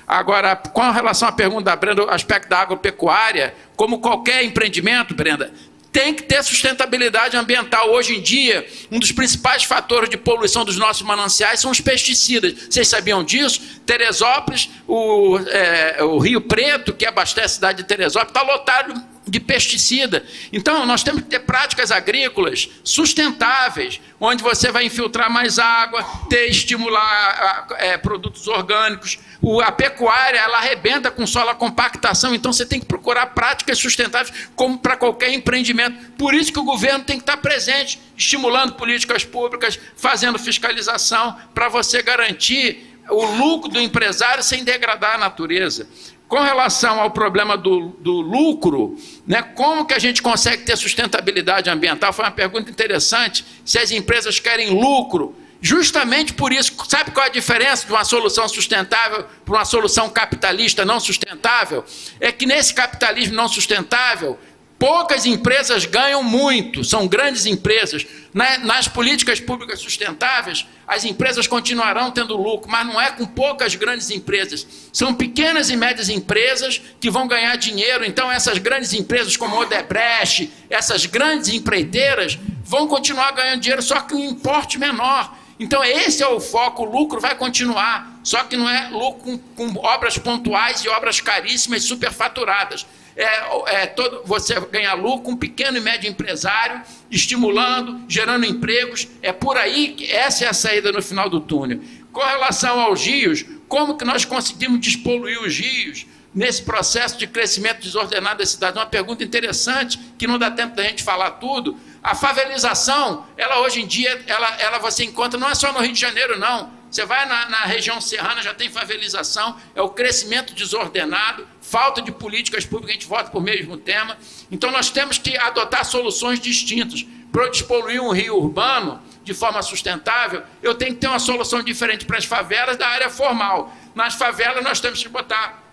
Agora, 0.06 0.56
com 0.56 0.90
relação 0.90 1.28
à 1.28 1.32
pergunta 1.32 1.64
da 1.64 1.76
Brenda, 1.76 2.05
o 2.05 2.10
aspecto 2.10 2.48
da 2.48 2.60
agropecuária, 2.60 3.55
como 3.76 3.98
qualquer 3.98 4.42
empreendimento, 4.44 5.14
Brenda, 5.14 5.52
tem 5.93 6.15
que 6.15 6.23
ter 6.23 6.43
sustentabilidade 6.43 7.36
ambiental. 7.36 7.90
Hoje 7.90 8.16
em 8.16 8.20
dia, 8.20 8.66
um 8.90 8.98
dos 8.98 9.12
principais 9.12 9.65
fatores 9.65 10.10
de 10.10 10.16
poluição 10.16 10.65
dos 10.65 10.77
nossos 10.77 11.02
mananciais 11.02 11.60
são 11.60 11.70
os 11.70 11.81
pesticidas. 11.81 12.55
Vocês 12.69 12.89
sabiam 12.89 13.24
disso? 13.24 13.60
Teresópolis, 13.86 14.69
o, 14.86 15.39
é, 15.48 16.02
o 16.02 16.19
Rio 16.19 16.40
Preto, 16.40 16.93
que 16.93 17.06
abastece 17.06 17.47
a 17.47 17.48
cidade 17.48 17.78
de 17.78 17.85
Teresópolis, 17.85 18.31
está 18.31 18.43
lotado 18.43 19.18
de 19.30 19.40
pesticida. 19.40 20.24
Então, 20.52 20.86
nós 20.86 21.02
temos 21.02 21.22
que 21.22 21.28
ter 21.28 21.40
práticas 21.40 21.90
agrícolas 21.90 22.68
sustentáveis, 22.82 24.00
onde 24.20 24.42
você 24.42 24.70
vai 24.70 24.86
infiltrar 24.86 25.30
mais 25.30 25.59
água, 25.59 26.02
ter 26.28 26.48
estimular 26.48 27.66
é, 27.78 27.96
produtos 27.96 28.48
orgânicos. 28.48 29.18
O, 29.40 29.60
a 29.60 29.70
pecuária, 29.70 30.38
ela 30.38 30.59
arrebenta 30.59 31.10
com 31.10 31.26
solo 31.26 31.50
a 31.50 31.55
compactação, 31.55 32.34
então 32.34 32.52
você 32.52 32.66
tem 32.66 32.80
que 32.80 32.86
procurar 32.86 33.26
práticas 33.26 33.78
sustentáveis, 33.78 34.48
como 34.56 34.78
para 34.78 34.96
qualquer 34.96 35.32
empreendimento. 35.32 36.12
Por 36.12 36.34
isso 36.34 36.52
que 36.52 36.59
o 36.59 36.64
governo 36.64 37.05
tem 37.05 37.16
que 37.16 37.22
estar 37.22 37.36
presente, 37.36 38.00
estimulando 38.16 38.74
políticas 38.74 39.24
públicas, 39.24 39.78
fazendo 39.96 40.38
fiscalização, 40.38 41.36
para 41.55 41.68
você 41.68 42.02
garantir 42.02 42.88
o 43.10 43.24
lucro 43.24 43.70
do 43.70 43.80
empresário 43.80 44.42
sem 44.42 44.64
degradar 44.64 45.14
a 45.14 45.18
natureza. 45.18 45.88
Com 46.28 46.40
relação 46.42 47.00
ao 47.00 47.10
problema 47.10 47.56
do, 47.56 47.88
do 48.00 48.20
lucro, 48.20 48.98
né, 49.26 49.40
como 49.40 49.86
que 49.86 49.94
a 49.94 49.98
gente 49.98 50.20
consegue 50.20 50.62
ter 50.62 50.76
sustentabilidade 50.76 51.70
ambiental? 51.70 52.12
Foi 52.12 52.22
uma 52.22 52.30
pergunta 52.30 52.70
interessante. 52.70 53.44
Se 53.64 53.78
as 53.78 53.90
empresas 53.90 54.38
querem 54.38 54.68
lucro, 54.78 55.34
justamente 55.59 56.34
por 56.34 56.52
isso, 56.52 56.74
sabe 56.86 57.12
qual 57.12 57.24
é 57.24 57.30
a 57.30 57.32
diferença 57.32 57.86
de 57.86 57.92
uma 57.92 58.05
solução 58.05 58.46
sustentável 58.46 59.24
para 59.42 59.55
uma 59.55 59.64
solução 59.64 60.10
capitalista 60.10 60.84
não 60.84 61.00
sustentável? 61.00 61.82
É 62.20 62.30
que 62.30 62.44
nesse 62.44 62.74
capitalismo 62.74 63.34
não 63.34 63.48
sustentável, 63.48 64.38
Poucas 64.78 65.26
empresas 65.26 65.84
ganham 65.84 66.22
muito, 66.22 66.84
são 66.84 67.09
grandes 67.09 67.46
empresas. 67.46 68.06
Nas 68.32 68.86
políticas 68.86 69.40
públicas 69.40 69.80
sustentáveis, 69.80 70.66
as 70.86 71.05
empresas 71.05 71.48
continuarão 71.48 72.12
tendo 72.12 72.36
lucro, 72.36 72.70
mas 72.70 72.86
não 72.86 73.00
é 73.00 73.10
com 73.10 73.26
poucas 73.26 73.74
grandes 73.74 74.09
empresas. 74.10 74.64
São 74.92 75.12
pequenas 75.12 75.68
e 75.68 75.76
médias 75.76 76.09
empresas 76.09 76.80
que 77.00 77.10
vão 77.10 77.26
ganhar 77.26 77.56
dinheiro. 77.56 78.05
Então, 78.05 78.30
essas 78.30 78.59
grandes 78.59 78.92
empresas 78.92 79.36
como 79.36 79.60
Odebrecht, 79.60 80.48
essas 80.70 81.06
grandes 81.06 81.48
empreiteiras, 81.48 82.38
vão 82.62 82.86
continuar 82.86 83.32
ganhando 83.32 83.60
dinheiro, 83.60 83.82
só 83.82 84.00
que 84.02 84.14
um 84.14 84.30
importe 84.30 84.78
menor. 84.78 85.36
Então, 85.59 85.82
esse 85.82 86.22
é 86.22 86.28
o 86.28 86.38
foco, 86.38 86.84
o 86.84 86.90
lucro 86.90 87.20
vai 87.20 87.34
continuar, 87.34 88.20
só 88.22 88.44
que 88.44 88.56
não 88.56 88.70
é 88.70 88.90
lucro 88.90 89.38
com, 89.56 89.72
com 89.72 89.80
obras 89.80 90.16
pontuais 90.16 90.84
e 90.84 90.88
obras 90.88 91.20
caríssimas, 91.20 91.82
superfaturadas 91.82 92.86
é, 93.19 93.82
é, 93.82 93.86
todo, 93.86 94.23
você 94.24 94.59
ganhar 94.61 94.95
lucro 94.95 95.32
um 95.32 95.36
pequeno 95.36 95.77
e 95.77 95.81
médio 95.81 96.09
empresário, 96.09 96.81
estimulando, 97.11 98.01
gerando 98.09 98.47
empregos. 98.47 99.09
É 99.20 99.32
por 99.32 99.57
aí 99.57 99.89
que 99.89 100.11
essa 100.11 100.45
é 100.45 100.49
a 100.49 100.53
saída 100.53 100.93
no 100.93 101.03
final 101.03 101.28
do 101.28 101.40
túnel. 101.40 101.81
Com 102.12 102.20
relação 102.20 102.81
aos 102.81 103.05
rios, 103.05 103.45
como 103.66 103.97
que 103.97 104.05
nós 104.05 104.24
conseguimos 104.24 104.81
despoluir 104.81 105.43
os 105.43 105.59
rios? 105.59 106.07
nesse 106.35 106.62
processo 106.62 107.19
de 107.19 107.27
crescimento 107.27 107.81
desordenado 107.81 108.39
da 108.39 108.47
cidade? 108.47 108.78
Uma 108.78 108.86
pergunta 108.86 109.24
interessante, 109.24 109.99
que 110.16 110.27
não 110.27 110.39
dá 110.39 110.51
tempo 110.51 110.77
da 110.77 110.85
gente 110.85 111.03
falar 111.03 111.32
tudo. 111.32 111.77
A 112.03 112.15
favelização, 112.15 113.27
ela 113.36 113.61
hoje 113.61 113.81
em 113.81 113.86
dia, 113.86 114.23
ela, 114.27 114.57
ela 114.61 114.78
você 114.78 115.05
encontra, 115.05 115.40
não 115.40 115.49
é 115.49 115.55
só 115.55 115.73
no 115.73 115.81
Rio 115.81 115.93
de 115.93 115.99
Janeiro, 115.99 116.39
não. 116.39 116.70
Você 116.90 117.05
vai 117.05 117.27
na, 117.27 117.48
na 117.48 117.60
região 117.65 118.01
serrana, 118.01 118.43
já 118.43 118.55
tem 118.55 118.70
favelização, 118.70 119.56
é 119.74 119.82
o 119.82 119.90
crescimento 119.90 120.55
desordenado, 120.55 121.47
falta 121.60 122.01
de 122.01 122.10
políticas 122.10 122.65
públicas, 122.65 122.90
a 122.90 122.94
gente 122.94 123.06
vota 123.06 123.31
por 123.31 123.43
mesmo 123.43 123.77
tema. 123.77 124.16
Então 124.51 124.70
nós 124.70 124.90
temos 124.90 125.19
que 125.19 125.36
adotar 125.36 125.85
soluções 125.85 126.40
distintas. 126.40 127.05
Para 127.31 127.48
despoluir 127.51 128.02
um 128.02 128.10
rio 128.10 128.36
urbano 128.36 129.02
de 129.23 129.35
forma 129.35 129.60
sustentável, 129.60 130.43
eu 130.62 130.74
tenho 130.74 130.94
que 130.94 131.01
ter 131.01 131.09
uma 131.09 131.19
solução 131.19 131.62
diferente 131.62 132.06
para 132.06 132.16
as 132.16 132.24
favelas 132.24 132.78
da 132.78 132.89
área 132.89 133.10
formal. 133.10 133.70
Nas 133.94 134.15
favelas 134.15 134.65
nós 134.65 134.81
temos 134.81 135.02
que 135.02 135.10
botar 135.10 135.68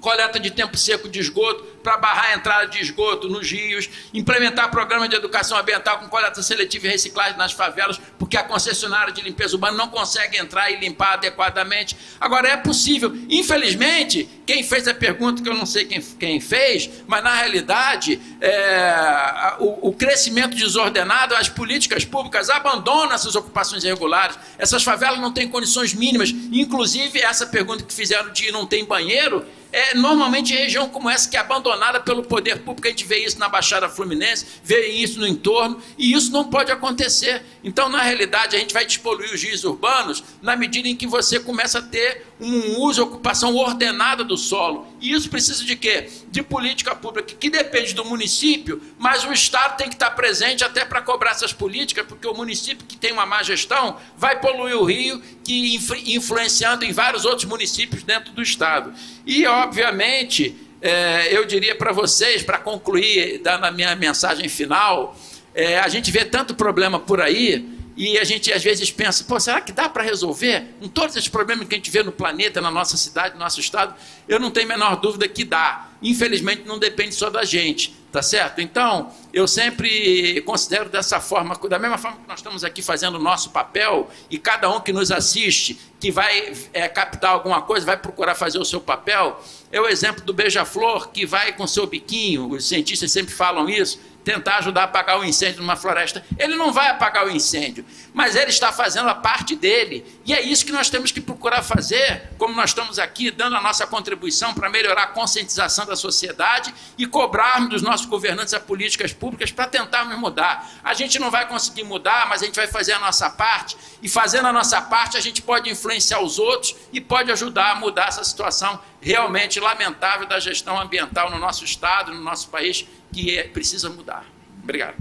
coleta 0.00 0.40
de 0.40 0.50
tempo 0.50 0.76
seco 0.76 1.08
de 1.08 1.20
esgoto, 1.20 1.70
para 1.82 1.96
barrar 1.96 2.32
a 2.32 2.34
entrada 2.34 2.66
de 2.66 2.80
esgoto 2.80 3.28
nos 3.28 3.50
rios, 3.50 3.88
implementar 4.12 4.70
programa 4.70 5.08
de 5.08 5.16
educação 5.16 5.56
ambiental 5.58 5.98
com 5.98 6.08
coleta 6.08 6.42
seletiva 6.42 6.86
e 6.86 6.90
reciclagem 6.90 7.36
nas 7.36 7.52
favelas, 7.52 8.00
porque 8.18 8.36
a 8.36 8.42
concessionária 8.42 9.12
de 9.12 9.22
limpeza 9.22 9.54
urbana 9.54 9.76
não 9.76 9.88
consegue 9.88 10.36
entrar 10.38 10.70
e 10.70 10.76
limpar 10.76 11.14
adequadamente. 11.14 11.96
Agora, 12.20 12.48
é 12.48 12.56
possível. 12.56 13.12
Infelizmente, 13.28 14.28
quem 14.46 14.62
fez 14.62 14.86
a 14.88 14.94
pergunta, 14.94 15.42
que 15.42 15.48
eu 15.48 15.54
não 15.54 15.66
sei 15.66 15.84
quem, 15.84 16.00
quem 16.00 16.40
fez, 16.40 16.90
mas 17.06 17.22
na 17.22 17.34
realidade, 17.34 18.20
é, 18.40 19.54
o, 19.58 19.88
o 19.88 19.92
crescimento 19.92 20.54
desordenado, 20.54 21.34
as 21.34 21.48
políticas 21.48 22.04
públicas 22.04 22.50
abandonam 22.50 23.14
essas 23.14 23.34
ocupações 23.34 23.84
irregulares. 23.84 24.38
Essas 24.58 24.82
favelas 24.82 25.18
não 25.18 25.32
têm 25.32 25.48
condições 25.48 25.94
mínimas. 25.94 26.30
Inclusive, 26.30 27.20
essa 27.20 27.46
pergunta 27.46 27.84
que 27.84 27.92
fizeram 27.92 28.32
de 28.32 28.50
não 28.50 28.66
tem 28.66 28.84
banheiro, 28.84 29.46
é 29.72 29.94
normalmente 29.94 30.54
região 30.54 30.88
como 30.88 31.08
essa 31.08 31.28
que 31.28 31.36
é 31.36 31.40
abandonada 31.40 32.00
pelo 32.00 32.22
poder 32.22 32.60
público, 32.60 32.86
a 32.86 32.90
gente 32.90 33.04
vê 33.04 33.24
isso 33.24 33.38
na 33.38 33.48
Baixada 33.48 33.88
Fluminense, 33.88 34.46
vê 34.62 34.88
isso 34.88 35.18
no 35.18 35.26
entorno, 35.26 35.80
e 35.96 36.12
isso 36.12 36.32
não 36.32 36.44
pode 36.44 36.72
acontecer. 36.72 37.42
Então, 37.62 37.88
na 37.88 38.00
realidade, 38.02 38.56
a 38.56 38.58
gente 38.58 38.72
vai 38.72 38.86
despoluir 38.86 39.32
os 39.34 39.42
rios 39.42 39.64
urbanos 39.64 40.24
na 40.40 40.56
medida 40.56 40.88
em 40.88 40.96
que 40.96 41.06
você 41.06 41.38
começa 41.38 41.78
a 41.78 41.82
ter 41.82 42.26
um 42.40 42.80
uso 42.80 43.02
ocupação 43.02 43.54
ordenada 43.54 44.24
do 44.24 44.36
solo. 44.36 44.86
E 45.00 45.12
isso 45.12 45.28
precisa 45.28 45.64
de 45.64 45.76
quê? 45.76 46.08
De 46.30 46.42
política 46.42 46.94
pública, 46.94 47.34
que 47.38 47.50
depende 47.50 47.92
do 47.92 48.04
município, 48.04 48.80
mas 48.98 49.24
o 49.24 49.32
Estado 49.32 49.76
tem 49.76 49.88
que 49.88 49.94
estar 49.94 50.10
presente 50.12 50.64
até 50.64 50.84
para 50.84 51.02
cobrar 51.02 51.32
essas 51.32 51.52
políticas, 51.52 52.06
porque 52.06 52.26
o 52.26 52.34
município 52.34 52.86
que 52.86 52.96
tem 52.96 53.12
uma 53.12 53.26
má 53.26 53.42
gestão 53.42 53.98
vai 54.16 54.40
poluir 54.40 54.76
o 54.76 54.84
rio, 54.84 55.22
que 55.44 55.76
influenciando 56.06 56.84
em 56.84 56.92
vários 56.92 57.24
outros 57.24 57.44
municípios 57.44 58.02
dentro 58.02 58.32
do 58.32 58.42
Estado. 58.42 58.92
E, 59.26 59.46
obviamente, 59.46 60.56
é, 60.80 61.36
eu 61.36 61.44
diria 61.44 61.74
para 61.74 61.92
vocês, 61.92 62.42
para 62.42 62.56
concluir, 62.58 63.40
dando 63.42 63.64
a 63.64 63.70
minha 63.70 63.94
mensagem 63.94 64.48
final, 64.48 65.14
é, 65.54 65.78
a 65.78 65.88
gente 65.88 66.10
vê 66.10 66.24
tanto 66.24 66.54
problema 66.54 66.98
por 66.98 67.20
aí 67.20 67.78
e 67.96 68.16
a 68.18 68.24
gente 68.24 68.50
às 68.52 68.62
vezes 68.62 68.90
pensa, 68.90 69.24
pô, 69.24 69.38
será 69.38 69.60
que 69.60 69.72
dá 69.72 69.86
para 69.86 70.02
resolver? 70.02 70.64
Com 70.80 70.88
todos 70.88 71.16
esses 71.16 71.28
problemas 71.28 71.68
que 71.68 71.74
a 71.74 71.76
gente 71.76 71.90
vê 71.90 72.02
no 72.02 72.10
planeta, 72.10 72.60
na 72.60 72.70
nossa 72.70 72.96
cidade, 72.96 73.34
no 73.34 73.40
nosso 73.40 73.60
estado, 73.60 73.94
eu 74.26 74.40
não 74.40 74.50
tenho 74.50 74.66
a 74.66 74.68
menor 74.70 74.96
dúvida 74.96 75.28
que 75.28 75.44
dá. 75.44 75.88
Infelizmente 76.02 76.62
não 76.64 76.78
depende 76.78 77.14
só 77.14 77.28
da 77.28 77.44
gente, 77.44 77.94
tá 78.10 78.22
certo? 78.22 78.62
Então, 78.62 79.12
eu 79.34 79.46
sempre 79.46 80.40
considero 80.46 80.88
dessa 80.88 81.20
forma, 81.20 81.54
da 81.68 81.78
mesma 81.78 81.98
forma 81.98 82.16
que 82.16 82.26
nós 82.26 82.38
estamos 82.38 82.64
aqui 82.64 82.80
fazendo 82.80 83.16
o 83.16 83.22
nosso 83.22 83.50
papel, 83.50 84.10
e 84.30 84.38
cada 84.38 84.74
um 84.74 84.80
que 84.80 84.94
nos 84.94 85.12
assiste, 85.12 85.78
que 86.00 86.10
vai 86.10 86.54
é, 86.72 86.88
captar 86.88 87.32
alguma 87.32 87.60
coisa, 87.60 87.84
vai 87.84 87.98
procurar 87.98 88.34
fazer 88.34 88.58
o 88.58 88.64
seu 88.64 88.80
papel, 88.80 89.38
é 89.70 89.78
o 89.78 89.86
exemplo 89.86 90.24
do 90.24 90.32
beija-flor 90.32 91.10
que 91.10 91.26
vai 91.26 91.52
com 91.52 91.66
seu 91.66 91.86
biquinho, 91.86 92.48
os 92.48 92.66
cientistas 92.66 93.12
sempre 93.12 93.34
falam 93.34 93.68
isso, 93.68 94.00
tentar 94.24 94.58
ajudar 94.58 94.82
a 94.82 94.84
apagar 94.84 95.18
o 95.18 95.24
incêndio 95.24 95.60
numa 95.60 95.76
floresta. 95.76 96.24
Ele 96.38 96.56
não 96.56 96.72
vai 96.72 96.88
apagar 96.88 97.26
o 97.26 97.30
incêndio, 97.30 97.84
mas 98.12 98.36
ele 98.36 98.50
está 98.50 98.72
fazendo 98.72 99.08
a 99.08 99.14
parte 99.14 99.56
dele. 99.56 100.04
E 100.24 100.34
é 100.34 100.40
isso 100.40 100.64
que 100.64 100.72
nós 100.72 100.90
temos 100.90 101.10
que 101.10 101.20
procurar 101.20 101.62
fazer, 101.62 102.30
como 102.38 102.54
nós 102.54 102.70
estamos 102.70 102.98
aqui 102.98 103.30
dando 103.30 103.56
a 103.56 103.60
nossa 103.60 103.86
contribuição 103.86 104.52
para 104.54 104.68
melhorar 104.68 105.04
a 105.04 105.06
conscientização 105.08 105.86
da 105.86 105.96
sociedade 105.96 106.74
e 106.98 107.06
cobrarmos 107.06 107.70
dos 107.70 107.82
nossos 107.82 108.06
governantes 108.06 108.54
as 108.54 108.62
políticas 108.62 109.12
públicas 109.12 109.50
para 109.50 109.66
tentarmos 109.66 110.18
mudar. 110.18 110.70
A 110.84 110.94
gente 110.94 111.18
não 111.18 111.30
vai 111.30 111.48
conseguir 111.48 111.84
mudar, 111.84 112.28
mas 112.28 112.42
a 112.42 112.46
gente 112.46 112.56
vai 112.56 112.66
fazer 112.66 112.92
a 112.92 112.98
nossa 112.98 113.30
parte, 113.30 113.76
e 114.02 114.08
fazendo 114.08 114.46
a 114.46 114.52
nossa 114.52 114.80
parte, 114.80 115.16
a 115.16 115.20
gente 115.20 115.42
pode 115.42 115.70
influenciar 115.70 116.20
os 116.20 116.38
outros 116.38 116.74
e 116.92 117.00
pode 117.00 117.30
ajudar 117.30 117.72
a 117.72 117.74
mudar 117.74 118.08
essa 118.08 118.24
situação 118.24 118.80
realmente 119.00 119.58
lamentável 119.58 120.26
da 120.26 120.38
gestão 120.38 120.78
ambiental 120.78 121.30
no 121.30 121.38
nosso 121.38 121.64
estado, 121.64 122.12
no 122.12 122.20
nosso 122.20 122.48
país 122.48 122.86
que 123.12 123.38
é, 123.38 123.44
precisa 123.44 123.88
mudar. 123.90 124.26
Obrigado. 124.62 124.96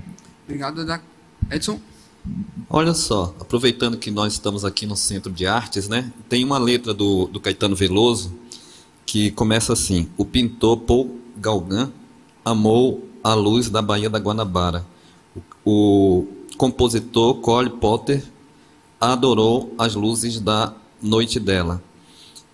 Obrigado, 0.45 1.01
Edson. 1.51 1.79
Olha 2.69 2.93
só, 2.93 3.35
aproveitando 3.39 3.97
que 3.97 4.11
nós 4.11 4.33
estamos 4.33 4.63
aqui 4.63 4.85
no 4.85 4.95
Centro 4.95 5.31
de 5.31 5.47
Artes, 5.47 5.87
né? 5.87 6.11
Tem 6.27 6.43
uma 6.43 6.57
letra 6.57 6.93
do, 6.93 7.27
do 7.27 7.39
Caetano 7.39 7.75
Veloso 7.75 8.33
que 9.05 9.31
começa 9.31 9.73
assim: 9.73 10.09
O 10.17 10.25
pintor 10.25 10.77
Paul 10.77 11.19
Gauguin 11.37 11.91
amou 12.45 13.07
a 13.23 13.33
luz 13.33 13.69
da 13.69 13.81
Baía 13.81 14.09
da 14.09 14.19
Guanabara. 14.19 14.85
O, 15.35 15.39
o 15.71 16.27
compositor 16.57 17.35
Cole 17.35 17.69
Potter 17.69 18.23
adorou 18.99 19.73
as 19.77 19.95
luzes 19.95 20.39
da 20.39 20.73
noite 21.01 21.39
dela. 21.39 21.81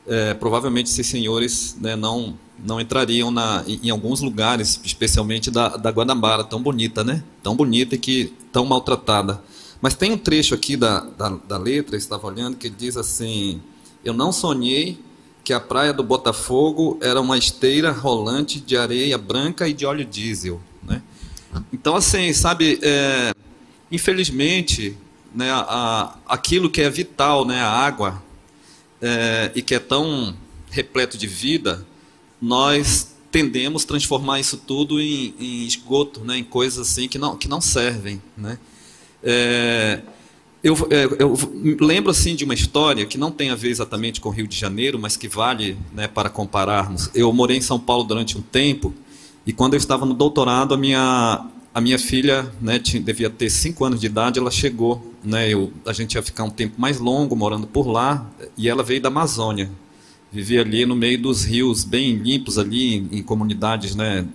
É, 0.08 0.34
provavelmente 0.34 0.90
esses 0.90 1.08
senhores 1.08 1.76
né, 1.80 1.96
não 1.96 2.38
não 2.58 2.80
entrariam 2.80 3.32
na, 3.32 3.64
em, 3.68 3.90
alguns 3.90 4.22
lugares, 4.22 4.80
especialmente 4.84 5.52
da, 5.52 5.76
da 5.76 5.90
Guanabara, 5.90 6.44
tão 6.44 6.62
bonita, 6.62 7.04
né? 7.04 7.24
Tão 7.44 7.56
bonita 7.56 7.96
e 7.96 7.98
que 7.98 8.34
tão 8.52 8.66
maltratada. 8.66 9.42
Mas 9.82 9.94
tem 9.94 10.12
um 10.14 10.18
trecho 10.18 10.56
aqui 10.56 10.78
da, 10.78 11.02
da, 11.02 11.30
da 11.30 11.58
letra, 11.58 11.98
estava 11.98 12.26
olhando, 12.28 12.56
que 12.56 12.70
diz 12.70 12.96
assim: 12.98 13.62
Eu 14.04 14.14
não 14.14 14.32
sonhei 14.32 14.98
que 15.44 15.54
a 15.54 15.60
praia 15.60 15.94
do 15.94 16.02
Botafogo 16.02 16.98
era 17.02 17.22
uma 17.22 17.38
esteira 17.38 17.92
rolante 17.92 18.60
de 18.60 18.76
areia 18.76 19.18
branca 19.18 19.68
e 19.68 19.74
de 19.74 19.86
óleo 19.86 20.04
diesel. 20.04 20.60
Né? 20.82 21.02
Então, 21.72 21.96
assim, 21.96 22.34
sabe, 22.34 22.80
é, 22.82 23.32
infelizmente, 23.92 24.98
né, 25.34 25.52
a, 25.52 26.16
aquilo 26.26 26.70
que 26.70 26.82
é 26.82 26.90
vital, 26.90 27.46
né, 27.46 27.62
a 27.62 27.70
água, 27.70 28.24
é, 29.02 29.52
e 29.56 29.62
que 29.62 29.76
é 29.76 29.80
tão 29.80 30.36
repleto 30.70 31.18
de 31.18 31.28
vida, 31.28 31.86
nós 32.42 33.16
tendemos 33.32 33.84
a 33.84 33.88
transformar 33.88 34.40
isso 34.40 34.58
tudo 34.58 35.00
em, 35.00 35.34
em 35.40 35.66
esgoto, 35.66 36.22
né, 36.22 36.38
em 36.38 36.44
coisas 36.44 36.90
assim 36.90 37.08
que 37.08 37.18
não, 37.18 37.36
que 37.36 37.48
não 37.48 37.60
servem. 37.60 38.22
Né? 38.38 38.58
É, 39.24 40.02
eu, 40.64 40.76
é, 40.90 41.06
eu, 41.20 41.38
lembro 41.80 42.12
assim 42.12 42.36
de 42.36 42.44
uma 42.44 42.54
história 42.54 43.06
que 43.06 43.18
não 43.18 43.32
tem 43.32 43.50
a 43.50 43.56
ver 43.56 43.70
exatamente 43.70 44.20
com 44.20 44.30
o 44.30 44.32
Rio 44.32 44.48
de 44.48 44.58
Janeiro, 44.58 44.98
mas 44.98 45.16
que 45.18 45.28
vale 45.28 45.78
né, 45.94 46.08
para 46.08 46.30
compararmos. 46.30 47.10
Eu 47.14 47.32
morei 47.32 47.58
em 47.58 47.62
São 47.62 47.80
Paulo 47.80 48.04
durante 48.04 48.38
um 48.38 48.42
tempo 48.42 48.94
e 49.46 49.54
quando 49.54 49.76
eu 49.76 49.78
estava 49.78 50.06
no 50.06 50.14
doutorado, 50.14 50.74
a 50.74 50.78
minha, 50.78 51.46
a 51.76 51.82
minha 51.82 52.00
filha 52.00 52.52
né, 52.60 52.80
tinha, 52.80 53.04
devia 53.04 53.30
ter 53.30 53.52
cinco 53.52 53.86
anos 53.86 54.00
de 54.00 54.08
idade, 54.08 54.40
ela 54.40 54.50
chegou. 54.50 55.14
Né, 55.24 55.50
eu, 55.50 55.72
a 55.86 55.92
gente 55.94 56.16
ia 56.16 56.24
ficar 56.24 56.44
um 56.44 56.50
tempo 56.50 56.80
mais 56.80 57.00
longo 57.00 57.36
morando 57.36 57.68
por 57.68 57.86
lá 57.86 58.28
e 58.58 58.68
ela 58.68 58.82
veio 58.82 59.02
da 59.02 59.10
Amazônia 59.10 59.70
vivia 60.36 60.62
ali 60.62 60.86
no 60.86 60.98
meio 60.98 61.22
dos 61.22 61.46
rios 61.46 61.86
bem 61.86 62.16
limpos 62.16 62.58
ali 62.58 62.96
em, 62.96 63.10
em 63.20 63.24
comunidades 63.24 63.96
né, 63.96 64.26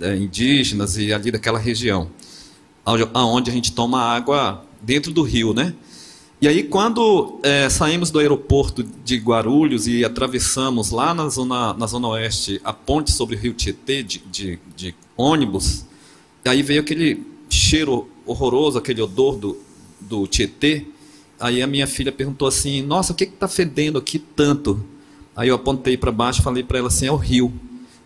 é, 0.00 0.16
indígenas 0.16 0.96
e 0.96 1.12
ali 1.12 1.32
daquela 1.32 1.58
região, 1.58 2.08
aonde 3.12 3.50
a 3.50 3.52
gente 3.52 3.72
toma 3.72 4.00
água 4.00 4.64
dentro 4.80 5.12
do 5.12 5.22
rio, 5.22 5.52
né? 5.52 5.74
E 6.40 6.46
aí 6.46 6.62
quando 6.62 7.40
é, 7.42 7.68
saímos 7.68 8.12
do 8.12 8.20
aeroporto 8.20 8.82
de 9.04 9.16
Guarulhos 9.16 9.88
e 9.88 10.04
atravessamos 10.04 10.90
lá 10.90 11.12
na 11.12 11.28
zona, 11.28 11.74
na 11.74 11.86
zona 11.86 12.08
oeste 12.08 12.60
a 12.64 12.72
ponte 12.72 13.10
sobre 13.10 13.34
o 13.34 13.38
rio 13.38 13.52
Tietê 13.52 14.02
de, 14.04 14.22
de, 14.30 14.58
de 14.76 14.94
ônibus, 15.16 15.84
aí 16.44 16.62
veio 16.62 16.80
aquele 16.80 17.24
cheiro 17.48 18.08
horroroso, 18.24 18.78
aquele 18.78 19.02
odor 19.02 19.36
do, 19.36 19.58
do 20.00 20.26
Tietê. 20.26 20.86
Aí 21.38 21.62
a 21.62 21.66
minha 21.66 21.86
filha 21.86 22.12
perguntou 22.12 22.46
assim: 22.46 22.82
Nossa, 22.82 23.12
o 23.12 23.16
que 23.16 23.24
está 23.24 23.48
fedendo 23.48 23.98
aqui 23.98 24.18
tanto? 24.18 24.84
Aí 25.34 25.48
eu 25.48 25.54
apontei 25.54 25.96
para 25.96 26.12
baixo 26.12 26.40
e 26.40 26.44
falei 26.44 26.62
para 26.62 26.78
ela 26.78 26.88
assim: 26.88 27.06
é 27.06 27.12
o 27.12 27.16
rio. 27.16 27.52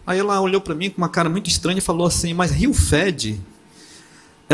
Aí 0.07 0.19
ela 0.19 0.41
olhou 0.41 0.61
para 0.61 0.75
mim 0.75 0.91
com 0.91 0.99
uma 0.99 1.09
cara 1.09 1.29
muito 1.29 1.49
estranha 1.49 1.79
e 1.79 1.83
falou 1.83 2.07
assim: 2.07 2.33
mas 2.33 2.51
rio 2.51 2.73
fede? 2.73 3.41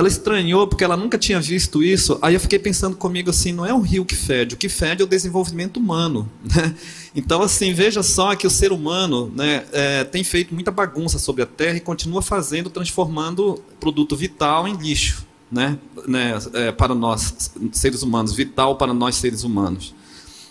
Ela 0.01 0.09
estranhou 0.09 0.67
porque 0.67 0.83
ela 0.83 0.97
nunca 0.97 1.19
tinha 1.19 1.39
visto 1.39 1.83
isso. 1.83 2.19
Aí 2.23 2.33
eu 2.33 2.41
fiquei 2.41 2.59
pensando 2.59 2.97
comigo 2.97 3.29
assim: 3.29 3.53
não 3.53 3.67
é 3.67 3.75
o 3.75 3.81
rio 3.81 4.03
que 4.03 4.17
fede, 4.17 4.55
o 4.55 4.59
que 4.59 4.67
fede 4.67 5.03
é 5.03 5.05
o 5.05 5.09
desenvolvimento 5.09 5.77
humano. 5.77 6.29
Né? 6.43 6.75
Então, 7.15 7.43
assim, 7.43 7.73
veja 7.75 8.03
só 8.03 8.35
que 8.35 8.47
o 8.47 8.51
ser 8.51 8.73
humano 8.73 9.33
né, 9.35 9.65
é, 9.73 10.05
tem 10.05 10.25
feito 10.25 10.55
muita 10.55 10.71
bagunça 10.71 11.19
sobre 11.19 11.43
a 11.43 11.47
terra 11.47 11.77
e 11.77 11.81
continua 11.81 12.23
fazendo, 12.23 12.71
transformando 12.71 13.63
produto 13.79 14.17
vital 14.17 14.67
em 14.67 14.75
lixo. 14.75 15.27
Né, 15.51 15.77
né, 16.07 16.39
é, 16.55 16.73
para 16.73 16.95
nós 16.95 17.51
seres 17.73 18.03
humanos, 18.03 18.33
vital 18.33 18.77
para 18.77 18.95
nós 18.95 19.17
seres 19.17 19.43
humanos. 19.45 19.95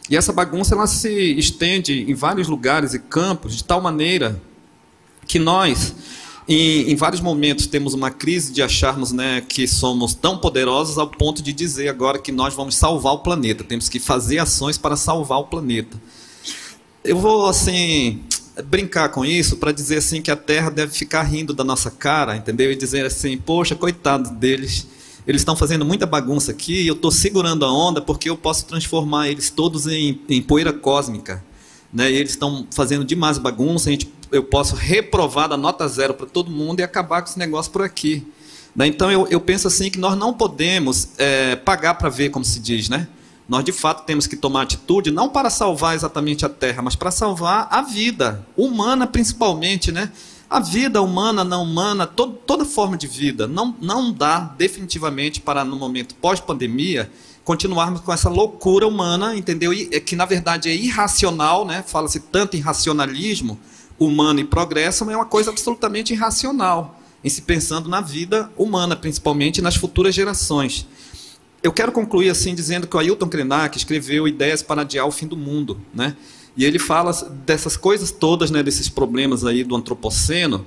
E 0.09 0.15
essa 0.15 0.31
bagunça 0.31 0.75
ela 0.75 0.87
se 0.87 1.09
estende 1.39 2.05
em 2.09 2.13
vários 2.13 2.47
lugares 2.47 2.93
e 2.93 2.99
campos 2.99 3.55
de 3.55 3.63
tal 3.63 3.81
maneira 3.81 4.39
que 5.25 5.39
nós, 5.39 5.95
em, 6.49 6.91
em 6.91 6.95
vários 6.95 7.21
momentos, 7.21 7.67
temos 7.67 7.93
uma 7.93 8.09
crise 8.09 8.51
de 8.51 8.63
acharmos 8.63 9.11
né, 9.11 9.41
que 9.47 9.67
somos 9.67 10.15
tão 10.15 10.37
poderosos 10.39 10.97
ao 10.97 11.07
ponto 11.07 11.43
de 11.43 11.53
dizer 11.53 11.89
agora 11.89 12.17
que 12.17 12.31
nós 12.31 12.55
vamos 12.55 12.75
salvar 12.75 13.13
o 13.13 13.19
planeta. 13.19 13.63
Temos 13.63 13.87
que 13.87 13.99
fazer 13.99 14.39
ações 14.39 14.75
para 14.75 14.97
salvar 14.97 15.39
o 15.39 15.43
planeta. 15.45 15.95
Eu 17.03 17.19
vou 17.19 17.47
assim 17.47 18.23
brincar 18.65 19.09
com 19.09 19.23
isso 19.23 19.57
para 19.57 19.71
dizer 19.71 19.99
assim 19.99 20.21
que 20.21 20.31
a 20.31 20.35
Terra 20.35 20.69
deve 20.69 20.91
ficar 20.91 21.21
rindo 21.21 21.53
da 21.53 21.63
nossa 21.63 21.91
cara, 21.91 22.35
entendeu? 22.35 22.71
E 22.71 22.75
dizer 22.75 23.05
assim, 23.05 23.37
poxa, 23.37 23.75
coitado 23.75 24.31
deles 24.31 24.87
eles 25.27 25.41
estão 25.41 25.55
fazendo 25.55 25.85
muita 25.85 26.07
bagunça 26.07 26.51
aqui 26.51 26.81
e 26.81 26.87
eu 26.87 26.95
estou 26.95 27.11
segurando 27.11 27.63
a 27.63 27.71
onda 27.71 28.01
porque 28.01 28.27
eu 28.27 28.35
posso 28.35 28.65
transformar 28.65 29.29
eles 29.29 29.51
todos 29.51 29.85
em, 29.85 30.19
em 30.27 30.41
poeira 30.41 30.73
cósmica. 30.73 31.43
Né? 31.93 32.11
E 32.11 32.15
eles 32.15 32.31
estão 32.31 32.65
fazendo 32.71 33.05
demais 33.05 33.37
bagunça, 33.37 33.89
a 33.89 33.91
gente, 33.91 34.11
eu 34.31 34.43
posso 34.43 34.75
reprovar 34.75 35.49
da 35.49 35.57
nota 35.57 35.87
zero 35.87 36.13
para 36.13 36.25
todo 36.25 36.51
mundo 36.51 36.79
e 36.79 36.83
acabar 36.83 37.21
com 37.21 37.29
esse 37.29 37.39
negócio 37.39 37.71
por 37.71 37.81
aqui. 37.81 38.25
Né? 38.75 38.87
Então 38.87 39.11
eu, 39.11 39.27
eu 39.27 39.41
penso 39.41 39.67
assim 39.67 39.89
que 39.89 39.99
nós 39.99 40.17
não 40.17 40.33
podemos 40.33 41.09
é, 41.17 41.55
pagar 41.55 41.95
para 41.95 42.09
ver, 42.09 42.29
como 42.29 42.45
se 42.45 42.59
diz, 42.59 42.89
né? 42.89 43.07
Nós 43.47 43.63
de 43.63 43.71
fato 43.71 44.05
temos 44.05 44.27
que 44.27 44.35
tomar 44.35 44.61
atitude 44.61 45.09
não 45.09 45.27
para 45.27 45.49
salvar 45.49 45.95
exatamente 45.95 46.45
a 46.45 46.49
Terra, 46.49 46.83
mas 46.83 46.95
para 46.95 47.09
salvar 47.09 47.67
a 47.71 47.81
vida 47.81 48.45
humana 48.55 49.07
principalmente, 49.07 49.91
né? 49.91 50.11
A 50.47 50.59
vida 50.59 51.01
humana, 51.01 51.43
não 51.43 51.63
humana, 51.63 52.07
toda 52.07 52.65
forma 52.65 52.97
de 52.97 53.05
vida, 53.05 53.47
não, 53.47 53.75
não 53.79 54.11
dá 54.11 54.39
definitivamente 54.57 55.41
para, 55.41 55.63
no 55.63 55.75
momento 55.75 56.15
pós-pandemia, 56.15 57.09
continuarmos 57.43 58.01
com 58.01 58.11
essa 58.11 58.29
loucura 58.29 58.87
humana, 58.87 59.35
entendeu? 59.35 59.71
E, 59.73 59.89
é 59.91 59.99
que 59.99 60.15
na 60.15 60.25
verdade 60.25 60.69
é 60.69 60.75
irracional, 60.75 61.65
né? 61.65 61.83
Fala-se 61.85 62.19
tanto 62.19 62.55
em 62.55 62.59
racionalismo 62.59 63.59
humano 63.99 64.39
e 64.39 64.43
progresso, 64.43 65.05
mas 65.05 65.13
é 65.13 65.17
uma 65.17 65.25
coisa 65.25 65.51
absolutamente 65.51 66.13
irracional, 66.13 66.99
em 67.23 67.29
se 67.29 67.41
pensando 67.41 67.89
na 67.89 68.01
vida 68.01 68.51
humana, 68.57 68.95
principalmente 68.95 69.61
nas 69.61 69.75
futuras 69.75 70.15
gerações. 70.15 70.87
Eu 71.61 71.73
quero 71.73 71.91
concluir 71.91 72.29
assim 72.29 72.55
dizendo 72.55 72.87
que 72.87 72.95
o 72.95 72.99
Ailton 72.99 73.27
Krenak 73.27 73.77
escreveu 73.77 74.27
Ideias 74.27 74.63
para 74.63 74.81
Adiar 74.81 75.05
o 75.05 75.11
Fim 75.11 75.27
do 75.27 75.35
Mundo, 75.35 75.79
né? 75.93 76.15
E 76.55 76.65
ele 76.65 76.79
fala 76.79 77.11
dessas 77.45 77.75
coisas 77.77 78.11
todas, 78.11 78.49
né, 78.49 78.63
desses 78.63 78.89
problemas 78.89 79.45
aí 79.45 79.63
do 79.63 79.75
antropoceno, 79.75 80.65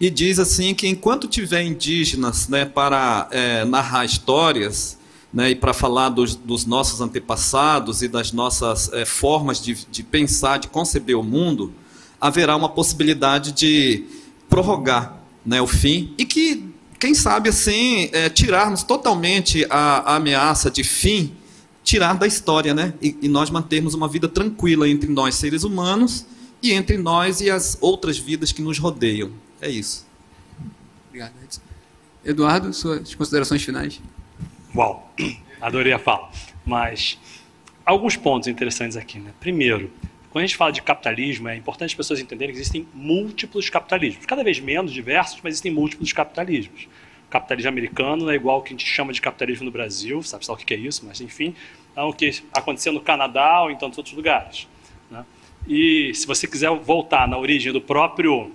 e 0.00 0.08
diz 0.10 0.38
assim 0.38 0.74
que 0.74 0.86
enquanto 0.86 1.26
tiver 1.26 1.62
indígenas 1.62 2.48
né, 2.48 2.64
para 2.64 3.28
é, 3.30 3.64
narrar 3.64 4.04
histórias 4.04 4.96
né, 5.32 5.50
e 5.50 5.54
para 5.54 5.74
falar 5.74 6.08
dos, 6.08 6.34
dos, 6.34 6.64
nossos 6.64 7.00
antepassados 7.00 8.02
e 8.02 8.08
das 8.08 8.32
nossas 8.32 8.92
é, 8.92 9.04
formas 9.04 9.60
de, 9.60 9.74
de 9.90 10.02
pensar, 10.02 10.58
de 10.58 10.68
conceber 10.68 11.16
o 11.16 11.22
mundo, 11.22 11.72
haverá 12.20 12.56
uma 12.56 12.68
possibilidade 12.68 13.52
de 13.52 14.04
prorrogar 14.48 15.18
né, 15.44 15.60
o 15.60 15.66
fim 15.66 16.14
e 16.18 16.24
que, 16.24 16.64
quem 16.98 17.14
sabe 17.14 17.48
assim, 17.48 18.10
é, 18.12 18.28
tirarmos 18.28 18.82
totalmente 18.82 19.66
a, 19.70 20.12
a 20.12 20.16
ameaça 20.16 20.70
de 20.70 20.82
fim 20.82 21.32
tirar 21.88 22.18
da 22.18 22.26
história, 22.26 22.74
né? 22.74 22.92
E, 23.00 23.16
e, 23.22 23.28
nós 23.28 23.48
mantermos 23.48 23.94
uma 23.94 24.06
vida 24.06 24.28
tranquila 24.28 24.86
entre 24.86 25.08
nós, 25.08 25.36
seres 25.36 25.64
humanos, 25.64 26.26
e 26.62 26.72
entre 26.72 26.98
nós 26.98 27.40
e 27.40 27.50
as 27.50 27.78
outras 27.80 28.18
vidas 28.18 28.52
que 28.52 28.60
nos 28.60 28.78
rodeiam. 28.78 29.30
É 29.58 29.70
isso. 29.70 30.06
Obrigado, 31.08 31.32
Edson. 31.42 31.62
Eduardo, 32.22 32.74
suas 32.74 33.14
considerações 33.14 33.62
finais. 33.62 34.02
Uau, 34.74 35.10
adorei 35.62 35.94
a 35.94 35.98
fala. 35.98 36.30
Mas 36.66 37.18
alguns 37.86 38.16
pontos 38.16 38.48
interessantes 38.48 38.94
aqui. 38.94 39.18
Né? 39.18 39.30
Primeiro, 39.40 39.90
quando 40.30 40.44
a 40.44 40.46
gente 40.46 40.56
fala 40.56 40.70
de 40.70 40.82
capitalismo, 40.82 41.48
é 41.48 41.56
importante 41.56 41.90
as 41.90 41.94
pessoas 41.94 42.20
entenderem 42.20 42.54
que 42.54 42.60
existem 42.60 42.86
múltiplos 42.92 43.70
capitalismos. 43.70 44.26
Cada 44.26 44.44
vez 44.44 44.60
menos 44.60 44.92
diversos, 44.92 45.40
mas 45.42 45.54
existem 45.54 45.72
múltiplos 45.72 46.12
capitalismos 46.12 46.88
capitalismo 47.28 47.68
americano 47.68 48.30
é 48.30 48.34
igual 48.34 48.56
ao 48.56 48.62
que 48.62 48.68
a 48.68 48.76
gente 48.76 48.86
chama 48.86 49.12
de 49.12 49.20
capitalismo 49.20 49.64
no 49.66 49.70
Brasil, 49.70 50.22
sabe 50.22 50.44
só 50.44 50.54
o 50.54 50.56
que 50.56 50.72
é 50.72 50.76
isso, 50.76 51.04
mas 51.06 51.20
enfim, 51.20 51.54
é 51.94 52.02
o 52.02 52.12
que 52.12 52.42
aconteceu 52.52 52.92
no 52.92 53.00
Canadá 53.00 53.62
ou 53.62 53.70
em 53.70 53.76
tantos 53.76 53.98
outros 53.98 54.16
lugares. 54.16 54.66
Né? 55.10 55.24
E 55.66 56.12
se 56.14 56.26
você 56.26 56.46
quiser 56.46 56.70
voltar 56.70 57.28
na 57.28 57.36
origem 57.36 57.72
do 57.72 57.80
próprio 57.80 58.50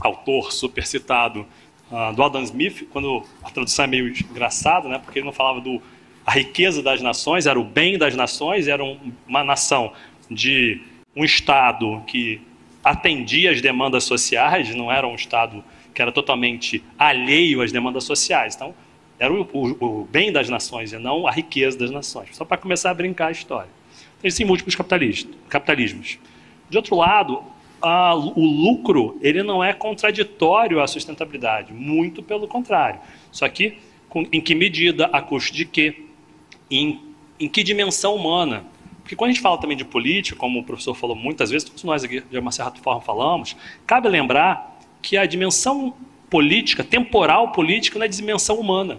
autor 0.00 0.52
super 0.52 0.86
citado 0.86 1.46
uh, 1.90 2.14
do 2.14 2.22
Adam 2.22 2.42
Smith, 2.42 2.86
quando 2.90 3.24
a 3.42 3.50
tradução 3.50 3.84
é 3.84 3.88
meio 3.88 4.08
engraçada, 4.08 4.88
né, 4.88 4.98
porque 4.98 5.18
ele 5.18 5.26
não 5.26 5.32
falava 5.32 5.60
do 5.60 5.82
a 6.24 6.32
riqueza 6.32 6.80
das 6.82 7.02
nações, 7.02 7.46
era 7.46 7.58
o 7.58 7.64
bem 7.64 7.98
das 7.98 8.14
nações, 8.14 8.68
era 8.68 8.84
um, 8.84 9.12
uma 9.26 9.42
nação 9.42 9.92
de 10.30 10.80
um 11.14 11.24
Estado 11.24 12.02
que 12.06 12.40
atendia 12.82 13.50
às 13.50 13.60
demandas 13.60 14.04
sociais, 14.04 14.74
não 14.74 14.90
era 14.90 15.06
um 15.06 15.14
Estado 15.14 15.62
que 15.94 16.00
era 16.00 16.10
totalmente 16.10 16.82
alheio 16.98 17.60
às 17.60 17.70
demandas 17.70 18.04
sociais. 18.04 18.54
Então, 18.54 18.74
era 19.18 19.32
o, 19.32 19.48
o, 19.52 19.84
o 19.84 20.04
bem 20.04 20.32
das 20.32 20.48
nações 20.48 20.92
e 20.92 20.98
não 20.98 21.26
a 21.26 21.30
riqueza 21.30 21.78
das 21.78 21.90
nações. 21.90 22.36
Só 22.36 22.44
para 22.44 22.56
começar 22.56 22.90
a 22.90 22.94
brincar 22.94 23.26
a 23.28 23.30
história. 23.30 23.68
Então, 24.18 24.28
existem 24.28 24.46
múltiplos 24.46 24.74
capitalismos. 24.74 26.18
De 26.68 26.76
outro 26.76 26.96
lado, 26.96 27.42
a, 27.80 28.14
o 28.14 28.44
lucro 28.44 29.18
ele 29.20 29.42
não 29.42 29.62
é 29.62 29.72
contraditório 29.72 30.80
à 30.80 30.86
sustentabilidade, 30.86 31.72
muito 31.72 32.22
pelo 32.22 32.48
contrário. 32.48 33.00
Só 33.30 33.48
que 33.48 33.78
com, 34.08 34.26
em 34.32 34.40
que 34.40 34.54
medida, 34.54 35.06
a 35.06 35.20
custo 35.20 35.54
de 35.54 35.64
quê? 35.64 36.04
Em, 36.70 37.00
em 37.38 37.48
que 37.48 37.62
dimensão 37.62 38.14
humana? 38.14 38.64
Porque 39.12 39.18
quando 39.18 39.28
a 39.28 39.32
gente 39.34 39.42
fala 39.42 39.58
também 39.58 39.76
de 39.76 39.84
política, 39.84 40.38
como 40.38 40.60
o 40.60 40.64
professor 40.64 40.94
falou 40.94 41.14
muitas 41.14 41.50
vezes, 41.50 41.68
todos 41.68 41.84
nós 41.84 42.02
aqui 42.02 42.22
de 42.22 42.38
uma 42.38 42.50
certa 42.50 42.80
forma 42.80 43.02
falamos, 43.02 43.54
cabe 43.86 44.08
lembrar 44.08 44.80
que 45.02 45.18
a 45.18 45.26
dimensão 45.26 45.94
política, 46.30 46.82
temporal 46.82 47.52
política, 47.52 47.98
não 47.98 48.06
é 48.06 48.08
dimensão 48.08 48.58
humana. 48.58 48.98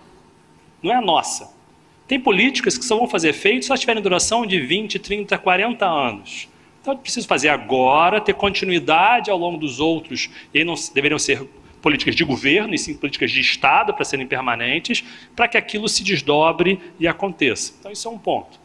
Não 0.83 0.91
é 0.91 0.95
a 0.95 1.01
nossa. 1.01 1.51
Tem 2.07 2.19
políticas 2.19 2.77
que 2.77 2.85
só 2.85 2.95
vão 2.95 3.07
fazer 3.07 3.29
efeito 3.29 3.65
se 3.65 3.71
elas 3.71 3.79
tiverem 3.79 4.03
duração 4.03 4.45
de 4.45 4.59
20, 4.59 4.99
30, 4.99 5.35
40 5.35 5.83
anos. 5.83 6.47
Então, 6.79 6.93
é 6.93 6.97
preciso 6.97 7.27
fazer 7.27 7.49
agora, 7.49 8.21
ter 8.21 8.35
continuidade 8.35 9.31
ao 9.31 9.37
longo 9.39 9.57
dos 9.57 9.79
outros, 9.79 10.29
e 10.53 10.59
aí 10.59 10.63
não 10.63 10.75
deveriam 10.93 11.17
ser 11.17 11.43
políticas 11.81 12.15
de 12.15 12.23
governo, 12.23 12.75
e 12.75 12.77
sim 12.77 12.93
políticas 12.93 13.31
de 13.31 13.41
Estado 13.41 13.95
para 13.95 14.05
serem 14.05 14.27
permanentes, 14.27 15.03
para 15.35 15.47
que 15.47 15.57
aquilo 15.57 15.89
se 15.89 16.03
desdobre 16.03 16.79
e 16.99 17.07
aconteça. 17.07 17.73
Então, 17.79 17.91
isso 17.91 18.07
é 18.07 18.11
um 18.11 18.19
ponto. 18.19 18.61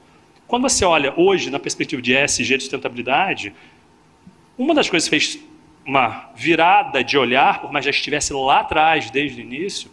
Quando 0.49 0.62
você 0.62 0.83
olha 0.83 1.12
hoje, 1.15 1.51
na 1.51 1.59
perspectiva 1.59 2.01
de 2.01 2.16
ESG, 2.16 2.57
de 2.57 2.62
sustentabilidade, 2.62 3.53
uma 4.57 4.75
das 4.75 4.89
coisas 4.89 5.07
que 5.07 5.11
fez 5.11 5.39
uma 5.85 6.31
virada 6.35 7.05
de 7.05 7.19
olhar, 7.19 7.61
por 7.61 7.70
mais 7.70 7.85
já 7.85 7.91
estivesse 7.91 8.33
lá 8.33 8.61
atrás, 8.61 9.11
desde 9.11 9.43
o 9.43 9.45
início, 9.45 9.91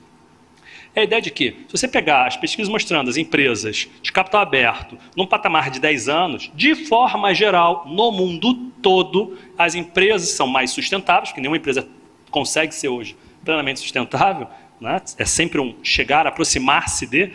é 0.95 1.01
a 1.01 1.03
ideia 1.03 1.21
de 1.21 1.29
que, 1.29 1.65
se 1.67 1.77
você 1.77 1.89
pegar 1.89 2.25
as 2.25 2.37
pesquisas 2.37 2.71
mostrando 2.71 3.09
as 3.09 3.17
empresas 3.17 3.89
de 4.01 4.13
capital 4.13 4.39
aberto 4.39 4.97
num 5.13 5.27
patamar 5.27 5.69
de 5.69 5.77
10 5.77 6.07
anos, 6.07 6.49
de 6.55 6.73
forma 6.73 7.33
geral, 7.33 7.85
no 7.85 8.09
mundo 8.13 8.55
todo, 8.81 9.37
as 9.57 9.75
empresas 9.75 10.29
são 10.29 10.47
mais 10.47 10.71
sustentáveis, 10.71 11.29
porque 11.29 11.41
nenhuma 11.41 11.57
empresa 11.57 11.85
consegue 12.31 12.73
ser 12.73 12.87
hoje 12.87 13.13
plenamente 13.43 13.81
sustentável, 13.81 14.47
né? 14.79 15.01
é 15.17 15.25
sempre 15.25 15.59
um 15.59 15.75
chegar, 15.83 16.25
aproximar-se 16.25 17.05
de. 17.05 17.33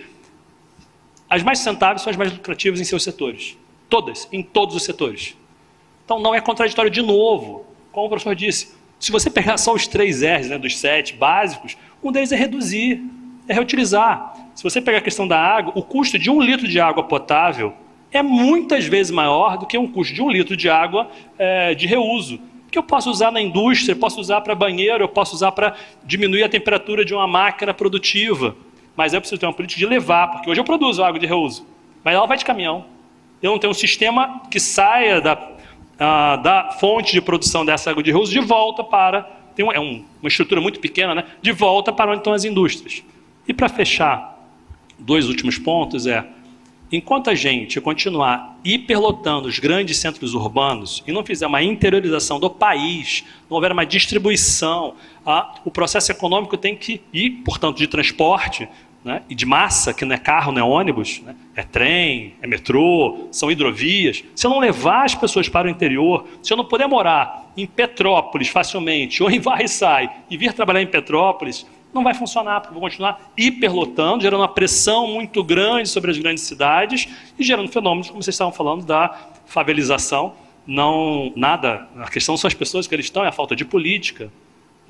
As 1.30 1.42
mais 1.42 1.58
sustentáveis 1.58 2.02
são 2.02 2.10
as 2.10 2.16
mais 2.16 2.32
lucrativas 2.32 2.80
em 2.80 2.84
seus 2.84 3.02
setores. 3.02 3.56
Todas, 3.88 4.28
em 4.30 4.42
todos 4.42 4.74
os 4.74 4.82
setores. 4.82 5.36
Então 6.04 6.18
não 6.18 6.34
é 6.34 6.40
contraditório 6.40 6.90
de 6.90 7.00
novo 7.00 7.70
como 7.92 8.06
o 8.06 8.08
professor 8.08 8.34
disse, 8.34 8.74
se 8.98 9.10
você 9.10 9.30
pegar 9.30 9.56
só 9.56 9.74
os 9.74 9.86
três 9.86 10.22
R's 10.22 10.48
né, 10.48 10.58
dos 10.58 10.78
sete 10.78 11.14
básicos, 11.14 11.76
um 12.02 12.12
deles 12.12 12.32
é 12.32 12.36
reduzir, 12.36 13.02
é 13.48 13.54
reutilizar. 13.54 14.36
Se 14.54 14.62
você 14.62 14.80
pegar 14.80 14.98
a 14.98 15.02
questão 15.02 15.26
da 15.26 15.38
água, 15.40 15.72
o 15.74 15.82
custo 15.82 16.18
de 16.18 16.30
um 16.30 16.40
litro 16.40 16.68
de 16.68 16.78
água 16.78 17.02
potável 17.02 17.72
é 18.12 18.22
muitas 18.22 18.84
vezes 18.84 19.10
maior 19.10 19.56
do 19.56 19.66
que 19.66 19.78
um 19.78 19.90
custo 19.90 20.14
de 20.14 20.22
um 20.22 20.30
litro 20.30 20.56
de 20.56 20.68
água 20.68 21.10
é, 21.38 21.74
de 21.74 21.86
reuso. 21.86 22.40
Que 22.70 22.78
eu 22.78 22.82
posso 22.82 23.10
usar 23.10 23.32
na 23.32 23.40
indústria, 23.40 23.92
eu 23.92 23.96
posso 23.96 24.20
usar 24.20 24.40
para 24.42 24.54
banheiro, 24.54 25.02
eu 25.02 25.08
posso 25.08 25.34
usar 25.34 25.50
para 25.52 25.74
diminuir 26.04 26.44
a 26.44 26.48
temperatura 26.48 27.04
de 27.04 27.12
uma 27.12 27.26
máquina 27.26 27.74
produtiva. 27.74 28.54
Mas 29.00 29.14
eu 29.14 29.20
preciso 29.22 29.40
ter 29.40 29.46
uma 29.46 29.54
política 29.54 29.78
de 29.78 29.86
levar, 29.86 30.28
porque 30.28 30.50
hoje 30.50 30.60
eu 30.60 30.64
produzo 30.64 31.02
água 31.02 31.18
de 31.18 31.24
reuso, 31.24 31.66
mas 32.04 32.14
ela 32.14 32.26
vai 32.26 32.36
de 32.36 32.44
caminhão. 32.44 32.84
Eu 33.40 33.50
não 33.52 33.58
tenho 33.58 33.70
um 33.70 33.74
sistema 33.74 34.42
que 34.50 34.60
saia 34.60 35.22
da, 35.22 35.52
ah, 35.98 36.36
da 36.36 36.72
fonte 36.72 37.10
de 37.10 37.22
produção 37.22 37.64
dessa 37.64 37.90
água 37.90 38.02
de 38.02 38.12
reuso 38.12 38.30
de 38.30 38.40
volta 38.40 38.84
para. 38.84 39.22
Tem 39.56 39.64
um, 39.64 39.72
é 39.72 39.80
um, 39.80 40.04
uma 40.20 40.28
estrutura 40.28 40.60
muito 40.60 40.80
pequena, 40.80 41.14
né? 41.14 41.24
De 41.40 41.50
volta 41.50 41.90
para 41.94 42.10
onde 42.10 42.20
estão 42.20 42.34
as 42.34 42.44
indústrias. 42.44 43.02
E 43.48 43.54
para 43.54 43.70
fechar, 43.70 44.38
dois 44.98 45.30
últimos 45.30 45.56
pontos 45.56 46.06
é. 46.06 46.26
Enquanto 46.92 47.30
a 47.30 47.34
gente 47.34 47.80
continuar 47.80 48.58
hiperlotando 48.64 49.48
os 49.48 49.58
grandes 49.58 49.96
centros 49.96 50.34
urbanos 50.34 51.02
e 51.06 51.12
não 51.12 51.24
fizer 51.24 51.46
uma 51.46 51.62
interiorização 51.62 52.38
do 52.38 52.50
país, 52.50 53.24
não 53.48 53.54
houver 53.54 53.72
uma 53.72 53.86
distribuição, 53.86 54.94
a, 55.24 55.54
o 55.64 55.70
processo 55.70 56.10
econômico 56.10 56.56
tem 56.58 56.76
que 56.76 57.00
ir, 57.12 57.30
portanto, 57.44 57.78
de 57.78 57.86
transporte, 57.86 58.68
né, 59.04 59.22
e 59.28 59.34
de 59.34 59.46
massa, 59.46 59.94
que 59.94 60.04
não 60.04 60.14
é 60.14 60.18
carro, 60.18 60.52
não 60.52 60.60
é 60.60 60.64
ônibus, 60.64 61.20
né, 61.20 61.34
é 61.56 61.62
trem, 61.62 62.34
é 62.42 62.46
metrô, 62.46 63.28
são 63.30 63.50
hidrovias, 63.50 64.22
se 64.34 64.46
eu 64.46 64.50
não 64.50 64.58
levar 64.58 65.04
as 65.04 65.14
pessoas 65.14 65.48
para 65.48 65.68
o 65.68 65.70
interior, 65.70 66.26
se 66.42 66.52
eu 66.52 66.56
não 66.56 66.64
puder 66.64 66.86
morar 66.86 67.50
em 67.56 67.66
Petrópolis 67.66 68.48
facilmente, 68.48 69.22
ou 69.22 69.30
em 69.30 69.40
Varre-Sai, 69.40 70.10
e 70.28 70.36
vir 70.36 70.52
trabalhar 70.52 70.82
em 70.82 70.86
Petrópolis, 70.86 71.66
não 71.92 72.04
vai 72.04 72.14
funcionar, 72.14 72.60
porque 72.60 72.72
vou 72.72 72.82
continuar 72.82 73.32
hiperlotando, 73.36 74.22
gerando 74.22 74.40
uma 74.40 74.48
pressão 74.48 75.08
muito 75.08 75.42
grande 75.42 75.88
sobre 75.88 76.10
as 76.10 76.18
grandes 76.18 76.44
cidades 76.44 77.08
e 77.38 77.42
gerando 77.42 77.68
fenômenos, 77.68 78.08
como 78.08 78.22
vocês 78.22 78.34
estavam 78.34 78.52
falando, 78.52 78.84
da 78.84 79.32
favelização. 79.46 80.34
Não, 80.66 81.32
nada, 81.34 81.88
a 81.98 82.08
questão 82.08 82.36
são 82.36 82.46
as 82.46 82.54
pessoas 82.54 82.86
que 82.86 82.94
eles 82.94 83.06
estão, 83.06 83.24
é 83.24 83.28
a 83.28 83.32
falta 83.32 83.56
de 83.56 83.64
política. 83.64 84.30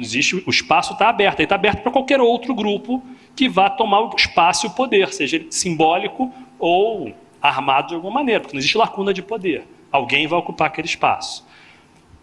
Existe, 0.01 0.43
o 0.47 0.51
espaço 0.51 0.95
está 0.95 1.09
aberto, 1.09 1.41
está 1.41 1.55
aberto 1.55 1.83
para 1.83 1.93
qualquer 1.93 2.21
outro 2.21 2.55
grupo 2.55 3.03
que 3.37 3.49
vá 3.49 3.69
tomar 3.69 4.01
o 4.01 4.15
espaço 4.17 4.67
e 4.67 4.69
o 4.69 4.73
poder, 4.73 5.13
seja 5.13 5.45
simbólico 5.51 6.33
ou 6.59 7.15
armado 7.41 7.89
de 7.89 7.95
alguma 7.95 8.15
maneira, 8.15 8.41
porque 8.41 8.55
não 8.55 8.59
existe 8.59 8.77
lacuna 8.77 9.13
de 9.13 9.23
poder. 9.23 9.65
Alguém 9.91 10.27
vai 10.27 10.39
ocupar 10.39 10.69
aquele 10.69 10.87
espaço. 10.87 11.47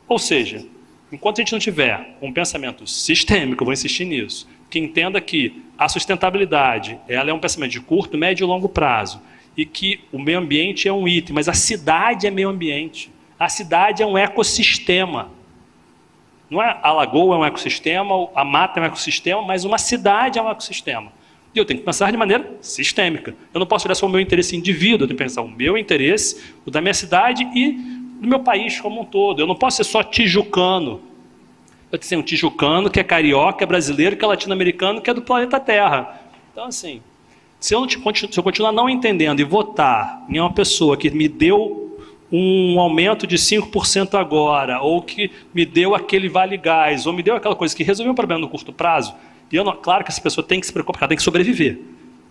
Ou 0.07 0.17
seja, 0.17 0.65
enquanto 1.11 1.39
a 1.39 1.41
gente 1.41 1.51
não 1.51 1.59
tiver 1.59 2.17
um 2.21 2.31
pensamento 2.31 2.87
sistêmico, 2.87 3.63
vou 3.63 3.73
insistir 3.73 4.05
nisso, 4.05 4.47
que 4.69 4.79
entenda 4.79 5.19
que 5.19 5.63
a 5.77 5.87
sustentabilidade 5.87 6.99
ela 7.07 7.29
é 7.29 7.33
um 7.33 7.39
pensamento 7.39 7.71
de 7.71 7.81
curto, 7.81 8.17
médio 8.17 8.45
e 8.45 8.47
longo 8.47 8.67
prazo 8.67 9.21
e 9.55 9.65
que 9.65 10.01
o 10.11 10.19
meio 10.19 10.37
ambiente 10.37 10.87
é 10.87 10.93
um 10.93 11.07
item, 11.07 11.33
mas 11.33 11.49
a 11.49 11.53
cidade 11.53 12.27
é 12.27 12.31
meio 12.31 12.49
ambiente. 12.49 13.11
A 13.39 13.49
cidade 13.49 14.03
é 14.03 14.05
um 14.05 14.17
ecossistema. 14.17 15.31
Não 16.49 16.61
é 16.61 16.79
a 16.81 16.91
lagoa 16.91 17.35
é 17.35 17.39
um 17.39 17.45
ecossistema, 17.45 18.29
a 18.33 18.43
mata 18.43 18.79
é 18.79 18.83
um 18.83 18.85
ecossistema, 18.85 19.41
mas 19.41 19.65
uma 19.65 19.77
cidade 19.77 20.39
é 20.39 20.41
um 20.41 20.49
ecossistema. 20.49 21.11
E 21.53 21.59
eu 21.59 21.65
tenho 21.65 21.79
que 21.79 21.85
pensar 21.85 22.11
de 22.11 22.17
maneira 22.17 22.55
sistêmica. 22.61 23.35
Eu 23.53 23.59
não 23.59 23.67
posso 23.67 23.87
olhar 23.87 23.95
só 23.95 24.05
o 24.05 24.09
meu 24.09 24.19
interesse 24.19 24.55
indivíduo, 24.55 25.03
eu 25.03 25.07
tenho 25.07 25.17
que 25.17 25.23
pensar 25.23 25.41
o 25.41 25.49
meu 25.49 25.77
interesse, 25.77 26.53
o 26.65 26.71
da 26.71 26.79
minha 26.79 26.93
cidade 26.93 27.43
e 27.53 27.71
do 28.21 28.27
meu 28.27 28.39
país 28.39 28.79
como 28.79 29.01
um 29.01 29.05
todo. 29.05 29.41
Eu 29.41 29.47
não 29.47 29.55
posso 29.55 29.77
ser 29.77 29.83
só 29.83 30.03
tijucano. 30.03 31.01
Eu 31.91 31.97
tenho 31.97 32.21
um 32.21 32.23
tijucano 32.23 32.89
que 32.89 32.99
é 32.99 33.03
carioca, 33.03 33.59
que 33.59 33.63
é 33.63 33.67
brasileiro, 33.67 34.15
que 34.15 34.23
é 34.23 34.27
latino-americano, 34.27 35.01
que 35.01 35.09
é 35.09 35.13
do 35.13 35.21
planeta 35.21 35.59
Terra. 35.59 36.21
Então, 36.51 36.65
assim, 36.65 37.01
se 37.59 37.73
eu, 37.73 37.85
te, 37.87 37.97
se 38.31 38.37
eu 38.37 38.43
continuar 38.43 38.71
não 38.71 38.89
entendendo 38.89 39.39
e 39.39 39.43
votar 39.43 40.25
em 40.29 40.39
uma 40.39 40.51
pessoa 40.51 40.95
que 40.97 41.09
me 41.09 41.27
deu 41.27 41.86
um 42.31 42.79
aumento 42.79 43.25
de 43.25 43.37
5% 43.37 44.19
agora, 44.19 44.81
ou 44.81 45.01
que 45.01 45.31
me 45.53 45.65
deu 45.65 45.95
aquele 45.95 46.27
vale 46.27 46.57
gás, 46.57 47.05
ou 47.05 47.13
me 47.13 47.23
deu 47.23 47.35
aquela 47.35 47.55
coisa 47.55 47.75
que 47.75 47.83
resolveu 47.83 48.11
um 48.11 48.15
problema 48.15 48.41
no 48.41 48.49
curto 48.49 48.73
prazo, 48.73 49.15
e 49.51 49.55
eu 49.55 49.63
não, 49.63 49.75
claro 49.75 50.03
que 50.03 50.11
essa 50.11 50.21
pessoa 50.21 50.45
tem 50.45 50.59
que 50.59 50.65
se 50.65 50.73
preocupar, 50.73 51.03
ela 51.03 51.09
tem 51.09 51.17
que 51.17 51.23
sobreviver. 51.23 51.79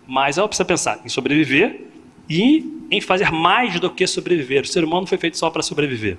Mas 0.06 0.39
ela 0.39 0.47
precisa 0.47 0.64
pensar 0.64 1.01
em 1.05 1.09
sobreviver 1.09 1.86
e 2.28 2.86
em 2.90 3.01
fazer 3.01 3.31
mais 3.31 3.81
do 3.81 3.90
que 3.90 4.06
sobreviver. 4.06 4.62
O 4.62 4.66
ser 4.66 4.85
humano 4.85 5.06
foi 5.06 5.18
feito 5.18 5.39
só 5.39 5.51
para 5.51 5.62
sobreviver. 5.62 6.18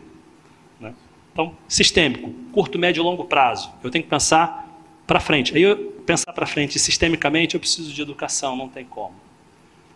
Então, 1.38 1.56
sistêmico, 1.68 2.34
curto, 2.52 2.80
médio 2.80 3.02
e 3.02 3.04
longo 3.04 3.24
prazo. 3.26 3.70
Eu 3.84 3.92
tenho 3.92 4.04
que 4.04 4.10
pensar 4.10 4.68
para 5.06 5.20
frente. 5.20 5.56
Aí, 5.56 5.62
eu 5.62 5.78
pensar 6.04 6.34
para 6.34 6.48
frente 6.48 6.80
sistemicamente, 6.80 7.54
eu 7.54 7.60
preciso 7.60 7.94
de 7.94 8.02
educação, 8.02 8.56
não 8.56 8.68
tem 8.68 8.84
como. 8.84 9.14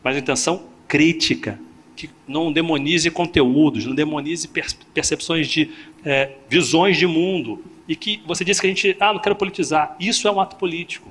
Mas 0.04 0.16
intenção 0.16 0.62
crítica, 0.88 1.60
que 1.96 2.10
não 2.28 2.52
demonize 2.52 3.10
conteúdos, 3.12 3.86
não 3.86 3.96
demonize 3.96 4.50
percepções 4.94 5.48
de 5.48 5.70
é, 6.06 6.32
visões 6.50 6.98
de 6.98 7.06
mundo. 7.06 7.64
E 7.88 7.96
que 7.96 8.22
você 8.26 8.46
disse 8.46 8.62
que 8.62 8.68
a 8.68 8.70
gente, 8.70 8.96
ah, 9.00 9.14
não 9.14 9.20
quero 9.20 9.36
politizar. 9.36 9.96
Isso 10.00 10.28
é 10.28 10.32
um 10.32 10.40
ato 10.40 10.56
político. 10.56 11.10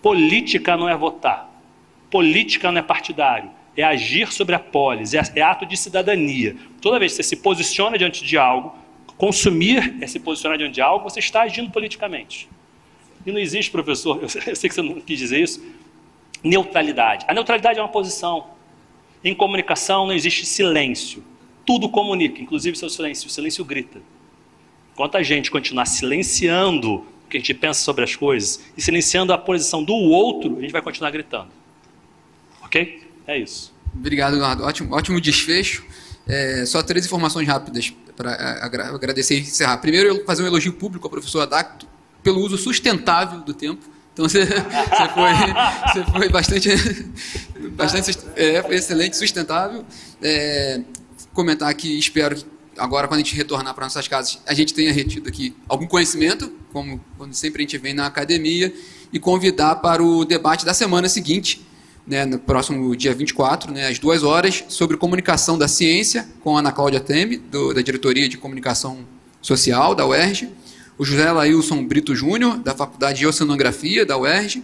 Política 0.00 0.76
não 0.76 0.88
é 0.88 0.96
votar. 0.96 1.50
Política 2.10 2.70
não 2.70 2.78
é 2.78 2.82
partidário. 2.82 3.50
É 3.76 3.82
agir 3.82 4.30
sobre 4.32 4.54
a 4.54 4.58
polis, 4.58 5.14
é, 5.14 5.22
é 5.34 5.40
ato 5.40 5.64
de 5.64 5.76
cidadania. 5.76 6.56
Toda 6.80 6.98
vez 6.98 7.12
que 7.12 7.16
você 7.16 7.22
se 7.22 7.36
posiciona 7.36 7.96
diante 7.96 8.24
de 8.24 8.36
algo, 8.36 8.74
consumir 9.16 9.96
é 10.00 10.06
se 10.06 10.20
posicionar 10.20 10.58
diante 10.58 10.74
de 10.74 10.80
algo, 10.82 11.08
você 11.08 11.20
está 11.20 11.42
agindo 11.42 11.70
politicamente. 11.70 12.48
E 13.24 13.32
não 13.32 13.38
existe, 13.38 13.70
professor, 13.70 14.18
eu 14.22 14.28
sei 14.28 14.68
que 14.68 14.74
você 14.74 14.82
não 14.82 15.00
quis 15.00 15.18
dizer 15.18 15.40
isso, 15.40 15.64
neutralidade. 16.42 17.24
A 17.28 17.34
neutralidade 17.34 17.78
é 17.78 17.82
uma 17.82 17.88
posição. 17.88 18.46
Em 19.24 19.34
comunicação 19.34 20.06
não 20.06 20.14
existe 20.14 20.44
silêncio. 20.44 21.22
Tudo 21.64 21.88
comunica, 21.88 22.40
inclusive 22.40 22.76
seu 22.76 22.90
silêncio. 22.90 23.28
O 23.28 23.30
silêncio 23.30 23.64
grita. 23.64 24.00
Enquanto 24.92 25.16
a 25.16 25.22
gente 25.22 25.50
continuar 25.50 25.86
silenciando 25.86 26.94
o 26.94 27.28
que 27.30 27.36
a 27.36 27.40
gente 27.40 27.54
pensa 27.54 27.80
sobre 27.80 28.04
as 28.04 28.14
coisas 28.16 28.62
e 28.76 28.82
silenciando 28.82 29.32
a 29.32 29.38
posição 29.38 29.82
do 29.82 29.94
outro, 29.94 30.58
a 30.58 30.60
gente 30.60 30.72
vai 30.72 30.82
continuar 30.82 31.10
gritando. 31.10 31.48
Ok? 32.62 33.02
É 33.26 33.38
isso. 33.38 33.72
Obrigado, 33.94 34.36
Eduardo. 34.36 34.64
Ótimo, 34.64 34.94
ótimo 34.94 35.20
desfecho. 35.20 35.84
É, 36.26 36.64
só 36.66 36.82
três 36.82 37.06
informações 37.06 37.46
rápidas 37.46 37.92
para 38.16 38.32
agradecer 38.64 39.36
e 39.36 39.40
encerrar. 39.40 39.78
Primeiro, 39.78 40.08
eu 40.08 40.24
fazer 40.24 40.42
um 40.42 40.46
elogio 40.46 40.72
público 40.72 41.06
ao 41.06 41.10
professor 41.10 41.40
Adacto 41.40 41.86
pelo 42.22 42.40
uso 42.40 42.56
sustentável 42.56 43.40
do 43.40 43.52
tempo. 43.52 43.84
Então 44.12 44.28
você, 44.28 44.44
você, 44.44 45.08
foi, 45.14 46.04
você 46.04 46.12
foi 46.12 46.28
bastante, 46.28 46.70
bastante 47.72 48.18
é, 48.36 48.62
foi 48.62 48.76
excelente, 48.76 49.16
sustentável. 49.16 49.84
É, 50.20 50.80
comentar 51.32 51.68
aqui, 51.68 51.98
espero 51.98 52.36
que 52.36 52.44
agora, 52.76 53.08
quando 53.08 53.20
a 53.20 53.22
gente 53.22 53.34
retornar 53.34 53.74
para 53.74 53.84
nossas 53.84 54.08
casas, 54.08 54.38
a 54.46 54.54
gente 54.54 54.74
tenha 54.74 54.92
retido 54.92 55.28
aqui 55.28 55.54
algum 55.68 55.86
conhecimento, 55.86 56.52
como 56.72 57.00
quando 57.18 57.34
sempre 57.34 57.62
a 57.62 57.64
gente 57.64 57.78
vem 57.78 57.94
na 57.94 58.06
academia, 58.06 58.72
e 59.12 59.18
convidar 59.18 59.76
para 59.76 60.02
o 60.02 60.24
debate 60.24 60.64
da 60.64 60.72
semana 60.72 61.08
seguinte, 61.08 61.66
né, 62.06 62.24
no 62.24 62.38
próximo 62.38 62.94
dia 62.96 63.14
24, 63.14 63.72
né, 63.72 63.88
às 63.88 63.98
duas 63.98 64.22
horas, 64.22 64.64
sobre 64.68 64.96
comunicação 64.96 65.58
da 65.58 65.68
ciência, 65.68 66.26
com 66.40 66.56
a 66.56 66.60
Ana 66.60 66.72
Cláudia 66.72 67.00
Teme, 67.00 67.36
do, 67.36 67.74
da 67.74 67.82
Diretoria 67.82 68.28
de 68.28 68.38
Comunicação 68.38 69.06
Social 69.40 69.94
da 69.94 70.06
UERJ, 70.06 70.48
o 71.02 71.04
José 71.04 71.32
Lailson 71.32 71.84
Brito 71.84 72.14
Júnior, 72.14 72.58
da 72.58 72.76
Faculdade 72.76 73.18
de 73.18 73.26
Oceanografia 73.26 74.06
da 74.06 74.16
UERJ, 74.16 74.62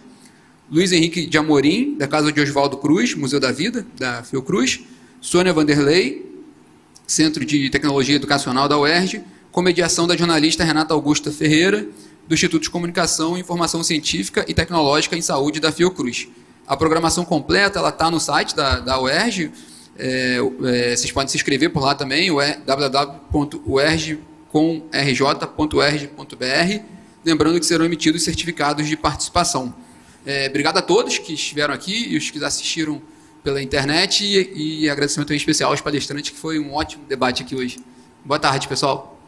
Luiz 0.70 0.92
Henrique 0.92 1.26
de 1.26 1.36
Amorim, 1.36 1.98
da 1.98 2.06
Casa 2.06 2.30
de 2.30 2.40
Oswaldo 2.40 2.76
Cruz, 2.76 3.12
Museu 3.12 3.40
da 3.40 3.50
Vida, 3.50 3.84
da 3.98 4.22
Fiocruz, 4.22 4.84
Sônia 5.20 5.52
Vanderlei, 5.52 6.30
Centro 7.04 7.44
de 7.44 7.68
Tecnologia 7.70 8.14
Educacional 8.14 8.68
da 8.68 8.78
UERJ, 8.78 9.20
com 9.50 9.60
mediação 9.60 10.06
da 10.06 10.16
jornalista 10.16 10.62
Renata 10.62 10.94
Augusta 10.94 11.32
Ferreira, 11.32 11.84
do 12.28 12.34
Instituto 12.34 12.62
de 12.62 12.70
Comunicação, 12.70 13.36
Informação 13.36 13.82
Científica 13.82 14.44
e 14.46 14.54
Tecnológica 14.54 15.16
em 15.16 15.22
Saúde 15.22 15.58
da 15.58 15.72
Fiocruz. 15.72 16.28
A 16.68 16.76
programação 16.76 17.24
completa 17.24 17.80
ela 17.80 17.88
está 17.88 18.12
no 18.12 18.20
site 18.20 18.54
da, 18.54 18.78
da 18.78 19.00
UERJ. 19.02 19.50
É, 19.98 20.38
é, 20.62 20.96
vocês 20.96 21.10
podem 21.10 21.26
se 21.26 21.36
inscrever 21.36 21.70
por 21.70 21.82
lá 21.82 21.96
também, 21.96 22.30
www.uerj.com.rj.org.br. 24.52 26.82
Lembrando 27.24 27.60
que 27.60 27.66
serão 27.66 27.84
emitidos 27.84 28.24
certificados 28.24 28.86
de 28.86 28.96
participação. 28.96 29.74
É, 30.24 30.48
obrigado 30.48 30.78
a 30.78 30.82
todos 30.82 31.18
que 31.18 31.34
estiveram 31.34 31.74
aqui 31.74 32.08
e 32.08 32.16
os 32.16 32.30
que 32.30 32.42
assistiram 32.42 33.02
pela 33.42 33.62
internet. 33.62 34.24
E, 34.24 34.84
e 34.84 34.90
agradecimento 34.90 35.32
em 35.32 35.36
especial 35.36 35.70
aos 35.70 35.80
palestrantes, 35.80 36.30
que 36.30 36.38
foi 36.38 36.58
um 36.58 36.74
ótimo 36.74 37.04
debate 37.06 37.42
aqui 37.42 37.54
hoje. 37.54 37.78
Boa 38.24 38.38
tarde, 38.38 38.68
pessoal. 38.68 39.18